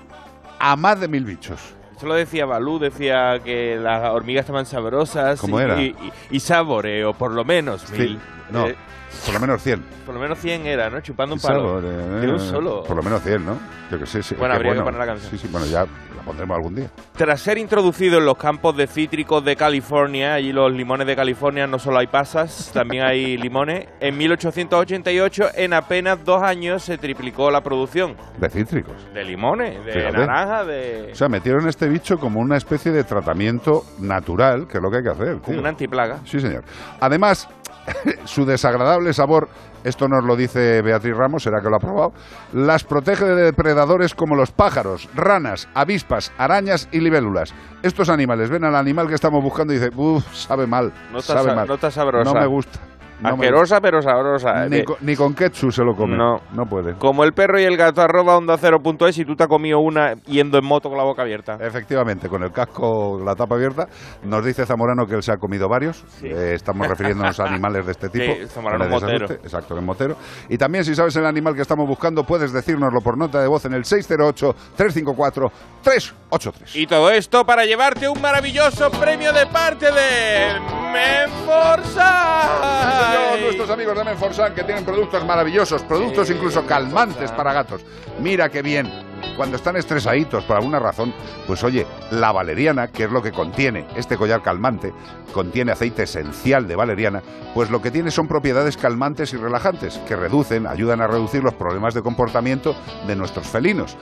a 0.59 0.75
más 0.75 0.99
de 0.99 1.07
mil 1.07 1.25
bichos. 1.25 1.59
Esto 1.95 2.07
lo 2.07 2.15
decía 2.15 2.45
Balú, 2.45 2.77
decía 2.77 3.39
que 3.41 3.77
las 3.81 4.09
hormigas 4.11 4.41
estaban 4.43 4.65
sabrosas. 4.65 5.39
¿Cómo 5.39 5.59
y, 5.61 5.63
era? 5.63 5.81
Y, 5.81 5.85
y- 5.85 6.11
y 6.35 6.39
saboreo, 6.41 7.13
por 7.13 7.31
lo 7.31 7.45
menos 7.45 7.89
mil. 7.91 8.19
No, 8.49 8.67
Eh, 8.67 8.75
por 9.23 9.33
lo 9.33 9.39
menos 9.39 9.61
100. 9.61 9.83
por 10.05 10.15
lo 10.15 10.21
menos 10.21 10.37
100 10.39 10.65
era, 10.65 10.89
¿no? 10.89 10.99
Chupando 11.01 11.35
un 11.35 11.41
palo. 11.41 11.81
De 11.81 12.27
un 12.31 12.39
solo. 12.39 12.83
Por 12.83 12.95
lo 12.97 13.03
menos 13.03 13.21
100, 13.23 13.45
¿no? 13.45 13.57
Yo 13.91 13.99
que 13.99 14.05
sé, 14.05 14.21
sí. 14.23 14.35
Bueno, 14.35 14.55
habría 14.55 14.73
que 14.73 14.81
poner 14.81 14.99
la 14.99 15.05
canción. 15.05 15.29
Sí, 15.31 15.37
sí, 15.37 15.47
bueno, 15.51 15.67
ya 15.67 15.81
la 15.81 16.21
pondremos 16.25 16.55
algún 16.57 16.73
día. 16.75 16.87
Tras 17.15 17.39
ser 17.41 17.57
introducido 17.59 18.17
en 18.17 18.25
los 18.25 18.35
campos 18.37 18.75
de 18.75 18.87
cítricos 18.87 19.45
de 19.45 19.55
California, 19.55 20.33
allí 20.33 20.51
los 20.51 20.71
limones 20.71 21.05
de 21.05 21.15
California 21.15 21.67
no 21.67 21.77
solo 21.77 21.99
hay 21.99 22.07
pasas, 22.07 22.71
también 22.73 23.03
hay 23.05 23.37
limones, 23.41 23.87
en 23.99 24.17
1888 24.17 25.49
en 25.55 25.73
apenas 25.73 26.23
dos 26.25 26.41
años 26.41 26.83
se 26.83 26.97
triplicó 26.97 27.51
la 27.51 27.61
producción 27.61 28.15
De 28.39 28.49
cítricos. 28.49 28.95
de 29.13 29.23
limones, 29.23 29.85
de 29.85 29.91
Fíjate. 29.93 30.17
naranja, 30.17 30.63
de... 30.65 31.09
O 31.11 31.15
sea, 31.15 31.29
metieron 31.29 31.67
este 31.67 31.87
bicho 31.87 32.17
como 32.17 32.39
una 32.39 32.57
especie 32.57 32.91
de 32.91 33.03
tratamiento 33.03 33.83
natural, 33.99 34.67
que 34.67 34.77
es 34.77 34.83
lo 34.83 34.89
que 34.89 34.97
hay 34.97 35.03
que 35.03 35.09
hacer. 35.09 35.31
como 35.33 35.45
tío. 35.45 35.59
una 35.59 35.69
antiplaga. 35.69 36.19
Sí, 36.25 36.39
señor. 36.39 36.63
Además, 36.99 37.47
su 38.25 38.45
desagradable 38.45 39.13
sabor, 39.13 39.47
esto 39.83 40.07
nos 40.07 40.23
lo 40.23 40.35
dice 40.35 40.81
Beatriz 40.81 41.15
Ramos, 41.15 41.43
será 41.43 41.61
que 41.61 41.69
lo 41.69 41.75
ha 41.75 41.79
probado, 41.79 42.13
las 42.53 42.83
protege 42.83 43.25
de 43.25 43.43
depredadores 43.43 44.15
como 44.15 44.35
los 44.35 44.51
pájaros, 44.51 45.07
ranas, 45.13 45.67
avispas, 45.73 46.31
arañas 46.37 46.89
y 46.91 46.99
libélulas. 46.99 47.53
Estos 47.83 48.09
animales 48.09 48.49
ven 48.49 48.63
al 48.65 48.75
animal 48.75 49.07
que 49.07 49.15
estamos 49.15 49.43
buscando 49.43 49.73
y 49.73 49.77
dicen, 49.77 49.91
uff, 49.95 50.25
sabe 50.33 50.65
mal, 50.67 50.91
No 51.11 51.21
sabe 51.21 51.49
sa- 51.49 51.55
mal. 51.55 51.67
no 51.67 51.75
está 51.75 51.91
sabrosa. 51.91 52.33
No 52.33 52.39
me 52.39 52.47
gusta. 52.47 52.79
No 53.21 53.29
Asquerosa 53.29 53.79
pero 53.81 54.01
sabrosa. 54.01 54.63
gusta. 54.63 54.69
Ni, 54.69 54.83
con, 54.83 54.95
ni 55.01 55.15
con 55.15 55.33
ketchup 55.33 55.71
se 55.71 55.83
lo 55.83 55.95
come. 55.95 56.17
No. 56.17 56.39
No 56.53 56.65
puede. 56.65 56.95
Como 56.95 57.23
el 57.23 57.33
perro 57.33 57.59
y 57.59 57.63
el 57.63 57.77
gato 57.77 58.01
arroba 58.01 58.37
onda 58.37 58.57
cero 58.57 58.79
punto 58.81 59.07
es 59.07 59.17
y 59.17 59.25
tú 59.25 59.35
te 59.35 59.43
has 59.43 59.49
comido 59.49 59.79
una 59.79 60.13
yendo 60.25 60.57
en 60.57 60.65
moto 60.65 60.89
con 60.89 60.97
la 60.97 61.03
boca 61.03 61.21
abierta. 61.21 61.57
Efectivamente, 61.59 62.27
con 62.29 62.43
el 62.43 62.51
casco, 62.51 63.19
la 63.23 63.35
tapa 63.35 63.55
abierta, 63.55 63.87
nos 64.23 64.43
dice 64.45 64.65
Zamorano 64.65 65.05
que 65.05 65.15
él 65.15 65.23
se 65.23 65.31
ha 65.31 65.37
comido 65.37 65.67
varios. 65.69 66.03
Eh, 66.23 66.53
estamos 66.55 66.87
refiriéndonos 66.87 67.39
a 67.39 67.43
animales 67.45 67.85
de 67.85 67.91
este 67.91 68.09
tipo. 68.09 68.33
Sí, 68.33 68.47
Zamorano 68.47 68.87
motero. 68.89 69.25
Exacto, 69.25 69.77
en 69.77 69.85
motero. 69.85 70.15
Y 70.49 70.57
también, 70.57 70.83
si 70.83 70.95
sabes 70.95 71.15
el 71.15 71.25
animal 71.25 71.55
que 71.55 71.61
estamos 71.61 71.87
buscando, 71.87 72.23
puedes 72.23 72.51
decírnoslo 72.51 72.99
por 73.01 73.17
nota 73.17 73.41
de 73.41 73.47
voz 73.47 73.65
en 73.65 73.73
el 73.73 73.83
608-354-383. 73.83 76.75
Y 76.75 76.87
todo 76.87 77.09
esto 77.11 77.45
para 77.45 77.65
llevarte 77.65 78.07
un 78.09 78.21
maravilloso 78.21 78.89
premio 78.91 79.31
de 79.33 79.45
parte 79.47 79.87
de 79.91 80.59
Menforza. 80.93 83.04
Nuestros 83.41 83.69
amigos 83.69 83.97
de 83.97 84.03
Menforsan 84.03 84.53
que 84.53 84.63
tienen 84.63 84.83
productos 84.83 85.23
maravillosos, 85.25 85.83
productos 85.83 86.29
incluso 86.29 86.65
calmantes 86.65 87.31
para 87.31 87.53
gatos. 87.53 87.81
Mira 88.19 88.49
qué 88.49 88.61
bien. 88.61 88.91
Cuando 89.37 89.57
están 89.57 89.75
estresaditos 89.75 90.43
por 90.45 90.55
alguna 90.55 90.79
razón, 90.79 91.13
pues 91.45 91.63
oye, 91.63 91.85
la 92.11 92.31
valeriana, 92.31 92.87
que 92.87 93.03
es 93.03 93.11
lo 93.11 93.21
que 93.21 93.31
contiene 93.31 93.85
este 93.95 94.17
collar 94.17 94.41
calmante, 94.41 94.93
contiene 95.33 95.73
aceite 95.73 96.03
esencial 96.03 96.67
de 96.67 96.75
valeriana, 96.75 97.21
pues 97.53 97.69
lo 97.69 97.81
que 97.81 97.91
tiene 97.91 98.11
son 98.11 98.27
propiedades 98.27 98.77
calmantes 98.77 99.33
y 99.33 99.37
relajantes, 99.37 99.97
que 100.07 100.15
reducen, 100.15 100.67
ayudan 100.67 101.01
a 101.01 101.07
reducir 101.07 101.43
los 101.43 101.53
problemas 101.53 101.93
de 101.93 102.01
comportamiento 102.01 102.75
de 103.07 103.15
nuestros 103.15 103.47
felinos. 103.47 103.97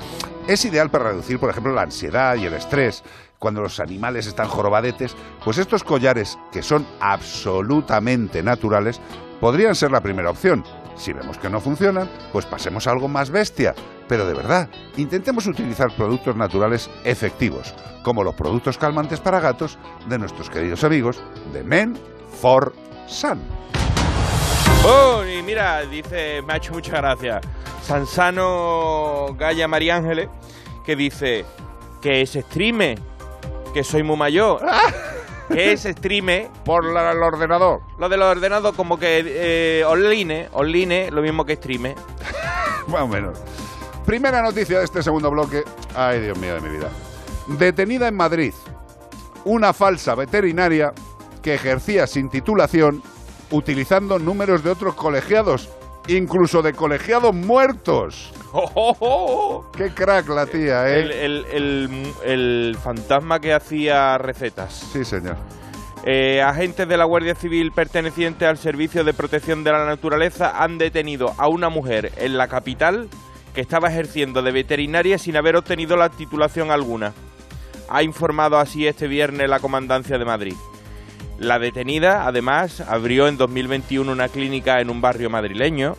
Es 0.48 0.66
ideal 0.66 0.90
para 0.90 1.06
reducir, 1.06 1.40
por 1.40 1.50
ejemplo, 1.50 1.74
la 1.74 1.84
ansiedad 1.84 2.36
y 2.36 2.46
el 2.46 2.54
estrés, 2.54 3.04
cuando 3.44 3.62
los 3.62 3.82
animales 3.82 4.26
están 4.26 4.48
jorobadetes, 4.48 5.18
pues 5.44 5.58
estos 5.58 5.84
collares, 5.84 6.40
que 6.50 6.64
son 6.64 6.88
absolutamente 7.02 8.42
naturales, 8.42 9.02
podrían 9.42 9.76
ser 9.76 9.92
la 9.92 10.00
primera 10.00 10.30
opción. 10.30 10.64
Si 10.96 11.12
vemos 11.12 11.38
que 11.38 11.50
no 11.50 11.60
funcionan, 11.60 12.10
pues 12.32 12.46
pasemos 12.46 12.88
a 12.88 12.92
algo 12.92 13.10
más 13.10 13.32
bestia. 13.32 13.76
Pero 14.08 14.26
de 14.26 14.34
verdad, 14.34 14.70
intentemos 14.96 15.46
utilizar 15.46 15.94
productos 15.94 16.38
naturales 16.38 16.90
efectivos, 17.04 17.76
como 18.02 18.24
los 18.24 18.34
productos 18.34 18.78
calmantes 18.78 19.20
para 19.20 19.42
gatos 19.42 19.78
de 20.08 20.20
nuestros 20.20 20.50
queridos 20.50 20.86
amigos 20.86 21.22
de 21.52 21.66
Men 21.66 21.98
for 22.40 22.74
Sun. 23.08 23.42
Oh, 24.86 25.22
y 25.26 25.44
mira, 25.44 25.82
dice, 25.82 26.42
me 26.44 26.54
ha 26.54 26.56
hecho. 26.56 26.76
Sansano 27.82 29.36
Gaya 29.38 29.68
María 29.68 29.98
Ángeles, 29.98 30.30
que 30.86 30.96
dice 30.96 31.44
que 32.02 32.22
es 32.22 32.32
streame, 32.32 32.96
que 33.74 33.84
soy 33.84 34.04
muy 34.04 34.16
mayor. 34.18 34.62
que 35.50 35.74
es 35.74 35.84
streame. 35.84 36.50
Por 36.64 36.86
la- 36.86 37.12
el 37.12 37.22
ordenador. 37.22 37.82
Lo 38.00 38.08
del 38.10 38.22
ordenador, 38.22 38.76
como 38.76 38.98
que 38.98 39.24
eh, 39.26 39.84
online, 39.86 40.50
online, 40.54 41.12
lo 41.12 41.22
mismo 41.22 41.46
que 41.46 41.56
streame. 41.56 41.96
Más 42.88 43.02
o 43.02 43.08
menos. 43.08 43.38
Primera 44.06 44.42
noticia 44.42 44.80
de 44.80 44.86
este 44.86 45.02
segundo 45.04 45.30
bloque. 45.32 45.64
Ay, 45.96 46.22
Dios 46.22 46.38
mío 46.38 46.56
de 46.56 46.62
mi 46.62 46.70
vida. 46.78 46.90
Detenida 47.48 48.08
en 48.08 48.16
Madrid 48.16 48.54
una 49.46 49.74
falsa 49.74 50.16
veterinaria 50.16 50.94
que 51.42 51.54
ejercía 51.56 52.08
sin 52.08 52.30
titulación 52.30 53.04
utilizando 53.52 54.18
números 54.18 54.64
de 54.64 54.70
otros 54.72 54.96
colegiados, 54.96 55.70
incluso 56.08 56.62
de 56.62 56.72
colegiados 56.74 57.36
muertos. 57.36 58.32
¡Qué 59.78 59.90
crack 59.94 60.30
la 60.30 60.46
tía, 60.46 60.88
eh! 60.90 61.00
El, 61.02 61.12
el- 61.12 61.46
el- 61.52 62.14
el 62.26 62.78
fantasma 62.82 63.40
que 63.40 63.54
hacía 63.54 64.18
recetas. 64.18 64.74
Sí, 64.94 65.04
señor. 65.04 65.36
Eh, 66.06 66.42
agentes 66.42 66.88
de 66.88 66.98
la 66.98 67.06
Guardia 67.06 67.34
Civil 67.34 67.72
pertenecientes 67.72 68.48
al 68.48 68.58
Servicio 68.58 69.04
de 69.04 69.14
Protección 69.14 69.64
de 69.64 69.72
la 69.72 69.86
Naturaleza 69.86 70.62
han 70.62 70.78
detenido 70.78 71.34
a 71.38 71.48
una 71.48 71.70
mujer 71.70 72.12
en 72.18 72.38
la 72.38 72.48
capital 72.50 73.08
que 73.56 73.62
estaba 73.62 73.88
ejerciendo 73.90 74.42
de 74.42 74.52
veterinaria 74.52 75.18
sin 75.18 75.38
haber 75.38 75.56
obtenido 75.56 75.96
la 75.96 76.10
titulación 76.10 76.72
alguna. 76.72 77.14
Ha 77.90 78.04
informado 78.04 78.58
así 78.58 78.86
este 78.88 79.08
viernes 79.08 79.50
la 79.50 79.60
Comandancia 79.60 80.18
de 80.18 80.26
Madrid. 80.26 80.56
La 81.40 81.58
detenida, 81.60 82.28
además, 82.28 82.82
abrió 82.82 83.28
en 83.28 83.38
2021 83.38 84.12
una 84.12 84.28
clínica 84.28 84.82
en 84.82 84.90
un 84.90 85.00
barrio 85.02 85.30
madrileño, 85.30 85.96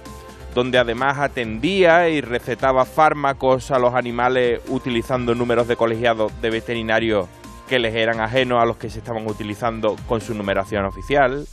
donde 0.55 0.79
además 0.79 1.19
atendía 1.19 2.09
y 2.09 2.21
recetaba 2.21 2.85
fármacos 2.85 3.71
a 3.71 3.79
los 3.79 3.95
animales 3.95 4.61
utilizando 4.69 5.35
números 5.35 5.67
de 5.69 5.77
colegiados 5.77 6.33
de 6.41 6.51
veterinarios 6.51 7.27
que 7.69 7.79
les 7.79 7.95
eran 7.95 8.21
ajenos 8.21 8.63
a 8.63 8.67
los 8.67 8.77
que 8.77 8.91
se 8.91 9.01
estaban 9.01 9.27
utilizando 9.27 9.97
con 10.07 10.21
su 10.21 10.35
numeración 10.35 10.85
oficial. 10.85 11.47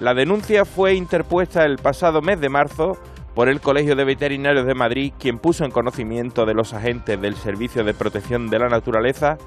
La 0.00 0.14
denuncia 0.14 0.64
fue 0.64 0.94
interpuesta 0.94 1.64
el 1.64 1.76
pasado 1.76 2.20
mes 2.20 2.40
de 2.40 2.48
marzo 2.48 2.98
por 3.34 3.48
el 3.48 3.60
Colegio 3.60 3.94
de 3.94 4.04
Veterinarios 4.04 4.66
de 4.66 4.74
Madrid, 4.74 5.12
quien 5.18 5.38
puso 5.38 5.64
en 5.64 5.70
conocimiento 5.70 6.44
de 6.44 6.54
los 6.54 6.74
agentes 6.74 7.20
del 7.20 7.36
Servicio 7.36 7.84
de 7.84 7.94
Protección 7.94 8.48
de 8.48 8.58
la 8.58 8.68
Naturaleza 8.68 9.38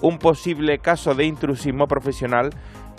un 0.00 0.18
posible 0.18 0.78
caso 0.78 1.14
de 1.14 1.24
intrusismo 1.24 1.86
profesional, 1.86 2.50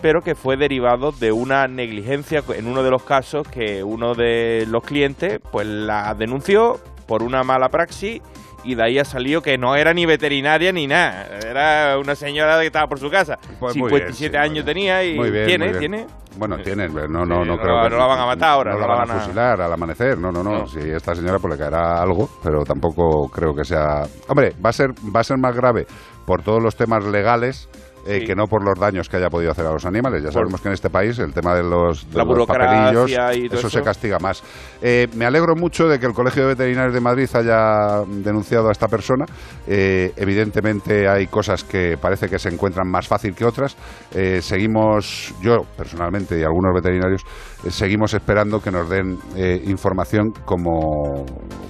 pero 0.06 0.22
que 0.22 0.36
fue 0.36 0.56
derivado 0.56 1.12
de 1.14 1.32
una 1.32 1.66
negligencia 1.66 2.44
en 2.56 2.68
uno 2.68 2.84
de 2.84 2.92
los 2.92 3.02
casos 3.02 3.48
que 3.48 3.84
uno 3.84 4.14
de 4.14 4.68
los 4.70 4.84
clientes 4.84 5.40
pues 5.52 5.66
la 5.66 6.14
denunció 6.14 6.76
por 7.08 7.24
una 7.24 7.42
mala 7.42 7.70
praxis 7.70 8.22
y 8.64 8.76
de 8.76 8.84
ahí 8.84 9.00
ha 9.00 9.04
salido 9.04 9.42
que 9.42 9.58
no 9.58 9.76
era 9.76 9.96
ni 9.96 10.06
veterinaria 10.06 10.72
ni 10.72 10.86
nada. 10.86 11.26
Era 11.44 11.98
una 11.98 12.14
señora 12.14 12.60
que 12.60 12.68
estaba 12.68 12.86
por 12.86 13.00
su 13.00 13.10
casa. 13.10 13.40
Pues 13.60 13.76
muy 13.76 13.90
57 13.90 14.30
bien, 14.30 14.44
sí, 14.44 14.48
años 14.52 14.64
tenía 14.66 15.04
y 15.04 15.16
Muy 15.16 15.32
bien, 15.32 15.46
tiene, 15.48 15.66
muy 15.72 15.80
bien. 15.80 15.92
tiene. 15.92 16.08
Bueno, 16.38 16.58
tiene, 16.60 16.88
no, 16.88 17.08
no, 17.08 17.26
no, 17.26 17.44
no 17.46 17.58
creo 17.58 17.76
la- 17.78 17.84
que... 17.86 17.90
no 17.90 17.98
la 17.98 18.06
van 18.06 18.20
a 18.20 18.26
matar 18.28 18.50
ahora, 18.50 18.74
No, 18.74 18.80
la 18.82 18.88
la 18.88 18.94
van 18.94 19.02
a 19.02 19.06
van 19.14 19.18
a- 19.18 19.22
fusilar 19.22 19.62
al 19.62 19.74
amanecer, 19.74 20.20
no, 20.20 20.32
no, 20.32 20.44
no. 20.44 20.68
Si 20.68 20.78
esta 20.82 21.16
señora 21.16 21.40
pues 21.40 21.54
le 21.54 21.60
caerá 21.60 22.00
algo, 22.00 22.30
pero 22.44 22.64
tampoco 22.64 23.28
creo 23.30 23.56
que 23.56 23.66
sea... 23.66 24.04
Hombre, 24.28 24.54
va 24.64 24.70
a 24.70 24.74
ser, 24.74 24.92
va 25.16 25.22
a 25.22 25.24
ser 25.24 25.38
más 25.40 25.56
grave 25.56 25.88
por 26.28 26.44
todos 26.44 26.62
los 26.62 26.76
temas 26.76 27.04
legales 27.06 27.68
eh, 28.06 28.20
Sí. 28.20 28.26
que 28.26 28.36
no 28.36 28.46
por 28.48 28.64
los 28.64 28.80
daños 28.80 29.10
que 29.10 29.18
haya 29.18 29.30
podido 29.30 29.52
hacer 29.52 29.66
a 29.66 29.72
los 29.72 29.86
animales. 29.86 30.22
Ya 30.22 30.28
Por- 30.28 30.34
sabemos 30.34 30.62
que 30.62 30.68
en 30.70 30.74
este 30.74 30.90
país 30.90 31.18
el 31.20 31.34
tema 31.34 31.56
de 31.56 31.64
los, 31.64 32.10
de 32.12 32.18
La 32.18 32.24
los 32.24 32.46
papelillos, 32.48 33.12
y 33.12 33.16
todo 33.50 33.58
eso, 33.60 33.68
eso. 33.68 33.70
se 33.70 33.82
castiga 33.82 34.18
más. 34.20 34.44
Eh, 34.82 35.08
me 35.16 35.26
alegro 35.26 35.56
mucho 35.56 35.88
de 35.88 36.00
que 36.00 36.06
el 36.06 36.14
Colegio 36.14 36.44
de 36.44 36.50
Veterinarios 36.50 36.94
de 36.94 37.02
Madrid 37.02 37.30
haya 37.34 38.04
denunciado 38.08 38.70
a 38.70 38.72
esta 38.72 38.88
persona. 38.88 39.26
Eh, 39.68 40.14
evidentemente 40.18 41.08
hay 41.10 41.28
cosas 41.28 41.64
que 41.64 41.98
parece 42.00 42.30
que 42.30 42.38
se 42.40 42.50
encuentran 42.50 42.88
más 42.90 43.08
fácil 43.08 43.34
que 43.36 43.46
otras. 43.46 43.76
Eh, 44.14 44.40
seguimos, 44.42 45.34
yo 45.42 45.58
personalmente 45.78 46.40
y 46.40 46.44
algunos 46.44 46.74
veterinarios, 46.76 47.24
seguimos 47.70 48.14
esperando 48.14 48.60
que 48.62 48.72
nos 48.72 48.90
den 48.90 49.18
información 49.66 50.32
como, 50.46 51.26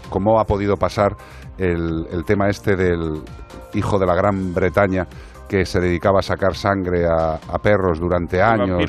como 0.10 0.40
ha 0.40 0.45
podido 0.45 0.76
pasar 0.76 1.16
el, 1.57 2.06
el 2.12 2.24
tema 2.26 2.49
este 2.49 2.76
del 2.76 3.22
hijo 3.74 3.98
de 3.99 4.06
la 4.06 4.16
Gran 4.16 4.53
Bretaña 4.53 5.07
que 5.47 5.65
se 5.65 5.80
dedicaba 5.80 6.19
a 6.19 6.23
sacar 6.23 6.55
sangre 6.55 7.05
a, 7.05 7.35
a 7.35 7.59
perros 7.59 7.99
durante 7.99 8.41
años 8.41 8.81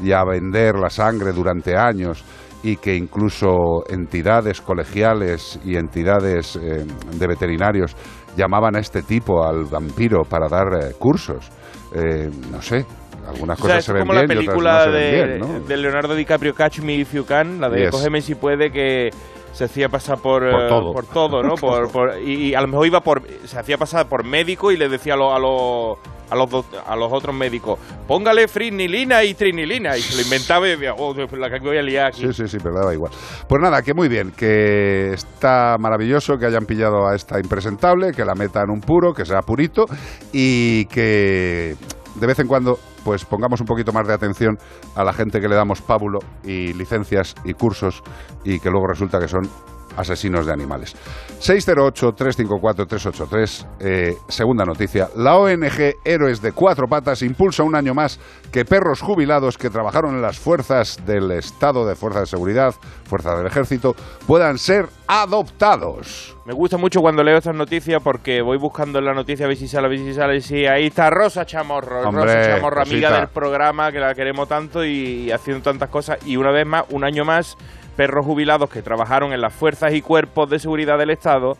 y 0.00 0.12
a 0.12 0.24
vender 0.24 0.76
la 0.76 0.90
sangre 0.90 1.32
durante 1.32 1.76
años 1.76 2.24
y 2.62 2.76
que 2.76 2.94
incluso 2.94 3.82
entidades 3.88 4.60
colegiales 4.60 5.58
y 5.64 5.76
entidades 5.76 6.56
eh, 6.56 6.84
de 7.12 7.26
veterinarios 7.26 7.96
llamaban 8.36 8.76
a 8.76 8.80
este 8.80 9.02
tipo, 9.02 9.44
al 9.44 9.64
vampiro, 9.64 10.22
para 10.22 10.48
dar 10.48 10.66
eh, 10.80 10.94
cursos. 10.98 11.50
Eh, 11.94 12.30
no 12.50 12.62
sé, 12.62 12.86
algunas 13.26 13.58
O 13.60 13.66
sea, 13.66 13.76
cosas 13.76 13.84
se 13.84 13.92
ven 13.92 14.06
como 14.06 14.12
bien 14.12 14.28
la 14.28 14.34
y 14.34 14.36
otras 14.36 14.46
película 14.46 14.72
no 14.72 14.84
se 14.84 14.90
ven 14.90 15.00
de, 15.00 15.24
bien, 15.26 15.38
¿no? 15.40 15.60
de 15.60 15.76
Leonardo 15.76 16.14
DiCaprio, 16.14 16.54
Catch 16.54 16.80
Me 16.80 16.94
If 16.94 17.12
You 17.14 17.26
Can, 17.26 17.60
la 17.60 17.68
de 17.68 17.80
Yes. 17.82 17.90
Cógeme 17.90 18.20
si 18.20 18.34
puede, 18.34 18.70
que 18.70 19.10
se 19.52 19.64
hacía 19.64 19.88
pasar 19.88 20.18
por, 20.18 20.42
Por 20.50 20.62
eh, 20.62 20.68
todo. 20.68 20.92
por 20.92 21.06
todo, 21.06 21.42
¿no? 21.42 21.54
Por, 21.60 21.90
por- 21.92 22.18
y, 22.20 22.48
y 22.50 22.54
a 22.54 22.60
lo 22.60 22.68
mejor 22.68 22.86
iba 22.86 23.00
por, 23.00 23.22
se 23.44 23.58
hacía 23.58 23.76
pasar 23.78 24.08
por 24.08 24.24
médico 24.24 24.72
y 24.72 24.76
le 24.76 24.88
decía 24.88 25.14
a, 25.14 25.16
los 25.16 25.32
a, 25.34 25.38
los 25.38 25.98
a, 26.30 26.34
los 26.34 26.66
a 26.86 26.96
los 26.96 27.12
otros 27.12 27.34
médicos, 27.36 27.78
póngale 28.08 28.48
frinilina 28.48 29.22
y 29.24 29.34
trinilina. 29.34 29.96
Y 29.96 30.00
se 30.00 30.16
lo 30.16 30.22
inventaba 30.22 30.66
y 30.66 30.70
decía, 30.70 30.94
oh, 30.96 31.14
la 31.14 31.50
que 31.50 31.58
voy 31.60 31.76
a 31.78 31.82
liar 31.82 32.06
aquí. 32.06 32.22
Sí, 32.22 32.32
sí, 32.32 32.48
sí, 32.48 32.56
pero 32.62 32.74
daba 32.74 32.94
igual. 32.94 33.12
Pues 33.46 33.60
nada, 33.62 33.82
que 33.82 33.92
muy 33.94 34.08
bien, 34.08 34.32
que 34.32 35.12
está 35.12 35.76
maravilloso 35.78 36.36
que 36.38 36.46
hayan 36.46 36.64
pillado 36.64 37.06
a 37.06 37.14
esta 37.14 37.38
impresentable, 37.38 38.12
que 38.12 38.24
la 38.24 38.34
metan 38.34 38.70
un 38.70 38.80
puro, 38.80 39.12
que 39.12 39.24
sea 39.26 39.40
purito 39.42 39.84
y 40.32 40.86
que 40.86 41.76
de 42.14 42.26
vez 42.26 42.38
en 42.38 42.46
cuando 42.48 42.78
pues 43.04 43.24
pongamos 43.24 43.60
un 43.60 43.66
poquito 43.66 43.92
más 43.92 44.06
de 44.06 44.14
atención 44.14 44.58
a 44.94 45.04
la 45.04 45.12
gente 45.12 45.40
que 45.40 45.48
le 45.48 45.56
damos 45.56 45.82
pábulo 45.82 46.20
y 46.44 46.72
licencias 46.72 47.34
y 47.44 47.54
cursos 47.54 48.02
y 48.44 48.60
que 48.60 48.70
luego 48.70 48.86
resulta 48.86 49.18
que 49.18 49.28
son 49.28 49.48
asesinos 49.96 50.46
de 50.46 50.52
animales. 50.52 50.94
608-354-383, 51.40 53.66
eh, 53.80 54.14
segunda 54.28 54.64
noticia. 54.64 55.08
La 55.16 55.36
ONG 55.36 55.96
Héroes 56.04 56.40
de 56.40 56.52
Cuatro 56.52 56.86
Patas 56.88 57.22
impulsa 57.22 57.62
un 57.62 57.74
año 57.74 57.94
más 57.94 58.20
que 58.52 58.64
perros 58.64 59.00
jubilados 59.00 59.58
que 59.58 59.70
trabajaron 59.70 60.14
en 60.14 60.22
las 60.22 60.38
fuerzas 60.38 61.04
del 61.04 61.30
Estado, 61.32 61.86
de 61.86 61.96
Fuerzas 61.96 62.22
de 62.22 62.26
Seguridad, 62.26 62.74
Fuerzas 63.04 63.38
del 63.38 63.46
Ejército, 63.46 63.94
puedan 64.26 64.58
ser 64.58 64.86
adoptados. 65.06 66.36
Me 66.44 66.52
gusta 66.52 66.76
mucho 66.76 67.00
cuando 67.00 67.22
leo 67.22 67.36
estas 67.36 67.54
noticias 67.54 68.02
porque 68.02 68.42
voy 68.42 68.58
buscando 68.58 68.98
en 68.98 69.04
la 69.04 69.14
noticia 69.14 69.46
a 69.46 69.48
ver 69.48 69.56
si 69.56 69.68
sale, 69.68 69.86
a 69.86 69.90
ver 69.90 69.98
si 69.98 70.12
sale. 70.12 70.38
Y 70.38 70.66
ahí 70.66 70.86
está 70.86 71.08
Rosa 71.08 71.46
Chamorro. 71.46 72.08
Hombre, 72.08 72.24
Rosa 72.24 72.56
Chamorro, 72.56 72.82
amiga 72.82 73.08
cosita. 73.08 73.20
del 73.20 73.28
programa, 73.28 73.92
que 73.92 74.00
la 74.00 74.14
queremos 74.14 74.48
tanto 74.48 74.84
y 74.84 75.30
haciendo 75.30 75.62
tantas 75.62 75.88
cosas. 75.88 76.18
Y 76.26 76.36
una 76.36 76.50
vez 76.50 76.66
más, 76.66 76.84
un 76.90 77.04
año 77.04 77.24
más, 77.24 77.56
perros 77.92 78.26
jubilados 78.26 78.70
que 78.70 78.82
trabajaron 78.82 79.32
en 79.32 79.40
las 79.40 79.54
fuerzas 79.54 79.94
y 79.94 80.02
cuerpos 80.02 80.50
de 80.50 80.58
seguridad 80.58 80.98
del 80.98 81.10
Estado, 81.10 81.52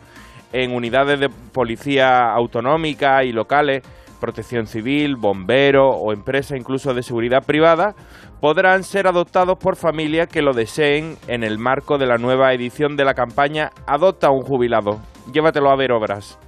en 0.51 0.75
unidades 0.75 1.19
de 1.19 1.29
policía 1.29 2.31
autonómica 2.33 3.23
y 3.23 3.31
locales, 3.31 3.83
protección 4.19 4.67
civil, 4.67 5.15
bomberos 5.17 5.95
o 5.99 6.13
empresas 6.13 6.57
incluso 6.57 6.93
de 6.93 7.03
seguridad 7.03 7.43
privada, 7.45 7.93
podrán 8.39 8.83
ser 8.83 9.07
adoptados 9.07 9.57
por 9.57 9.75
familias 9.75 10.27
que 10.27 10.41
lo 10.41 10.53
deseen 10.53 11.17
en 11.27 11.43
el 11.43 11.57
marco 11.57 11.97
de 11.97 12.05
la 12.05 12.17
nueva 12.17 12.53
edición 12.53 12.95
de 12.95 13.05
la 13.05 13.13
campaña 13.13 13.71
Adopta 13.87 14.27
a 14.27 14.31
un 14.31 14.41
jubilado. 14.41 14.99
Llévatelo 15.33 15.69
a 15.69 15.75
ver 15.75 15.91
obras. 15.91 16.39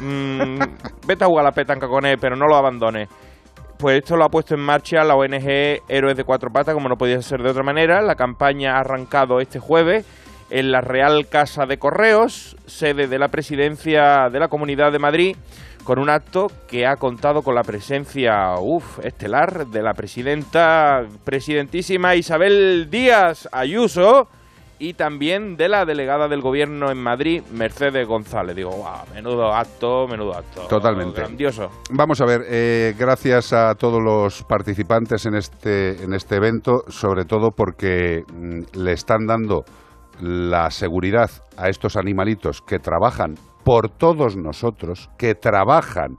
Mm, 0.00 0.58
vete 1.06 1.24
a 1.24 1.26
jugar 1.26 1.44
a 1.44 1.48
la 1.50 1.54
petanca 1.54 1.88
con 1.88 2.06
él, 2.06 2.18
pero 2.20 2.36
no 2.36 2.46
lo 2.46 2.56
abandones. 2.56 3.08
Pues 3.78 3.98
esto 3.98 4.16
lo 4.16 4.24
ha 4.24 4.28
puesto 4.28 4.54
en 4.54 4.60
marcha 4.60 5.04
la 5.04 5.16
ONG 5.16 5.82
Héroes 5.88 6.16
de 6.16 6.24
Cuatro 6.24 6.50
Patas, 6.50 6.74
como 6.74 6.88
no 6.88 6.96
podía 6.96 7.20
ser 7.20 7.42
de 7.42 7.50
otra 7.50 7.62
manera. 7.62 8.00
La 8.02 8.14
campaña 8.14 8.76
ha 8.76 8.80
arrancado 8.80 9.40
este 9.40 9.58
jueves 9.58 10.06
en 10.50 10.70
la 10.70 10.80
Real 10.80 11.26
Casa 11.28 11.66
de 11.66 11.78
Correos, 11.78 12.56
sede 12.66 13.08
de 13.08 13.18
la 13.18 13.28
presidencia 13.28 14.28
de 14.30 14.38
la 14.38 14.48
Comunidad 14.48 14.92
de 14.92 14.98
Madrid, 14.98 15.36
con 15.82 15.98
un 15.98 16.08
acto 16.08 16.46
que 16.68 16.86
ha 16.86 16.96
contado 16.96 17.42
con 17.42 17.54
la 17.54 17.62
presencia, 17.62 18.54
uf, 18.60 19.00
estelar 19.04 19.66
de 19.66 19.82
la 19.82 19.94
presidenta, 19.94 21.02
presidentísima 21.24 22.14
Isabel 22.14 22.88
Díaz 22.90 23.48
Ayuso 23.52 24.28
y 24.78 24.94
también 24.94 25.56
de 25.56 25.68
la 25.68 25.84
delegada 25.84 26.28
del 26.28 26.40
gobierno 26.40 26.90
en 26.90 26.98
Madrid, 26.98 27.42
Mercedes 27.52 28.06
González. 28.06 28.56
Digo, 28.56 28.70
wow, 28.70 29.14
menudo 29.14 29.52
acto, 29.54 30.06
menudo 30.08 30.36
acto. 30.36 30.66
Totalmente. 30.68 31.20
Grandioso. 31.20 31.68
Vamos 31.90 32.20
a 32.20 32.26
ver, 32.26 32.42
eh, 32.48 32.94
gracias 32.98 33.52
a 33.52 33.74
todos 33.74 34.02
los 34.02 34.42
participantes 34.44 35.26
en 35.26 35.36
este, 35.36 36.02
en 36.02 36.12
este 36.12 36.36
evento, 36.36 36.84
sobre 36.88 37.24
todo 37.24 37.50
porque 37.50 38.22
mm, 38.32 38.78
le 38.78 38.92
están 38.92 39.26
dando 39.26 39.64
la 40.20 40.70
seguridad 40.70 41.30
a 41.56 41.68
estos 41.68 41.96
animalitos 41.96 42.60
que 42.60 42.78
trabajan 42.78 43.34
por 43.64 43.88
todos 43.88 44.36
nosotros, 44.36 45.10
que 45.18 45.34
trabajan. 45.34 46.16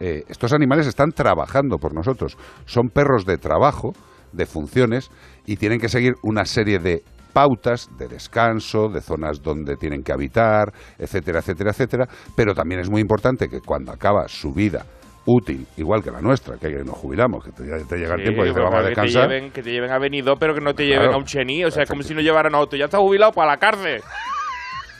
eh, 0.00 0.24
estos 0.28 0.52
animales 0.52 0.86
están 0.86 1.12
trabajando 1.12 1.78
por 1.78 1.94
nosotros. 1.94 2.36
Son 2.66 2.88
perros 2.88 3.24
de 3.24 3.38
trabajo, 3.38 3.92
de 4.32 4.44
funciones, 4.46 5.10
y 5.46 5.56
tienen 5.56 5.78
que 5.78 5.88
seguir 5.88 6.14
una 6.22 6.44
serie 6.44 6.78
de 6.78 7.02
pautas 7.34 7.90
de 7.98 8.08
descanso, 8.08 8.88
de 8.88 9.02
zonas 9.02 9.42
donde 9.42 9.76
tienen 9.76 10.02
que 10.02 10.12
habitar, 10.12 10.72
etcétera, 10.96 11.40
etcétera, 11.40 11.70
etcétera. 11.72 12.06
Pero 12.34 12.54
también 12.54 12.80
es 12.80 12.88
muy 12.88 13.02
importante 13.02 13.48
que 13.48 13.60
cuando 13.60 13.92
acaba 13.92 14.26
su 14.28 14.54
vida 14.54 14.86
útil, 15.26 15.66
igual 15.76 16.02
que 16.02 16.10
la 16.10 16.20
nuestra, 16.20 16.56
que 16.58 16.70
nos 16.84 16.96
jubilamos, 16.96 17.44
que 17.44 17.50
te, 17.50 17.64
te 17.64 17.96
llega 17.96 18.14
el 18.14 18.20
Sí, 18.20 18.24
tiempo 18.24 18.46
y 18.46 18.52
te 18.52 18.60
vamos 18.60 18.74
a 18.74 18.82
que 18.82 18.86
descansar. 18.88 19.28
Te 19.28 19.34
lleven, 19.34 19.50
que 19.52 19.62
te 19.62 19.70
lleven 19.70 19.90
a 19.90 19.98
Benidorm, 19.98 20.38
pero 20.38 20.54
que 20.54 20.60
no 20.60 20.74
te 20.74 20.86
lleven 20.86 21.12
a 21.12 21.16
un 21.16 21.24
chení. 21.24 21.64
O 21.64 21.70
sea, 21.70 21.82
es 21.82 21.90
como 21.90 22.02
si 22.02 22.14
no 22.14 22.20
llevaran 22.20 22.54
a 22.54 22.58
otro. 22.58 22.78
Ya 22.78 22.86
estás 22.86 23.00
jubilado 23.00 23.32
para 23.32 23.52
la 23.52 23.56
cárcel. 23.56 24.00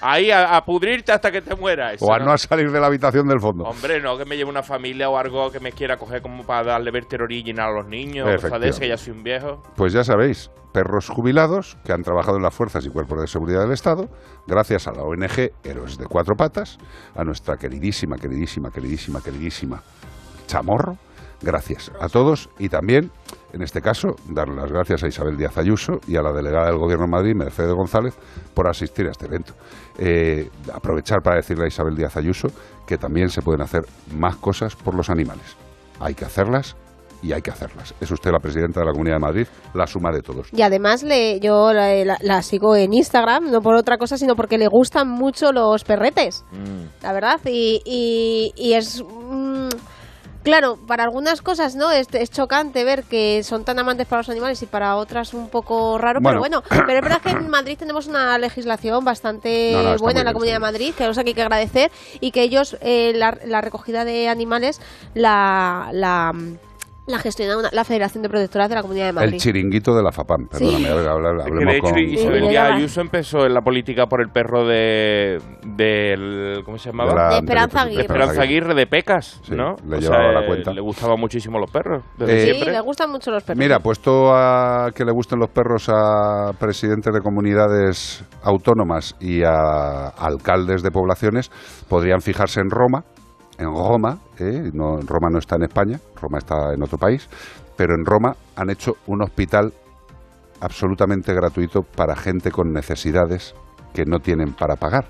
Ahí 0.07 0.31
a, 0.31 0.55
a 0.55 0.65
pudrirte 0.67 1.13
hasta 1.13 1.31
que 1.31 1.41
te 1.41 1.55
mueras. 1.55 1.97
O 2.03 2.13
a 2.13 2.19
no 2.19 2.37
salir 2.37 2.71
de 2.71 2.79
la 2.79 2.89
habitación 2.89 3.27
del 3.27 3.41
fondo. 3.41 3.65
Hombre, 3.65 4.03
no 4.03 4.19
que 4.19 4.27
me 4.27 4.37
lleve 4.37 4.51
una 4.51 4.63
familia 4.63 5.09
o 5.09 5.17
algo 5.17 5.51
que 5.51 5.61
me 5.61 5.73
quiera 5.73 5.97
coger 5.97 6.21
como 6.21 6.45
para 6.45 6.73
darle 6.73 6.91
verte 6.91 7.17
original 7.17 7.71
a 7.71 7.73
los 7.73 7.87
niños. 7.87 8.29
Cosas 8.43 8.61
de 8.61 8.69
eso, 8.69 8.81
que 8.81 8.89
ya 8.89 8.99
soy 8.99 9.15
un 9.15 9.23
viejo. 9.23 9.63
Pues 9.77 9.95
ya 9.95 10.05
sabéis, 10.05 10.51
perros 10.75 11.09
jubilados 11.09 11.79
que 11.87 11.93
han 11.93 12.03
trabajado 12.03 12.37
en 12.37 12.43
las 12.43 12.55
fuerzas 12.55 12.85
y 12.85 12.91
cuerpos 12.91 13.19
de 13.21 13.29
seguridad 13.29 13.63
del 13.63 13.73
Estado, 13.73 14.11
gracias 14.47 14.87
a 14.89 14.93
la 14.93 15.05
ONG 15.05 15.53
Héroes 15.63 15.97
de 15.97 16.05
Cuatro 16.05 16.35
Patas, 16.37 16.77
a 17.17 17.25
nuestra 17.25 17.57
queridísima, 17.57 18.17
queridísima, 18.17 18.71
queridísima, 18.71 19.23
queridísima 19.23 19.83
Chamorro. 20.47 20.99
Gracias 21.43 21.91
a 22.01 22.09
todos 22.09 22.49
y 22.59 22.69
también, 22.69 23.11
en 23.55 23.63
este 23.63 23.81
caso, 23.81 24.17
dar 24.29 24.49
las 24.49 24.71
gracias 24.71 25.03
a 25.05 25.07
Isabel 25.09 25.37
Díaz 25.37 25.57
Ayuso 25.57 26.01
y 26.09 26.17
a 26.17 26.23
la 26.23 26.33
delegada 26.33 26.67
del 26.67 26.79
Gobierno 26.79 27.05
de 27.07 27.11
Madrid, 27.13 27.35
Mercedes 27.37 27.73
González, 27.73 28.15
por 28.53 28.69
asistir 28.69 29.07
a 29.07 29.11
este 29.13 29.27
evento. 29.27 29.55
Eh, 29.99 30.51
aprovechar 30.73 31.21
para 31.23 31.37
decirle 31.37 31.65
a 31.65 31.69
Isabel 31.69 31.95
Díaz 31.97 32.17
Ayuso 32.17 32.49
que 32.87 32.99
también 32.99 33.29
se 33.31 33.43
pueden 33.43 33.63
hacer 33.63 33.83
más 34.17 34.37
cosas 34.37 34.75
por 34.77 34.95
los 34.95 35.09
animales. 35.09 35.57
Hay 36.01 36.15
que 36.15 36.25
hacerlas 36.25 36.77
y 37.23 37.33
hay 37.33 37.41
que 37.41 37.51
hacerlas. 37.51 37.95
Es 38.01 38.11
usted 38.11 38.31
la 38.33 38.39
presidenta 38.41 38.81
de 38.81 38.87
la 38.87 38.93
Comunidad 38.93 39.17
de 39.17 39.21
Madrid, 39.21 39.47
la 39.73 39.87
suma 39.87 40.11
de 40.13 40.21
todos. 40.21 40.49
Y 40.53 40.61
además 40.61 41.03
le, 41.03 41.41
yo 41.41 41.73
la, 41.73 41.95
la- 42.05 42.19
la 42.21 42.43
sigo 42.43 42.77
en 42.77 42.93
Instagram, 42.93 43.51
no 43.51 43.61
por 43.63 43.77
otra 43.77 43.97
cosa, 43.97 44.19
sino 44.19 44.35
porque 44.37 44.59
le 44.59 44.67
gustan 44.69 45.09
mucho 45.09 45.53
los 45.53 45.85
perretes, 45.85 46.45
la 47.03 47.13
verdad. 47.13 47.41
Y, 47.47 47.81
y, 47.87 48.53
y 48.57 48.73
es... 48.75 49.03
mm, 49.03 49.69
claro, 50.45 50.79
para 50.87 51.03
algunas 51.03 51.43
cosas 51.43 51.75
no 51.75 51.91
es, 51.91 52.07
es 52.13 52.31
chocante 52.31 52.85
ver 52.85 53.03
que 53.03 53.43
son 53.43 53.65
tan 53.65 53.79
amantes 53.81 54.07
para 54.07 54.21
los 54.21 54.29
animales 54.29 54.63
y 54.63 54.67
para 54.67 54.95
otras 54.97 55.35
un 55.35 55.49
poco 55.49 55.99
raro, 55.99 56.21
Bueno. 56.21 56.41
pero 56.43 56.63
bueno, 56.63 56.85
pero 56.87 56.99
es 56.99 57.03
verdad 57.03 57.21
que 57.21 57.31
en 57.31 57.49
Madrid 57.51 57.77
tenemos 57.77 58.07
una 58.07 58.39
legislación 58.39 59.05
bastante 59.05 59.73
No, 59.73 59.83
no, 59.83 59.91
está 59.95 60.03
buena 60.05 60.21
en 60.21 60.27
la 60.27 60.31
bien, 60.31 60.35
Comunidad 60.35 60.57
de 60.57 60.61
Madrid, 60.61 60.95
que 60.95 61.11
que 61.11 61.21
hay 61.31 61.35
que 61.35 61.43
agradecer 61.43 61.91
y 62.21 62.31
que 62.31 62.43
ellos 62.43 62.77
eh, 62.81 63.13
la, 63.17 63.37
la 63.45 63.61
recogida 63.61 64.05
de 64.05 64.29
animales 64.29 64.81
la... 65.15 65.89
la 65.93 66.33
La 67.07 67.19
gestiona 67.19 67.59
una- 67.59 67.69
la 67.71 67.85
Federación 67.85 68.23
de 68.23 68.31
Protectoras 68.31 68.69
de 68.71 68.75
la 68.77 68.81
Comunidad 68.83 69.07
de 69.07 69.13
Madrid. 69.13 69.35
El 69.35 69.41
chiringuito 69.41 69.95
de 69.95 70.03
la 70.03 70.11
FAPAM. 70.11 70.47
Perdóname, 70.49 70.85
que 70.85 71.09
hablemos 71.09 71.65
de 71.67 71.77
hecho 71.77 71.83
con... 71.91 71.99
Isabel 71.99 72.49
Díaz 72.49 72.71
Ayuso 72.73 73.01
empezó 73.03 73.45
en 73.45 73.53
la 73.53 73.61
política 73.61 74.07
por 74.07 74.23
el 74.23 74.31
perro 74.31 74.67
de 74.67 75.39
del 75.77 76.63
¿cómo 76.65 76.79
se 76.79 76.91
llamaba? 76.91 77.11
De 77.11 77.17
la- 77.17 77.29
De 77.29 77.37
Esperanza 77.41 77.79
de 77.79 77.85
Aguirre. 77.85 77.97
De 77.97 78.03
Esperanza 78.03 78.43
Aguirre 78.43 78.75
de 78.75 78.87
Pecas, 78.87 79.41
Sí, 79.43 79.53
¿no? 79.55 79.77
le 79.87 79.97
O 79.97 80.01
llevaba 80.01 80.31
sea, 80.33 80.41
la 80.41 80.47
cuenta. 80.47 80.73
Le 80.73 80.81
gustaban 80.81 81.21
muchísimo 81.21 81.59
los 81.59 81.71
perros. 81.71 82.03
Desde 82.17 82.37
Eh, 82.37 82.39
Sí, 82.41 82.51
siempre. 82.53 82.73
le 82.73 82.81
gustan 82.81 83.11
mucho 83.11 83.31
los 83.31 83.43
perros. 83.45 83.59
Mira, 83.59 83.81
puesto 83.81 84.35
a 84.35 84.91
que 84.95 85.05
le 85.05 85.13
gusten 85.13 85.39
los 85.39 85.51
perros 85.51 85.91
a 85.91 86.53
presidentes 86.59 87.13
de 87.13 87.21
comunidades 87.21 88.25
autónomas 88.43 89.15
y 89.21 89.43
a 89.45 90.09
alcaldes 90.09 90.83
de 90.83 90.91
poblaciones, 90.91 91.51
podrían 91.89 92.21
fijarse 92.23 92.61
en 92.61 92.71
Roma, 92.71 93.05
en 93.59 93.67
Roma, 93.67 94.19
¿eh? 94.39 94.71
no, 94.73 95.01
Roma 95.01 95.31
no 95.31 95.39
está 95.39 95.57
en 95.57 95.65
España, 95.65 96.01
Roma 96.21 96.39
está 96.39 96.75
en 96.75 96.83
otro 96.83 96.99
país, 96.99 97.29
pero 97.77 97.95
en 97.95 98.05
Roma 98.05 98.37
han 98.57 98.71
hecho 98.71 98.97
un 99.07 99.23
hospital 99.23 99.73
absolutamente 100.61 101.35
gratuito 101.35 101.83
para 101.83 102.17
gente 102.17 102.51
con 102.51 102.73
necesidades 102.73 103.55
que 103.95 104.05
no 104.05 104.19
tienen 104.19 104.53
para 104.53 104.75
pagar. 104.77 105.05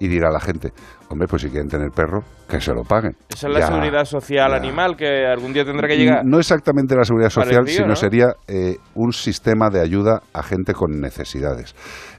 Y 0.00 0.06
dirá 0.06 0.30
la 0.30 0.38
gente, 0.40 0.70
hombre, 1.10 1.26
pues 1.28 1.42
si 1.42 1.50
quieren 1.50 1.68
tener 1.68 1.90
perro, 1.90 2.20
que 2.48 2.60
se 2.60 2.72
lo 2.72 2.82
paguen. 2.84 3.16
Esa 3.28 3.48
es 3.48 3.54
la 3.54 3.66
seguridad 3.66 4.04
social 4.04 4.54
animal 4.54 4.96
que 4.96 5.26
algún 5.26 5.52
día 5.52 5.64
tendrá 5.64 5.88
que 5.88 5.96
llegar. 5.96 6.24
No 6.24 6.38
exactamente 6.38 6.94
la 6.94 7.04
seguridad 7.04 7.30
social, 7.30 7.56
Parecido, 7.64 7.76
sino 7.78 7.88
¿no? 7.88 7.96
sería 7.96 8.26
eh, 8.46 8.76
un 8.94 9.12
sistema 9.12 9.68
de 9.70 9.80
ayuda 9.80 10.22
a 10.32 10.42
gente 10.44 10.72
con 10.72 11.00
necesidades. 11.00 11.74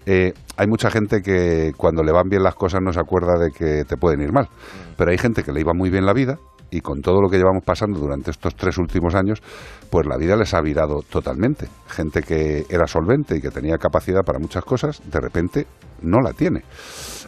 Eh, 0.05 0.33
hay 0.57 0.67
mucha 0.67 0.91
gente 0.91 1.21
que 1.21 1.71
cuando 1.77 2.03
le 2.03 2.11
van 2.11 2.27
bien 2.29 2.43
las 2.43 2.55
cosas 2.55 2.81
no 2.83 2.91
se 2.91 2.99
acuerda 2.99 3.39
de 3.39 3.51
que 3.51 3.85
te 3.85 3.95
pueden 3.95 4.21
ir 4.21 4.31
mal, 4.33 4.45
Mm. 4.49 4.95
pero 4.97 5.11
hay 5.11 5.17
gente 5.17 5.43
que 5.43 5.51
le 5.53 5.61
iba 5.61 5.73
muy 5.73 5.89
bien 5.89 6.05
la 6.05 6.13
vida 6.13 6.37
y 6.71 6.81
con 6.81 7.01
todo 7.01 7.21
lo 7.21 7.29
que 7.29 7.37
llevamos 7.37 7.63
pasando 7.63 7.99
durante 7.99 8.31
estos 8.31 8.55
tres 8.55 8.77
últimos 8.77 9.15
años, 9.15 9.41
pues 9.89 10.05
la 10.07 10.17
vida 10.17 10.35
les 10.35 10.53
ha 10.53 10.61
virado 10.61 11.01
totalmente. 11.09 11.67
Gente 11.87 12.21
que 12.21 12.65
era 12.69 12.87
solvente 12.87 13.37
y 13.37 13.41
que 13.41 13.49
tenía 13.49 13.77
capacidad 13.77 14.21
para 14.23 14.39
muchas 14.39 14.63
cosas, 14.63 15.01
de 15.09 15.19
repente 15.19 15.67
no 16.01 16.19
la 16.21 16.33
tiene. 16.33 16.63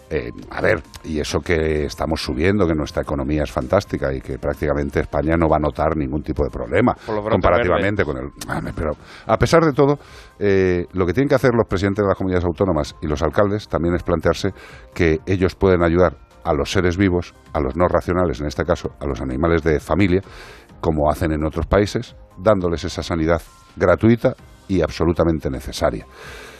Eh, 0.09 0.29
a 0.49 0.61
ver, 0.61 0.83
y 1.05 1.19
eso 1.19 1.39
que 1.39 1.85
estamos 1.85 2.21
subiendo, 2.21 2.67
que 2.67 2.73
nuestra 2.73 3.01
economía 3.01 3.43
es 3.43 3.51
fantástica 3.51 4.13
y 4.13 4.19
que 4.19 4.37
prácticamente 4.37 4.99
España 4.99 5.37
no 5.37 5.47
va 5.47 5.55
a 5.55 5.59
notar 5.59 5.95
ningún 5.95 6.21
tipo 6.21 6.43
de 6.43 6.49
problema 6.49 6.93
comparativamente 7.05 8.03
con 8.03 8.17
el... 8.17 8.25
Ah, 8.49 8.59
Pero 8.75 8.91
a 9.25 9.37
pesar 9.37 9.63
de 9.63 9.71
todo, 9.71 9.99
eh, 10.37 10.85
lo 10.91 11.05
que 11.05 11.13
tienen 11.13 11.29
que 11.29 11.35
hacer 11.35 11.51
los 11.55 11.65
presidentes 11.65 12.03
de 12.03 12.09
las 12.09 12.17
comunidades 12.17 12.43
autónomas 12.43 12.93
y 13.01 13.07
los 13.07 13.21
alcaldes 13.21 13.69
también 13.69 13.95
es 13.95 14.03
plantearse 14.03 14.49
que 14.93 15.19
ellos 15.25 15.55
pueden 15.55 15.81
ayudar 15.81 16.17
a 16.43 16.53
los 16.53 16.71
seres 16.71 16.97
vivos, 16.97 17.33
a 17.53 17.59
los 17.59 17.75
no 17.75 17.87
racionales, 17.87 18.39
en 18.41 18.47
este 18.47 18.63
caso 18.63 18.91
a 18.99 19.05
los 19.05 19.21
animales 19.21 19.63
de 19.63 19.79
familia, 19.79 20.21
como 20.79 21.09
hacen 21.09 21.31
en 21.31 21.45
otros 21.45 21.67
países, 21.67 22.15
dándoles 22.37 22.83
esa 22.83 23.03
sanidad 23.03 23.41
gratuita 23.75 24.35
y 24.67 24.81
absolutamente 24.81 25.49
necesaria. 25.49 26.05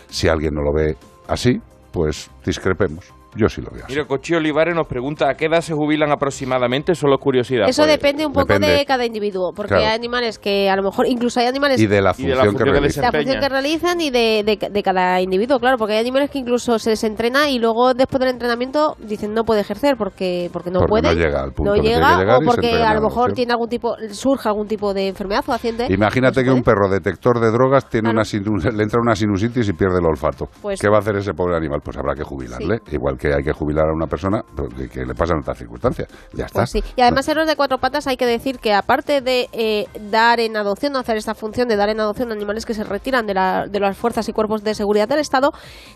Si 0.08 0.28
alguien 0.28 0.53
no 0.53 0.62
lo 0.62 0.74
ve 0.74 0.95
así, 1.28 1.60
pues 1.91 2.30
discrepemos. 2.45 3.20
Yo 3.36 3.48
sí 3.48 3.62
lo 3.62 3.72
veo 3.72 3.86
así. 3.86 3.94
Mira, 3.94 4.06
Cochi 4.06 4.36
Olivares 4.36 4.76
nos 4.76 4.88
pregunta 4.88 5.30
a 5.30 5.36
qué 5.36 5.45
edad 5.45 5.62
se 5.62 5.74
jubilan 5.74 6.12
aproximadamente, 6.12 6.95
solo 6.95 7.18
curiosidad. 7.18 7.68
Eso 7.70 7.84
pues. 7.84 7.91
depende 7.91 8.26
un 8.26 8.34
poco 8.34 8.53
depende. 8.53 8.76
de 8.76 8.86
cada 8.86 9.06
individuo, 9.06 9.52
porque 9.56 9.70
Claro. 9.76 9.86
hay 9.88 9.95
animales 9.95 10.38
que 10.40 10.70
a 10.70 10.76
lo 10.76 10.84
mejor, 10.84 11.08
incluso 11.08 11.40
hay 11.40 11.45
animales 11.48 11.80
Y 11.82 11.88
de 11.88 12.02
la 12.02 12.12
Y 12.18 12.24
de 12.24 12.34
función 12.34 12.38
la 12.38 12.44
que 12.44 12.49
función 12.49 12.66
que 12.68 12.72
realizan. 12.72 13.03
la 13.03 13.12
función 13.12 13.40
que 13.40 13.49
realizan 13.49 14.02
y 14.02 14.10
de, 14.10 14.44
de- 14.45 14.70
de 14.70 14.84
cada 14.84 15.22
individuo, 15.22 15.60
claro, 15.60 15.78
porque 15.78 15.94
hay 15.94 15.99
animales 15.99 16.30
que 16.30 16.40
incluso 16.40 16.78
se 16.80 16.90
les 16.91 17.03
entrena 17.03 17.49
y 17.49 17.60
luego 17.60 17.94
después 17.94 18.20
del 18.20 18.30
entrenamiento 18.30 18.95
dicen 18.99 19.34
no 19.34 19.44
puede 19.44 19.62
ejercer 19.62 19.95
porque 19.98 20.49
porque 20.52 20.70
no 20.72 20.80
Porque 20.80 20.90
puede, 20.90 21.16
no 21.16 21.22
llega 21.22 21.41
al 21.41 21.52
punto 21.53 21.76
no 21.76 21.82
que 21.82 21.88
llega 21.88 22.16
que 22.16 22.20
llegar 22.22 22.41
o 22.41 22.45
porque 22.45 22.74
a 22.74 22.94
lo 22.94 23.02
mejor 23.02 23.34
tiene 23.34 23.53
algún 23.53 23.70
tipo 23.70 23.95
surge 24.12 24.49
algún 24.49 24.68
tipo 24.68 24.94
de 24.94 25.08
enfermedad 25.08 25.44
o 25.48 25.53
accidente. 25.53 25.88
Imagínate 25.94 26.44
que 26.44 26.52
un 26.52 26.64
perro 26.64 26.90
detector 26.90 27.40
de 27.40 27.52
drogas 27.52 27.88
tiene 27.90 28.12
Claro. 28.12 28.22
una 28.22 28.72
le 28.72 28.84
entra 28.84 28.99
una 29.02 29.16
sinusitis 29.16 29.68
y 29.70 29.74
pierde 29.74 29.99
el 29.99 30.06
olfato. 30.06 30.48
Pues- 30.62 30.80
¿Qué 30.82 30.90
va 30.90 30.98
a 30.98 30.99
hacer 30.99 31.16
ese 31.16 31.34
pobre 31.34 31.56
animal? 31.56 31.80
Pues 31.84 31.98
habrá 31.98 32.14
que 32.16 32.24
jubilarle. 32.24 32.80
Igual 32.91 33.18
que 33.22 33.34
hay 33.35 33.43
que 33.43 33.53
jubilar 33.53 33.88
a 33.88 33.93
una 33.93 34.07
persona 34.07 34.43
pues, 34.56 34.73
que, 34.73 34.89
que 34.89 35.06
le 35.06 35.14
pasan 35.14 35.39
otras 35.39 35.57
circunstancias. 35.57 36.07
Ya 36.34 36.45
está. 36.45 36.61
Pues 36.61 36.72
sí. 36.72 36.84
Y 36.95 37.02
además, 37.02 37.27
en 37.27 37.38
los 37.38 37.48
de 37.48 37.56
cuatro 37.56 37.77
patas 37.77 38.07
hay 38.07 38.18
que 38.18 38.26
decir 38.26 38.57
que 38.57 38.73
aparte 38.73 39.22
de 39.22 39.48
eh, 39.53 39.85
dar 40.10 40.39
en 40.39 40.57
adopción, 40.57 40.95
hacer 40.98 41.18
esta 41.18 41.35
función 41.35 41.68
de 41.68 41.76
dar 41.76 41.89
en 41.89 41.99
adopción 41.99 42.31
animales 42.31 42.65
que 42.65 42.73
se 42.73 42.84
retiran 42.84 43.27
de, 43.27 43.35
la- 43.35 43.68
de 43.68 43.80
las 43.80 43.95
fuerzas 43.95 44.27
y 44.27 44.34
cuerpos 44.34 44.64
de 44.64 44.73
seguridad 44.73 45.07
del 45.07 45.19
Estado, 45.19 45.52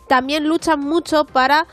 también 0.07 0.47
luchan 0.47 0.79
mucho 0.79 1.25
para... 1.25 1.65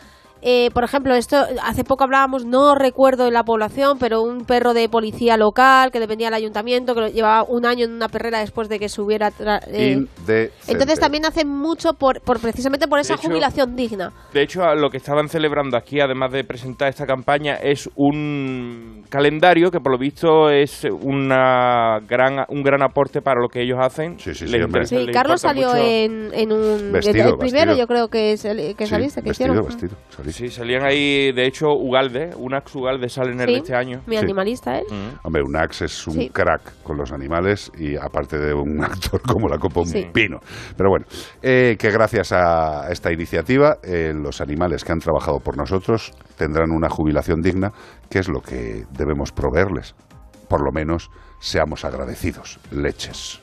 eh, 0.43 0.71
por 0.75 0.85
ejemplo, 0.85 1.15
esto 1.15 1.37
hace 1.63 1.85
poco 1.85 2.05
hablábamos, 2.05 2.45
no 2.45 2.75
recuerdo 2.75 3.27
en 3.29 3.35
la 3.35 3.45
población, 3.45 3.99
pero 3.99 4.23
un 4.23 4.45
perro 4.45 4.75
de 4.75 4.89
policía 4.89 5.37
local 5.37 5.91
que 5.93 6.01
dependía 6.01 6.27
del 6.27 6.35
ayuntamiento, 6.35 6.95
que 6.95 7.01
lo 7.01 7.09
llevaba 7.09 7.45
un 7.49 7.65
año 7.65 7.85
en 7.85 7.93
una 7.93 8.09
perrera 8.09 8.41
después 8.41 8.69
de 8.69 8.79
que 8.79 8.89
se 8.89 9.01
hubiera... 9.01 9.31
tra- 9.31 9.61
eh, 9.69 10.05
entonces 10.69 10.99
también 11.01 11.25
hacen 11.27 11.49
mucho 11.49 11.95
por, 11.95 12.21
por 12.21 12.41
precisamente 12.41 12.89
por 12.89 12.99
esa 12.99 13.15
hecho- 13.15 13.29
jubilación 13.29 13.77
digna. 13.77 14.13
De 14.33 14.43
hecho, 14.43 14.63
a 14.65 14.75
lo 14.75 14.91
que 14.91 14.97
estaban 14.97 15.29
celebrando 15.29 15.77
aquí, 15.77 16.01
además 16.01 16.33
de 16.33 16.45
presentar 16.45 16.89
esta 16.89 17.07
campaña, 17.07 17.55
es 17.57 17.89
un 17.95 19.05
calendario 19.09 19.71
que 19.71 19.79
por 19.81 19.93
lo 19.93 19.99
visto 19.99 20.51
es 20.51 20.85
una 21.03 21.99
gran, 22.09 22.45
un 22.49 22.63
gran 22.63 22.83
aporte 22.83 23.21
para 23.21 23.41
lo 23.41 23.49
que 23.49 23.63
ellos 23.63 23.79
hacen. 23.81 24.19
Sí, 24.19 24.35
sí, 24.35 24.47
sí, 24.49 24.57
interesa- 24.57 25.13
Carlos 25.13 25.41
salió 25.41 25.75
en, 25.77 26.31
en 26.33 26.53
un... 26.53 26.93
Vestido, 26.93 27.31
el 27.31 27.37
primero 27.39 27.73
vestido. 27.73 27.77
yo 27.77 27.87
creo 27.87 28.09
que, 28.09 28.33
es 28.33 28.45
el- 28.45 28.75
que 28.77 28.87
Sí, 28.87 28.91
saliste, 28.91 29.23
que 29.23 29.29
vestido, 29.31 29.53
hicieron. 29.53 29.67
vestido. 29.67 29.97
salí. 30.11 30.32
Sí, 30.33 30.49
salían 30.49 30.85
ahí, 30.85 31.33
de 31.33 31.47
hecho, 31.47 31.67
Ugalde, 31.69 32.31
Unax 32.37 32.75
Ugalde 32.75 33.09
sale 33.09 33.33
en 33.33 33.41
el 33.41 33.47
Sí, 33.47 33.53
de 33.53 33.59
este 33.59 33.75
año. 33.77 34.03
Mi 34.07 34.17
Sí. 34.17 34.23
animalista, 34.25 34.79
¿eh? 34.79 34.85
Mm. 34.91 35.27
Hombre, 35.27 35.43
un 35.43 35.57
Axe 35.57 35.85
es 35.85 36.07
un 36.07 36.15
Sí. 36.15 36.31
crack 36.31 36.83
con 36.83 36.97
los 36.97 37.13
animales 37.13 37.71
y 37.79 37.97
aparte 37.97 38.39
de 38.39 38.55
un 38.55 38.83
actor 38.85 39.21
como 39.23 39.49
la 39.49 39.59
copa 39.59 39.81
un 39.81 39.87
Sí. 39.87 40.07
pino. 40.13 40.39
Pero 40.77 40.91
bueno, 40.91 41.07
eh, 41.43 41.77
que 41.79 41.91
gracias 41.91 42.33
a 42.33 42.91
esta 42.91 43.13
iniciativa 43.13 43.77
eh, 43.83 44.13
los 44.15 44.41
animales 44.41 44.85
que 44.85 44.93
han 44.93 44.99
trabajado 44.99 45.39
por 45.41 45.57
nosotros 45.57 46.13
tendrán 46.37 46.71
una 46.71 46.89
jubilación 46.89 47.41
digna, 47.41 47.71
que 48.11 48.19
es 48.19 48.29
lo 48.29 48.41
que 48.41 48.85
debemos 48.97 49.33
proveerles. 49.33 49.95
Por 50.49 50.65
lo 50.65 50.73
menos 50.73 51.11
seamos 51.41 51.85
agradecidos. 51.85 52.59
Leches. 52.71 53.41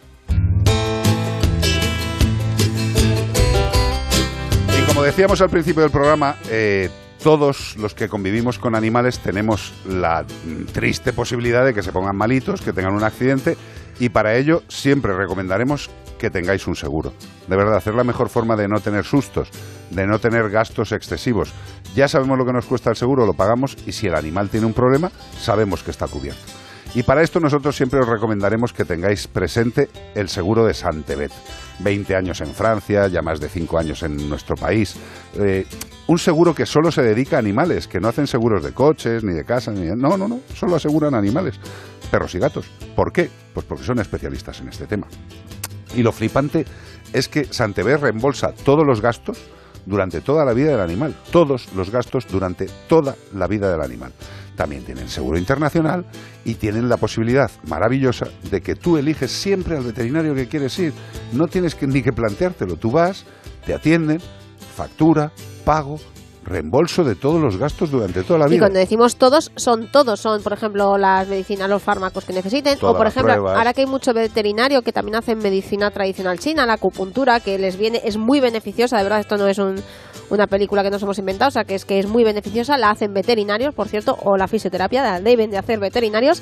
Como 4.89 5.03
decíamos 5.03 5.39
al 5.41 5.49
principio 5.49 5.83
del 5.83 5.91
programa, 5.91 6.35
eh, 6.49 6.89
todos 7.21 7.77
los 7.77 7.93
que 7.93 8.09
convivimos 8.09 8.57
con 8.57 8.73
animales 8.73 9.19
tenemos 9.19 9.71
la 9.87 10.25
triste 10.73 11.13
posibilidad 11.13 11.63
de 11.63 11.75
que 11.75 11.83
se 11.83 11.91
pongan 11.91 12.15
malitos, 12.15 12.61
que 12.61 12.73
tengan 12.73 12.95
un 12.95 13.03
accidente, 13.03 13.55
y 13.99 14.09
para 14.09 14.35
ello 14.35 14.63
siempre 14.67 15.13
recomendaremos 15.13 15.91
que 16.17 16.31
tengáis 16.31 16.65
un 16.65 16.75
seguro. 16.75 17.13
De 17.47 17.55
verdad, 17.55 17.83
es 17.85 17.93
la 17.93 18.03
mejor 18.03 18.29
forma 18.29 18.55
de 18.55 18.67
no 18.67 18.79
tener 18.79 19.05
sustos, 19.05 19.49
de 19.91 20.07
no 20.07 20.17
tener 20.17 20.49
gastos 20.49 20.91
excesivos. 20.91 21.53
Ya 21.93 22.07
sabemos 22.07 22.37
lo 22.39 22.45
que 22.45 22.53
nos 22.53 22.65
cuesta 22.65 22.89
el 22.89 22.95
seguro, 22.95 23.27
lo 23.27 23.33
pagamos, 23.33 23.77
y 23.85 23.91
si 23.91 24.07
el 24.07 24.15
animal 24.15 24.49
tiene 24.49 24.65
un 24.65 24.73
problema, 24.73 25.11
sabemos 25.39 25.83
que 25.83 25.91
está 25.91 26.07
cubierto. 26.07 26.58
Y 26.95 27.03
para 27.03 27.21
esto 27.21 27.39
nosotros 27.39 27.75
siempre 27.75 27.99
os 27.99 28.07
recomendaremos 28.07 28.73
que 28.73 28.83
tengáis 28.83 29.27
presente 29.27 29.89
el 30.15 30.27
seguro 30.27 30.65
de 30.65 30.73
Santebet. 30.73 31.31
20 31.79 32.15
años 32.15 32.41
en 32.41 32.53
Francia, 32.53 33.07
ya 33.07 33.21
más 33.21 33.39
de 33.39 33.47
5 33.47 33.77
años 33.77 34.03
en 34.03 34.29
nuestro 34.29 34.55
país. 34.55 34.95
Eh, 35.35 35.65
un 36.07 36.17
seguro 36.17 36.53
que 36.53 36.65
solo 36.65 36.91
se 36.91 37.03
dedica 37.03 37.35
a 37.35 37.39
animales, 37.39 37.87
que 37.87 37.99
no 37.99 38.07
hacen 38.07 38.27
seguros 38.27 38.63
de 38.63 38.73
coches, 38.73 39.23
ni 39.23 39.33
de 39.33 39.43
casa, 39.43 39.71
ni 39.71 39.85
de... 39.85 39.95
No, 39.95 40.17
no, 40.17 40.27
no, 40.27 40.39
solo 40.55 40.75
aseguran 40.75 41.13
animales, 41.13 41.59
perros 42.09 42.33
y 42.35 42.39
gatos. 42.39 42.65
¿Por 42.95 43.13
qué? 43.13 43.29
Pues 43.53 43.65
porque 43.65 43.83
son 43.83 43.99
especialistas 43.99 44.59
en 44.59 44.69
este 44.69 44.87
tema. 44.87 45.07
Y 45.95 46.01
lo 46.01 46.11
flipante 46.11 46.65
es 47.13 47.29
que 47.29 47.45
Santebet 47.45 48.01
reembolsa 48.01 48.51
todos 48.51 48.85
los 48.85 49.01
gastos 49.01 49.39
durante 49.85 50.21
toda 50.21 50.45
la 50.45 50.53
vida 50.53 50.71
del 50.71 50.81
animal. 50.81 51.15
Todos 51.31 51.73
los 51.73 51.91
gastos 51.91 52.27
durante 52.27 52.67
toda 52.87 53.15
la 53.33 53.47
vida 53.47 53.71
del 53.71 53.81
animal. 53.81 54.11
También 54.59 54.83
tienen 54.83 55.07
seguro 55.07 55.37
internacional 55.37 56.03
y 56.43 56.55
tienen 56.55 56.89
la 56.89 56.97
posibilidad 56.97 57.49
maravillosa 57.69 58.27
de 58.51 58.59
que 58.59 58.75
tú 58.75 58.97
eliges 58.97 59.31
siempre 59.31 59.77
al 59.77 59.85
veterinario 59.85 60.35
que 60.35 60.49
quieres 60.49 60.77
ir. 60.79 60.91
No 61.31 61.47
tienes 61.47 61.75
que, 61.75 61.87
ni 61.87 62.01
que 62.01 62.11
planteártelo. 62.11 62.75
Tú 62.75 62.91
vas, 62.91 63.23
te 63.65 63.73
atienden, 63.73 64.19
factura, 64.75 65.31
pago, 65.63 65.97
reembolso 66.43 67.05
de 67.05 67.15
todos 67.15 67.39
los 67.41 67.55
gastos 67.55 67.89
durante 67.89 68.21
toda 68.23 68.39
la 68.39 68.47
Y 68.47 68.51
vida. 68.51 68.59
cuando 68.63 68.79
decimos 68.79 69.15
todos, 69.15 69.49
son 69.55 69.89
todos. 69.93 70.19
Son, 70.19 70.43
por 70.43 70.51
ejemplo, 70.51 70.97
las 70.97 71.25
medicinas, 71.29 71.69
los 71.69 71.81
fármacos 71.81 72.25
que 72.25 72.33
necesiten. 72.33 72.77
Todas 72.77 72.95
o, 72.95 72.97
por 72.97 73.07
ejemplo, 73.07 73.31
pruebas. 73.35 73.57
ahora 73.57 73.73
que 73.73 73.81
hay 73.81 73.87
mucho 73.87 74.13
veterinario 74.13 74.81
que 74.81 74.91
también 74.91 75.15
hacen 75.15 75.37
medicina 75.37 75.89
tradicional 75.91 76.37
china, 76.37 76.65
la 76.65 76.73
acupuntura, 76.73 77.39
que 77.39 77.57
les 77.57 77.77
viene, 77.77 78.01
es 78.03 78.17
muy 78.17 78.41
beneficiosa. 78.41 78.97
De 78.97 79.03
verdad, 79.03 79.21
esto 79.21 79.37
no 79.37 79.47
es 79.47 79.57
un- 79.57 79.81
una 80.29 80.47
película 80.47 80.83
que 80.83 80.89
nos 80.89 81.01
hemos 81.03 81.19
inventado, 81.19 81.49
o 81.49 81.51
sea, 81.51 81.63
que 81.63 81.75
es 81.75 81.85
que 81.85 81.99
es 81.99 82.07
muy 82.07 82.23
beneficiosa. 82.23 82.77
La 82.77 82.91
hacen 82.91 83.13
veterinarios, 83.13 83.73
por 83.73 83.87
cierto, 83.87 84.17
o 84.23 84.37
la 84.37 84.47
fisioterapia 84.47 85.03
la 85.03 85.21
deben 85.21 85.49
de 85.49 85.57
hacer 85.57 85.79
veterinarios. 85.79 86.41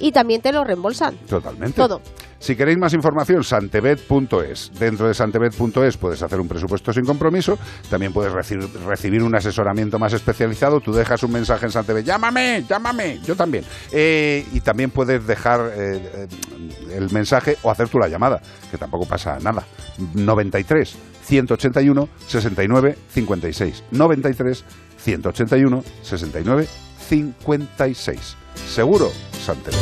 Y 0.00 0.10
también 0.10 0.42
te 0.42 0.52
lo 0.52 0.64
reembolsan. 0.64 1.16
Totalmente. 1.28 1.76
Todo. 1.76 2.00
Si 2.44 2.56
queréis 2.56 2.76
más 2.76 2.92
información, 2.92 3.42
santebet.es. 3.42 4.72
Dentro 4.78 5.08
de 5.08 5.14
santebet.es 5.14 5.96
puedes 5.96 6.22
hacer 6.22 6.40
un 6.40 6.48
presupuesto 6.48 6.92
sin 6.92 7.04
compromiso, 7.04 7.58
también 7.88 8.12
puedes 8.12 8.32
recibir, 8.32 8.68
recibir 8.84 9.22
un 9.22 9.34
asesoramiento 9.34 9.98
más 9.98 10.12
especializado, 10.12 10.80
tú 10.80 10.92
dejas 10.92 11.22
un 11.22 11.32
mensaje 11.32 11.64
en 11.64 11.72
Santebet, 11.72 12.04
llámame, 12.04 12.64
llámame, 12.68 13.20
yo 13.24 13.34
también. 13.34 13.64
Eh, 13.92 14.44
y 14.52 14.60
también 14.60 14.90
puedes 14.90 15.26
dejar 15.26 15.72
eh, 15.74 15.96
eh, 16.14 16.28
el 16.92 17.10
mensaje 17.12 17.56
o 17.62 17.70
hacer 17.70 17.88
tú 17.88 17.98
la 17.98 18.08
llamada, 18.08 18.42
que 18.70 18.76
tampoco 18.76 19.06
pasa 19.06 19.38
nada. 19.40 19.64
93 20.12 21.13
181 21.24 22.08
69 22.26 22.98
56. 23.08 23.84
93 23.90 24.64
181 24.96 25.84
69 26.02 26.68
56. 27.08 28.36
Seguro, 28.68 29.10
Santebet. 29.44 29.78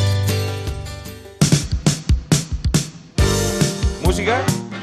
¿Música? 4.03 4.41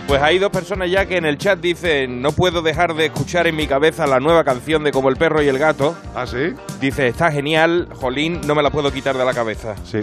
Pues 0.07 0.23
hay 0.23 0.39
dos 0.39 0.49
personas 0.49 0.89
ya 0.89 1.05
que 1.05 1.17
en 1.17 1.25
el 1.25 1.37
chat 1.37 1.59
dicen 1.59 2.21
no 2.21 2.31
puedo 2.31 2.63
dejar 2.63 2.95
de 2.95 3.05
escuchar 3.05 3.45
en 3.45 3.55
mi 3.55 3.67
cabeza 3.67 4.07
la 4.07 4.19
nueva 4.19 4.43
canción 4.43 4.83
de 4.83 4.91
Como 4.91 5.09
el 5.09 5.17
perro 5.17 5.43
y 5.43 5.47
el 5.47 5.59
gato. 5.59 5.95
¿Ah, 6.15 6.25
sí? 6.25 6.55
Dice, 6.81 7.07
está 7.09 7.31
genial, 7.31 7.89
Jolín, 7.93 8.41
no 8.47 8.55
me 8.55 8.63
la 8.63 8.71
puedo 8.71 8.91
quitar 8.91 9.15
de 9.15 9.23
la 9.23 9.35
cabeza. 9.35 9.75
Sí. 9.83 9.99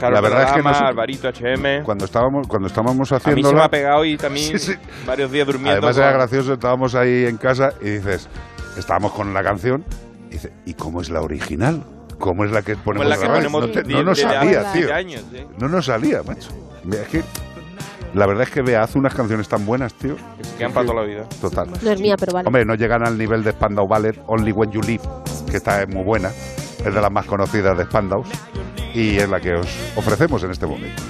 Carlos 0.00 0.20
La 0.20 0.28
verdad 0.28 0.48
es 0.48 0.52
que 0.52 0.62
nos- 0.62 0.80
Alvarito 0.80 1.28
HM. 1.28 1.82
Cuando 1.84 2.04
estábamos, 2.04 2.46
cuando 2.48 2.68
estábamos 2.68 3.10
A 3.12 3.14
mí 3.16 3.20
haciendo 3.22 3.48
se 3.50 3.54
me 3.54 3.62
ha 3.62 3.68
pegado 3.68 4.04
y 4.04 4.16
también 4.16 4.46
Sí, 4.58 4.72
sí. 4.72 4.78
varios 5.06 5.30
días 5.30 5.46
durmiendo. 5.46 5.72
Además 5.72 5.96
era 5.98 6.12
gracioso, 6.12 6.52
estábamos 6.54 6.94
ahí 6.94 7.24
en 7.26 7.36
casa 7.36 7.70
y 7.80 7.90
dices, 7.90 8.28
estábamos 8.78 9.12
con 9.12 9.32
la 9.34 9.42
canción 9.42 9.84
y 10.28 10.34
dice, 10.34 10.52
¿y 10.64 10.74
cómo 10.74 11.00
es 11.00 11.10
la 11.10 11.20
original? 11.22 11.82
¿Cómo 12.18 12.44
es 12.44 12.50
la 12.50 12.62
que 12.62 12.76
ponemos 12.76 13.06
la 13.08 13.16
que 13.18 13.26
ponemos 13.26 13.60
no, 13.66 13.70
te- 13.70 13.82
de- 13.82 13.92
no 13.94 14.02
nos 14.04 14.18
salía, 14.18 14.72
tío. 14.72 14.94
años, 14.94 15.22
sí. 15.32 15.44
No 15.58 15.68
nos 15.68 15.84
salía, 15.86 16.22
macho. 16.22 16.48
Mira, 16.84 17.02
Es 17.02 17.08
que 17.08 17.22
la 18.14 18.26
verdad 18.26 18.44
es 18.44 18.50
que 18.50 18.62
Bea 18.62 18.82
hace 18.82 18.98
unas 18.98 19.14
canciones 19.14 19.46
tan 19.48 19.66
buenas, 19.66 19.92
tío. 19.94 20.16
Que 20.16 20.58
quedan 20.58 20.72
para 20.72 20.86
toda 20.86 21.02
la 21.02 21.06
vida. 21.06 21.24
Total. 21.40 21.68
No 21.82 21.90
es 21.90 22.00
mía, 22.00 22.14
pero 22.18 22.32
vale. 22.32 22.46
Hombre, 22.46 22.64
no 22.64 22.74
llegan 22.74 23.06
al 23.06 23.18
nivel 23.18 23.44
de 23.44 23.50
Spandau 23.52 23.86
Ballet, 23.86 24.18
Only 24.26 24.52
When 24.52 24.70
You 24.70 24.80
Live, 24.80 25.02
que 25.50 25.58
está 25.58 25.84
muy 25.86 26.04
buena. 26.04 26.28
Es 26.30 26.94
de 26.94 27.00
las 27.00 27.10
más 27.12 27.26
conocidas 27.26 27.76
de 27.76 27.84
Spandau 27.84 28.22
y 28.96 29.18
es 29.18 29.28
la 29.28 29.40
que 29.40 29.54
os 29.54 29.68
ofrecemos 29.94 30.42
en 30.42 30.50
este 30.50 30.66
momento. 30.66 31.02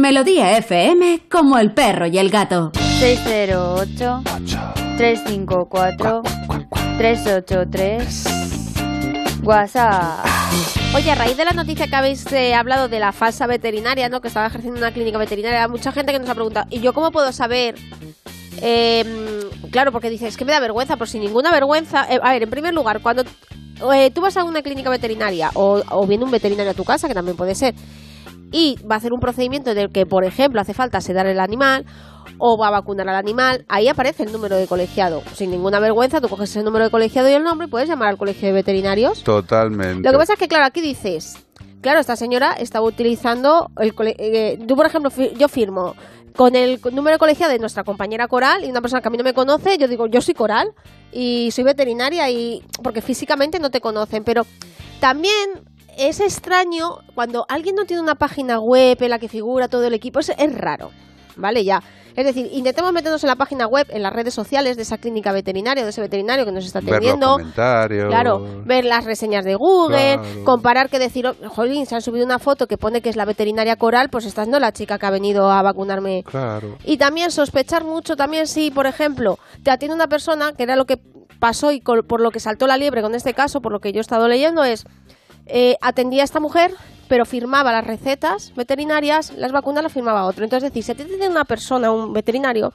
En 0.00 0.02
Melodía 0.02 0.56
FM, 0.56 1.26
como 1.30 1.58
el 1.58 1.74
perro 1.74 2.06
y 2.06 2.16
el 2.16 2.30
gato. 2.30 2.72
608 3.00 4.22
354 4.96 6.22
383 6.96 8.24
WhatsApp. 9.42 10.24
Oye, 10.94 11.10
a 11.10 11.14
raíz 11.14 11.36
de 11.36 11.44
la 11.44 11.50
noticia 11.50 11.86
que 11.86 11.94
habéis 11.94 12.24
eh, 12.32 12.54
hablado 12.54 12.88
de 12.88 12.98
la 12.98 13.12
falsa 13.12 13.46
veterinaria, 13.46 14.08
¿no? 14.08 14.22
Que 14.22 14.28
estaba 14.28 14.46
ejerciendo 14.46 14.78
una 14.78 14.90
clínica 14.90 15.18
veterinaria, 15.18 15.68
mucha 15.68 15.92
gente 15.92 16.12
que 16.12 16.18
nos 16.18 16.30
ha 16.30 16.34
preguntado, 16.34 16.66
¿y 16.70 16.80
yo 16.80 16.94
cómo 16.94 17.10
puedo 17.10 17.30
saber? 17.30 17.74
Eh, 18.62 19.04
claro, 19.70 19.92
porque 19.92 20.08
dices, 20.08 20.28
es 20.28 20.38
que 20.38 20.46
me 20.46 20.52
da 20.52 20.60
vergüenza, 20.60 20.96
por 20.96 21.10
sin 21.10 21.20
ninguna 21.20 21.52
vergüenza. 21.52 22.06
Eh, 22.10 22.18
a 22.22 22.32
ver, 22.32 22.44
en 22.44 22.48
primer 22.48 22.72
lugar, 22.72 23.02
cuando 23.02 23.22
eh, 23.92 24.10
tú 24.14 24.22
vas 24.22 24.34
a 24.38 24.44
una 24.44 24.62
clínica 24.62 24.88
veterinaria 24.88 25.50
o, 25.52 25.82
o 25.90 26.06
viene 26.06 26.24
un 26.24 26.30
veterinario 26.30 26.70
a 26.70 26.74
tu 26.74 26.84
casa, 26.84 27.06
que 27.06 27.12
también 27.12 27.36
puede 27.36 27.54
ser, 27.54 27.74
y 28.52 28.76
va 28.84 28.96
a 28.96 28.98
hacer 28.98 29.12
un 29.12 29.20
procedimiento 29.20 29.70
en 29.70 29.78
el 29.78 29.90
que, 29.90 30.06
por 30.06 30.24
ejemplo, 30.24 30.60
hace 30.60 30.74
falta 30.74 31.00
sedar 31.00 31.26
el 31.26 31.40
animal 31.40 31.84
o 32.38 32.56
va 32.58 32.68
a 32.68 32.70
vacunar 32.70 33.08
al 33.08 33.16
animal, 33.16 33.64
ahí 33.68 33.88
aparece 33.88 34.22
el 34.22 34.32
número 34.32 34.56
de 34.56 34.66
colegiado. 34.66 35.22
Sin 35.34 35.50
ninguna 35.50 35.78
vergüenza, 35.80 36.20
tú 36.20 36.28
coges 36.28 36.50
ese 36.50 36.62
número 36.62 36.84
de 36.84 36.90
colegiado 36.90 37.28
y 37.28 37.32
el 37.32 37.42
nombre 37.42 37.66
y 37.66 37.70
puedes 37.70 37.88
llamar 37.88 38.08
al 38.08 38.18
colegio 38.18 38.48
de 38.48 38.54
veterinarios. 38.54 39.22
Totalmente. 39.22 40.02
Lo 40.06 40.12
que 40.12 40.18
pasa 40.18 40.32
es 40.34 40.38
que, 40.38 40.48
claro, 40.48 40.64
aquí 40.64 40.80
dices, 40.80 41.36
claro, 41.80 42.00
esta 42.00 42.16
señora 42.16 42.52
estaba 42.52 42.86
utilizando 42.86 43.70
el 43.78 43.94
eh, 44.18 44.58
tú, 44.66 44.76
por 44.76 44.86
ejemplo, 44.86 45.10
fi- 45.10 45.32
yo 45.36 45.48
firmo 45.48 45.94
con 46.36 46.54
el 46.54 46.80
número 46.92 47.16
de 47.16 47.18
colegiado 47.18 47.52
de 47.52 47.58
nuestra 47.58 47.84
compañera 47.84 48.28
Coral 48.28 48.64
y 48.64 48.70
una 48.70 48.80
persona 48.80 49.02
que 49.02 49.08
a 49.08 49.10
mí 49.10 49.18
no 49.18 49.24
me 49.24 49.34
conoce, 49.34 49.76
yo 49.78 49.88
digo, 49.88 50.06
yo 50.06 50.20
soy 50.20 50.34
Coral 50.34 50.72
y 51.12 51.50
soy 51.50 51.64
veterinaria 51.64 52.30
y 52.30 52.62
porque 52.82 53.02
físicamente 53.02 53.58
no 53.58 53.70
te 53.70 53.80
conocen, 53.80 54.22
pero 54.24 54.46
también 55.00 55.34
es 56.00 56.20
extraño 56.20 56.98
cuando 57.14 57.46
alguien 57.48 57.74
no 57.76 57.84
tiene 57.84 58.02
una 58.02 58.14
página 58.14 58.58
web 58.58 58.98
en 59.00 59.10
la 59.10 59.18
que 59.18 59.28
figura 59.28 59.68
todo 59.68 59.84
el 59.86 59.94
equipo, 59.94 60.18
es, 60.20 60.30
es 60.36 60.54
raro, 60.54 60.90
¿vale? 61.36 61.64
Ya. 61.64 61.82
Es 62.16 62.26
decir, 62.26 62.48
intentemos 62.52 62.92
meternos 62.92 63.22
en 63.22 63.28
la 63.28 63.36
página 63.36 63.68
web, 63.68 63.86
en 63.88 64.02
las 64.02 64.12
redes 64.12 64.34
sociales 64.34 64.76
de 64.76 64.82
esa 64.82 64.98
clínica 64.98 65.30
veterinaria, 65.32 65.84
de 65.84 65.90
ese 65.90 66.00
veterinario 66.00 66.44
que 66.44 66.50
nos 66.50 66.66
está 66.66 66.80
Ver 66.80 66.86
los 66.88 66.96
atendiendo. 66.96 67.32
comentarios. 67.34 68.08
Claro, 68.08 68.62
ver 68.64 68.84
las 68.84 69.04
reseñas 69.04 69.44
de 69.44 69.54
Google, 69.54 70.18
Claro. 70.18 70.44
comparar 70.44 70.88
que 70.90 70.98
decir, 70.98 71.32
jolín, 71.48 71.86
se 71.86 71.94
han 71.94 72.02
subido 72.02 72.26
una 72.26 72.40
foto 72.40 72.66
que 72.66 72.76
pone 72.76 73.00
que 73.00 73.10
es 73.10 73.16
la 73.16 73.24
veterinaria 73.24 73.76
coral, 73.76 74.10
pues 74.10 74.26
esta 74.26 74.44
no 74.44 74.58
la 74.58 74.72
chica 74.72 74.98
que 74.98 75.06
ha 75.06 75.10
venido 75.10 75.50
a 75.52 75.62
vacunarme. 75.62 76.24
Claro. 76.24 76.76
Y 76.84 76.96
también 76.98 77.30
sospechar 77.30 77.84
mucho, 77.84 78.16
también 78.16 78.48
si, 78.48 78.72
por 78.72 78.86
ejemplo, 78.86 79.38
te 79.62 79.70
atiende 79.70 79.94
una 79.94 80.08
persona, 80.08 80.52
que 80.52 80.64
era 80.64 80.74
lo 80.74 80.86
que 80.86 80.98
pasó 81.38 81.70
y 81.70 81.80
por 81.80 82.20
lo 82.20 82.32
que 82.32 82.40
saltó 82.40 82.66
la 82.66 82.76
liebre 82.76 83.02
con 83.02 83.14
este 83.14 83.34
caso, 83.34 83.60
por 83.60 83.70
lo 83.70 83.78
que 83.80 83.92
yo 83.92 83.98
he 83.98 84.02
estado 84.02 84.26
leyendo, 84.26 84.64
es, 84.64 84.84
eh, 85.52 85.76
atendía 85.80 86.22
a 86.22 86.24
esta 86.24 86.40
mujer, 86.40 86.72
pero 87.08 87.24
firmaba 87.24 87.72
las 87.72 87.86
recetas 87.86 88.52
veterinarias, 88.54 89.32
las 89.36 89.52
vacunas 89.52 89.82
las 89.82 89.92
firmaba 89.92 90.24
otro. 90.24 90.44
Entonces, 90.44 90.68
es 90.68 90.72
decir, 90.72 90.84
si 90.84 90.92
a 90.92 90.94
ti 90.94 91.04
te 91.18 91.28
una 91.28 91.44
persona, 91.44 91.90
un 91.90 92.12
veterinario, 92.12 92.72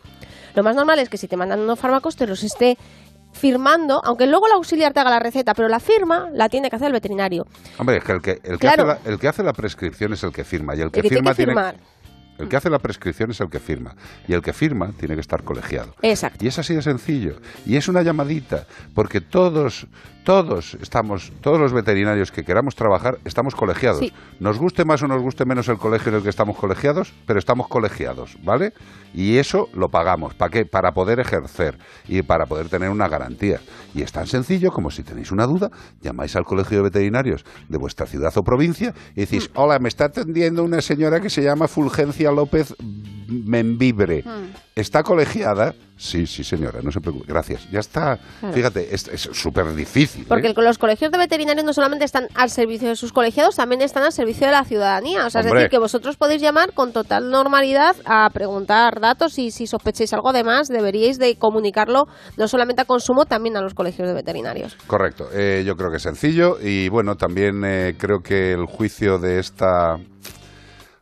lo 0.54 0.64
más 0.64 0.76
normal 0.76 1.00
es 1.00 1.10
que 1.10 1.18
si 1.18 1.28
te 1.28 1.38
mandan 1.38 1.60
unos 1.62 1.80
fármacos 1.80 2.16
te 2.16 2.28
los 2.28 2.44
esté 2.44 2.78
firmando, 3.34 4.02
aunque 4.04 4.28
luego 4.28 4.48
el 4.48 4.54
auxiliar 4.54 4.94
te 4.94 5.02
haga 5.02 5.10
la 5.10 5.20
receta, 5.20 5.54
pero 5.54 5.68
la 5.68 5.80
firma 5.80 6.30
la 6.34 6.48
tiene 6.50 6.70
que 6.70 6.78
hacer 6.78 6.88
el 6.88 6.94
veterinario. 6.94 7.46
Hombre, 7.78 7.98
es 7.98 8.04
que 8.04 8.12
el 8.14 8.22
que, 8.22 8.32
el, 8.32 8.40
que 8.54 8.58
Claro. 8.58 8.90
hace 8.92 9.04
la, 9.04 9.12
el 9.12 9.20
que 9.20 9.28
hace 9.28 9.44
la 9.44 9.54
prescripción 9.54 10.14
es 10.14 10.24
el 10.24 10.32
que 10.32 10.44
firma. 10.44 10.76
Y 10.76 10.82
el 10.82 10.92
que, 10.92 11.00
El 11.00 11.04
que 11.04 11.10
tiene 11.10 11.18
firma 11.18 11.32
que 11.32 11.36
firmar. 11.36 11.76
El 12.38 12.50
que 12.50 12.58
hace 12.58 12.70
la 12.70 12.80
prescripción 12.80 13.32
es 13.32 13.40
el 13.40 13.50
que 13.50 13.60
firma. 13.60 13.96
Y 14.28 14.34
el 14.34 14.42
que 14.42 14.54
firma 14.54 14.92
tiene 14.98 15.16
que 15.16 15.22
estar 15.22 15.44
colegiado. 15.44 15.96
Exacto. 16.02 16.44
Y 16.44 16.48
es 16.48 16.60
así 16.60 16.74
de 16.74 16.82
sencillo. 16.82 17.38
Y 17.66 17.78
es 17.78 17.88
una 17.88 18.02
llamadita, 18.02 18.66
porque 18.94 19.22
todos, 19.22 19.88
todos 20.24 20.78
estamos, 20.82 21.32
todos 21.42 21.60
los 21.60 21.72
veterinarios 21.72 22.32
que 22.32 22.44
queramos 22.44 22.76
trabajar, 22.76 23.20
estamos 23.24 23.56
colegiados. 23.56 24.00
Sí. 24.00 24.14
Nos 24.40 24.58
guste 24.58 24.84
más 24.84 25.02
o 25.04 25.08
nos 25.08 25.22
guste 25.22 25.46
menos 25.46 25.70
el 25.70 25.78
colegio 25.78 26.10
en 26.10 26.18
el 26.18 26.24
que 26.24 26.30
estamos 26.30 26.58
colegiados, 26.58 27.14
pero 27.26 27.40
estamos 27.40 27.68
colegiados, 27.68 28.38
¿vale? 28.44 28.74
Y 29.16 29.38
eso 29.38 29.70
lo 29.74 29.88
pagamos. 29.90 30.34
¿Para 30.34 30.52
qué? 30.52 30.66
Para 30.66 30.92
poder 30.92 31.22
ejercer 31.22 31.78
y 32.08 32.22
para 32.22 32.46
poder 32.46 32.68
tener 32.68 32.90
una 32.90 33.08
garantía. 33.08 33.62
Y 33.94 34.02
es 34.02 34.12
tan 34.12 34.28
sencillo 34.28 34.72
como 34.72 34.92
si 34.92 35.04
tenéis 35.04 35.32
una 35.32 35.48
duda, 35.48 35.72
llamáis 36.02 36.36
al 36.36 36.44
colegio 36.44 36.78
de 36.78 36.84
veterinarios 36.84 37.46
de 37.70 37.78
vuestra 37.78 38.06
ciudad 38.08 38.34
o 38.36 38.44
provincia 38.44 38.94
y 39.16 39.22
decís, 39.22 39.50
hola, 39.56 39.80
me 39.80 39.88
está 39.88 40.06
atendiendo 40.06 40.64
una 40.64 40.82
señora 40.82 41.22
que 41.22 41.30
se 41.30 41.42
llama 41.42 41.70
Fulgencia 41.70 42.30
López 42.32 42.76
Membibre. 43.28 44.24
¿Está 44.78 45.04
colegiada? 45.04 45.74
Sí, 45.96 46.28
sí, 46.28 46.44
señora, 46.44 46.82
no 46.84 46.92
se 46.92 47.00
preocupe. 47.00 47.26
Gracias. 47.30 47.66
Ya 47.72 47.80
está. 47.80 48.20
Claro. 48.42 48.54
Fíjate, 48.54 48.94
es 48.94 49.30
súper 49.32 49.74
difícil. 49.74 50.24
¿eh? 50.24 50.26
Porque 50.28 50.54
los 50.54 50.78
colegios 50.78 51.14
de 51.14 51.18
veterinarios 51.18 51.66
no 51.66 51.72
solamente 51.72 52.04
están 52.04 52.28
al 52.36 52.50
servicio 52.50 52.90
de 52.90 52.98
sus 52.98 53.14
colegiados, 53.14 53.56
también 53.56 53.82
están 53.82 54.04
al 54.04 54.12
servicio 54.12 54.48
de 54.48 54.52
la 54.52 54.66
ciudadanía. 54.66 55.26
O 55.28 55.30
sea, 55.30 55.40
es 55.40 55.50
decir, 55.50 55.70
que 55.70 55.78
vosotros 55.78 56.18
podéis 56.18 56.42
llamar 56.42 56.74
con 56.74 56.92
total 56.92 57.32
normalidad 57.32 57.96
a 58.04 58.30
preguntar 58.34 59.00
datos 59.00 59.40
y 59.40 59.52
si 59.52 59.66
sospecháis 59.66 60.12
algo 60.12 60.32
además 60.32 60.68
deberíais 60.68 61.20
de 61.20 61.38
comunicarlo 61.38 62.10
no 62.36 62.50
solamente 62.50 62.82
a 62.82 62.86
consumo, 62.86 63.26
también 63.26 63.56
a 63.56 63.62
los 63.62 63.76
colegios 63.76 64.10
de 64.10 64.14
veterinarios. 64.14 64.76
Correcto, 64.88 65.30
eh, 65.32 65.64
yo 65.66 65.78
creo 65.78 65.90
que 65.90 65.98
es 65.98 66.04
sencillo 66.04 66.58
y 66.62 66.90
bueno, 66.90 67.16
también 67.16 67.64
eh, 67.64 67.96
creo 67.98 68.20
que 68.20 68.52
el 68.52 68.66
juicio 68.66 69.20
de 69.20 69.40
esta... 69.40 70.00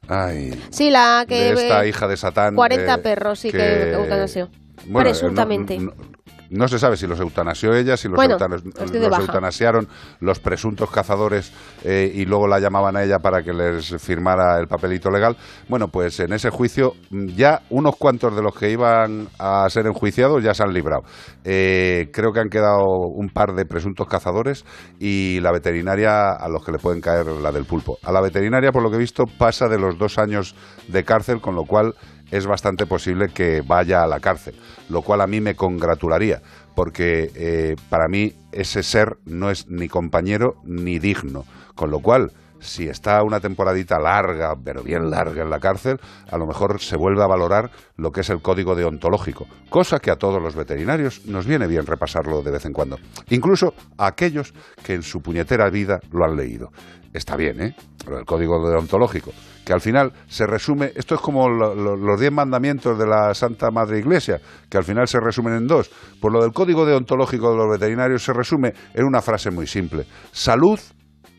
Ay, 0.07 0.59
Sí, 0.69 0.89
la 0.89 1.25
que... 1.27 1.53
de 1.53 1.61
esta 1.63 1.85
hija 1.85 2.07
de 2.07 2.17
Satán... 2.17 2.55
40 2.55 2.93
eh, 2.93 2.97
perros, 2.99 3.39
sí, 3.39 3.51
que, 3.51 3.57
que- 3.57 4.47
bueno, 4.87 5.09
eh, 5.09 5.11
Presuntamente. 5.11 5.77
No, 5.79 5.93
no- 5.95 6.12
no 6.53 6.67
se 6.67 6.79
sabe 6.79 6.97
si 6.97 7.07
los 7.07 7.19
eutanasió 7.19 7.73
ella, 7.73 7.97
si 7.97 8.07
los, 8.07 8.15
Bueno, 8.15 8.35
eutanas- 8.37 8.63
los 8.63 9.19
eutanasiaron 9.19 9.87
los 10.19 10.39
presuntos 10.39 10.89
cazadores 10.91 11.51
eh, 11.83 12.11
y 12.13 12.25
luego 12.25 12.47
la 12.47 12.59
llamaban 12.59 12.95
a 12.95 13.03
ella 13.03 13.19
para 13.19 13.41
que 13.43 13.53
les 13.53 13.95
firmara 14.01 14.59
el 14.59 14.67
papelito 14.67 15.09
legal. 15.09 15.35
Bueno, 15.67 15.87
pues 15.87 16.19
en 16.19 16.31
ese 16.33 16.49
juicio 16.49 16.93
mm, 17.09 17.27
ya 17.29 17.61
unos 17.69 17.95
cuantos 17.97 18.35
de 18.35 18.41
los 18.41 18.55
que 18.55 18.69
iban 18.69 19.27
a 19.39 19.67
ser 19.69 19.87
enjuiciados 19.87 20.43
ya 20.43 20.53
se 20.53 20.63
han 20.63 20.73
librado. 20.73 21.01
Eh, 21.43 22.09
creo 22.13 22.31
que 22.31 22.39
han 22.39 22.49
quedado 22.49 22.85
un 23.13 23.29
par 23.29 23.53
de 23.53 23.65
presuntos 23.65 24.07
cazadores 24.07 24.63
y 24.99 25.39
la 25.41 25.51
veterinaria 25.51 26.29
a 26.31 26.47
los 26.49 26.63
que 26.63 26.71
le 26.71 26.77
pueden 26.77 27.01
caer 27.01 27.25
la 27.27 27.51
del 27.51 27.65
pulpo. 27.65 27.97
A 28.03 28.11
la 28.11 28.21
veterinaria, 28.21 28.71
por 28.71 28.83
lo 28.83 28.89
que 28.89 28.95
he 28.97 28.99
visto, 28.99 29.23
pasa 29.37 29.67
de 29.67 29.79
los 29.79 29.97
dos 29.97 30.17
años 30.17 30.55
de 30.87 31.03
cárcel, 31.03 31.41
con 31.41 31.55
lo 31.55 31.63
cual 31.63 31.93
es 32.33 32.47
bastante 32.47 32.87
posible 32.87 33.29
que 33.29 33.61
vaya 33.61 34.03
a 34.03 34.07
la 34.07 34.19
cárcel, 34.19 34.55
lo 34.89 35.03
cual 35.03 35.21
a 35.21 35.27
mí 35.27 35.39
me 35.39 35.55
congratularía, 35.55 36.41
porque 36.75 37.31
eh, 37.35 37.75
para 37.89 38.07
mí 38.07 38.33
ese 38.51 38.81
ser 38.81 39.17
no 39.25 39.51
es 39.51 39.67
ni 39.67 39.87
compañero 39.87 40.55
ni 40.63 40.97
digno, 40.97 41.45
con 41.75 41.91
lo 41.91 41.99
cual 41.99 42.31
si 42.59 42.87
está 42.87 43.21
una 43.21 43.39
temporadita 43.39 43.99
larga, 43.99 44.55
pero 44.55 44.81
bien 44.81 45.11
larga 45.11 45.43
en 45.43 45.49
la 45.51 45.59
cárcel, 45.59 45.99
a 46.31 46.37
lo 46.37 46.47
mejor 46.47 46.81
se 46.81 46.95
vuelve 46.95 47.21
a 47.21 47.27
valorar 47.27 47.69
lo 47.97 48.11
que 48.11 48.21
es 48.21 48.29
el 48.31 48.41
código 48.41 48.73
deontológico, 48.73 49.45
cosa 49.69 49.99
que 49.99 50.09
a 50.09 50.15
todos 50.15 50.41
los 50.41 50.55
veterinarios 50.55 51.25
nos 51.25 51.45
viene 51.45 51.67
bien 51.67 51.85
repasarlo 51.85 52.41
de 52.41 52.51
vez 52.51 52.65
en 52.65 52.73
cuando, 52.73 52.97
incluso 53.29 53.75
a 53.97 54.07
aquellos 54.07 54.55
que 54.83 54.95
en 54.95 55.03
su 55.03 55.21
puñetera 55.21 55.69
vida 55.69 55.99
lo 56.11 56.25
han 56.25 56.35
leído. 56.35 56.71
Está 57.13 57.35
bien, 57.35 57.61
¿eh? 57.61 57.75
Lo 58.07 58.17
del 58.17 58.25
código 58.25 58.69
deontológico, 58.69 59.31
que 59.65 59.71
al 59.71 59.79
final 59.79 60.11
se 60.27 60.45
resume, 60.45 60.91
esto 60.95 61.15
es 61.15 61.21
como 61.21 61.47
lo- 61.47 61.73
lo- 61.73 61.95
los 61.95 62.19
diez 62.19 62.31
mandamientos 62.31 62.99
de 62.99 63.07
la 63.07 63.33
Santa 63.33 63.71
Madre 63.71 63.99
Iglesia, 63.99 64.41
que 64.69 64.77
al 64.77 64.83
final 64.83 65.07
se 65.07 65.19
resumen 65.21 65.53
en 65.53 65.67
dos. 65.67 65.89
Pues 66.19 66.33
lo 66.33 66.41
del 66.41 66.51
código 66.51 66.85
deontológico 66.85 67.51
de 67.51 67.57
los 67.57 67.69
veterinarios 67.71 68.23
se 68.23 68.33
resume 68.33 68.73
en 68.93 69.05
una 69.05 69.21
frase 69.21 69.51
muy 69.51 69.67
simple, 69.67 70.05
salud 70.31 70.79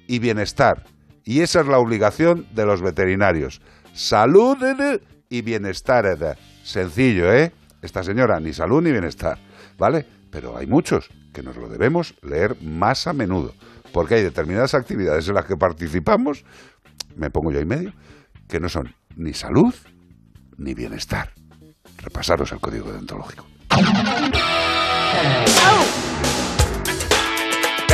y 0.07 0.19
bienestar. 0.21 0.85
Y 1.25 1.41
esa 1.41 1.61
es 1.61 1.67
la 1.67 1.79
obligación 1.79 2.47
de 2.55 2.65
los 2.67 2.81
veterinarios. 2.83 3.61
Salud 3.93 4.57
y 5.29 5.43
bienestar. 5.43 6.37
Sencillo, 6.63 7.33
¿eh? 7.33 7.53
Esta 7.83 8.03
señora, 8.03 8.41
ni 8.41 8.53
salud 8.55 8.83
ni 8.83 8.91
bienestar, 8.91 9.39
¿vale? 9.79 10.07
Pero 10.31 10.57
hay 10.57 10.67
muchos 10.67 11.09
que 11.33 11.43
nos 11.43 11.57
lo 11.57 11.69
debemos 11.69 12.15
leer 12.23 12.57
más 12.63 13.07
a 13.07 13.13
menudo, 13.13 13.53
porque 13.95 14.17
hay 14.17 14.23
determinadas 14.25 14.75
actividades 14.75 15.29
en 15.29 15.35
las 15.37 15.45
que 15.47 15.57
participamos, 15.57 16.45
me 17.17 17.31
pongo 17.31 17.53
yo 17.53 17.61
ahí 17.61 17.65
medio, 17.65 17.93
que 18.49 18.59
no 18.59 18.69
son 18.69 18.93
ni 19.17 19.33
salud 19.33 19.73
ni 20.59 20.75
bienestar. 20.75 21.31
Repasaros 21.99 22.51
el 22.51 22.59
código 22.59 22.91
deontológico. 22.91 23.47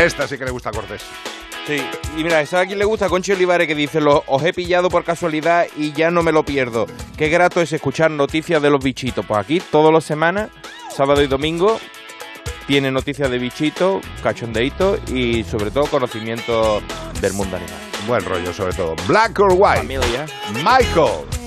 Esta 0.00 0.26
sí 0.26 0.38
que 0.38 0.44
le 0.46 0.50
gusta 0.50 0.70
a 0.70 0.72
Cortés. 0.72 1.02
Sí, 1.66 1.76
y 2.16 2.24
mira, 2.24 2.40
esa 2.40 2.60
a 2.60 2.66
quien 2.66 2.78
le 2.78 2.86
gusta, 2.86 3.10
Conchi 3.10 3.32
Olivares, 3.32 3.68
que 3.68 3.74
dice, 3.74 4.00
"Lo- 4.00 4.24
os 4.26 4.42
he 4.42 4.54
pillado 4.54 4.88
por 4.88 5.04
casualidad 5.04 5.66
y 5.76 5.92
ya 5.92 6.10
no 6.10 6.22
me 6.22 6.32
lo 6.32 6.42
pierdo. 6.44 6.86
Qué 7.18 7.28
grato 7.28 7.60
es 7.60 7.72
escuchar 7.74 8.10
noticias 8.10 8.62
de 8.62 8.70
los 8.70 8.82
bichitos. 8.82 9.26
Pues 9.26 9.38
aquí, 9.38 9.60
todas 9.70 9.92
las 9.92 10.04
semanas, 10.04 10.48
sábado 10.88 11.22
y 11.22 11.26
domingo, 11.26 11.78
tiene 12.70 12.92
noticias 12.92 13.28
de 13.28 13.38
bichitos, 13.40 14.00
cachondeitos 14.22 15.00
y 15.10 15.42
sobre 15.42 15.72
todo 15.72 15.86
conocimiento 15.86 16.80
del 17.20 17.32
mundo 17.32 17.56
animal. 17.56 17.74
Buen 18.06 18.24
rollo, 18.24 18.52
sobre 18.52 18.72
todo. 18.74 18.94
Black 19.08 19.40
or 19.40 19.54
white. 19.54 19.78
Familia. 19.78 20.24
Michael. 20.54 21.39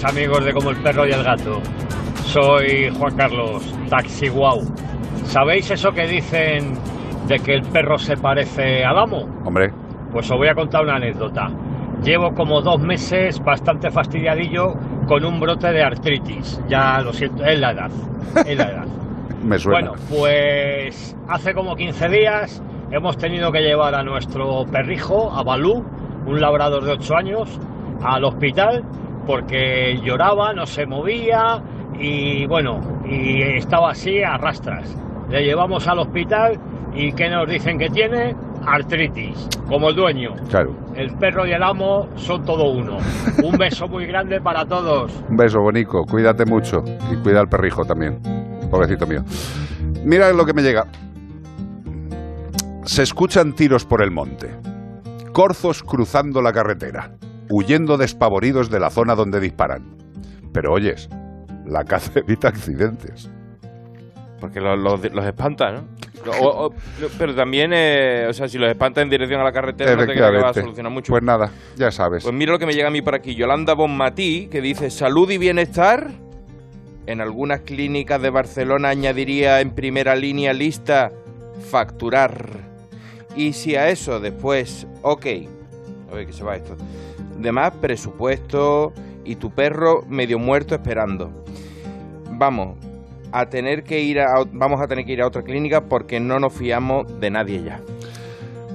Tardes, 0.00 0.04
amigos 0.04 0.44
de 0.44 0.52
Como 0.52 0.70
el 0.70 0.76
Perro 0.76 1.06
y 1.06 1.12
el 1.12 1.22
Gato. 1.22 1.60
Soy 2.24 2.90
Juan 2.96 3.16
Carlos, 3.16 3.74
Taxi 3.88 4.28
Wow. 4.28 4.62
¿Sabéis 5.24 5.70
eso 5.70 5.90
que 5.92 6.06
dicen 6.06 6.74
de 7.26 7.38
que 7.38 7.54
el 7.54 7.62
perro 7.62 7.98
se 7.98 8.16
parece 8.16 8.84
al 8.84 8.98
amo? 8.98 9.26
Hombre, 9.44 9.72
Pues 10.12 10.30
os 10.30 10.36
voy 10.36 10.48
a 10.48 10.54
contar 10.54 10.84
una 10.84 10.96
anécdota. 10.96 11.48
Llevo 12.02 12.32
como 12.32 12.60
dos 12.62 12.80
meses 12.80 13.40
bastante 13.40 13.90
fastidiadillo 13.90 14.74
con 15.06 15.24
un 15.24 15.38
brote 15.38 15.68
de 15.68 15.82
artritis. 15.82 16.60
Ya 16.68 17.00
lo 17.00 17.12
siento, 17.12 17.44
es 17.44 17.58
la 17.58 17.72
edad. 17.72 17.90
Es 18.46 18.56
la 18.56 18.70
edad. 18.70 18.86
me 19.42 19.58
suena. 19.58 19.90
Bueno, 19.90 20.04
pues 20.08 21.16
hace 21.28 21.52
como 21.54 21.76
15 21.76 22.08
días 22.08 22.62
hemos 22.90 23.16
tenido 23.16 23.52
que 23.52 23.60
llevar 23.60 23.94
a 23.94 24.02
nuestro 24.02 24.64
perrijo, 24.66 25.30
a 25.32 25.42
Balú, 25.42 25.84
un 26.26 26.40
labrador 26.40 26.84
de 26.84 26.92
8 26.92 27.16
años, 27.16 27.60
al 28.02 28.24
hospital 28.24 28.84
porque 29.30 29.96
lloraba, 30.02 30.52
no 30.52 30.66
se 30.66 30.86
movía 30.86 31.62
y 31.96 32.46
bueno, 32.46 32.80
y 33.08 33.40
estaba 33.42 33.92
así 33.92 34.24
a 34.24 34.36
rastras. 34.36 34.92
Le 35.28 35.44
llevamos 35.44 35.86
al 35.86 36.00
hospital 36.00 36.58
y 36.92 37.12
¿qué 37.12 37.30
nos 37.30 37.48
dicen 37.48 37.78
que 37.78 37.88
tiene? 37.90 38.34
Artritis, 38.66 39.48
como 39.68 39.90
el 39.90 39.94
dueño. 39.94 40.34
Claro. 40.48 40.74
El 40.96 41.16
perro 41.16 41.46
y 41.46 41.52
el 41.52 41.62
amo 41.62 42.08
son 42.16 42.44
todo 42.44 42.72
uno. 42.72 42.98
Un 43.44 43.56
beso 43.56 43.86
muy 43.86 44.04
grande 44.06 44.40
para 44.40 44.64
todos. 44.64 45.12
Un 45.28 45.36
beso, 45.36 45.60
Bonico. 45.60 46.04
Cuídate 46.06 46.44
mucho. 46.44 46.82
Y 47.12 47.16
cuida 47.22 47.38
al 47.38 47.48
perrijo 47.48 47.84
también. 47.84 48.20
Pobrecito 48.68 49.06
mío. 49.06 49.22
Mira 50.04 50.32
lo 50.32 50.44
que 50.44 50.54
me 50.54 50.62
llega. 50.62 50.86
Se 52.84 53.04
escuchan 53.04 53.54
tiros 53.54 53.84
por 53.84 54.02
el 54.02 54.10
monte. 54.10 54.56
Corzos 55.32 55.84
cruzando 55.84 56.42
la 56.42 56.52
carretera. 56.52 57.12
Huyendo 57.50 57.96
despavoridos 57.98 58.70
de 58.70 58.80
la 58.80 58.90
zona 58.90 59.14
donde 59.14 59.40
disparan. 59.40 59.96
Pero 60.52 60.72
oyes, 60.72 61.08
la 61.66 61.84
caza 61.84 62.12
evita 62.20 62.48
accidentes. 62.48 63.28
Porque 64.40 64.58
los, 64.60 64.78
los- 64.78 65.12
los 65.12 65.26
espanta, 65.26 65.70
¿no? 65.72 65.82
O- 66.40 66.66
o- 66.66 66.74
pero 67.18 67.34
también, 67.34 67.72
eh, 67.74 68.26
o 68.28 68.32
sea, 68.32 68.48
si 68.48 68.56
los 68.58 68.70
espanta 68.70 69.02
en 69.02 69.10
dirección 69.10 69.40
a 69.40 69.44
la 69.44 69.52
carretera, 69.52 69.92
no 69.96 70.06
te 70.06 70.12
creas 70.14 70.30
que 70.30 70.38
va 70.38 70.48
a 70.50 70.54
solucionar 70.54 70.92
mucho. 70.92 71.12
Pues 71.12 71.22
nada, 71.22 71.50
ya 71.76 71.90
sabes. 71.90 72.22
Pues 72.22 72.34
mira 72.34 72.52
lo 72.52 72.58
que 72.58 72.66
me 72.66 72.72
llega 72.72 72.88
a 72.88 72.90
mí 72.90 73.02
por 73.02 73.14
aquí. 73.14 73.34
Yolanda 73.34 73.74
Bonmatí, 73.74 74.46
que 74.50 74.60
dice 74.60 74.90
salud 74.90 75.30
y 75.30 75.38
bienestar. 75.38 76.10
En 77.06 77.20
algunas 77.20 77.60
clínicas 77.62 78.20
de 78.22 78.30
Barcelona 78.30 78.90
añadiría 78.90 79.60
en 79.60 79.70
primera 79.72 80.14
línea 80.14 80.52
lista 80.52 81.10
facturar. 81.70 82.48
Y 83.36 83.52
si 83.54 83.74
a 83.76 83.88
eso 83.88 84.20
después, 84.20 84.86
ok, 85.02 85.26
a 86.10 86.14
ver 86.14 86.26
que 86.26 86.32
se 86.32 86.44
va 86.44 86.56
esto. 86.56 86.76
Demás 87.40 87.72
presupuesto 87.80 88.92
y 89.24 89.36
tu 89.36 89.50
perro 89.50 90.02
medio 90.08 90.38
muerto 90.38 90.74
esperando. 90.74 91.30
Vamos 92.38 92.78
a 93.32 93.46
tener 93.46 93.82
que 93.82 94.00
ir 94.00 94.20
a, 94.20 94.44
vamos 94.52 94.80
a 94.80 94.86
tener 94.86 95.04
que 95.04 95.12
ir 95.12 95.22
a 95.22 95.26
otra 95.26 95.42
clínica 95.42 95.82
porque 95.82 96.20
no 96.20 96.38
nos 96.38 96.52
fiamos 96.52 97.20
de 97.20 97.30
nadie 97.30 97.62
ya. 97.62 97.80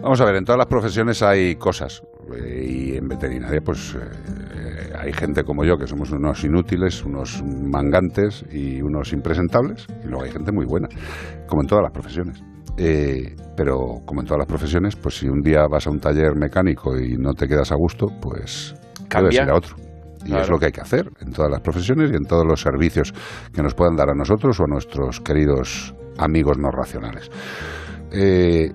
Vamos 0.01 0.21
a 0.21 0.25
ver, 0.25 0.35
en 0.35 0.45
todas 0.45 0.57
las 0.59 0.67
profesiones 0.67 1.21
hay 1.23 1.55
cosas. 1.55 2.03
eh, 2.35 2.65
Y 2.67 2.95
en 2.97 3.07
veterinaria, 3.07 3.59
pues 3.61 3.95
eh, 3.95 4.93
hay 4.99 5.11
gente 5.13 5.43
como 5.43 5.65
yo 5.65 5.77
que 5.77 5.87
somos 5.87 6.11
unos 6.11 6.43
inútiles, 6.43 7.03
unos 7.03 7.43
mangantes 7.43 8.45
y 8.51 8.81
unos 8.81 9.13
impresentables. 9.13 9.87
Y 10.03 10.07
luego 10.07 10.23
hay 10.23 10.31
gente 10.31 10.51
muy 10.51 10.65
buena, 10.65 10.87
como 11.47 11.63
en 11.63 11.67
todas 11.67 11.83
las 11.83 11.91
profesiones. 11.91 12.43
Eh, 12.77 13.35
pero 13.55 14.01
como 14.05 14.21
en 14.21 14.27
todas 14.27 14.39
las 14.39 14.47
profesiones, 14.47 14.95
pues 14.95 15.17
si 15.17 15.27
un 15.29 15.41
día 15.41 15.65
vas 15.69 15.87
a 15.87 15.89
un 15.89 15.99
taller 15.99 16.35
mecánico 16.35 16.97
y 16.97 17.15
no 17.17 17.33
te 17.33 17.47
quedas 17.47 17.71
a 17.71 17.75
gusto, 17.75 18.07
pues 18.21 18.75
debes 19.09 19.35
ir 19.35 19.49
a 19.49 19.55
otro. 19.55 19.75
Y 20.25 20.29
Claro. 20.29 20.43
es 20.43 20.49
lo 20.49 20.57
que 20.57 20.65
hay 20.65 20.71
que 20.71 20.81
hacer 20.81 21.09
en 21.21 21.31
todas 21.31 21.51
las 21.51 21.61
profesiones 21.61 22.11
y 22.11 22.15
en 22.15 22.25
todos 22.25 22.45
los 22.45 22.59
servicios 22.59 23.13
que 23.53 23.61
nos 23.61 23.75
puedan 23.75 23.95
dar 23.95 24.09
a 24.09 24.15
nosotros 24.15 24.59
o 24.59 24.63
a 24.63 24.67
nuestros 24.67 25.21
queridos 25.21 25.93
amigos 26.17 26.57
no 26.57 26.71
racionales. 26.71 27.29
Eh, 28.11 28.71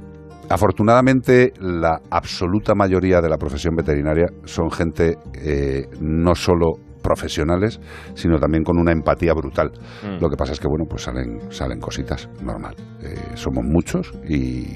afortunadamente, 0.49 1.53
la 1.61 2.01
absoluta 2.11 2.75
mayoría 2.75 3.21
de 3.21 3.29
la 3.29 3.37
profesión 3.37 3.75
veterinaria 3.75 4.27
son 4.45 4.71
gente 4.71 5.19
eh, 5.35 5.87
no 6.01 6.35
solo 6.37 6.75
profesionales, 7.03 7.81
sino 8.15 8.39
también 8.39 8.65
con 8.65 8.79
una 8.79 8.93
empatía 8.93 9.33
brutal. 9.35 9.71
Mm. 10.03 10.21
Lo 10.21 10.29
que 10.29 10.37
pasa 10.37 10.53
es 10.53 10.61
que, 10.61 10.69
bueno, 10.69 10.85
pues 10.89 11.03
salen, 11.03 11.51
salen 11.51 11.81
cositas, 11.81 12.29
normal. 12.43 12.75
Eh, 13.03 13.17
somos 13.35 13.65
muchos 13.65 14.13
y 14.29 14.67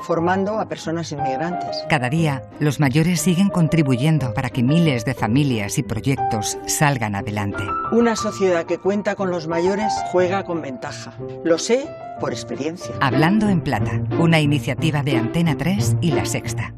formando 0.02 0.59
a 0.59 0.66
personas 0.66 1.12
inmigrantes. 1.12 1.85
Cada 1.89 2.10
día, 2.10 2.43
los 2.59 2.81
mayores 2.81 3.20
siguen 3.20 3.48
contribuyendo 3.48 4.35
para 4.35 4.51
que 4.51 4.62
miles 4.62 5.05
de 5.05 5.14
familias 5.14 5.78
y 5.78 5.82
proyectos 5.82 6.59
salgan 6.66 7.14
adelante. 7.14 7.62
Una 7.93 8.16
sociedad 8.16 8.66
que 8.66 8.78
cuenta 8.78 9.14
con 9.14 9.31
los 9.31 9.47
mayores 9.48 9.93
juega 10.12 10.44
con 10.44 10.60
ventaja. 10.60 11.14
Lo 11.44 11.59
sé 11.59 11.89
por 12.20 12.32
experiencia. 12.32 12.94
Hablando 13.01 13.48
en 13.48 13.62
Plata, 13.62 14.02
una 14.18 14.40
iniciativa 14.40 15.02
de 15.02 15.16
Antena 15.16 15.56
3 15.56 15.97
y 16.02 16.12
La 16.12 16.27
Sexta. 16.27 16.74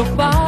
your 0.00 0.16
body. 0.16 0.39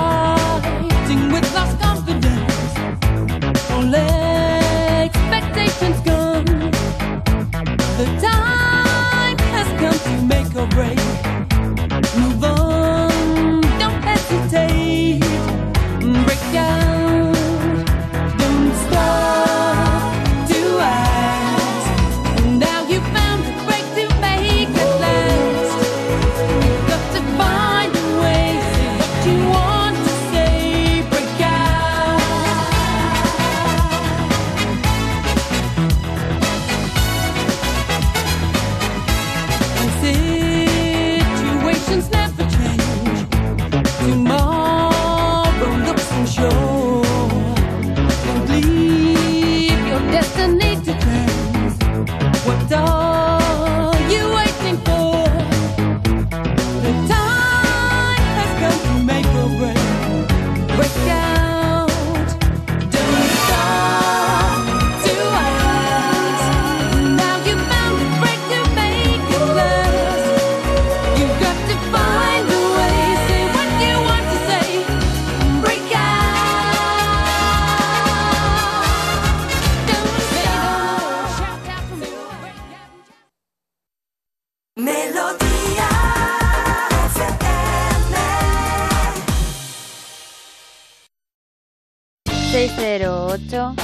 608 92.82 93.76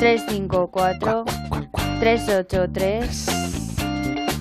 354 0.00 1.24
383 2.00 3.04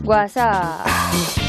WhatsApp. 0.05 1.40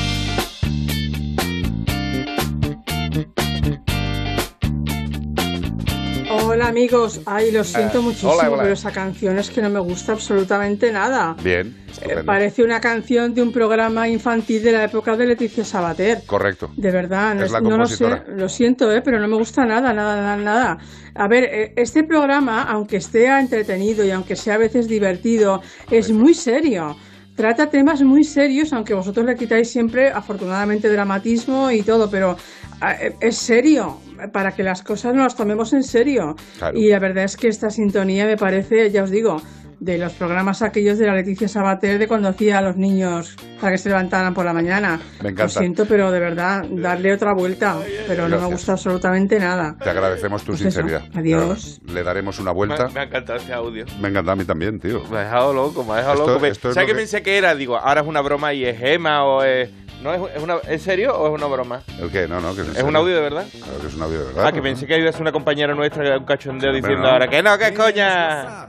Hola 6.52 6.66
amigos, 6.66 7.22
ay, 7.24 7.50
lo 7.50 7.64
siento 7.64 8.00
Eh, 8.00 8.02
muchísimo, 8.02 8.32
hola, 8.32 8.50
hola. 8.50 8.62
pero 8.64 8.74
esa 8.74 8.90
canción 8.92 9.38
es 9.38 9.48
que 9.48 9.62
no 9.62 9.70
me 9.70 9.80
gusta 9.80 10.12
absolutamente 10.12 10.92
nada. 10.92 11.34
Bien, 11.42 11.74
Eh, 12.02 12.22
parece 12.26 12.62
una 12.62 12.78
canción 12.78 13.32
de 13.32 13.40
un 13.40 13.52
programa 13.52 14.06
infantil 14.08 14.62
de 14.62 14.72
la 14.72 14.84
época 14.84 15.16
de 15.16 15.26
Leticia 15.26 15.64
Sabater. 15.64 16.22
Correcto. 16.26 16.70
De 16.76 16.90
verdad, 16.90 17.34
no, 17.34 17.44
Es 17.44 17.52
la 17.52 17.60
no 17.62 17.76
lo 17.78 17.86
sé, 17.86 18.06
lo 18.36 18.48
siento, 18.50 18.92
eh, 18.92 19.00
pero 19.02 19.18
no 19.18 19.28
me 19.28 19.36
gusta 19.36 19.64
nada, 19.64 19.94
nada, 19.94 20.16
nada, 20.16 20.36
nada. 20.36 20.78
A 21.14 21.26
ver, 21.28 21.44
eh, 21.44 21.72
este 21.76 22.04
programa, 22.04 22.64
aunque 22.64 22.98
esté 22.98 23.26
entretenido 23.26 24.04
y 24.04 24.10
aunque 24.10 24.36
sea 24.36 24.54
a 24.54 24.58
veces 24.58 24.88
divertido, 24.88 25.62
es 25.90 26.10
muy 26.10 26.34
serio. 26.34 26.96
Trata 27.42 27.68
temas 27.68 28.00
muy 28.02 28.22
serios, 28.22 28.72
aunque 28.72 28.94
vosotros 28.94 29.26
le 29.26 29.34
quitáis 29.34 29.68
siempre, 29.68 30.10
afortunadamente, 30.10 30.88
dramatismo 30.88 31.72
y 31.72 31.82
todo, 31.82 32.08
pero 32.08 32.36
ah, 32.80 32.94
eh, 32.94 33.16
es 33.20 33.36
serio, 33.36 33.98
para 34.32 34.52
que 34.52 34.62
las 34.62 34.84
cosas 34.84 35.12
nos 35.12 35.24
las 35.24 35.34
tomemos 35.34 35.72
en 35.72 35.82
serio. 35.82 36.36
Claro. 36.58 36.78
Y 36.78 36.90
la 36.90 37.00
verdad 37.00 37.24
es 37.24 37.36
que 37.36 37.48
esta 37.48 37.68
sintonía 37.68 38.26
me 38.26 38.36
parece, 38.36 38.92
ya 38.92 39.02
os 39.02 39.10
digo, 39.10 39.42
de 39.82 39.98
los 39.98 40.12
programas 40.12 40.62
aquellos 40.62 40.96
de 40.96 41.06
la 41.08 41.14
Leticia 41.14 41.48
Sabater 41.48 41.98
de 41.98 42.06
cuando 42.06 42.28
hacía 42.28 42.58
a 42.58 42.62
los 42.62 42.76
niños 42.76 43.34
para 43.60 43.72
que 43.72 43.78
se 43.78 43.88
levantaran 43.88 44.32
por 44.32 44.44
la 44.44 44.52
mañana. 44.52 45.00
Me 45.20 45.30
encanta. 45.30 45.42
Lo 45.42 45.48
siento, 45.48 45.86
pero 45.86 46.12
de 46.12 46.20
verdad, 46.20 46.64
darle 46.70 47.12
otra 47.12 47.34
vuelta. 47.34 47.78
Pero 48.06 48.22
no 48.22 48.28
me 48.28 48.36
Gracias. 48.36 48.50
gusta 48.52 48.72
absolutamente 48.72 49.40
nada. 49.40 49.74
Te 49.82 49.90
agradecemos 49.90 50.42
tu 50.44 50.52
Pues 50.52 50.60
eso, 50.60 50.70
sinceridad. 50.82 51.02
adiós. 51.16 51.80
Claro, 51.82 51.94
Le 51.94 52.02
daremos 52.04 52.38
una 52.38 52.52
Me, 52.52 52.56
vuelta. 52.56 52.88
me 52.94 53.00
ha 53.00 53.02
encantado 53.02 53.38
este 53.40 53.52
audio. 53.52 53.84
Me 54.00 54.08
encanta 54.08 54.30
a 54.32 54.36
mí 54.36 54.44
también, 54.44 54.78
tío. 54.78 55.02
Me 55.10 55.18
ha 55.18 55.24
dejado 55.24 55.52
loco, 55.52 55.82
me 55.82 55.94
ha 55.94 55.96
dejado 55.96 56.14
Esto- 56.20 56.32
loco. 56.34 56.46
esto 56.46 56.68
es 56.68 56.74
¿Sabes 56.74 56.76
lo 56.76 56.86
qué 56.86 56.92
que- 56.92 56.98
pensé 57.02 57.22
que 57.22 57.36
era? 57.38 57.54
Digo, 57.56 57.76
ahora 57.76 58.02
es 58.02 58.06
una 58.06 58.20
broma 58.20 58.54
y 58.54 58.64
es 58.64 58.78
Gema 58.78 59.24
o 59.24 59.42
es... 59.42 59.68
¿No 60.00 60.12
es, 60.14 60.36
es 60.36 60.42
una... 60.42 60.56
¿En 60.68 60.78
serio 60.78 61.12
o 61.16 61.26
es 61.26 61.34
una 61.34 61.46
broma? 61.46 61.82
¿El 62.00 62.08
qué? 62.10 62.28
No, 62.28 62.40
no, 62.40 62.54
que 62.54 62.62
¿Es 62.62 62.82
un 62.84 62.94
audio 62.94 63.16
de 63.16 63.20
verdad? 63.20 63.46
Claro 63.52 63.80
que 63.80 63.86
es 63.88 63.94
un 63.94 64.02
audio 64.02 64.18
de 64.20 64.24
verdad. 64.26 64.46
Ah, 64.46 64.52
que 64.52 64.62
pensé 64.62 64.86
que 64.86 64.96
iba 64.98 65.08
a 65.08 65.12
ser 65.12 65.22
una 65.22 65.32
compañera 65.32 65.74
nuestra 65.74 66.02
que 66.02 66.08
era 66.08 66.18
un 66.18 66.24
cachondeo 66.24 66.70
Hombre, 66.70 66.80
diciendo 66.82 67.02
no. 67.06 67.12
ahora 67.12 67.26
que 67.28 67.42
no, 67.42 67.58
que 67.58 67.74
coña. 67.74 68.68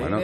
Bueno, 0.00 0.18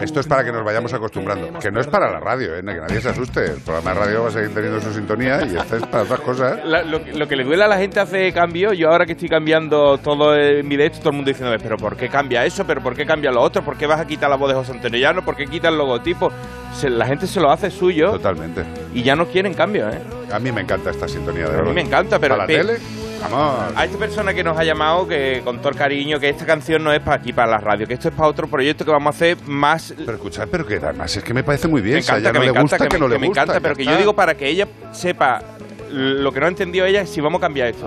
esto 0.00 0.20
es 0.20 0.26
para 0.26 0.44
que 0.44 0.52
nos 0.52 0.64
vayamos 0.64 0.92
acostumbrando. 0.92 1.58
Que 1.58 1.70
no 1.70 1.80
es 1.80 1.86
para 1.86 2.10
la 2.10 2.20
radio, 2.20 2.54
¿eh? 2.56 2.58
que 2.64 2.74
nadie 2.80 3.00
se 3.00 3.08
asuste. 3.08 3.44
El 3.44 3.60
programa 3.60 3.92
de 3.94 4.00
radio 4.00 4.22
va 4.22 4.28
a 4.28 4.32
seguir 4.32 4.54
teniendo 4.54 4.80
su 4.80 4.92
sintonía 4.92 5.42
y 5.44 5.56
esta 5.56 5.76
es 5.76 5.86
para 5.86 6.02
otras 6.04 6.20
cosas. 6.20 6.60
La- 6.64 6.82
lo, 6.82 7.02
que- 7.04 7.12
lo 7.12 7.26
que 7.28 7.36
le 7.36 7.44
duele 7.44 7.64
a 7.64 7.68
la 7.68 7.76
gente 7.78 8.00
hace 8.00 8.32
cambio, 8.32 8.72
yo 8.72 8.90
ahora 8.90 9.06
que 9.06 9.12
estoy 9.12 9.28
cambiando 9.28 9.98
todo 9.98 10.34
en 10.36 10.64
mi 10.66 10.76
directo, 10.76 10.98
todo 11.00 11.10
el 11.10 11.16
mundo 11.16 11.28
diciéndome, 11.30 11.58
pero 11.58 11.76
¿por 11.76 11.96
qué 11.96 12.08
cambia 12.08 12.44
eso? 12.44 12.64
¿Pero 12.66 12.82
por 12.82 12.94
qué 12.94 13.06
cambia 13.06 13.30
lo 13.30 13.40
otro? 13.40 13.62
¿Por 13.64 13.76
qué 13.76 13.86
vas 13.86 14.00
a 14.00 14.06
quitar 14.06 14.28
la 14.30 14.36
voz 14.36 14.48
de 14.50 14.54
José 14.54 14.72
Antonio 14.72 14.98
Llano? 15.00 15.24
¿Por 15.24 15.36
qué 15.36 15.46
quitas 15.46 15.70
el 15.72 15.78
logotipo? 15.78 16.30
Se- 16.74 16.90
la 16.90 17.06
gente 17.06 17.26
se 17.26 17.40
lo 17.40 17.50
hace 17.50 17.70
suyo. 17.70 18.10
Totalmente. 18.12 18.62
Y 18.94 19.02
ya 19.02 19.14
no 19.16 19.26
quieren 19.26 19.52
cambio, 19.54 19.88
¿eh? 19.88 20.00
A 20.32 20.38
mí 20.38 20.50
me 20.52 20.60
encanta 20.62 20.90
esta 20.90 21.06
sintonía, 21.08 21.42
de 21.44 21.48
A 21.48 21.50
mí 21.50 21.56
verdad. 21.58 21.74
me 21.74 21.80
encanta, 21.82 22.18
pero... 22.18 22.36
¿Para 22.36 22.44
la 22.44 22.46
tele? 22.46 22.78
A 23.76 23.84
esta 23.84 23.98
persona 23.98 24.34
que 24.34 24.44
nos 24.44 24.56
ha 24.58 24.64
llamado, 24.64 25.08
que 25.08 25.40
con 25.44 25.58
todo 25.58 25.70
el 25.70 25.76
cariño, 25.76 26.20
que 26.20 26.28
esta 26.28 26.44
canción 26.44 26.84
no 26.84 26.92
es 26.92 27.00
para 27.00 27.16
aquí, 27.16 27.32
para 27.32 27.52
la 27.52 27.58
radio, 27.58 27.86
que 27.86 27.94
esto 27.94 28.08
es 28.08 28.14
para 28.14 28.28
otro 28.28 28.46
proyecto 28.48 28.84
que 28.84 28.90
vamos 28.90 29.14
a 29.14 29.16
hacer 29.16 29.38
más... 29.46 29.94
Pero 29.96 30.12
escuchad, 30.12 30.46
pero 30.50 30.66
que 30.66 30.76
además 30.76 31.16
es 31.16 31.24
que 31.24 31.32
me 31.32 31.42
parece 31.42 31.66
muy 31.66 31.80
bien. 31.80 31.94
Me 31.94 32.00
encanta, 32.00 32.18
ella 32.20 32.32
que 32.32 32.38
no 32.38 32.40
me 32.40 32.52
le 32.52 32.60
gusta, 32.60 32.78
que, 32.78 32.88
que, 32.88 32.98
no 32.98 33.08
me, 33.08 33.14
le 33.14 33.20
me 33.20 33.26
gusta. 33.28 33.42
encanta, 33.42 33.60
pero 33.60 33.74
que 33.74 33.84
yo 33.84 33.96
digo 33.96 34.14
para 34.14 34.34
que 34.34 34.48
ella 34.48 34.68
sepa 34.92 35.40
lo 35.90 36.32
que 36.32 36.40
no 36.40 36.46
ha 36.46 36.48
entendido 36.48 36.86
ella 36.86 37.02
es 37.02 37.10
si 37.10 37.20
vamos 37.20 37.38
a 37.38 37.42
cambiar 37.42 37.68
esto. 37.68 37.86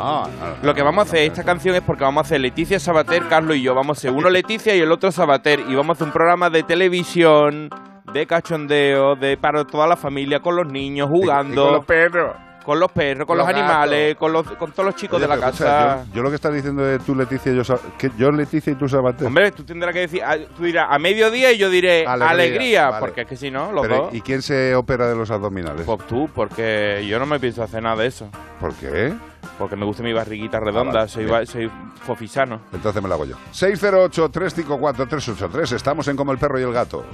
lo 0.63 0.73
que 0.73 0.81
vamos 0.81 1.05
a 1.05 1.07
hacer 1.09 1.23
esta 1.23 1.43
canción 1.43 1.75
es 1.75 1.81
porque 1.81 2.03
vamos 2.05 2.23
a 2.23 2.25
hacer 2.25 2.39
Leticia 2.39 2.79
Sabater, 2.79 3.27
Carlos 3.27 3.57
y 3.57 3.61
yo. 3.61 3.75
Vamos 3.75 3.97
a 3.97 3.99
hacer 3.99 4.11
uno 4.11 4.29
Leticia 4.29 4.75
y 4.75 4.79
el 4.79 4.91
otro 4.91 5.11
Sabater. 5.11 5.59
Y 5.67 5.75
vamos 5.75 5.89
a 5.89 5.93
hacer 5.97 6.07
un 6.07 6.13
programa 6.13 6.49
de 6.49 6.63
televisión, 6.63 7.69
de 8.17 8.27
cachondeo, 8.27 9.15
de 9.15 9.37
para 9.37 9.65
toda 9.65 9.87
la 9.87 9.95
familia, 9.95 10.39
con 10.39 10.55
los 10.55 10.67
niños, 10.67 11.07
jugando. 11.09 11.63
con 11.65 11.73
los 11.73 11.85
perros. 11.85 12.35
Con 12.65 12.79
los 12.81 12.91
perros, 12.91 13.25
con 13.25 13.37
los, 13.37 13.47
Los 13.47 13.55
animales, 13.55 14.15
con, 14.17 14.33
los, 14.33 14.45
con 14.57 14.73
todos 14.73 14.87
los 14.87 14.95
chicos 14.95 15.15
Oye, 15.15 15.23
de 15.25 15.29
la 15.29 15.35
escucha, 15.35 15.63
casa. 15.63 16.03
Yo, 16.09 16.15
yo 16.15 16.21
lo 16.23 16.27
que 16.29 16.35
estás 16.35 16.53
diciendo 16.53 16.83
de 16.83 16.99
tú, 16.99 17.15
Leticia, 17.15 17.53
yo, 17.53 17.61
que 17.97 18.11
yo 18.17 18.29
Leticia 18.29 18.73
y 18.73 18.75
tú, 18.75 18.89
Sabater. 18.89 19.25
Hombre, 19.25 19.51
tú 19.53 19.63
tendrás 19.63 19.93
que 19.93 20.01
decir, 20.01 20.21
tú 20.57 20.65
dirás 20.65 20.87
a 20.89 20.99
mediodía 20.99 21.53
y 21.53 21.57
yo 21.57 21.69
diré 21.69 22.05
Alegría, 22.05 22.29
alegría, 22.29 22.89
vale. 22.89 22.99
porque 22.99 23.21
es 23.21 23.27
que 23.27 23.37
si 23.37 23.49
no, 23.51 23.71
los 23.71 23.87
dos. 23.87 24.13
¿Y 24.13 24.19
quién 24.19 24.41
se 24.41 24.75
opera 24.75 25.07
de 25.07 25.15
los 25.15 25.31
abdominales? 25.31 25.85
Pues 25.85 26.05
tú, 26.07 26.29
porque 26.35 27.05
yo 27.07 27.19
no 27.19 27.25
me 27.25 27.39
pienso 27.39 27.63
hacer 27.63 27.81
nada 27.81 27.95
de 28.01 28.07
eso. 28.07 28.29
¿Por 28.59 28.73
qué? 28.73 29.13
Porque 29.57 29.77
me 29.77 29.85
gusta 29.85 30.03
mi 30.03 30.11
barriguita 30.11 30.59
redonda, 30.59 31.03
Ah, 31.03 31.07
soy, 31.07 31.25
soy 31.45 31.71
fofisano. 32.01 32.59
Entonces 32.73 33.01
me 33.01 33.07
la 33.07 33.15
hago 33.15 33.23
yo. 33.23 33.37
608-354-383. 33.53 35.71
Estamos 35.73 36.05
en 36.09 36.17
Como 36.17 36.33
el 36.33 36.37
perro 36.37 36.59
y 36.59 36.63
el 36.63 36.73
gato. 36.73 37.05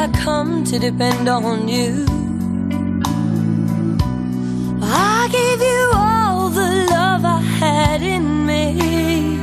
I 0.00 0.06
come 0.12 0.62
to 0.66 0.78
depend 0.78 1.28
on 1.28 1.66
you? 1.66 2.06
I 4.80 5.28
gave 5.32 5.60
you 5.60 5.90
all 5.92 6.50
the 6.50 6.86
love 6.88 7.24
I 7.24 7.40
had 7.40 8.00
in 8.00 8.46
me. 8.46 9.40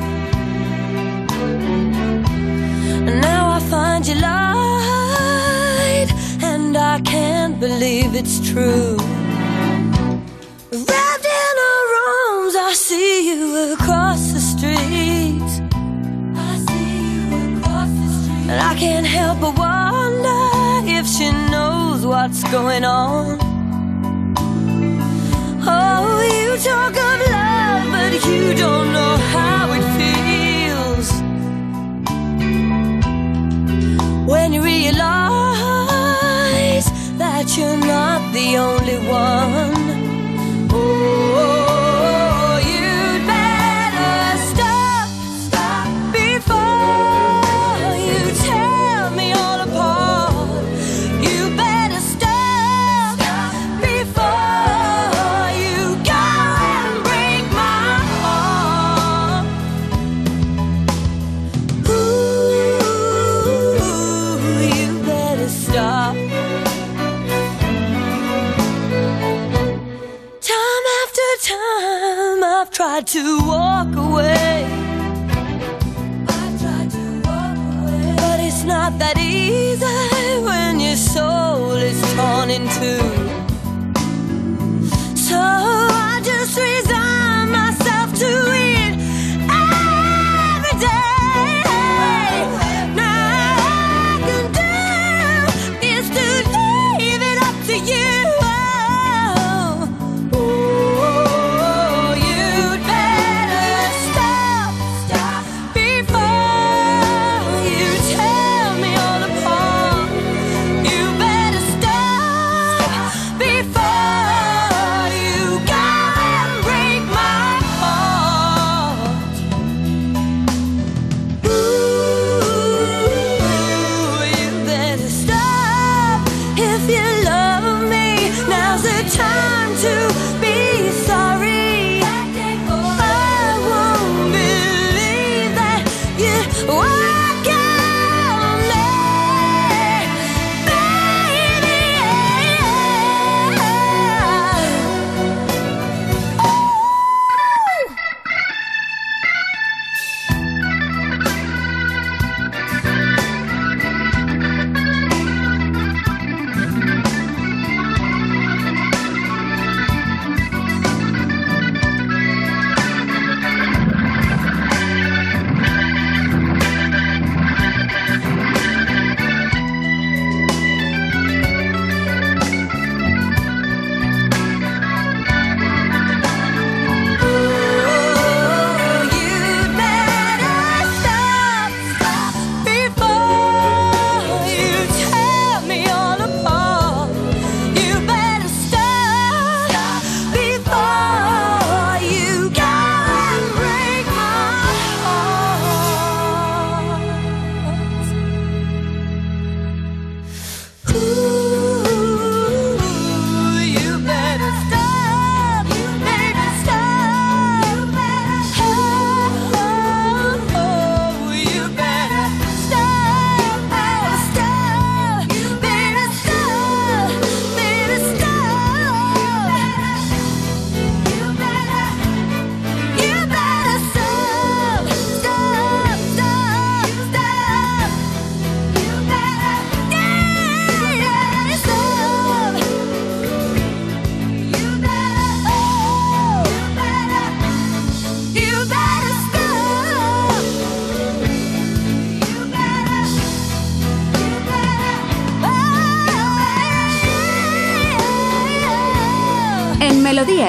And 3.06 3.19
now 3.19 3.49
I 3.49 3.60
find 3.69 4.07
you 4.07 4.15
lied, 4.15 6.10
and 6.41 6.77
I 6.77 7.02
can't 7.02 7.60
believe 7.60 8.15
it's 8.15 8.40
true. 8.49 8.95
Wrapped 10.72 11.27
in 11.41 11.56
her 11.65 11.86
arms, 12.07 12.56
I 12.56 12.72
see 12.73 13.27
you 13.30 13.73
across 13.73 14.32
the 14.32 14.40
street. 14.40 15.52
I 16.48 16.52
see 16.65 16.95
you 17.11 17.57
across 17.57 17.90
the 17.90 18.07
street. 18.23 18.52
And 18.52 18.61
I 18.61 18.73
can't 18.76 19.06
help 19.06 19.41
but 19.41 19.57
wonder 19.60 20.44
if 21.06 21.11
she 21.11 21.30
knows 21.52 22.03
what's 22.03 22.44
going 22.52 22.84
on. 22.84 23.55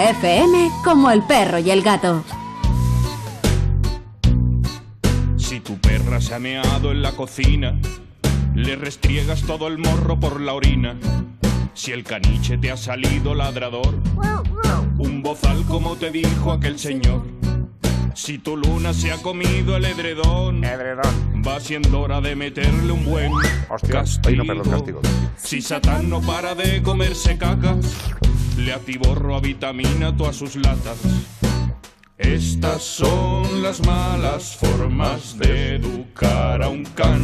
FM 0.09 0.70
como 0.85 1.11
el 1.11 1.23
perro 1.24 1.59
y 1.59 1.69
el 1.70 1.83
gato. 1.83 2.23
Si 5.37 5.59
tu 5.59 5.77
perra 5.78 6.20
se 6.20 6.35
ha 6.35 6.39
meado 6.39 6.93
en 6.93 7.03
la 7.03 7.11
cocina, 7.11 7.77
le 8.55 8.77
restriegas 8.77 9.43
todo 9.43 9.66
el 9.66 9.78
morro 9.78 10.20
por 10.20 10.41
la 10.41 10.55
orina. 10.55 10.97
Si 11.74 11.91
el 11.91 12.05
caniche 12.05 12.57
te 12.57 12.70
ha 12.70 12.77
salido 12.77 13.35
ladrador, 13.35 14.01
un 14.97 15.23
bozal 15.24 15.65
como 15.65 15.97
te 15.97 16.12
dijo 16.12 16.53
aquel 16.53 16.78
señor. 16.78 17.36
Si 18.16 18.38
tu 18.38 18.56
luna 18.56 18.94
se 18.94 19.12
ha 19.12 19.18
comido 19.18 19.76
el 19.76 19.84
edredón, 19.84 20.62
va 21.47 21.60
siendo 21.60 22.01
hora 22.01 22.22
de 22.22 22.34
meterle 22.34 22.90
un 22.90 23.05
buen 23.05 23.30
Hostia, 23.68 23.90
castigo. 23.90 24.43
No. 24.43 24.82
Si 25.36 25.60
Satán 25.60 26.09
no 26.09 26.22
para 26.22 26.55
de 26.55 26.82
comerse 26.82 27.36
cacas, 27.36 27.94
le 28.56 28.72
atiborro 28.72 29.36
a 29.36 29.40
vitamina 29.40 30.16
todas 30.16 30.34
sus 30.34 30.56
latas. 30.56 30.97
Estas 32.16 32.82
son 32.82 33.62
las 33.62 33.86
malas 33.86 34.56
formas 34.56 35.38
de 35.38 35.76
educar 35.76 36.62
a 36.62 36.70
un 36.70 36.84
can. 36.84 37.22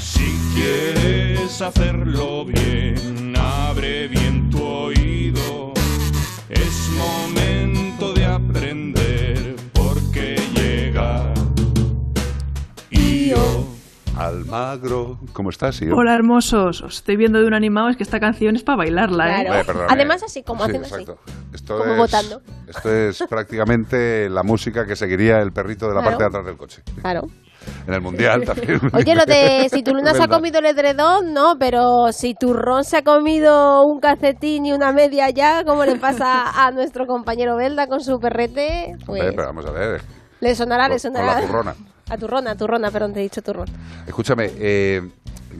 Si 0.00 0.34
quieres 0.54 1.60
hacerlo 1.60 2.46
bien, 2.46 3.34
abre 3.36 4.08
bien 4.08 4.48
tu 4.48 4.64
oído. 4.64 5.74
Es 6.48 6.88
momento 6.96 7.67
Almagro, 14.18 15.16
¿cómo 15.32 15.50
estás? 15.50 15.78
Yo? 15.78 15.94
Hola, 15.94 16.12
hermosos. 16.12 16.82
Os 16.82 16.96
estoy 16.96 17.16
viendo 17.16 17.38
de 17.38 17.46
un 17.46 17.54
animado. 17.54 17.88
Es 17.88 17.96
que 17.96 18.02
esta 18.02 18.18
canción 18.18 18.56
es 18.56 18.64
para 18.64 18.78
bailarla, 18.78 19.42
¿eh? 19.42 19.64
Además, 19.88 20.24
así 20.24 20.42
como 20.42 20.64
sí, 20.64 20.70
hacen 20.70 20.82
exacto. 20.82 21.18
así. 21.24 21.36
Esto 21.54 21.84
es. 21.84 22.18
Esto 22.66 22.92
es 22.92 23.24
prácticamente 23.30 24.28
la 24.28 24.42
música 24.42 24.84
que 24.86 24.96
seguiría 24.96 25.38
el 25.38 25.52
perrito 25.52 25.86
de 25.88 25.94
la 25.94 26.02
parte 26.02 26.24
de 26.24 26.26
atrás 26.26 26.44
del 26.44 26.56
coche. 26.56 26.82
Claro. 27.00 27.22
En 27.86 27.94
el 27.94 28.00
mundial 28.00 28.42
también. 28.46 28.80
Oye, 28.92 29.14
lo 29.14 29.24
de 29.24 29.68
si 29.72 29.84
tu 29.84 29.94
luna 29.94 30.12
se 30.14 30.24
ha 30.24 30.28
comido 30.28 30.58
el 30.58 30.66
edredón, 30.66 31.32
no, 31.32 31.54
pero 31.56 32.10
si 32.10 32.34
turrón 32.34 32.82
se 32.82 32.96
ha 32.96 33.02
comido 33.02 33.84
un 33.84 34.00
calcetín 34.00 34.66
y 34.66 34.72
una 34.72 34.92
media 34.92 35.30
ya, 35.30 35.62
como 35.64 35.84
le 35.84 35.94
pasa 35.94 36.66
a 36.66 36.72
nuestro 36.72 37.06
compañero 37.06 37.56
Belda 37.56 37.86
con 37.86 38.00
su 38.00 38.18
perrete, 38.18 38.96
pues. 39.06 39.20
Hombre, 39.22 39.36
pero 39.36 39.46
vamos 39.46 39.66
a 39.66 39.70
ver. 39.70 40.02
Le 40.40 40.56
sonará, 40.56 40.88
le 40.88 40.98
sonará. 40.98 41.46
Con 41.46 41.66
la. 41.66 41.74
A 42.10 42.16
turrona, 42.16 42.52
a 42.52 42.56
turrona, 42.56 42.90
perdón, 42.90 43.12
te 43.12 43.20
he 43.20 43.22
dicho 43.22 43.42
turrón. 43.42 43.66
Escúchame, 44.06 44.50
eh, 44.58 45.02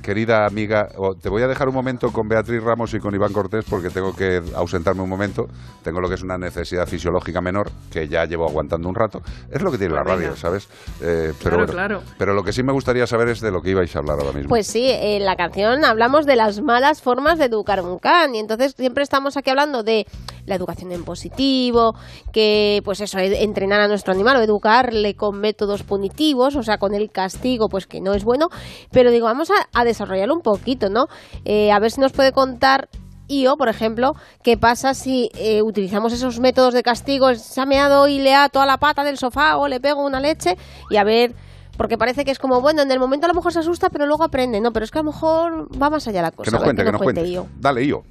querida 0.03 0.47
amiga, 0.47 0.89
o- 0.97 1.15
te 1.15 1.29
voy 1.29 1.43
a 1.43 1.49
dejar 1.49 1.69
un 1.69 1.75
momento 1.75 2.13
con 2.13 2.29
Beatriz 2.29 2.63
Ramos 2.63 2.93
y 2.95 3.01
con 3.01 3.15
Iván 3.15 3.33
Cortés 3.33 3.65
porque 3.69 3.91
tengo 3.91 4.15
que 4.15 4.43
ausentarme 4.55 5.03
un 5.03 5.09
momento. 5.09 5.49
Tengo 5.83 6.01
lo 6.01 6.09
que 6.09 6.15
es 6.15 6.23
una 6.23 6.39
necesidad 6.39 6.87
fisiológica 6.87 7.41
menor 7.41 7.71
que 7.91 8.07
ya 8.09 8.25
llevo 8.25 8.47
aguantando 8.49 8.89
un 8.89 8.95
rato. 8.95 9.23
Es 9.51 9.61
lo 9.61 9.71
que 9.73 9.79
tiene 9.79 9.95
la 9.95 10.05
radio. 10.05 10.37
¿sabes? 10.37 10.69
Eh, 11.01 11.33
pero, 11.43 11.57
Claro, 11.57 11.57
bueno, 11.57 11.73
claro. 11.73 12.03
pero 12.19 12.35
lo 12.35 12.45
que 12.45 12.53
sí 12.53 12.63
me 12.63 12.73
gustaría 12.73 13.07
saber 13.07 13.29
es 13.29 13.41
de 13.41 13.51
lo 13.51 13.61
que 13.61 13.71
ibais 13.71 13.95
a 13.97 13.99
hablar 13.99 14.19
ahora 14.21 14.33
mismo. 14.33 14.49
Pues 14.49 14.67
sí, 14.67 14.89
en 14.89 15.25
la 15.25 15.37
canción 15.37 15.85
hablamos 15.85 16.27
de 16.27 16.37
las 16.37 16.61
malas 16.61 17.03
formas 17.03 17.39
de 17.39 17.47
educar 17.47 17.81
un 17.83 17.99
can 17.99 18.35
y 18.35 18.39
entonces 18.39 18.75
siempre 18.77 19.03
estamos 19.03 19.37
aquí 19.37 19.51
hablando 19.51 19.83
de 19.83 20.07
la 20.49 20.55
educación 20.55 20.93
en 20.93 21.05
positivo, 21.05 21.95
que 22.33 22.81
pues 22.85 23.01
eso, 23.01 23.19
entrenar 23.19 23.81
a 23.81 23.89
nuestro 23.89 24.13
animal 24.13 24.37
o 24.39 24.41
educarle 24.41 25.15
con 25.15 25.39
métodos 25.39 25.83
punitivos, 25.83 26.57
o 26.57 26.63
sea, 26.63 26.79
con 26.79 26.95
el 26.95 27.11
castigo, 27.11 27.69
pues 27.69 27.87
que 27.87 28.01
no 28.01 28.15
es 28.15 28.25
bueno, 28.25 28.49
pero 28.91 29.11
digo, 29.11 29.27
vamos 29.27 29.51
a, 29.51 29.69
a 29.79 29.85
desarrollarlo 29.85 30.35
un 30.35 30.43
poquito, 30.43 30.89
¿no? 30.89 31.07
Eh, 31.45 31.71
a 31.71 31.79
ver 31.79 31.91
si 31.91 32.01
nos 32.01 32.13
puede 32.13 32.33
contar 32.33 32.89
Io, 33.31 33.59
por 33.59 33.69
ejemplo, 33.69 34.15
qué 34.43 34.57
pasa 34.57 34.95
si 34.95 35.31
eh, 35.35 35.61
utilizamos 35.61 36.15
esos 36.15 36.41
métodos 36.41 36.73
de 36.73 36.83
castigo, 36.83 37.35
se 37.35 37.61
ha 37.61 37.67
meado 37.67 38.09
y 38.09 38.19
le 38.19 38.35
ha 38.35 38.49
toda 38.49 38.65
la 38.65 38.79
pata 38.79 39.05
del 39.05 39.19
sofá 39.19 39.59
o 39.59 39.69
le 39.69 39.81
pego 39.81 40.05
una 40.05 40.19
leche 40.19 40.57
y 40.89 40.97
a 40.97 41.05
ver 41.05 41.35
porque 41.77 41.97
parece 41.97 42.25
que 42.25 42.33
es 42.33 42.41
como, 42.41 42.61
bueno, 42.61 42.83
en 42.83 42.91
el 42.91 42.99
momento 42.99 43.27
a 43.27 43.29
lo 43.29 43.35
mejor 43.35 43.53
se 43.53 43.61
asusta, 43.61 43.89
pero 43.89 44.05
luego 44.05 44.25
aprende. 44.25 44.61
No, 44.61 44.73
pero 44.73 44.85
es 44.85 44.91
que 44.91 44.99
a 44.99 45.03
lo 45.03 45.13
mejor 45.13 45.69
va 45.81 45.89
más 45.89 46.09
allá 46.09 46.23
la 46.23 46.33
cosa. 46.33 46.51
que 46.51 46.51
nos 46.51 46.63
A 46.63 46.65
ver, 46.65 46.75
cuente, 46.75 46.85
que 46.85 46.93
nos 46.93 47.01
cuente. 47.01 47.29
Io. 47.29 47.47
Dale, 47.61 47.87
yo. 47.87 48.03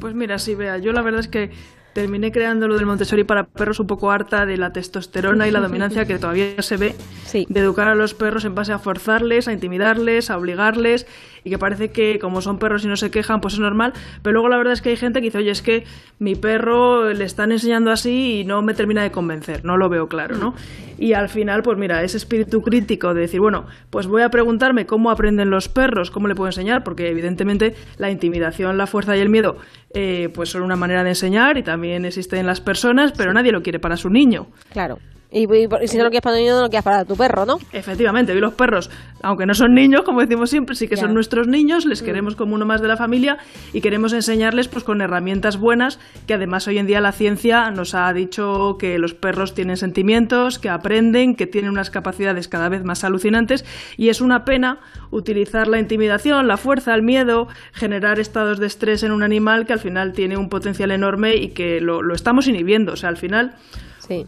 Pues 0.00 0.12
mira, 0.12 0.38
sí, 0.38 0.56
vea, 0.56 0.78
yo 0.78 0.90
la 0.90 1.02
verdad 1.02 1.20
es 1.20 1.28
que 1.28 1.52
terminé 1.92 2.32
creando 2.32 2.68
lo 2.68 2.76
del 2.76 2.86
Montessori 2.86 3.24
para 3.24 3.44
perros 3.44 3.80
un 3.80 3.86
poco 3.86 4.10
harta 4.10 4.46
de 4.46 4.56
la 4.56 4.72
testosterona 4.72 5.48
y 5.48 5.50
la 5.50 5.60
dominancia 5.66 6.06
que 6.06 6.18
todavía 6.18 6.60
se 6.62 6.76
ve 6.76 6.94
de 7.32 7.60
educar 7.60 7.88
a 7.88 7.94
los 7.94 8.14
perros 8.14 8.44
en 8.44 8.54
base 8.54 8.72
a 8.72 8.78
forzarles, 8.78 9.48
a 9.48 9.52
intimidarles, 9.52 10.30
a 10.30 10.38
obligarles 10.38 11.06
y 11.44 11.50
que 11.50 11.58
parece 11.58 11.90
que 11.90 12.18
como 12.18 12.40
son 12.40 12.58
perros 12.58 12.84
y 12.84 12.88
no 12.88 12.96
se 12.96 13.10
quejan, 13.10 13.40
pues 13.40 13.54
es 13.54 13.60
normal, 13.60 13.92
pero 14.22 14.34
luego 14.34 14.48
la 14.48 14.56
verdad 14.56 14.72
es 14.72 14.82
que 14.82 14.90
hay 14.90 14.96
gente 14.96 15.20
que 15.20 15.26
dice, 15.26 15.38
oye, 15.38 15.50
es 15.50 15.62
que 15.62 15.84
mi 16.18 16.34
perro 16.34 17.12
le 17.12 17.24
están 17.24 17.52
enseñando 17.52 17.90
así 17.90 18.40
y 18.40 18.44
no 18.44 18.62
me 18.62 18.74
termina 18.74 19.02
de 19.02 19.10
convencer, 19.10 19.64
no 19.64 19.76
lo 19.76 19.88
veo 19.88 20.08
claro, 20.08 20.36
¿no? 20.36 20.54
Y 20.98 21.14
al 21.14 21.28
final, 21.28 21.62
pues 21.62 21.78
mira, 21.78 22.02
ese 22.02 22.16
espíritu 22.16 22.62
crítico 22.62 23.12
de 23.14 23.22
decir, 23.22 23.40
bueno, 23.40 23.66
pues 23.90 24.06
voy 24.06 24.22
a 24.22 24.28
preguntarme 24.28 24.86
cómo 24.86 25.10
aprenden 25.10 25.50
los 25.50 25.68
perros, 25.68 26.10
cómo 26.10 26.28
le 26.28 26.34
puedo 26.34 26.48
enseñar, 26.48 26.84
porque 26.84 27.08
evidentemente 27.08 27.74
la 27.96 28.10
intimidación, 28.10 28.78
la 28.78 28.86
fuerza 28.86 29.16
y 29.16 29.20
el 29.20 29.28
miedo, 29.28 29.56
eh, 29.94 30.28
pues 30.34 30.50
son 30.50 30.62
una 30.62 30.76
manera 30.76 31.02
de 31.02 31.10
enseñar 31.10 31.58
y 31.58 31.62
también 31.62 32.04
existen 32.04 32.40
en 32.40 32.46
las 32.46 32.60
personas, 32.60 33.12
pero 33.12 33.32
nadie 33.32 33.52
lo 33.52 33.62
quiere 33.62 33.80
para 33.80 33.96
su 33.96 34.10
niño. 34.10 34.46
Claro. 34.72 34.98
Y, 35.32 35.44
y- 35.44 35.66
y 35.82 35.88
si 35.88 35.96
no 35.96 36.04
lo 36.04 36.10
quieres 36.10 36.22
para 36.22 36.36
tu 36.36 36.40
niño, 36.42 36.54
no 36.56 36.62
lo 36.62 36.68
quieres 36.68 36.84
para 36.84 37.04
tu 37.04 37.16
perro, 37.16 37.46
¿no? 37.46 37.56
Efectivamente, 37.72 38.34
y 38.34 38.38
los 38.40 38.52
perros, 38.54 38.90
aunque 39.22 39.46
no 39.46 39.54
son 39.54 39.72
niños, 39.74 40.02
como 40.02 40.20
decimos 40.20 40.50
siempre, 40.50 40.74
sí 40.74 40.88
que 40.88 40.96
Ya. 40.96 41.02
son 41.02 41.14
nuestros 41.14 41.48
niños, 41.48 41.86
Mm. 41.86 41.88
les 41.88 42.02
queremos 42.02 42.36
como 42.36 42.54
uno 42.54 42.66
más 42.66 42.82
de 42.82 42.88
la 42.88 42.96
familia 42.96 43.38
y 43.72 43.80
queremos 43.80 44.12
enseñarles 44.12 44.68
pues 44.68 44.84
con 44.84 45.00
herramientas 45.00 45.58
buenas, 45.58 45.98
que 46.26 46.34
además 46.34 46.68
hoy 46.68 46.78
en 46.78 46.86
día 46.86 47.00
la 47.00 47.12
ciencia 47.12 47.70
nos 47.70 47.94
ha 47.94 48.12
dicho 48.12 48.76
que 48.78 48.98
los 48.98 49.14
perros 49.14 49.54
tienen 49.54 49.76
sentimientos, 49.76 50.58
que 50.58 50.68
aprenden, 50.68 51.34
que 51.34 51.46
tienen 51.46 51.70
unas 51.70 51.90
capacidades 51.90 52.48
cada 52.48 52.68
vez 52.68 52.84
más 52.84 53.02
alucinantes 53.02 53.64
y 53.96 54.10
es 54.10 54.20
una 54.20 54.44
pena 54.44 54.80
utilizar 55.10 55.66
la 55.66 55.78
intimidación, 55.78 56.46
la 56.46 56.56
fuerza, 56.58 56.94
el 56.94 57.02
miedo, 57.02 57.46
generar 57.72 58.20
estados 58.20 58.58
de 58.58 58.66
estrés 58.66 59.02
en 59.02 59.12
un 59.12 59.22
animal 59.22 59.64
que 59.66 59.72
al 59.72 59.78
final 59.78 60.12
tiene 60.12 60.36
un 60.36 60.48
potencial 60.48 60.90
enorme 60.90 61.36
y 61.36 61.48
que 61.54 61.80
lo, 61.80 62.02
lo 62.02 62.14
estamos 62.14 62.48
inhibiendo, 62.48 62.92
o 62.92 62.96
sea, 62.96 63.08
al 63.08 63.16
final 63.16 63.54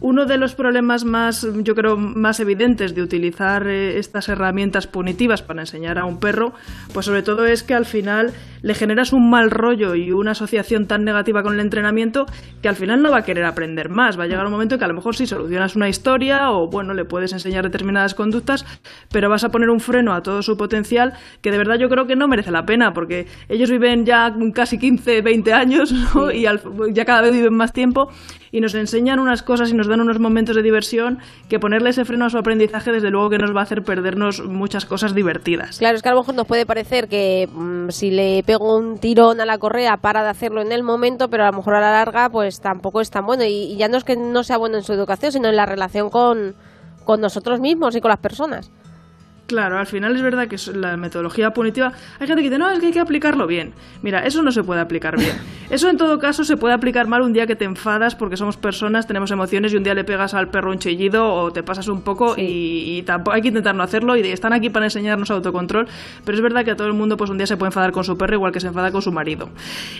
uno 0.01 0.25
de 0.25 0.37
los 0.37 0.55
problemas 0.55 1.03
más, 1.05 1.47
yo 1.63 1.75
creo, 1.75 1.97
más 1.97 2.39
evidentes 2.39 2.95
de 2.95 3.01
utilizar 3.01 3.67
eh, 3.67 3.97
estas 3.99 4.29
herramientas 4.29 4.87
punitivas 4.87 5.41
para 5.41 5.61
enseñar 5.61 5.97
a 5.99 6.05
un 6.05 6.19
perro, 6.19 6.53
pues 6.93 7.05
sobre 7.05 7.23
todo 7.23 7.45
es 7.45 7.63
que 7.63 7.73
al 7.73 7.85
final 7.85 8.31
le 8.61 8.73
generas 8.73 9.13
un 9.13 9.29
mal 9.29 9.51
rollo 9.51 9.93
y 9.95 10.11
una 10.11 10.31
asociación 10.31 10.87
tan 10.87 11.03
negativa 11.03 11.43
con 11.43 11.53
el 11.53 11.59
entrenamiento 11.59 12.25
que 12.63 12.69
al 12.69 12.75
final 12.75 13.01
no 13.03 13.11
va 13.11 13.19
a 13.19 13.23
querer 13.23 13.45
aprender 13.45 13.89
más. 13.89 14.17
Va 14.17 14.23
a 14.23 14.27
llegar 14.27 14.45
un 14.45 14.51
momento 14.51 14.75
en 14.75 14.79
que 14.79 14.85
a 14.85 14.87
lo 14.87 14.95
mejor 14.95 15.15
sí 15.15 15.27
solucionas 15.27 15.75
una 15.75 15.87
historia 15.89 16.49
o 16.51 16.67
bueno, 16.69 16.93
le 16.93 17.05
puedes 17.05 17.31
enseñar 17.33 17.63
determinadas 17.63 18.15
conductas, 18.15 18.65
pero 19.11 19.29
vas 19.29 19.43
a 19.43 19.49
poner 19.49 19.69
un 19.69 19.79
freno 19.79 20.13
a 20.13 20.21
todo 20.21 20.41
su 20.41 20.57
potencial 20.57 21.13
que 21.41 21.51
de 21.51 21.57
verdad 21.59 21.75
yo 21.79 21.89
creo 21.89 22.07
que 22.07 22.15
no 22.15 22.27
merece 22.27 22.49
la 22.51 22.65
pena 22.65 22.91
porque 22.93 23.27
ellos 23.49 23.69
viven 23.69 24.05
ya 24.05 24.33
casi 24.53 24.79
15, 24.79 25.21
20 25.21 25.53
años 25.53 25.91
¿no? 26.15 26.31
y 26.31 26.45
al- 26.47 26.61
ya 26.91 27.05
cada 27.05 27.21
vez 27.21 27.33
viven 27.33 27.53
más 27.55 27.71
tiempo 27.71 28.09
y 28.51 28.61
nos 28.61 28.73
enseñan 28.73 29.19
unas 29.19 29.43
cosas 29.43 29.69
nos 29.75 29.87
dan 29.87 30.01
unos 30.01 30.19
momentos 30.19 30.55
de 30.55 30.61
diversión 30.61 31.19
que 31.49 31.59
ponerle 31.59 31.89
ese 31.89 32.05
freno 32.05 32.25
a 32.25 32.29
su 32.29 32.37
aprendizaje 32.37 32.91
desde 32.91 33.09
luego 33.11 33.29
que 33.29 33.37
nos 33.37 33.55
va 33.55 33.61
a 33.61 33.63
hacer 33.63 33.83
perdernos 33.83 34.43
muchas 34.43 34.85
cosas 34.85 35.13
divertidas. 35.13 35.79
Claro, 35.79 35.95
es 35.95 36.03
que 36.03 36.09
a 36.09 36.13
lo 36.13 36.19
mejor 36.19 36.35
nos 36.35 36.47
puede 36.47 36.65
parecer 36.65 37.07
que 37.07 37.47
mm, 37.51 37.89
si 37.89 38.11
le 38.11 38.43
pego 38.43 38.75
un 38.75 38.97
tirón 38.97 39.41
a 39.41 39.45
la 39.45 39.57
correa 39.57 39.97
para 39.97 40.23
de 40.23 40.29
hacerlo 40.29 40.61
en 40.61 40.71
el 40.71 40.83
momento, 40.83 41.29
pero 41.29 41.43
a 41.43 41.51
lo 41.51 41.57
mejor 41.57 41.75
a 41.75 41.81
la 41.81 41.91
larga 41.91 42.29
pues 42.29 42.61
tampoco 42.61 43.01
es 43.01 43.09
tan 43.09 43.25
bueno. 43.25 43.43
Y, 43.43 43.73
y 43.73 43.77
ya 43.77 43.87
no 43.87 43.97
es 43.97 44.03
que 44.03 44.15
no 44.15 44.43
sea 44.43 44.57
bueno 44.57 44.77
en 44.77 44.83
su 44.83 44.93
educación, 44.93 45.31
sino 45.31 45.49
en 45.49 45.55
la 45.55 45.65
relación 45.65 46.09
con, 46.09 46.55
con 47.05 47.21
nosotros 47.21 47.59
mismos 47.59 47.95
y 47.95 48.01
con 48.01 48.09
las 48.09 48.19
personas. 48.19 48.71
Claro, 49.47 49.77
al 49.77 49.85
final 49.85 50.15
es 50.15 50.23
verdad 50.23 50.47
que 50.47 50.55
es 50.55 50.67
la 50.75 50.97
metodología 50.97 51.51
punitiva. 51.51 51.93
Hay 52.19 52.25
gente 52.25 52.41
que 52.41 52.49
dice, 52.49 52.57
no, 52.57 52.67
es 52.71 52.79
que 52.79 52.87
hay 52.87 52.91
que 52.91 52.99
aplicarlo 52.99 53.45
bien. 53.45 53.73
Mira, 54.01 54.25
eso 54.25 54.41
no 54.41 54.51
se 54.51 54.63
puede 54.63 54.81
aplicar 54.81 55.17
bien. 55.17 55.35
Eso 55.69 55.89
en 55.89 55.97
todo 55.97 56.19
caso 56.19 56.43
se 56.43 56.57
puede 56.57 56.75
aplicar 56.75 57.07
mal 57.07 57.23
un 57.23 57.33
día 57.33 57.47
que 57.47 57.55
te 57.55 57.65
enfadas 57.65 58.13
porque 58.13 58.37
somos 58.37 58.55
personas, 58.55 59.07
tenemos 59.07 59.31
emociones 59.31 59.73
y 59.73 59.77
un 59.77 59.83
día 59.83 59.95
le 59.95 60.03
pegas 60.03 60.35
al 60.35 60.49
perro 60.49 60.69
un 60.69 60.77
chillido 60.77 61.27
o 61.33 61.49
te 61.51 61.63
pasas 61.63 61.87
un 61.87 62.03
poco 62.03 62.35
y, 62.37 62.97
y 62.99 63.01
tampoco 63.01 63.33
hay 63.35 63.41
que 63.41 63.47
intentar 63.47 63.73
no 63.73 63.81
hacerlo 63.81 64.15
y 64.15 64.21
están 64.27 64.53
aquí 64.53 64.69
para 64.69 64.85
enseñarnos 64.85 65.31
autocontrol. 65.31 65.87
Pero 66.23 66.37
es 66.37 66.41
verdad 66.43 66.63
que 66.63 66.69
a 66.71 66.75
todo 66.75 66.85
el 66.87 66.93
mundo 66.93 67.17
pues 67.17 67.31
un 67.31 67.37
día 67.39 67.47
se 67.47 67.57
puede 67.57 67.69
enfadar 67.69 67.91
con 67.93 68.03
su 68.03 68.15
perro 68.15 68.35
igual 68.35 68.51
que 68.51 68.59
se 68.59 68.67
enfada 68.67 68.91
con 68.91 69.01
su 69.01 69.11
marido. 69.11 69.49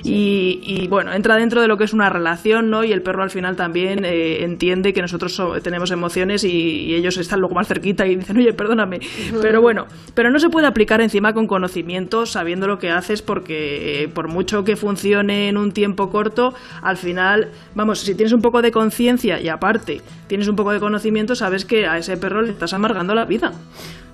Y, 0.04 0.60
y, 0.64 0.88
bueno, 0.88 1.12
entra 1.14 1.36
dentro 1.36 1.62
de 1.62 1.68
lo 1.68 1.78
que 1.78 1.86
es 1.86 1.94
una 1.94 2.12
relación, 2.12 2.70
¿no? 2.70 2.84
Y 2.84 2.92
el 2.92 3.02
perro 3.02 3.24
al 3.24 3.32
final 3.32 3.56
también 3.56 4.06
eh, 4.06 4.44
entiende 4.44 4.94
que 4.94 5.02
nosotros 5.02 5.34
so- 5.34 5.60
tenemos 5.62 5.90
emociones 5.90 6.44
y, 6.44 6.52
y 6.52 6.94
ellos 6.94 7.18
están 7.18 7.40
luego 7.40 7.56
más 7.56 7.68
cerquita 7.68 8.06
y 8.06 8.18
dicen, 8.18 8.38
oye, 8.38 8.54
perdóname. 8.54 9.00
Pero 9.41 9.62
bueno, 9.62 9.88
pero 10.14 10.30
no 10.32 10.40
se 10.40 10.49
puede 10.49 10.68
aplicar 10.68 11.02
encima 11.02 11.34
con 11.34 11.48
conocimiento, 11.48 12.26
sabiendo 12.26 12.68
lo 12.68 12.80
que 12.80 12.90
haces, 12.90 13.22
porque 13.22 14.03
eh, 14.03 14.07
por 14.07 14.28
mucho 14.28 14.64
que 14.64 14.76
funcione 14.76 15.48
en 15.49 15.57
un 15.57 15.72
tiempo 15.72 16.10
corto, 16.10 16.53
al 16.82 16.98
final, 16.98 17.49
vamos, 17.74 17.99
si 17.99 18.16
tienes 18.16 18.34
un 18.34 18.41
poco 18.41 18.62
de 18.62 18.72
conciencia 18.72 19.40
y 19.40 19.49
aparte 19.49 20.02
tienes 20.28 20.48
un 20.48 20.56
poco 20.56 20.72
de 20.72 20.80
conocimiento, 20.80 21.36
sabes 21.36 21.66
que 21.66 21.88
a 21.88 21.98
ese 21.98 22.18
perro 22.18 22.41
le 22.41 22.52
estás 22.52 22.74
amargando 22.74 23.16
la 23.16 23.26
vida. 23.26 23.53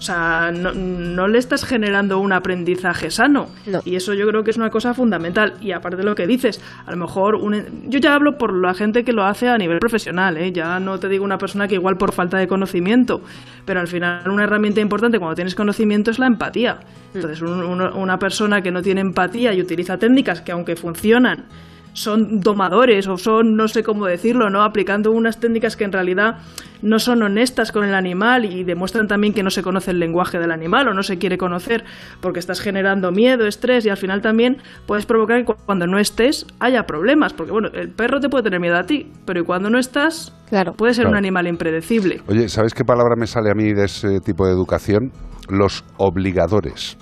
O 0.01 0.03
sea, 0.03 0.49
no, 0.51 0.73
no 0.73 1.27
le 1.27 1.37
estás 1.37 1.63
generando 1.63 2.17
un 2.17 2.33
aprendizaje 2.33 3.11
sano. 3.11 3.49
Y 3.85 3.95
eso 3.97 4.15
yo 4.15 4.27
creo 4.27 4.43
que 4.43 4.49
es 4.49 4.57
una 4.57 4.71
cosa 4.71 4.95
fundamental. 4.95 5.53
Y 5.61 5.73
aparte 5.73 5.97
de 5.97 6.03
lo 6.03 6.15
que 6.15 6.25
dices, 6.25 6.59
a 6.87 6.89
lo 6.89 6.97
mejor, 6.97 7.35
un- 7.35 7.83
yo 7.87 7.99
ya 7.99 8.15
hablo 8.15 8.35
por 8.39 8.51
la 8.51 8.73
gente 8.73 9.03
que 9.03 9.13
lo 9.13 9.23
hace 9.23 9.47
a 9.47 9.59
nivel 9.59 9.77
profesional, 9.77 10.37
¿eh? 10.37 10.51
ya 10.51 10.79
no 10.79 10.99
te 10.99 11.07
digo 11.07 11.23
una 11.23 11.37
persona 11.37 11.67
que 11.67 11.75
igual 11.75 11.97
por 11.97 12.13
falta 12.13 12.39
de 12.39 12.47
conocimiento, 12.47 13.21
pero 13.63 13.79
al 13.79 13.87
final 13.87 14.27
una 14.27 14.45
herramienta 14.45 14.81
importante 14.81 15.19
cuando 15.19 15.35
tienes 15.35 15.53
conocimiento 15.53 16.09
es 16.09 16.17
la 16.17 16.25
empatía. 16.25 16.79
Entonces, 17.13 17.39
un- 17.43 17.61
una 17.79 18.17
persona 18.17 18.63
que 18.63 18.71
no 18.71 18.81
tiene 18.81 19.01
empatía 19.01 19.53
y 19.53 19.61
utiliza 19.61 19.99
técnicas 19.99 20.41
que 20.41 20.51
aunque 20.51 20.75
funcionan, 20.75 21.45
son 21.93 22.39
domadores 22.39 23.07
o 23.07 23.17
son, 23.17 23.55
no 23.55 23.67
sé 23.67 23.83
cómo 23.83 24.05
decirlo, 24.05 24.49
¿no? 24.49 24.63
Aplicando 24.63 25.11
unas 25.11 25.39
técnicas 25.39 25.75
que 25.75 25.83
en 25.83 25.91
realidad 25.91 26.37
no 26.81 26.99
son 26.99 27.21
honestas 27.21 27.71
con 27.71 27.83
el 27.83 27.93
animal 27.93 28.45
y 28.45 28.63
demuestran 28.63 29.07
también 29.07 29.33
que 29.33 29.43
no 29.43 29.49
se 29.49 29.61
conoce 29.61 29.91
el 29.91 29.99
lenguaje 29.99 30.39
del 30.39 30.51
animal 30.51 30.87
o 30.87 30.93
no 30.93 31.03
se 31.03 31.17
quiere 31.17 31.37
conocer 31.37 31.83
porque 32.21 32.39
estás 32.39 32.59
generando 32.61 33.11
miedo, 33.11 33.45
estrés 33.45 33.85
y 33.85 33.89
al 33.89 33.97
final 33.97 34.21
también 34.21 34.57
puedes 34.87 35.05
provocar 35.05 35.39
que 35.39 35.45
cu- 35.45 35.55
cuando 35.65 35.85
no 35.85 35.99
estés 35.99 36.45
haya 36.59 36.83
problemas. 36.83 37.33
Porque 37.33 37.51
bueno, 37.51 37.67
el 37.73 37.89
perro 37.91 38.19
te 38.19 38.29
puede 38.29 38.43
tener 38.45 38.59
miedo 38.61 38.77
a 38.77 38.83
ti, 38.83 39.11
pero 39.25 39.41
y 39.41 39.43
cuando 39.43 39.69
no 39.69 39.77
estás, 39.77 40.33
puede 40.77 40.93
ser 40.93 41.05
un 41.05 41.11
Claro. 41.11 41.17
animal 41.19 41.47
impredecible. 41.47 42.21
Oye, 42.27 42.47
¿sabes 42.49 42.73
qué 42.73 42.83
palabra 42.85 43.15
me 43.17 43.27
sale 43.27 43.51
a 43.51 43.53
mí 43.53 43.73
de 43.73 43.85
ese 43.85 44.19
tipo 44.21 44.45
de 44.47 44.53
educación? 44.53 45.11
Los 45.49 45.83
obligadores. 45.97 46.97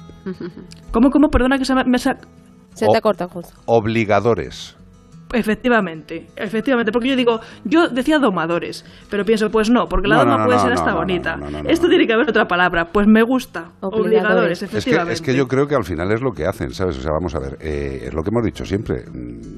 ¿Cómo, 0.92 1.10
cómo? 1.12 1.30
Perdona 1.30 1.58
que 1.60 1.66
se 1.66 1.76
me, 1.76 1.98
Se 2.00 2.88
te 2.92 3.02
corta 3.02 3.28
justo. 3.28 3.54
Obligadores. 3.66 4.76
Efectivamente, 5.32 6.26
efectivamente, 6.36 6.92
porque 6.92 7.10
yo 7.10 7.16
digo, 7.16 7.40
yo 7.64 7.88
decía 7.90 8.18
domadores, 8.18 8.84
pero 9.12 9.24
pienso, 9.24 9.50
pues 9.52 9.70
no, 9.70 9.86
porque 9.88 10.08
la 10.08 10.16
No, 10.18 10.22
doma 10.22 10.32
no, 10.34 10.40
no, 10.40 10.46
puede 10.46 10.58
no, 10.58 10.64
ser 10.64 10.74
hasta 10.74 10.94
bonita. 10.96 11.36
no, 11.36 11.52
no, 11.52 11.62
no, 11.64 11.70
Esto 11.70 11.88
tiene 11.88 12.08
que 12.08 12.14
haber 12.14 12.30
otra 12.30 12.46
palabra, 12.46 12.86
pues 12.92 13.06
me 13.08 13.22
gusta. 13.22 13.72
Obligadores, 13.82 14.64
Es 14.64 14.70
que, 14.72 14.78
efectivamente. 14.78 15.14
es 15.14 15.22
que 15.22 15.36
yo 15.36 15.48
creo 15.48 15.68
que 15.68 15.76
al 15.76 15.84
final 15.84 16.12
es 16.12 16.22
lo 16.22 16.32
que 16.32 16.46
hacen, 16.48 16.72
¿sabes? 16.72 16.98
O 16.98 17.02
sea, 17.02 17.12
vamos 17.12 17.36
a 17.36 17.40
ver, 17.40 17.58
eh, 17.62 18.06
es 18.08 18.14
lo 18.14 18.24
que 18.24 18.30
hemos 18.32 18.44
dicho 18.44 18.66
siempre. 18.66 19.04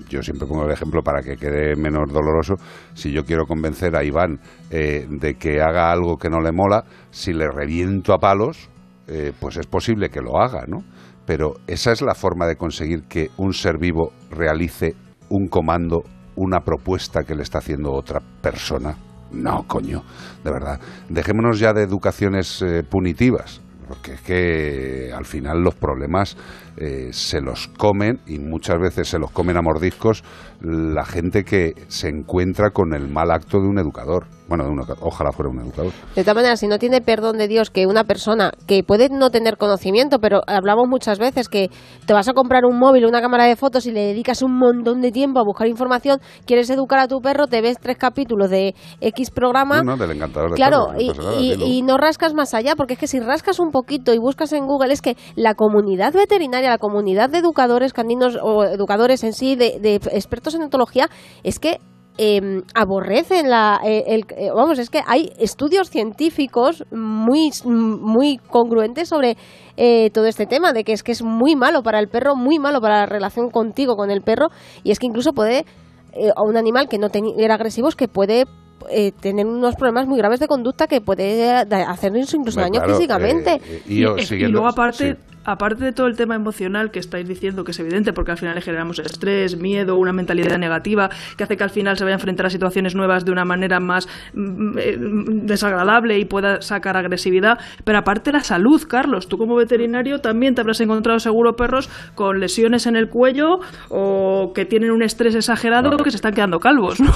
Yo 0.10 0.22
siempre 0.22 0.46
pongo 0.46 0.66
el 0.66 0.72
ejemplo 0.72 1.02
para 1.04 1.22
que 1.22 1.38
quede 1.38 1.76
menos 1.78 2.12
doloroso. 2.12 2.56
Si 2.94 3.12
yo 3.14 3.24
quiero 3.24 3.46
convencer 3.46 3.96
a 3.96 4.04
Iván 4.04 4.40
eh, 4.72 5.08
de 5.10 5.36
que 5.36 5.62
haga 5.62 5.90
algo 5.92 6.18
que 6.18 6.30
no 6.30 6.42
le 6.42 6.52
mola, 6.52 6.84
si 7.12 7.32
le 7.34 7.48
reviento 7.50 8.14
a 8.14 8.18
palos, 8.18 8.70
eh, 9.08 9.32
pues 9.40 9.56
es 9.58 9.68
posible 9.68 10.10
que 10.10 10.20
lo 10.20 10.38
haga, 10.42 10.66
¿no? 10.68 10.84
Pero 11.26 11.54
esa 11.68 11.92
es 11.92 12.02
la 12.02 12.14
forma 12.16 12.46
de 12.46 12.56
conseguir 12.58 13.04
que 13.08 13.30
un 13.38 13.54
ser 13.54 13.78
vivo 13.80 14.12
realice 14.32 14.96
un 15.32 15.48
comando, 15.48 16.04
una 16.36 16.60
propuesta 16.60 17.24
que 17.24 17.36
le 17.36 17.44
está 17.44 17.60
haciendo 17.60 17.92
otra 17.94 18.20
persona. 18.42 18.96
No, 19.32 19.66
coño, 19.68 20.04
de 20.44 20.52
verdad. 20.52 20.80
Dejémonos 21.10 21.60
ya 21.60 21.74
de 21.74 21.84
educaciones 21.84 22.62
eh, 22.62 22.84
punitivas, 22.84 23.62
porque 23.88 24.14
es 24.14 24.22
que 24.22 25.12
al 25.16 25.26
final 25.26 25.64
los 25.64 25.76
problemas 25.76 26.36
eh, 26.78 27.10
se 27.14 27.40
los 27.42 27.70
comen 27.70 28.20
y 28.28 28.40
muchas 28.40 28.78
veces 28.80 29.08
se 29.08 29.20
los 29.20 29.32
comen 29.32 29.58
a 29.58 29.62
mordiscos 29.62 30.24
la 30.62 31.06
gente 31.06 31.44
que 31.44 31.74
se 31.88 32.10
encuentra 32.10 32.72
con 32.72 32.94
el 32.94 33.08
mal 33.08 33.32
acto 33.32 33.62
de 33.62 33.68
un 33.68 33.80
educador. 33.80 34.26
Bueno, 34.52 34.66
de 34.66 34.70
un 34.72 34.82
ojalá 35.00 35.32
fuera 35.32 35.50
un 35.50 35.62
educador. 35.62 35.94
De 36.14 36.24
todas 36.24 36.36
maneras, 36.36 36.60
si 36.60 36.68
no 36.68 36.78
tiene 36.78 37.00
perdón 37.00 37.38
de 37.38 37.48
Dios 37.48 37.70
que 37.70 37.88
una 37.88 38.04
persona 38.04 38.52
que 38.68 38.84
puede 38.84 39.08
no 39.08 39.30
tener 39.30 39.56
conocimiento, 39.56 40.20
pero 40.20 40.42
hablamos 40.46 40.90
muchas 40.90 41.20
veces 41.20 41.48
que 41.48 41.70
te 42.06 42.12
vas 42.12 42.28
a 42.28 42.34
comprar 42.34 42.66
un 42.66 42.78
móvil, 42.78 43.06
una 43.06 43.22
cámara 43.22 43.46
de 43.46 43.56
fotos 43.56 43.86
y 43.86 43.92
le 43.94 44.02
dedicas 44.08 44.42
un 44.42 44.58
montón 44.60 45.00
de 45.00 45.14
tiempo 45.14 45.40
a 45.40 45.44
buscar 45.46 45.68
información, 45.70 46.20
quieres 46.46 46.70
educar 46.70 47.00
a 47.00 47.08
tu 47.08 47.22
perro, 47.22 47.48
te 47.48 47.62
ves 47.62 47.78
tres 47.80 47.96
capítulos 47.98 48.50
de 48.50 48.76
X 49.00 49.32
programa. 49.32 49.78
No, 49.84 49.96
no, 49.96 49.96
del 49.96 50.12
encantador 50.18 50.50
de 50.50 50.56
Claro, 50.58 50.88
perros, 50.88 50.96
no 50.96 51.02
y, 51.02 51.08
pasa 51.08 51.22
nada, 51.22 51.40
y- 51.42 51.50
dilo. 51.52 51.66
y 51.68 51.82
no 51.84 51.98
rascas 51.98 52.34
más 52.34 52.54
allá, 52.54 52.76
porque 52.76 52.96
es 52.96 53.00
que 53.00 53.08
si 53.08 53.22
rascas 53.22 53.58
un 53.58 53.72
poquito 53.72 54.14
y 54.14 54.18
buscas 54.18 54.52
en 54.52 54.66
Google, 54.68 54.92
es 54.92 55.02
que 55.02 55.16
la 55.38 55.54
comunidad 55.54 56.12
veterinaria, 56.12 56.72
la 56.72 56.78
comunidad 56.78 57.30
de 57.30 57.38
educadores 57.38 57.94
caninos 57.94 58.38
o 58.44 58.66
educadores 58.66 59.24
en 59.24 59.32
sí, 59.32 59.56
de, 59.56 59.80
de 59.80 59.96
expertos 59.96 60.56
en 60.56 60.64
etología, 60.64 61.08
es 61.44 61.58
que 61.58 61.78
eh, 62.24 62.62
aborrecen 62.76 63.50
la 63.50 63.80
eh, 63.84 64.04
el, 64.14 64.26
eh, 64.38 64.52
vamos 64.56 64.78
es 64.78 64.92
que 64.92 65.02
hay 65.08 65.32
estudios 65.40 65.90
científicos 65.90 66.84
muy 66.92 67.50
muy 67.66 68.38
congruentes 68.38 69.10
sobre 69.10 69.38
eh, 69.76 70.12
todo 70.12 70.28
este 70.28 70.46
tema 70.46 70.72
de 70.72 70.84
que 70.84 70.94
es 70.94 71.02
que 71.02 71.14
es 71.14 71.24
muy 71.24 71.56
malo 71.56 71.82
para 71.82 71.98
el 72.00 72.10
perro 72.10 72.36
muy 72.36 72.60
malo 72.60 72.80
para 72.80 73.00
la 73.00 73.06
relación 73.08 73.50
contigo 73.50 73.96
con 73.96 74.12
el 74.12 74.22
perro 74.22 74.50
y 74.84 74.92
es 74.92 75.00
que 75.00 75.08
incluso 75.08 75.32
puede 75.34 75.66
eh, 76.14 76.30
a 76.36 76.44
un 76.44 76.58
animal 76.58 76.88
que 76.88 77.00
no 77.00 77.08
era 77.40 77.56
agresivo 77.56 77.88
es 77.88 77.96
que 77.96 78.08
puede 78.08 78.46
eh, 78.92 79.12
tener 79.20 79.48
unos 79.48 79.76
problemas 79.76 80.06
muy 80.08 80.20
graves 80.20 80.40
de 80.40 80.48
conducta 80.48 80.86
que 80.86 81.02
puede 81.02 81.50
hacernos 81.50 82.32
incluso 82.36 82.60
daño 82.60 82.82
claro, 82.82 82.94
físicamente 82.94 83.62
eh, 83.66 83.82
y 83.88 84.02
yo 84.02 84.16
y, 84.18 84.26
siguiendo- 84.26 84.60
luego 84.60 84.68
aparte, 84.68 85.16
sí. 85.16 85.31
Aparte 85.46 85.86
de 85.86 85.92
todo 85.92 86.08
el 86.08 86.16
tema 86.16 86.36
emocional 86.36 86.92
que 86.92 87.00
estáis 87.00 87.28
diciendo, 87.28 87.64
que 87.64 87.72
es 87.72 87.80
evidente, 87.80 88.14
porque 88.14 88.32
al 88.32 88.38
final 88.38 88.56
le 88.56 88.62
generamos 88.62 89.00
estrés, 89.00 89.58
miedo, 89.58 89.96
una 89.98 90.14
mentalidad 90.14 90.58
negativa, 90.58 91.10
que 91.38 91.44
hace 91.44 91.58
que 91.58 91.64
al 91.64 91.70
final 91.70 91.98
se 91.98 92.04
vaya 92.04 92.16
a 92.16 92.20
enfrentar 92.20 92.46
a 92.46 92.50
situaciones 92.50 92.96
nuevas 92.96 93.26
de 93.26 93.32
una 93.32 93.46
manera 93.46 93.80
más 93.80 94.08
mm, 94.34 94.78
eh, 94.78 94.98
mm, 94.98 95.46
desagradable 95.46 96.20
y 96.20 96.26
pueda 96.26 96.62
sacar 96.62 96.98
agresividad. 96.98 97.60
Pero 97.84 98.00
aparte 98.00 98.32
la 98.32 98.42
salud, 98.42 98.82
Carlos, 98.88 99.28
tú 99.28 99.38
como 99.38 99.56
veterinario 99.56 100.20
también 100.20 100.56
te 100.56 100.62
habrás 100.62 100.82
encontrado 100.82 101.20
seguro 101.20 101.56
perros 101.56 101.90
con 102.16 102.40
lesiones 102.40 102.88
en 102.88 102.96
el 102.96 103.10
cuello 103.10 103.60
o 103.90 104.52
que 104.54 104.66
tienen 104.66 104.92
un 104.92 105.04
estrés 105.04 105.36
exagerado 105.36 105.92
que 106.04 106.12
se 106.12 106.18
están 106.18 106.34
quedando 106.34 106.60
calvos, 106.60 107.00
¿no? 107.00 107.10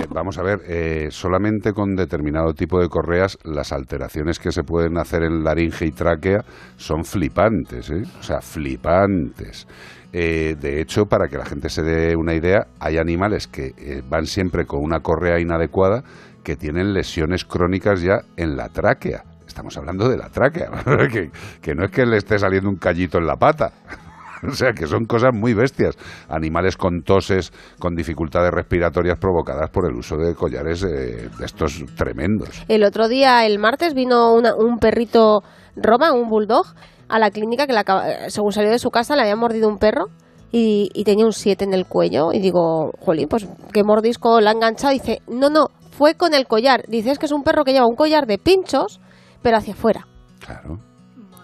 Eh, 0.00 0.06
vamos 0.10 0.38
a 0.38 0.42
ver, 0.42 0.60
eh, 0.68 1.08
solamente 1.10 1.72
con 1.72 1.94
determinado 1.94 2.52
tipo 2.54 2.80
de 2.80 2.88
correas 2.88 3.38
las 3.44 3.72
alteraciones 3.72 4.38
que 4.38 4.52
se 4.52 4.62
pueden 4.62 4.98
hacer 4.98 5.22
en 5.22 5.42
laringe 5.44 5.86
y 5.86 5.90
tráquea 5.90 6.44
son 6.76 7.04
flipantes, 7.04 7.69
¿eh? 7.78 8.02
o 8.18 8.22
sea, 8.22 8.40
flipantes. 8.40 9.66
Eh, 10.12 10.56
de 10.60 10.80
hecho, 10.80 11.06
para 11.06 11.28
que 11.28 11.38
la 11.38 11.44
gente 11.44 11.68
se 11.68 11.82
dé 11.82 12.16
una 12.16 12.34
idea, 12.34 12.66
hay 12.80 12.98
animales 12.98 13.46
que 13.46 13.72
eh, 13.78 14.02
van 14.08 14.26
siempre 14.26 14.66
con 14.66 14.82
una 14.82 15.00
correa 15.00 15.38
inadecuada 15.38 16.02
que 16.42 16.56
tienen 16.56 16.92
lesiones 16.92 17.44
crónicas 17.44 18.02
ya 18.02 18.22
en 18.36 18.56
la 18.56 18.68
tráquea. 18.68 19.22
Estamos 19.46 19.76
hablando 19.76 20.08
de 20.08 20.16
la 20.16 20.28
tráquea, 20.28 20.70
que, 21.62 21.74
no 21.74 21.84
es 21.84 21.90
que 21.90 22.06
le 22.06 22.16
esté 22.16 22.38
saliendo 22.38 22.68
un 22.68 22.76
callito 22.76 23.18
en 23.18 23.26
la 23.26 23.36
pata. 23.36 23.70
O 24.42 24.52
sea, 24.54 24.72
que 24.72 24.86
son 24.86 25.04
cosas 25.04 25.34
muy 25.34 25.52
bestias. 25.52 25.98
Animales 26.30 26.78
con 26.78 27.02
toses, 27.02 27.52
con 27.78 27.94
dificultades 27.94 28.50
respiratorias 28.50 29.18
provocadas 29.18 29.68
por 29.68 29.86
el 29.86 29.94
uso 29.94 30.16
de 30.16 30.34
collares 30.34 30.82
eh, 30.82 31.28
de 31.38 31.44
estos 31.44 31.84
tremendos. 31.94 32.64
El 32.66 32.84
otro 32.84 33.06
día, 33.08 33.44
el 33.44 33.58
martes, 33.58 33.92
vino 33.92 34.32
una- 34.32 34.54
un 34.54 34.78
perrito 34.78 35.42
Roma, 35.76 36.12
un 36.12 36.30
bulldog, 36.30 36.64
a 37.10 37.18
la 37.18 37.30
clínica 37.30 37.66
que 37.66 37.72
la 37.72 37.84
según 38.28 38.52
salió 38.52 38.70
de 38.70 38.78
su 38.78 38.90
casa 38.90 39.16
le 39.16 39.22
había 39.22 39.36
mordido 39.36 39.68
un 39.68 39.78
perro 39.78 40.06
y, 40.52 40.90
y 40.94 41.04
tenía 41.04 41.26
un 41.26 41.32
7 41.32 41.64
en 41.64 41.74
el 41.74 41.86
cuello. 41.86 42.32
Y 42.32 42.40
digo, 42.40 42.92
jolín, 43.00 43.28
pues 43.28 43.46
qué 43.72 43.84
mordisco 43.84 44.40
la 44.40 44.50
ha 44.50 44.54
enganchado. 44.54 44.92
Dice, 44.92 45.22
no, 45.28 45.50
no, 45.50 45.68
fue 45.90 46.14
con 46.14 46.34
el 46.34 46.46
collar. 46.46 46.84
Dice, 46.88 47.10
es 47.10 47.18
que 47.18 47.26
es 47.26 47.32
un 47.32 47.42
perro 47.42 47.64
que 47.64 47.72
lleva 47.72 47.86
un 47.86 47.96
collar 47.96 48.26
de 48.26 48.38
pinchos, 48.38 49.00
pero 49.42 49.56
hacia 49.56 49.74
afuera. 49.74 50.06
Claro. 50.44 50.78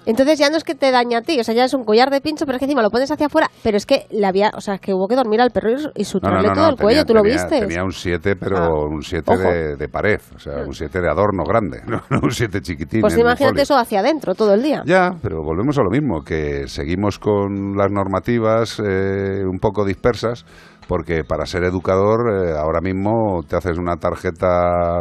Entonces 0.06 0.38
ya 0.38 0.48
no 0.50 0.56
es 0.56 0.64
que 0.64 0.74
te 0.74 0.90
daña 0.90 1.18
a 1.18 1.22
ti, 1.22 1.38
o 1.40 1.44
sea, 1.44 1.54
ya 1.54 1.64
es 1.64 1.74
un 1.74 1.84
collar 1.84 2.10
de 2.10 2.20
pincho, 2.20 2.46
pero 2.46 2.56
es 2.56 2.60
que 2.60 2.64
encima 2.66 2.80
lo 2.82 2.90
pones 2.90 3.10
hacia 3.10 3.26
afuera, 3.26 3.50
pero 3.62 3.76
es 3.76 3.84
que 3.84 4.06
le 4.10 4.24
había, 4.26 4.50
o 4.56 4.60
sea, 4.60 4.74
es 4.76 4.80
que 4.80 4.94
hubo 4.94 5.08
que 5.08 5.16
dormir 5.16 5.40
al 5.40 5.50
perro 5.50 5.70
y, 5.70 5.74
y 5.74 5.76
No, 5.76 5.90
no, 5.98 6.04
suturarle 6.04 6.48
no, 6.48 6.54
todo 6.54 6.68
el 6.70 6.76
cuello, 6.76 7.04
tenía- 7.04 7.06
¿tú 7.06 7.14
lo 7.14 7.22
viste? 7.22 7.60
Tenía 7.60 7.82
un 7.84 7.92
7, 7.92 8.36
pero 8.36 8.56
Ah. 8.56 8.86
un 8.88 9.02
7 9.02 9.32
Ojo. 9.34 9.42
de, 9.42 9.76
de 9.76 9.88
pared, 9.88 10.20
o 10.34 10.38
sea, 10.38 10.62
un 10.64 10.72
7 10.72 11.00
de 11.00 11.10
adorno 11.10 11.42
grande, 11.44 11.82
no, 11.86 12.00
un 12.22 12.30
7 12.30 12.60
chiquitín. 12.62 13.00
Pues 13.00 13.18
imagínate 13.18 13.62
eso 13.62 13.76
hacia 13.76 14.00
adentro 14.00 14.34
todo 14.34 14.54
el 14.54 14.62
día. 14.62 14.82
Ya, 14.86 15.10
pero 15.20 15.42
volvemos 15.42 15.76
a 15.78 15.82
lo 15.82 15.90
mismo, 15.90 16.22
que 16.22 16.68
seguimos 16.68 17.18
con 17.18 17.76
las 17.76 17.90
normativas 17.90 18.80
eh, 18.84 19.42
un 19.44 19.58
poco 19.58 19.84
dispersas, 19.84 20.44
porque 20.88 21.24
para 21.24 21.46
ser 21.46 21.64
educador 21.64 22.46
eh, 22.46 22.52
ahora 22.56 22.80
mismo 22.80 23.42
te 23.48 23.56
haces 23.56 23.76
una 23.76 23.96
tarjeta 23.96 25.00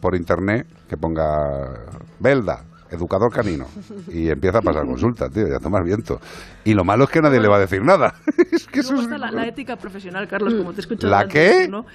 por 0.00 0.14
internet 0.14 0.66
que 0.88 0.96
ponga 0.96 1.24
Belda, 2.20 2.64
educador 2.92 3.32
canino, 3.32 3.66
y 4.08 4.28
empieza 4.28 4.58
a 4.58 4.62
pasar 4.62 4.86
consulta, 4.86 5.28
tío, 5.28 5.48
ya 5.48 5.58
tomas 5.58 5.84
viento. 5.84 6.20
Y 6.64 6.74
lo 6.74 6.84
malo 6.84 7.04
es 7.04 7.10
que 7.10 7.20
nadie 7.20 7.40
le 7.40 7.48
va 7.48 7.56
a 7.56 7.60
decir 7.60 7.82
nada. 7.82 8.14
es 8.52 8.66
que 8.66 8.80
eso 8.80 8.94
es... 8.94 9.08
la, 9.08 9.30
la 9.30 9.46
ética 9.46 9.76
profesional, 9.76 10.28
Carlos, 10.28 10.54
como 10.54 10.72
te 10.72 10.80
he 10.80 10.82
escuchado 10.82 11.10
¿La 11.10 11.20
antes, 11.20 11.64
qué? 11.64 11.68
¿no? 11.68 11.86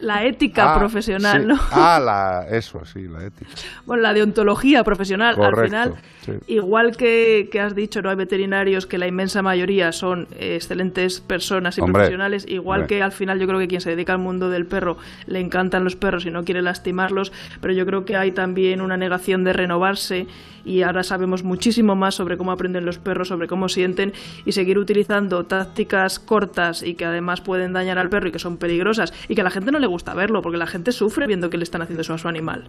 La 0.00 0.24
ética 0.24 0.74
Ah, 0.74 0.78
profesional, 0.78 1.40
sí. 1.42 1.46
¿no? 1.48 1.58
Ah, 1.72 1.98
la, 1.98 2.46
eso, 2.56 2.84
sí, 2.84 3.08
la 3.08 3.24
ética. 3.24 3.50
Bueno, 3.86 4.02
la 4.02 4.12
deontología 4.12 4.84
profesional, 4.84 5.40
al 5.42 5.56
final, 5.64 5.94
sí. 6.24 6.32
igual 6.48 6.96
que, 6.96 7.48
que 7.50 7.60
has 7.60 7.74
dicho, 7.74 8.02
no 8.02 8.10
hay 8.10 8.16
veterinarios 8.16 8.86
que 8.86 8.98
la 8.98 9.06
inmensa 9.06 9.40
mayoría 9.42 9.92
son 9.92 10.28
excelentes 10.38 11.20
personas 11.20 11.78
y 11.78 11.80
Hombre, 11.80 11.94
profesionales, 11.94 12.44
igual 12.48 12.80
hombre. 12.82 12.96
que 12.96 13.02
al 13.02 13.12
final 13.12 13.38
yo 13.38 13.46
creo 13.46 13.58
que 13.58 13.68
quien 13.68 13.80
se 13.80 13.90
dedica 13.90 14.12
al 14.12 14.18
mundo 14.18 14.50
del 14.50 14.66
perro 14.66 14.98
le 15.26 15.40
encantan 15.40 15.84
los 15.84 15.96
perros 15.96 16.26
y 16.26 16.30
no 16.30 16.44
quiere 16.44 16.60
lastimarlos, 16.62 17.32
pero 17.60 17.72
yo 17.72 17.86
creo 17.86 18.04
que 18.04 18.16
hay 18.16 18.32
también 18.32 18.80
una 18.82 18.96
negación 18.96 19.44
de 19.44 19.52
renovarse 19.54 20.26
y 20.66 20.82
ahora 20.82 21.02
sabemos 21.02 21.44
muchísimo 21.44 21.94
más 21.94 22.16
sobre 22.16 22.36
cómo 22.36 22.52
aprenden 22.52 22.84
los 22.84 22.98
perros, 22.98 23.28
sobre 23.28 23.46
cómo 23.46 23.68
sienten 23.68 24.12
y 24.44 24.52
seguir 24.52 24.78
utilizando 24.78 25.44
tácticas 25.44 26.18
cortas 26.18 26.82
y 26.82 26.94
que 26.94 27.04
además 27.04 27.40
pueden 27.40 27.72
dañar 27.72 27.98
al 27.98 28.08
perro 28.10 28.28
y 28.28 28.32
que 28.32 28.38
son 28.38 28.56
peligrosas 28.56 29.12
y 29.28 29.34
que 29.34 29.40
a 29.40 29.44
la 29.44 29.50
gente 29.50 29.70
no 29.70 29.78
le 29.78 29.86
gusta 29.86 30.12
verlo 30.14 30.42
porque 30.42 30.58
la 30.58 30.66
gente 30.66 30.92
sufre 30.92 31.26
viendo 31.26 31.48
que 31.48 31.56
le 31.56 31.62
están 31.64 31.82
haciendo 31.82 32.02
eso 32.02 32.14
a 32.14 32.18
su 32.18 32.28
animal. 32.28 32.64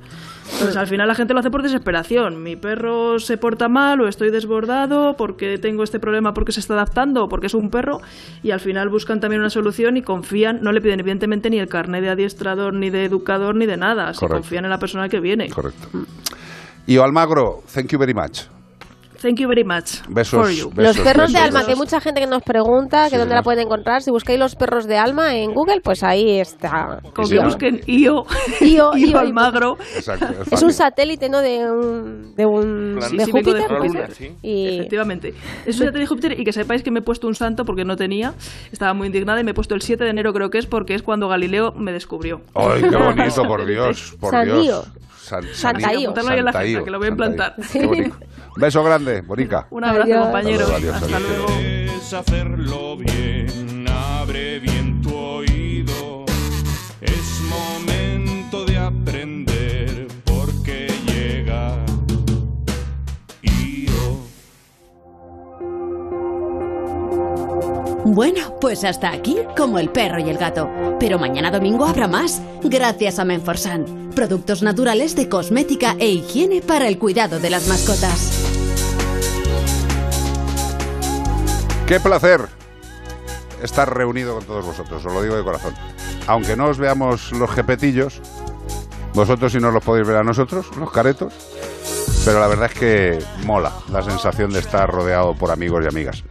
Entonces 0.53 0.77
al 0.77 0.87
final 0.87 1.07
la 1.07 1.15
gente 1.15 1.33
lo 1.33 1.39
hace 1.39 1.49
por 1.49 1.63
desesperación. 1.63 2.43
Mi 2.43 2.55
perro 2.55 3.19
se 3.19 3.37
porta 3.37 3.67
mal 3.67 3.99
o 4.01 4.07
estoy 4.07 4.29
desbordado 4.29 5.15
porque 5.17 5.57
tengo 5.57 5.83
este 5.83 5.99
problema 5.99 6.33
porque 6.33 6.51
se 6.51 6.59
está 6.59 6.75
adaptando 6.75 7.23
o 7.23 7.29
porque 7.29 7.47
es 7.47 7.53
un 7.55 7.69
perro 7.69 7.99
y 8.43 8.51
al 8.51 8.59
final 8.59 8.89
buscan 8.89 9.19
también 9.19 9.41
una 9.41 9.49
solución 9.49 9.97
y 9.97 10.03
confían, 10.03 10.59
no 10.61 10.71
le 10.71 10.81
piden 10.81 10.99
evidentemente 10.99 11.49
ni 11.49 11.59
el 11.59 11.67
carnet 11.67 12.03
de 12.03 12.09
adiestrador, 12.09 12.73
ni 12.73 12.89
de 12.89 13.05
educador, 13.05 13.55
ni 13.55 13.65
de 13.65 13.77
nada. 13.77 14.13
Se 14.13 14.19
Correcto. 14.19 14.41
confían 14.41 14.65
en 14.65 14.69
la 14.69 14.77
persona 14.79 15.09
que 15.09 15.19
viene. 15.19 15.49
Correcto. 15.49 15.87
Y 16.87 16.97
Almagro, 16.97 17.61
thank 17.73 17.89
you 17.91 17.99
very 17.99 18.13
much. 18.13 18.47
Thank 19.19 19.39
you 19.39 19.47
very 19.47 19.63
much. 19.63 20.03
Besos, 20.09 20.39
for 20.39 20.51
you. 20.51 20.69
besos, 20.69 20.95
Los 20.97 20.99
perros 21.03 21.33
de 21.33 21.39
besos, 21.39 21.47
alma, 21.55 21.65
que 21.65 21.71
hay 21.71 21.75
mucha 21.77 21.99
gente 21.99 22.21
que 22.21 22.27
nos 22.27 22.43
pregunta 22.43 23.05
que 23.05 23.09
Sí, 23.09 23.15
dónde 23.15 23.29
señor. 23.31 23.35
la 23.37 23.41
pueden 23.41 23.65
encontrar. 23.65 24.03
Si 24.03 24.11
buscáis 24.11 24.37
los 24.37 24.53
perros 24.55 24.85
de 24.85 24.95
alma 24.99 25.35
en 25.35 25.55
Google, 25.55 25.81
pues 25.83 26.03
ahí 26.03 26.39
está. 26.39 26.99
Con 27.15 27.25
Sí, 27.25 27.35
que 27.35 27.43
busquen 27.43 27.81
IO, 27.87 28.25
Io, 28.61 28.91
IO 28.95 28.95
Io, 28.95 29.17
Almagro. 29.17 29.75
Exacto, 29.95 30.27
es 30.51 30.61
un 30.61 30.71
satélite, 30.71 31.29
¿no? 31.29 31.41
De 31.41 31.65
un, 31.67 32.35
de 32.35 32.45
un 32.45 32.99
Sí, 33.01 33.17
de 33.17 33.25
sí, 33.25 33.31
de 33.31 33.41
Júpiter, 33.41 34.11
sí. 34.13 34.31
Y 34.43 34.75
Efectivamente. 34.75 35.33
Es 35.65 35.79
un 35.79 35.91
de 35.91 36.05
Júpiter 36.05 36.39
y 36.39 36.43
que 36.43 36.53
sepáis 36.53 36.83
que 36.83 36.91
me 36.91 36.99
he 36.99 37.03
puesto 37.03 37.25
un 37.25 37.33
santo 37.33 37.65
porque 37.65 37.85
no 37.85 37.95
tenía. 37.95 38.35
Estaba 38.71 38.93
muy 38.93 39.07
indignada 39.07 39.41
y 39.41 39.43
me 39.43 39.49
he 39.49 39.55
puesto 39.55 39.73
el 39.73 39.81
7 39.81 40.03
de 40.03 40.11
enero, 40.11 40.31
creo 40.31 40.51
que 40.51 40.59
es, 40.59 40.67
porque 40.67 40.93
es 40.93 41.01
cuando 41.01 41.27
Galileo 41.27 41.71
me 41.71 41.91
descubrió. 41.91 42.41
Ay, 42.53 42.83
qué 42.87 42.95
bonito, 42.95 43.41
por 43.47 43.65
Dios, 43.65 44.15
por 44.19 44.29
Santío. 44.29 44.61
Dios. 44.61 44.91
San- 45.27 45.43
Santaío. 45.53 46.09
Apuntarlo 46.09 46.31
ahí 46.31 46.39
en 46.39 46.45
la 46.45 46.51
Santaío, 46.53 46.83
que 46.85 46.91
lo 46.91 46.97
voy 46.99 47.07
a 47.07 47.11
implantar. 47.11 47.55
Bonito. 47.73 48.17
Beso 48.55 48.83
grande, 48.83 49.21
Bonica. 49.21 49.67
Un 49.69 49.83
abrazo, 49.83 50.03
Adiós. 50.03 50.23
compañeros. 50.25 50.71
Adiós, 50.71 50.95
Hasta 50.95 51.05
adiós. 51.17 51.21
luego. 51.29 51.45
Quieres 51.47 52.13
hacerlo 52.13 52.97
bien, 52.97 53.66
Bueno, 68.09 68.55
pues 68.61 68.85
hasta 68.85 69.11
aquí, 69.11 69.37
como 69.57 69.79
el 69.79 69.89
perro 69.89 70.17
y 70.17 70.29
el 70.29 70.37
gato. 70.37 70.69
Pero 70.97 71.19
mañana 71.19 71.51
domingo 71.51 71.85
habrá 71.85 72.07
más, 72.07 72.41
gracias 72.63 73.19
a 73.19 73.25
Menforsan. 73.25 74.11
Productos 74.15 74.63
naturales 74.63 75.13
de 75.17 75.27
cosmética 75.27 75.93
e 75.99 76.07
higiene 76.07 76.61
para 76.61 76.87
el 76.87 76.97
cuidado 76.99 77.37
de 77.37 77.49
las 77.49 77.67
mascotas. 77.67 78.45
Qué 81.85 81.99
placer 81.99 82.47
estar 83.61 83.93
reunido 83.93 84.35
con 84.35 84.45
todos 84.45 84.65
vosotros, 84.65 85.05
os 85.05 85.13
lo 85.13 85.21
digo 85.21 85.35
de 85.35 85.43
corazón. 85.43 85.73
Aunque 86.27 86.55
no 86.55 86.69
os 86.69 86.77
veamos 86.77 87.33
los 87.33 87.51
jepetillos, 87.51 88.21
vosotros 89.13 89.51
sí 89.51 89.59
nos 89.59 89.73
los 89.73 89.83
podéis 89.83 90.07
ver 90.07 90.15
a 90.15 90.23
nosotros, 90.23 90.65
los 90.77 90.91
caretos. 90.91 91.33
Pero 92.23 92.39
la 92.39 92.47
verdad 92.47 92.71
es 92.71 92.79
que 92.79 93.19
mola 93.45 93.73
la 93.91 94.01
sensación 94.01 94.51
de 94.51 94.59
estar 94.59 94.89
rodeado 94.89 95.33
por 95.35 95.51
amigos 95.51 95.83
y 95.83 95.87
amigas. 95.89 96.23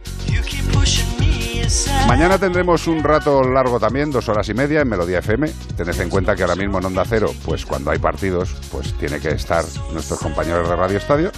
Mañana 2.05 2.37
tendremos 2.37 2.87
un 2.87 3.03
rato 3.03 3.43
largo 3.43 3.79
también, 3.79 4.11
dos 4.11 4.27
horas 4.29 4.47
y 4.49 4.53
media 4.53 4.81
en 4.81 4.89
Melodía 4.89 5.19
FM. 5.19 5.49
Tened 5.75 5.99
en 6.01 6.09
cuenta 6.09 6.35
que 6.35 6.43
ahora 6.43 6.55
mismo 6.55 6.79
en 6.79 6.85
Onda 6.85 7.03
Cero, 7.07 7.33
pues 7.45 7.65
cuando 7.65 7.91
hay 7.91 7.99
partidos, 7.99 8.55
pues 8.71 8.93
tiene 8.97 9.19
que 9.19 9.29
estar 9.29 9.63
nuestros 9.91 10.19
compañeros 10.19 10.67
de 10.69 10.75
Radio 10.75 10.97
Estadio. 10.97 11.31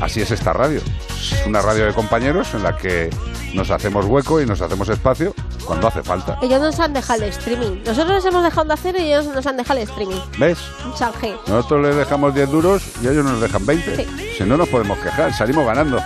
Así 0.00 0.20
es 0.20 0.30
esta 0.30 0.52
radio. 0.52 0.80
Es 1.10 1.46
una 1.46 1.62
radio 1.62 1.86
de 1.86 1.92
compañeros 1.94 2.54
en 2.54 2.64
la 2.64 2.76
que 2.76 3.08
nos 3.54 3.70
hacemos 3.70 4.06
hueco 4.06 4.40
y 4.40 4.46
nos 4.46 4.60
hacemos 4.60 4.88
espacio 4.88 5.34
cuando 5.64 5.86
hace 5.86 6.02
falta. 6.02 6.38
Ellos 6.42 6.60
nos 6.60 6.80
han 6.80 6.92
dejado 6.92 7.22
el 7.22 7.28
streaming. 7.30 7.82
Nosotros 7.86 8.08
nos 8.16 8.24
hemos 8.24 8.42
dejado 8.42 8.66
de 8.66 8.74
hacer 8.74 8.96
y 8.96 9.12
ellos 9.12 9.26
nos 9.26 9.46
han 9.46 9.56
dejado 9.56 9.78
el 9.80 9.88
streaming. 9.88 10.20
¿Ves? 10.38 10.58
Un. 10.84 10.92
Nosotros 11.46 11.86
les 11.86 11.96
dejamos 11.96 12.34
10 12.34 12.50
duros 12.50 12.82
y 13.02 13.08
ellos 13.08 13.24
nos 13.24 13.40
dejan 13.40 13.64
20. 13.64 14.06
Si 14.36 14.44
no 14.44 14.56
nos 14.56 14.68
podemos 14.68 14.98
quejar, 14.98 15.32
salimos 15.32 15.64
ganando. 15.64 16.00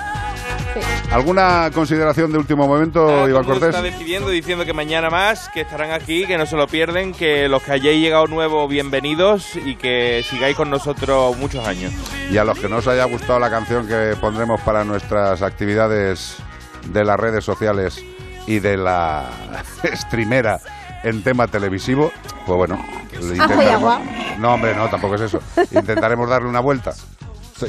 ¿Alguna 1.11 1.71
consideración 1.73 2.33
de 2.33 2.39
último 2.39 2.67
momento, 2.67 3.07
Todo 3.07 3.29
Iván 3.29 3.45
Cortés? 3.45 3.69
está 3.71 3.83
despidiendo 3.83 4.31
diciendo 4.31 4.65
que 4.65 4.73
mañana 4.73 5.11
más, 5.11 5.49
que 5.49 5.63
estarán 5.63 5.93
aquí, 5.93 6.27
que 6.27 6.37
no 6.37 6.47
se 6.47 6.57
lo 6.57 6.67
pierden, 6.67 7.13
que 7.13 7.49
los 7.49 7.63
que 7.63 7.73
hayáis 7.73 8.01
llegado 8.01 8.27
nuevos, 8.27 8.69
bienvenidos 8.69 9.57
y 9.57 9.77
que 9.77 10.25
sigáis 10.29 10.57
con 10.57 10.71
nosotros 10.71 11.37
muchos 11.39 11.67
años. 11.67 11.93
Y 12.31 12.37
a 12.39 12.45
los 12.45 12.59
que 12.59 12.69
no 12.69 12.79
os 12.79 12.87
haya 12.89 13.05
gustado 13.05 13.39
la 13.39 13.51
canción 13.51 13.87
que 13.87 14.15
pondremos 14.21 14.61
para 14.63 14.85
nuestras 14.85 15.43
actividades 15.43 16.37
de 16.93 17.05
las 17.05 17.19
redes 17.19 17.45
sociales 17.45 18.03
y 18.47 18.59
de 18.59 18.77
la 18.77 19.31
streamera 19.95 20.61
en 21.03 21.23
tema 21.23 21.47
televisivo, 21.47 22.13
pues 22.47 22.57
bueno, 22.57 22.85
le 23.13 23.37
y 23.37 23.69
agua. 23.69 24.01
No, 24.39 24.55
hombre, 24.55 24.75
no, 24.75 24.89
tampoco 24.89 25.15
es 25.15 25.23
eso. 25.23 25.41
Intentaremos 25.71 26.29
darle 26.29 26.49
una 26.49 26.61
vuelta. 26.61 26.93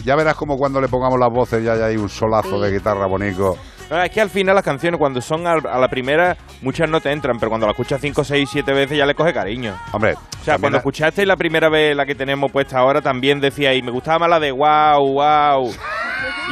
Ya 0.04 0.16
verás 0.16 0.36
como 0.36 0.58
cuando 0.58 0.82
le 0.82 0.88
pongamos 0.88 1.20
las 1.20 1.30
voces 1.30 1.64
ya 1.64 1.74
hay 1.74 1.98
un 1.98 2.10
solazo 2.10 2.60
de 2.60 2.72
guitarra 2.72 3.06
bonito. 3.06 3.58
No, 3.90 4.04
es 4.04 4.12
que 4.12 4.20
al 4.20 4.30
final 4.30 4.54
las 4.54 4.66
canciones, 4.66 5.00
cuando 5.00 5.22
son 5.22 5.48
a, 5.48 5.56
la 5.56 5.88
primera, 5.88 6.36
muchas 6.62 6.90
no 6.90 7.00
te 7.00 7.12
entran, 7.12 7.40
pero 7.40 7.50
cuando 7.50 7.66
la 7.66 7.72
escuchas 7.72 8.02
5, 8.02 8.24
6, 8.24 8.50
7 8.52 8.74
veces 8.74 8.98
ya 8.98 9.06
le 9.06 9.16
coge 9.16 9.34
cariño. 9.34 9.78
Hombre, 9.94 10.16
O 10.42 10.44
sea, 10.44 10.58
cuando 10.58 10.78
escuchasteis 10.78 11.28
la 11.28 11.38
primera 11.38 11.70
vez 11.70 11.96
la 11.96 12.06
que 12.06 12.14
tenemos 12.14 12.52
puesta 12.52 12.80
ahora, 12.80 13.02
también 13.02 13.40
decíais, 13.40 13.82
me 13.84 13.92
gustaba 13.92 14.20
más 14.20 14.30
la 14.30 14.40
de 14.42 14.52
wow, 14.52 15.14
wow. 15.14 15.72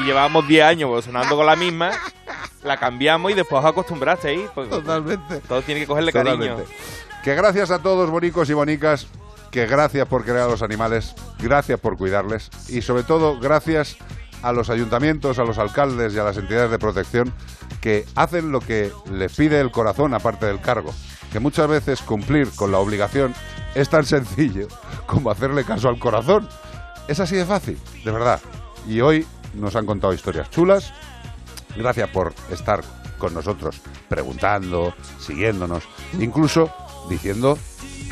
Y 0.01 0.05
llevábamos 0.05 0.47
10 0.47 0.63
años 0.63 0.89
pues, 0.89 1.05
sonando 1.05 1.35
con 1.35 1.45
la 1.45 1.57
misma, 1.57 1.91
la 2.63 2.77
cambiamos 2.77 3.31
y 3.31 3.33
después 3.33 3.61
os 3.63 3.69
acostumbrasteis. 3.69 4.49
Pues, 4.53 4.69
Totalmente. 4.69 5.41
Todo 5.41 5.61
tiene 5.61 5.81
que 5.81 5.87
cogerle 5.87 6.13
cariño. 6.13 6.57
Que 7.21 7.35
gracias 7.35 7.69
a 7.69 7.79
todos, 7.79 8.09
bonicos 8.09 8.49
y 8.49 8.53
bonicas, 8.53 9.07
que 9.55 9.67
gracias 9.67 10.05
por 10.09 10.25
crear 10.25 10.39
a 10.39 10.47
los 10.49 10.61
animales, 10.61 11.15
gracias 11.39 11.79
por 11.79 11.95
cuidarles 11.95 12.49
y 12.67 12.81
sobre 12.81 13.03
todo 13.03 13.39
gracias 13.39 13.95
a 14.41 14.51
los 14.51 14.69
ayuntamientos, 14.69 15.39
a 15.39 15.45
los 15.45 15.57
alcaldes 15.59 16.13
y 16.13 16.19
a 16.19 16.25
las 16.25 16.35
entidades 16.35 16.71
de 16.71 16.77
protección 16.77 17.31
que 17.79 18.05
hacen 18.15 18.51
lo 18.51 18.59
que 18.59 18.91
les 19.09 19.33
pide 19.33 19.61
el 19.61 19.71
corazón 19.71 20.13
aparte 20.13 20.45
del 20.45 20.59
cargo. 20.59 20.93
Que 21.31 21.39
muchas 21.39 21.69
veces 21.69 22.01
cumplir 22.01 22.49
con 22.51 22.73
la 22.73 22.79
obligación 22.79 23.33
es 23.75 23.87
tan 23.87 24.05
sencillo 24.05 24.67
como 25.05 25.31
hacerle 25.31 25.63
caso 25.63 25.87
al 25.87 25.99
corazón. 25.99 26.49
Es 27.07 27.21
así 27.21 27.37
de 27.37 27.45
fácil, 27.45 27.79
de 28.03 28.11
verdad. 28.11 28.41
Y 28.85 28.99
hoy 28.99 29.25
nos 29.53 29.77
han 29.77 29.85
contado 29.85 30.13
historias 30.13 30.49
chulas, 30.49 30.91
Gracias 31.77 32.09
por 32.09 32.33
estar 32.51 32.81
con 33.17 33.33
nosotros, 33.33 33.81
preguntando, 34.07 34.93
siguiéndonos, 35.19 35.83
incluso 36.19 36.73
diciendo 37.09 37.57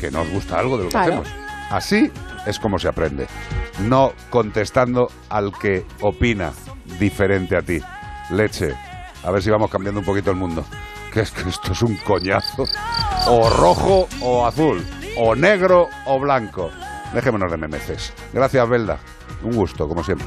que 0.04 0.10
nos 0.10 0.28
gusta 0.30 0.58
algo 0.58 0.76
de 0.76 0.84
lo 0.84 0.88
que 0.90 0.92
Claro. 0.92 1.22
hacemos. 1.22 1.28
Así 1.70 2.10
es 2.46 2.58
como 2.58 2.78
se 2.78 2.88
aprende, 2.88 3.26
no 3.80 4.12
contestando 4.30 5.08
al 5.30 5.50
que 5.58 5.86
opina 6.02 6.52
diferente 6.98 7.56
a 7.56 7.62
ti. 7.62 7.80
Leche, 8.30 8.74
a 9.24 9.30
ver 9.30 9.42
si 9.42 9.50
vamos 9.50 9.70
cambiando 9.70 10.00
un 10.00 10.06
poquito 10.06 10.30
el 10.30 10.36
mundo. 10.36 10.64
Que 11.14 11.20
es 11.20 11.30
que 11.30 11.48
esto 11.48 11.70
es 11.70 11.80
un 11.82 11.96
coñazo. 11.98 12.64
O 13.28 13.48
rojo 13.48 14.08
o 14.20 14.44
azul, 14.44 14.84
o 15.16 15.36
negro 15.36 15.88
o 16.06 16.18
blanco. 16.18 16.70
Dejémonos 17.14 17.50
de 17.50 17.56
memeces. 17.56 18.12
Gracias, 18.32 18.68
Belda. 18.68 18.98
Un 19.42 19.54
gusto, 19.54 19.88
como 19.88 20.02
siempre. 20.02 20.26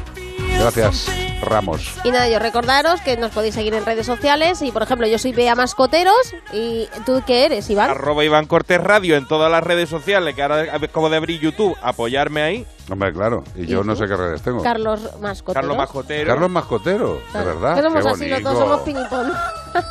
Gracias, 0.60 1.08
Ramos. 1.44 1.94
Y 2.04 2.10
nada, 2.10 2.28
yo 2.30 2.40
recordaros 2.40 3.00
que 3.02 3.16
nos 3.16 3.32
podéis 3.32 3.54
seguir 3.54 3.76
en 3.76 3.86
redes 3.86 4.06
sociales 4.08 4.62
y, 4.64 4.72
por 4.72 4.82
ejemplo, 4.82 5.06
yo 5.06 5.20
soy 5.20 5.32
Bea 5.34 5.54
Mascoteros 5.54 6.34
y 6.52 6.88
¿tú 7.06 7.22
qué 7.28 7.46
eres, 7.46 7.70
Iván? 7.70 7.92
Arroba 7.92 8.24
Iván 8.24 8.48
Cortés 8.48 8.82
Radio 8.84 9.16
en 9.18 9.28
todas 9.28 9.52
las 9.52 9.64
redes 9.64 9.88
sociales, 9.90 10.34
que 10.34 10.42
ahora 10.42 10.64
acabo 10.76 11.10
de 11.10 11.18
abrir 11.18 11.40
YouTube, 11.40 11.78
apoyarme 11.82 12.42
ahí. 12.42 12.66
Hombre, 12.90 13.14
claro. 13.14 13.44
Y 13.56 13.68
yo 13.68 13.84
no 13.84 13.96
sé 13.96 14.08
qué 14.08 14.16
redes 14.16 14.42
tengo. 14.42 14.64
Carlos 14.64 15.02
Mascoteros. 15.20 15.54
Carlos 15.54 15.78
Mascotero. 15.78 16.28
Carlos 16.28 16.50
Mascotero, 16.50 17.22
de 17.34 17.44
verdad. 17.44 17.76
Que 17.76 17.82
somos 17.84 18.04
Qué 18.04 18.10
así, 18.10 18.30
los 18.30 18.44
dos 18.44 18.54
bonico. 18.54 18.66
somos 18.68 18.82
pinipón. 18.82 19.34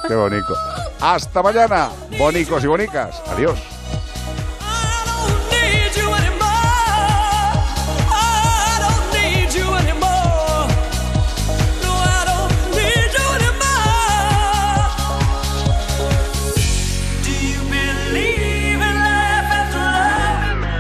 Qué 0.09 0.15
bonito. 0.15 0.55
Hasta 1.01 1.43
mañana, 1.43 1.91
bonicos 2.19 2.65
y 2.65 2.67
bonicas. 2.67 3.23
Adiós. 3.29 3.59